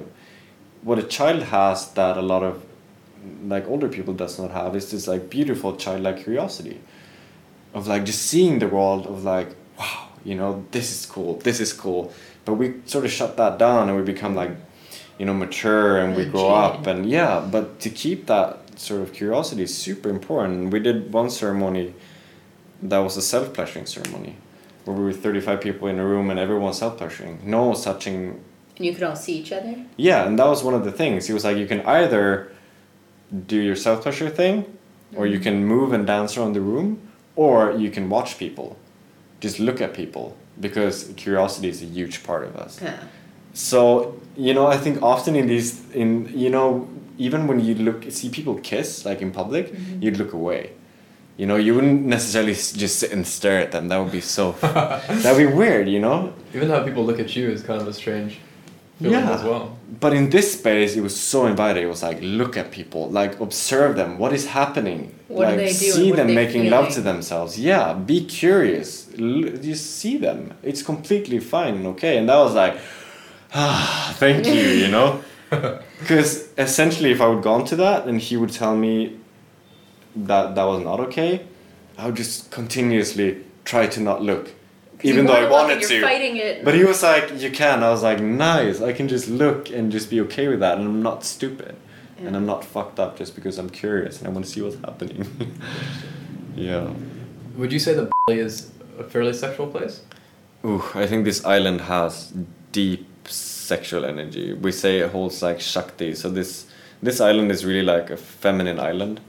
what 0.82 0.98
a 0.98 1.02
child 1.02 1.42
has 1.44 1.90
that 1.92 2.16
a 2.16 2.22
lot 2.22 2.42
of 2.42 2.64
like 3.44 3.66
older 3.68 3.88
people 3.88 4.14
does 4.14 4.38
not 4.38 4.50
have 4.50 4.76
is 4.76 4.90
this 4.90 5.06
like 5.08 5.28
beautiful 5.28 5.76
childlike 5.76 6.22
curiosity 6.22 6.80
of 7.74 7.86
like 7.86 8.04
just 8.04 8.22
seeing 8.22 8.58
the 8.58 8.68
world 8.68 9.06
of 9.06 9.24
like 9.24 9.48
wow 9.78 10.07
you 10.24 10.34
know 10.34 10.64
this 10.70 10.90
is 10.90 11.06
cool 11.06 11.34
this 11.38 11.60
is 11.60 11.72
cool 11.72 12.12
but 12.44 12.54
we 12.54 12.74
sort 12.86 13.04
of 13.04 13.10
shut 13.10 13.36
that 13.36 13.58
down 13.58 13.88
and 13.88 13.96
we 13.96 14.02
become 14.02 14.34
like 14.34 14.50
you 15.18 15.26
know 15.26 15.34
mature 15.34 15.98
and 15.98 16.16
we 16.16 16.24
grow 16.24 16.48
up 16.48 16.86
and 16.86 17.08
yeah 17.08 17.46
but 17.50 17.80
to 17.80 17.90
keep 17.90 18.26
that 18.26 18.58
sort 18.78 19.02
of 19.02 19.12
curiosity 19.12 19.62
is 19.62 19.76
super 19.76 20.08
important 20.08 20.72
we 20.72 20.78
did 20.78 21.12
one 21.12 21.28
ceremony 21.28 21.94
that 22.82 22.98
was 22.98 23.16
a 23.16 23.22
self-pleasuring 23.22 23.86
ceremony 23.86 24.36
where 24.84 24.96
we 24.96 25.02
were 25.02 25.12
35 25.12 25.60
people 25.60 25.88
in 25.88 25.98
a 25.98 26.06
room 26.06 26.30
and 26.30 26.38
everyone 26.38 26.66
was 26.66 26.78
self-pleasuring 26.78 27.40
no 27.44 27.60
one 27.60 27.70
was 27.70 27.84
touching 27.84 28.40
And 28.78 28.86
you 28.86 28.94
could 28.94 29.02
all 29.02 29.16
see 29.16 29.36
each 29.38 29.52
other. 29.52 29.74
yeah, 29.96 30.26
and 30.26 30.38
that 30.38 30.46
was 30.46 30.62
one 30.62 30.74
of 30.74 30.84
the 30.84 30.92
things. 30.92 31.26
He 31.26 31.32
was 31.32 31.44
like, 31.44 31.56
you 31.56 31.66
can 31.66 31.80
either 31.82 32.52
do 33.46 33.58
your 33.60 33.76
self 33.76 34.02
pleasure 34.02 34.30
thing, 34.30 34.64
or 35.16 35.26
you 35.26 35.38
mm. 35.38 35.42
can 35.42 35.64
move 35.66 35.92
and 35.92 36.06
dance 36.06 36.36
around 36.36 36.52
the 36.54 36.60
room, 36.60 37.10
or 37.36 37.72
you 37.72 37.90
can 37.90 38.08
watch 38.08 38.38
people. 38.38 38.76
Just 39.40 39.58
look 39.60 39.80
at 39.80 39.94
people 39.94 40.36
because 40.60 41.12
curiosity 41.16 41.68
is 41.68 41.82
a 41.82 41.86
huge 41.86 42.24
part 42.24 42.44
of 42.44 42.56
us. 42.56 42.80
Yeah. 42.82 42.98
So 43.52 44.18
you 44.36 44.54
know, 44.54 44.66
I 44.68 44.76
think 44.76 45.02
often 45.02 45.34
in 45.34 45.48
these, 45.48 45.90
in 45.90 46.30
you 46.32 46.48
know, 46.48 46.88
even 47.18 47.46
when 47.48 47.60
you 47.60 47.74
look 47.74 48.04
see 48.10 48.30
people 48.30 48.54
kiss 48.60 49.04
like 49.04 49.20
in 49.20 49.32
public, 49.32 49.72
mm-hmm. 49.72 50.02
you'd 50.02 50.16
look 50.16 50.32
away. 50.32 50.72
You 51.36 51.46
know, 51.46 51.56
you 51.56 51.74
wouldn't 51.74 52.04
necessarily 52.04 52.54
just 52.54 52.98
sit 52.98 53.12
and 53.12 53.24
stare 53.26 53.60
at 53.60 53.70
them. 53.70 53.88
That 53.88 53.98
would 53.98 54.12
be 54.12 54.20
so. 54.20 54.52
that'd 54.60 55.38
be 55.38 55.46
weird. 55.46 55.88
You 55.88 56.00
know. 56.00 56.32
Even 56.54 56.68
how 56.68 56.82
people 56.84 57.04
look 57.04 57.20
at 57.20 57.34
you 57.36 57.48
is 57.48 57.62
kind 57.62 57.80
of 57.80 57.86
a 57.86 57.92
strange 57.92 58.32
feeling 58.34 58.47
Yeah. 59.00 59.30
as 59.30 59.44
well. 59.44 59.76
But 60.00 60.12
in 60.12 60.30
this 60.30 60.54
space, 60.54 60.96
it 60.96 61.00
was 61.00 61.18
so 61.18 61.46
inviting. 61.46 61.84
It 61.84 61.86
was 61.86 62.02
like, 62.02 62.18
look 62.20 62.56
at 62.56 62.70
people, 62.70 63.08
like 63.10 63.40
observe 63.40 63.96
them. 63.96 64.18
What 64.18 64.32
is 64.32 64.46
happening? 64.46 65.14
What 65.28 65.44
do 65.44 65.50
like, 65.50 65.56
they 65.56 65.72
do 65.72 65.86
and 65.86 65.94
See 65.94 66.10
what 66.10 66.12
are 66.12 66.16
them 66.16 66.26
they 66.28 66.34
making 66.34 66.70
love 66.70 66.90
to 66.94 67.00
themselves. 67.00 67.58
Yeah, 67.58 67.94
be 67.94 68.24
curious. 68.24 69.08
L- 69.18 69.56
just 69.60 69.98
see 69.98 70.16
them. 70.16 70.54
It's 70.62 70.82
completely 70.82 71.38
fine 71.38 71.74
and 71.76 71.86
okay. 71.88 72.18
And 72.18 72.28
that 72.28 72.36
was 72.36 72.54
like, 72.54 72.78
ah, 73.54 74.14
thank 74.18 74.46
you. 74.46 74.52
You 74.82 74.88
know, 74.96 75.22
because 76.00 76.48
essentially, 76.58 77.10
if 77.12 77.20
I 77.20 77.28
would 77.28 77.42
gone 77.42 77.64
to 77.66 77.76
that 77.76 78.06
and 78.06 78.20
he 78.20 78.36
would 78.36 78.52
tell 78.52 78.76
me 78.76 79.18
that 80.16 80.54
that 80.54 80.64
was 80.64 80.82
not 80.82 81.00
okay, 81.00 81.46
I 81.96 82.06
would 82.06 82.16
just 82.16 82.50
continuously 82.50 83.44
try 83.64 83.86
to 83.86 84.00
not 84.00 84.22
look, 84.22 84.50
even 85.02 85.26
though 85.26 85.34
I 85.34 85.48
wanted 85.48 85.82
to. 85.82 85.94
You're 85.94 86.02
fighting 86.02 86.36
it. 86.36 86.64
But 86.64 86.74
he 86.74 86.84
was 86.84 87.02
like, 87.02 87.40
you 87.40 87.50
can. 87.50 87.82
I 87.82 87.90
was 87.90 88.02
like, 88.02 88.20
nice. 88.20 88.80
I 88.80 88.92
can 88.92 89.08
just 89.08 89.28
look 89.28 89.70
and 89.70 89.92
just 89.92 90.10
be 90.10 90.20
okay 90.22 90.48
with 90.48 90.60
that, 90.60 90.78
and 90.78 90.86
I'm 90.86 91.02
not 91.02 91.24
stupid, 91.24 91.76
and 92.18 92.36
I'm 92.36 92.46
not 92.46 92.64
fucked 92.64 92.98
up 92.98 93.16
just 93.16 93.34
because 93.34 93.58
I'm 93.58 93.70
curious 93.70 94.18
and 94.18 94.28
I 94.28 94.30
want 94.30 94.44
to 94.44 94.50
see 94.50 94.62
what's 94.62 94.76
happening. 94.76 95.26
yeah. 96.56 96.90
Would 97.56 97.72
you 97.72 97.78
say 97.78 97.94
that 97.94 98.10
Bali 98.26 98.40
is 98.40 98.70
a 98.98 99.04
fairly 99.04 99.32
sexual 99.32 99.66
place? 99.68 100.02
Ooh, 100.64 100.82
I 100.94 101.06
think 101.06 101.24
this 101.24 101.44
island 101.44 101.82
has 101.82 102.32
deep 102.72 103.06
sexual 103.28 104.04
energy. 104.04 104.52
We 104.54 104.72
say 104.72 104.98
it 104.98 105.10
holds 105.12 105.42
like 105.42 105.60
shakti. 105.60 106.14
So 106.14 106.30
this 106.30 106.66
this 107.02 107.20
island 107.20 107.52
is 107.52 107.64
really 107.64 107.82
like 107.82 108.10
a 108.10 108.16
feminine 108.16 108.80
island 108.80 109.20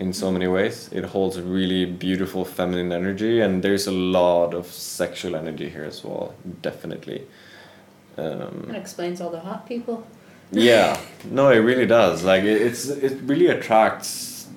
in 0.00 0.12
so 0.12 0.30
many 0.32 0.46
ways. 0.48 0.88
It 0.92 1.04
holds 1.04 1.36
really 1.40 1.84
beautiful 1.84 2.44
feminine 2.44 2.92
energy, 2.92 3.40
and 3.44 3.62
there's 3.62 3.86
a 3.86 3.92
lot 3.92 4.54
of 4.54 4.66
sexual 4.66 5.36
energy 5.36 5.68
here 5.68 5.84
as 5.84 6.02
well. 6.04 6.34
Definitely. 6.62 7.20
Um, 8.16 8.64
That 8.68 8.76
explains 8.76 9.20
all 9.20 9.30
the 9.30 9.40
hot 9.40 9.66
people. 9.68 9.96
yeah 10.52 10.96
no 11.30 11.50
it 11.50 11.62
really 11.70 11.86
does 11.86 12.24
like 12.24 12.42
it, 12.52 12.60
it's 12.66 12.88
it 12.88 13.14
really 13.30 13.46
attracts 13.56 14.48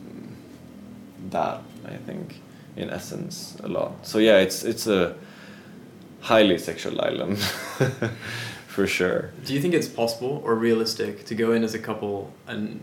that 1.29 1.57
i 1.85 1.95
think 2.07 2.41
in 2.75 2.89
essence 2.89 3.55
a 3.63 3.67
lot 3.67 3.91
so 4.01 4.17
yeah 4.19 4.37
it's 4.45 4.63
it's 4.63 4.87
a 4.87 5.13
highly 6.21 6.57
sexual 6.57 6.99
island 7.09 7.37
for 8.75 8.87
sure 8.87 9.21
Do 9.45 9.53
you 9.53 9.61
think 9.61 9.73
it's 9.75 9.87
possible 9.87 10.41
or 10.45 10.55
realistic 10.55 11.25
to 11.25 11.35
go 11.35 11.51
in 11.55 11.63
as 11.63 11.73
a 11.75 11.79
couple 11.79 12.15
and 12.47 12.79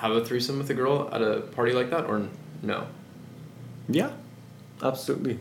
have 0.00 0.12
a 0.12 0.24
threesome 0.24 0.58
with 0.58 0.70
a 0.70 0.74
girl 0.74 1.10
at 1.12 1.20
a 1.22 1.40
party 1.56 1.72
like 1.72 1.90
that, 1.90 2.04
or 2.06 2.26
no? 2.62 2.86
yeah 3.88 4.10
absolutely 4.82 5.38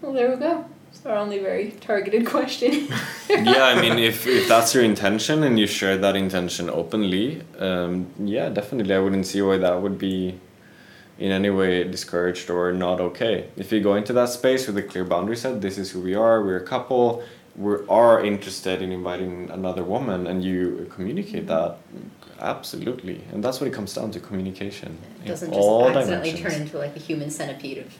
Well, 0.00 0.12
there 0.12 0.30
we 0.30 0.36
go. 0.36 0.64
It's 0.90 1.04
our 1.06 1.16
only 1.16 1.38
very 1.38 1.72
targeted 1.72 2.26
question. 2.26 2.88
yeah 3.30 3.64
i 3.72 3.80
mean 3.80 3.98
if, 3.98 4.26
if 4.26 4.48
that's 4.48 4.74
your 4.74 4.84
intention 4.84 5.42
and 5.42 5.58
you 5.58 5.66
share 5.66 5.96
that 5.98 6.16
intention 6.16 6.70
openly 6.70 7.42
um, 7.58 8.06
yeah 8.18 8.48
definitely 8.48 8.94
i 8.94 8.98
wouldn't 8.98 9.26
see 9.26 9.42
why 9.42 9.56
that 9.58 9.80
would 9.82 9.98
be 9.98 10.38
in 11.18 11.32
any 11.32 11.50
way 11.50 11.84
discouraged 11.84 12.48
or 12.48 12.72
not 12.72 13.00
okay 13.00 13.48
if 13.56 13.72
you 13.72 13.80
go 13.80 13.94
into 13.96 14.12
that 14.12 14.28
space 14.28 14.66
with 14.66 14.76
a 14.78 14.82
clear 14.82 15.04
boundary 15.04 15.36
set 15.36 15.60
this 15.60 15.76
is 15.78 15.90
who 15.90 16.00
we 16.00 16.14
are 16.14 16.42
we're 16.44 16.56
a 16.56 16.68
couple 16.74 17.22
we 17.56 17.74
are 17.88 18.24
interested 18.24 18.80
in 18.82 18.92
inviting 18.92 19.50
another 19.50 19.82
woman 19.82 20.26
and 20.28 20.44
you 20.44 20.86
communicate 20.94 21.46
that 21.48 21.76
absolutely 22.40 23.22
and 23.32 23.42
that's 23.42 23.60
what 23.60 23.66
it 23.66 23.72
comes 23.72 23.94
down 23.94 24.10
to 24.10 24.20
communication 24.20 24.96
It 25.24 25.28
doesn't 25.28 25.50
just 25.50 25.58
all 25.58 25.88
accidentally 25.88 26.30
dimensions. 26.32 26.54
turn 26.54 26.62
into 26.62 26.78
like 26.78 26.96
a 26.96 27.00
human 27.00 27.30
centipede 27.30 27.78
of 27.78 27.94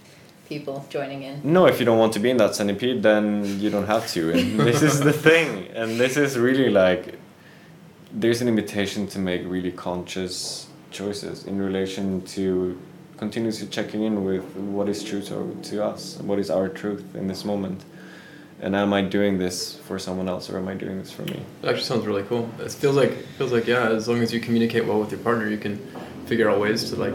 people 0.48 0.86
joining 0.88 1.22
in. 1.24 1.40
No, 1.44 1.66
if 1.66 1.78
you 1.78 1.84
don't 1.84 1.98
want 1.98 2.14
to 2.14 2.18
be 2.20 2.30
in 2.30 2.38
that 2.38 2.54
centipede, 2.54 3.02
then 3.02 3.60
you 3.60 3.68
don't 3.68 3.86
have 3.86 4.08
to. 4.12 4.32
And 4.32 4.58
this 4.68 4.80
is 4.82 4.98
the 5.00 5.12
thing. 5.12 5.68
And 5.74 6.00
this 6.00 6.16
is 6.16 6.38
really 6.38 6.70
like 6.70 7.18
there's 8.12 8.40
an 8.40 8.48
invitation 8.48 9.06
to 9.08 9.18
make 9.18 9.42
really 9.44 9.70
conscious 9.70 10.68
choices 10.90 11.44
in 11.44 11.58
relation 11.60 12.22
to 12.22 12.80
continuously 13.18 13.66
checking 13.66 14.04
in 14.04 14.24
with 14.24 14.42
what 14.56 14.88
is 14.88 15.04
true 15.04 15.20
to, 15.20 15.54
to 15.64 15.84
us, 15.84 16.16
what 16.22 16.38
is 16.38 16.50
our 16.50 16.68
truth 16.68 17.04
in 17.14 17.26
this 17.26 17.44
moment. 17.44 17.84
And 18.60 18.74
am 18.74 18.92
I 18.92 19.02
doing 19.02 19.38
this 19.38 19.76
for 19.76 19.98
someone 19.98 20.28
else 20.28 20.50
or 20.50 20.58
am 20.58 20.66
I 20.66 20.74
doing 20.74 20.98
this 20.98 21.12
for 21.12 21.22
me? 21.22 21.40
It 21.62 21.68
actually 21.68 21.84
sounds 21.84 22.06
really 22.06 22.24
cool. 22.24 22.50
It 22.58 22.72
feels 22.72 22.96
like 22.96 23.12
feels 23.38 23.52
like 23.52 23.66
yeah, 23.66 23.88
as 23.88 24.08
long 24.08 24.20
as 24.20 24.32
you 24.32 24.40
communicate 24.40 24.84
well 24.84 24.98
with 24.98 25.10
your 25.12 25.20
partner, 25.20 25.48
you 25.48 25.58
can 25.58 25.78
figure 26.26 26.50
out 26.50 26.58
ways 26.58 26.90
to 26.90 26.96
like 26.96 27.14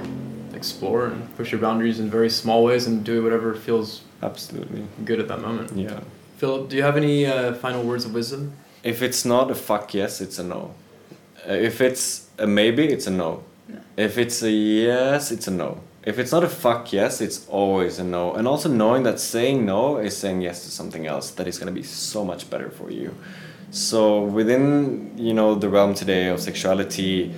explore 0.54 1.08
and 1.08 1.36
push 1.36 1.52
your 1.52 1.60
boundaries 1.60 2.00
in 2.00 2.10
very 2.10 2.30
small 2.30 2.64
ways 2.64 2.88
and 2.88 3.04
do 3.04 3.22
whatever 3.22 3.54
feels 3.54 4.02
Absolutely. 4.22 4.88
good 5.04 5.20
at 5.20 5.28
that 5.28 5.42
moment. 5.42 5.76
Yeah. 5.76 6.00
Philip, 6.38 6.70
do 6.70 6.78
you 6.78 6.84
have 6.84 6.96
any 6.96 7.26
uh, 7.26 7.54
final 7.56 7.84
words 7.84 8.06
of 8.06 8.14
wisdom? 8.14 8.54
If 8.84 9.02
it's 9.02 9.26
not 9.26 9.52
a 9.52 9.56
fuck 9.56 9.94
yes, 9.94 10.22
it's 10.22 10.40
a 10.40 10.44
no. 10.44 10.74
Uh, 11.48 11.54
if 11.54 11.82
it's 11.82 12.30
a 12.38 12.48
maybe, 12.48 12.86
it's 12.88 13.08
a 13.08 13.12
no. 13.12 13.44
No. 13.68 13.80
If 13.98 14.18
it's 14.18 14.42
a 14.42 14.52
yes, 14.52 15.32
it's 15.32 15.48
a 15.48 15.52
no. 15.52 15.82
If 16.06 16.20
it's 16.20 16.34
not 16.34 16.44
a 16.44 16.50
fuck 16.50 16.92
yes, 16.92 17.22
it's 17.22 17.48
always 17.48 17.98
a 17.98 18.04
no. 18.04 18.34
And 18.34 18.46
also 18.46 18.68
knowing 18.68 19.04
that 19.04 19.22
saying 19.22 19.66
no 19.66 19.98
is 19.98 20.18
saying 20.18 20.42
yes 20.42 20.66
to 20.66 20.72
something 20.72 21.08
else 21.08 21.32
that 21.32 21.48
is 21.48 21.58
going 21.58 21.74
to 21.74 21.74
be 21.74 21.84
so 21.84 22.26
much 22.26 22.50
better 22.50 22.70
for 22.70 22.92
you. 22.92 23.16
So 23.72 24.22
within 24.22 25.18
you 25.18 25.34
know 25.34 25.56
the 25.56 25.70
realm 25.70 25.94
today 25.94 26.28
of 26.28 26.42
sexuality 26.42 27.34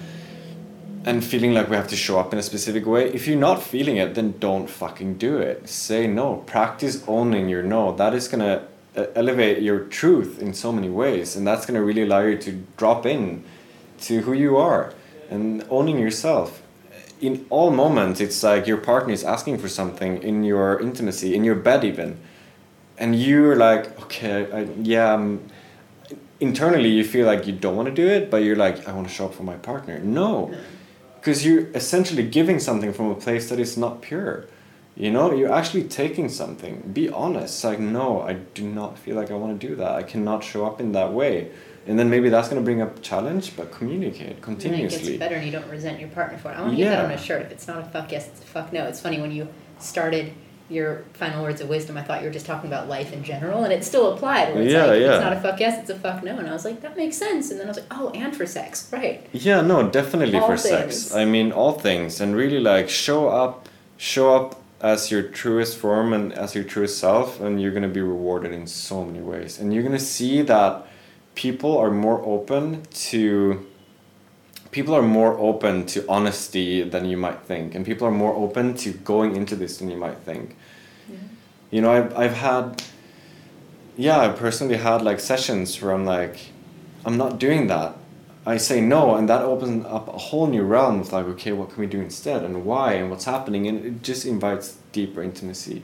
and 1.05 1.23
feeling 1.23 1.53
like 1.53 1.69
we 1.69 1.75
have 1.75 1.87
to 1.89 1.95
show 1.95 2.19
up 2.19 2.33
in 2.33 2.39
a 2.39 2.43
specific 2.43 2.87
way, 2.87 3.13
if 3.13 3.27
you're 3.27 3.37
not 3.37 3.61
feeling 3.61 3.97
it, 3.97 4.15
then 4.15 4.33
don't 4.39 4.67
fucking 4.67 5.19
do 5.19 5.37
it. 5.37 5.69
Say 5.69 6.07
no. 6.07 6.37
Practice 6.47 7.03
owning 7.07 7.47
your 7.47 7.61
no. 7.61 7.95
That 7.95 8.15
is 8.15 8.27
gonna 8.27 8.67
uh, 8.97 9.05
elevate 9.13 9.61
your 9.61 9.81
truth 9.81 10.41
in 10.41 10.55
so 10.55 10.71
many 10.71 10.89
ways, 10.89 11.35
and 11.35 11.45
that's 11.45 11.67
gonna 11.67 11.83
really 11.83 12.01
allow 12.01 12.21
you 12.21 12.37
to 12.39 12.63
drop 12.77 13.05
in 13.05 13.43
to 14.01 14.21
who 14.21 14.33
you 14.33 14.57
are 14.57 14.95
and 15.29 15.63
owning 15.69 15.99
yourself. 15.99 16.63
In 17.21 17.45
all 17.49 17.71
moments, 17.71 18.19
it's 18.19 18.43
like 18.43 18.67
your 18.67 18.77
partner 18.77 19.13
is 19.13 19.23
asking 19.23 19.57
for 19.57 19.69
something 19.69 20.21
in 20.21 20.43
your 20.43 20.79
intimacy, 20.79 21.33
in 21.33 21.43
your 21.43 21.55
bed 21.55 21.83
even, 21.83 22.19
and 22.97 23.15
you're 23.15 23.55
like, 23.55 23.99
okay, 24.03 24.51
I, 24.51 24.67
yeah. 24.81 25.13
Um, 25.13 25.41
internally, 26.39 26.89
you 26.89 27.03
feel 27.03 27.25
like 27.25 27.47
you 27.47 27.53
don't 27.53 27.75
want 27.75 27.87
to 27.87 27.93
do 27.93 28.07
it, 28.07 28.29
but 28.29 28.37
you're 28.43 28.55
like, 28.55 28.87
I 28.87 28.91
want 28.91 29.07
to 29.07 29.13
show 29.13 29.25
up 29.25 29.33
for 29.33 29.43
my 29.43 29.55
partner. 29.55 29.99
No, 29.99 30.53
because 31.15 31.45
you're 31.45 31.67
essentially 31.71 32.23
giving 32.23 32.59
something 32.59 32.93
from 32.93 33.09
a 33.09 33.15
place 33.15 33.49
that 33.49 33.59
is 33.59 33.77
not 33.77 34.01
pure. 34.01 34.45
You 34.95 35.11
know, 35.11 35.33
you're 35.33 35.51
actually 35.51 35.85
taking 35.85 36.29
something. 36.29 36.91
Be 36.93 37.09
honest. 37.09 37.63
Like, 37.63 37.79
no, 37.79 38.21
I 38.21 38.33
do 38.33 38.63
not 38.63 38.97
feel 38.97 39.15
like 39.15 39.29
I 39.29 39.33
want 39.33 39.59
to 39.59 39.67
do 39.67 39.75
that. 39.75 39.91
I 39.91 40.03
cannot 40.03 40.43
show 40.43 40.65
up 40.65 40.79
in 40.79 40.93
that 40.93 41.11
way. 41.11 41.51
And 41.87 41.99
then 41.99 42.09
maybe 42.09 42.29
that's 42.29 42.47
going 42.49 42.59
to 42.61 42.65
bring 42.65 42.81
up 42.81 43.01
challenge, 43.03 43.55
but 43.55 43.71
communicate 43.71 44.21
And 44.27 44.37
it 44.37 44.41
continuously. 44.41 45.05
gets 45.13 45.19
better 45.19 45.35
and 45.35 45.45
you 45.45 45.51
don't 45.51 45.69
resent 45.69 45.99
your 45.99 46.09
partner 46.09 46.37
for 46.39 46.49
it. 46.51 46.55
I 46.57 46.61
want 46.61 46.71
to 46.71 46.77
get 46.77 46.89
that 46.89 47.05
on 47.05 47.11
a 47.11 47.17
shirt. 47.17 47.43
If 47.43 47.51
it's 47.51 47.67
not 47.67 47.79
a 47.79 47.83
fuck 47.83 48.11
yes, 48.11 48.27
it's 48.27 48.41
a 48.41 48.45
fuck 48.45 48.73
no. 48.73 48.85
It's 48.85 48.99
funny 48.99 49.21
when 49.21 49.31
you 49.31 49.47
started 49.79 50.31
your 50.67 51.03
final 51.13 51.43
words 51.43 51.61
of 51.61 51.69
wisdom, 51.69 51.95
I 51.95 52.01
thought 52.01 52.21
you 52.21 52.27
were 52.27 52.33
just 52.33 52.47
talking 52.47 52.67
about 52.67 52.87
life 52.89 53.13
in 53.13 53.23
general, 53.23 53.65
and 53.65 53.71
it 53.71 53.83
still 53.83 54.13
applied. 54.15 54.57
It's 54.57 54.73
Yeah, 54.73 54.85
like, 54.85 54.99
yeah. 54.99 55.13
it's 55.17 55.23
not 55.23 55.33
a 55.33 55.39
fuck 55.39 55.59
yes, 55.59 55.79
it's 55.79 55.91
a 55.91 55.95
fuck 55.95 56.23
no. 56.23 56.39
And 56.39 56.49
I 56.49 56.53
was 56.53 56.65
like, 56.65 56.81
that 56.81 56.97
makes 56.97 57.17
sense. 57.17 57.51
And 57.51 57.59
then 57.59 57.67
I 57.67 57.69
was 57.69 57.77
like, 57.77 57.85
oh, 57.91 58.09
and 58.15 58.35
for 58.35 58.47
sex, 58.47 58.89
right? 58.91 59.27
Yeah, 59.31 59.61
no, 59.61 59.87
definitely 59.87 60.39
All 60.39 60.47
for 60.47 60.57
things. 60.57 61.03
sex. 61.09 61.13
I 61.13 61.23
mean, 61.25 61.51
all 61.51 61.73
things, 61.73 62.19
and 62.19 62.35
really 62.35 62.59
like 62.59 62.89
show 62.89 63.27
up, 63.29 63.69
show 63.97 64.35
up 64.35 64.59
as 64.81 65.11
your 65.11 65.21
truest 65.21 65.77
form 65.77 66.13
and 66.13 66.33
as 66.33 66.55
your 66.55 66.63
truest 66.63 66.97
self, 66.97 67.39
and 67.41 67.61
you're 67.61 67.71
gonna 67.71 67.87
be 67.87 68.01
rewarded 68.01 68.51
in 68.51 68.65
so 68.65 69.05
many 69.05 69.19
ways. 69.21 69.59
And 69.59 69.71
you're 69.71 69.83
gonna 69.83 69.99
see 69.99 70.41
that 70.41 70.87
people 71.35 71.77
are 71.77 71.91
more 71.91 72.21
open 72.25 72.83
to 72.91 73.65
people 74.71 74.93
are 74.93 75.01
more 75.01 75.37
open 75.39 75.85
to 75.85 76.05
honesty 76.09 76.83
than 76.83 77.05
you 77.05 77.15
might 77.15 77.39
think, 77.41 77.75
and 77.75 77.85
people 77.85 78.05
are 78.07 78.11
more 78.11 78.33
open 78.33 78.73
to 78.73 78.91
going 78.91 79.35
into 79.35 79.55
this 79.55 79.77
than 79.77 79.89
you 79.89 79.97
might 79.97 80.17
think. 80.19 80.55
You 81.71 81.81
know, 81.81 81.91
I've 81.91 82.17
I've 82.17 82.33
had, 82.33 82.83
yeah, 83.97 84.19
I 84.19 84.29
personally 84.29 84.77
had 84.77 85.01
like 85.01 85.19
sessions 85.19 85.81
where 85.81 85.93
I'm 85.93 86.05
like, 86.05 86.37
I'm 87.05 87.17
not 87.17 87.39
doing 87.39 87.67
that. 87.67 87.95
I 88.45 88.57
say 88.57 88.79
no, 88.79 89.15
and 89.15 89.27
that 89.27 89.41
opens 89.41 89.85
up 89.85 90.07
a 90.07 90.17
whole 90.17 90.47
new 90.47 90.63
realm 90.63 90.99
of 90.99 91.11
like, 91.11 91.25
okay, 91.25 91.51
what 91.51 91.69
can 91.71 91.79
we 91.79 91.87
do 91.87 91.99
instead, 91.99 92.43
and 92.43 92.63
why, 92.63 92.93
and 92.93 93.09
what's 93.09 93.25
happening, 93.25 93.67
and 93.67 93.83
it 93.83 94.03
just 94.03 94.25
invites 94.25 94.77
deeper 94.91 95.23
intimacy, 95.23 95.81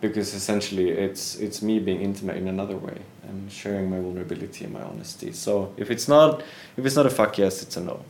because 0.00 0.34
essentially 0.34 0.90
it's 0.90 1.36
it's 1.36 1.60
me 1.62 1.78
being 1.78 2.00
intimate 2.00 2.36
in 2.36 2.48
another 2.48 2.76
way 2.76 2.98
and 3.28 3.50
sharing 3.52 3.90
my 3.90 3.98
vulnerability 4.00 4.64
and 4.64 4.72
my 4.72 4.82
honesty. 4.82 5.32
So 5.32 5.72
if 5.76 5.90
it's 5.90 6.08
not 6.08 6.42
if 6.76 6.84
it's 6.86 6.96
not 6.96 7.06
a 7.06 7.10
fuck 7.10 7.38
yes, 7.38 7.62
it's 7.62 7.76
a 7.76 7.80
no. 7.80 8.00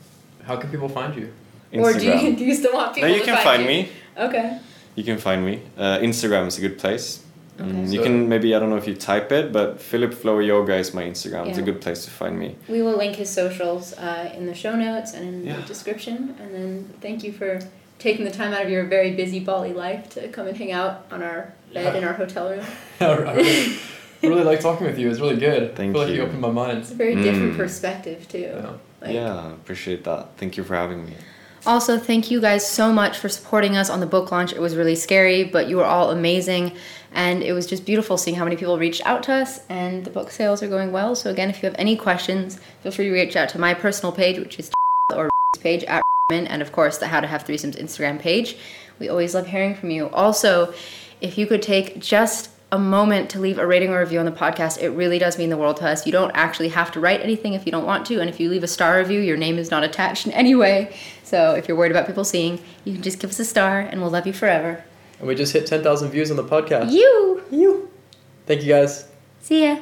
How 0.44 0.56
can 0.56 0.70
people 0.70 0.88
find 0.88 1.14
you? 1.14 1.32
Or 1.72 1.92
do 1.92 2.04
you, 2.04 2.36
do 2.40 2.44
you 2.44 2.54
still 2.54 2.72
want 2.74 2.94
people? 2.94 3.08
no, 3.08 3.14
you 3.14 3.20
to 3.20 3.26
can 3.26 3.34
find, 3.36 3.44
find 3.44 3.62
you? 3.62 3.68
me. 3.68 3.88
Okay. 4.16 4.58
You 4.96 5.04
can 5.04 5.18
find 5.18 5.44
me. 5.44 5.62
Uh, 5.78 5.98
Instagram 5.98 6.46
is 6.48 6.58
a 6.58 6.60
good 6.60 6.78
place. 6.78 7.22
Okay. 7.60 7.70
Mm, 7.70 7.92
you 7.92 7.98
So- 7.98 8.02
can 8.04 8.28
maybe 8.28 8.54
I 8.54 8.58
don't 8.58 8.70
know 8.70 8.76
if 8.84 8.88
you 8.88 8.94
type 8.94 9.30
it, 9.32 9.52
but 9.52 9.80
Philip 9.80 10.12
Flow 10.14 10.38
Yoga 10.40 10.76
is 10.76 10.92
my 10.94 11.04
Instagram. 11.04 11.44
Yeah. 11.44 11.50
It's 11.50 11.58
a 11.58 11.62
good 11.62 11.80
place 11.80 12.04
to 12.06 12.10
find 12.10 12.38
me. 12.38 12.56
We 12.68 12.82
will 12.82 12.96
link 12.96 13.16
his 13.16 13.30
socials 13.30 13.92
uh, 13.98 14.32
in 14.36 14.46
the 14.46 14.54
show 14.54 14.74
notes 14.76 15.12
and 15.14 15.24
in 15.28 15.46
Yeah. 15.46 15.56
the 15.56 15.62
description. 15.62 16.34
And 16.40 16.54
then 16.54 16.90
thank 17.00 17.22
you 17.22 17.32
for 17.32 17.60
taking 17.98 18.24
the 18.24 18.30
time 18.32 18.52
out 18.54 18.62
of 18.64 18.70
your 18.70 18.84
very 18.86 19.12
busy 19.14 19.40
Bali 19.40 19.72
life 19.74 20.08
to 20.14 20.28
come 20.28 20.46
and 20.48 20.56
hang 20.56 20.72
out 20.72 21.06
on 21.12 21.22
our 21.22 21.52
bed 21.72 21.96
in 21.96 22.04
our 22.04 22.12
hotel 22.12 22.50
room. 22.50 22.64
I 23.00 23.12
really, 23.34 23.78
really 24.22 24.44
like 24.44 24.60
talking 24.60 24.86
with 24.86 24.98
you. 24.98 25.10
It's 25.10 25.20
really 25.20 25.36
good. 25.36 25.76
Thank 25.76 25.90
I 25.90 25.92
feel 25.92 26.02
like 26.02 26.10
you 26.10 26.16
you. 26.16 26.22
opened 26.22 26.40
my 26.40 26.50
mind. 26.50 26.78
It's 26.78 26.90
a 26.90 26.94
very 26.94 27.14
different 27.16 27.54
Mm. 27.54 27.56
perspective 27.56 28.28
too. 28.28 28.38
Yeah. 28.40 28.70
Like, 29.00 29.14
yeah, 29.14 29.52
appreciate 29.52 30.04
that. 30.04 30.36
Thank 30.36 30.56
you 30.56 30.64
for 30.64 30.74
having 30.76 31.06
me. 31.06 31.12
Also, 31.66 31.98
thank 31.98 32.30
you 32.30 32.40
guys 32.40 32.66
so 32.66 32.90
much 32.90 33.18
for 33.18 33.28
supporting 33.28 33.76
us 33.76 33.90
on 33.90 34.00
the 34.00 34.06
book 34.06 34.30
launch. 34.32 34.52
It 34.52 34.60
was 34.60 34.76
really 34.76 34.94
scary, 34.94 35.44
but 35.44 35.68
you 35.68 35.76
were 35.76 35.84
all 35.84 36.10
amazing. 36.10 36.72
And 37.12 37.42
it 37.42 37.52
was 37.52 37.66
just 37.66 37.84
beautiful 37.84 38.16
seeing 38.16 38.36
how 38.36 38.44
many 38.44 38.56
people 38.56 38.78
reached 38.78 39.04
out 39.04 39.22
to 39.24 39.32
us, 39.32 39.60
and 39.68 40.04
the 40.04 40.10
book 40.10 40.30
sales 40.30 40.62
are 40.62 40.68
going 40.68 40.90
well. 40.92 41.14
So, 41.14 41.28
again, 41.28 41.50
if 41.50 41.62
you 41.62 41.66
have 41.68 41.76
any 41.78 41.96
questions, 41.96 42.58
feel 42.82 42.92
free 42.92 43.06
to 43.06 43.12
reach 43.12 43.36
out 43.36 43.48
to 43.50 43.58
my 43.58 43.74
personal 43.74 44.10
page, 44.12 44.38
which 44.38 44.58
is 44.58 44.70
or 45.14 45.28
page 45.60 45.84
at 45.84 46.02
and 46.32 46.62
of 46.62 46.70
course 46.70 46.98
the 46.98 47.08
How 47.08 47.18
to 47.20 47.26
Have 47.26 47.44
Threesomes 47.44 47.76
Instagram 47.76 48.20
page. 48.20 48.56
We 49.00 49.08
always 49.08 49.34
love 49.34 49.48
hearing 49.48 49.74
from 49.74 49.90
you. 49.90 50.08
Also, 50.10 50.72
if 51.20 51.38
you 51.38 51.46
could 51.46 51.62
take 51.62 52.00
just 52.00 52.50
a 52.72 52.78
moment 52.78 53.30
to 53.30 53.40
leave 53.40 53.58
a 53.58 53.66
rating 53.66 53.90
or 53.90 54.00
review 54.00 54.18
on 54.20 54.24
the 54.24 54.32
podcast, 54.32 54.80
it 54.80 54.90
really 54.90 55.18
does 55.18 55.38
mean 55.38 55.50
the 55.50 55.56
world 55.56 55.76
to 55.78 55.88
us. 55.88 56.06
You 56.06 56.12
don't 56.12 56.30
actually 56.34 56.68
have 56.68 56.92
to 56.92 57.00
write 57.00 57.20
anything 57.20 57.54
if 57.54 57.66
you 57.66 57.72
don't 57.72 57.84
want 57.84 58.06
to, 58.06 58.20
and 58.20 58.30
if 58.30 58.38
you 58.38 58.48
leave 58.48 58.62
a 58.62 58.68
star 58.68 58.98
review, 58.98 59.20
your 59.20 59.36
name 59.36 59.58
is 59.58 59.70
not 59.70 59.82
attached 59.82 60.26
in 60.26 60.32
any 60.32 60.54
way. 60.54 60.94
So 61.24 61.54
if 61.54 61.66
you're 61.66 61.76
worried 61.76 61.90
about 61.90 62.06
people 62.06 62.24
seeing, 62.24 62.60
you 62.84 62.94
can 62.94 63.02
just 63.02 63.18
give 63.18 63.30
us 63.30 63.40
a 63.40 63.44
star, 63.44 63.80
and 63.80 64.00
we'll 64.00 64.10
love 64.10 64.26
you 64.26 64.32
forever. 64.32 64.84
And 65.18 65.26
we 65.26 65.34
just 65.34 65.52
hit 65.52 65.66
10,000 65.66 66.10
views 66.10 66.30
on 66.30 66.36
the 66.36 66.44
podcast. 66.44 66.92
You! 66.92 67.42
You. 67.50 67.90
Thank 68.46 68.62
you 68.62 68.68
guys. 68.68 69.08
See 69.40 69.64
ya! 69.64 69.80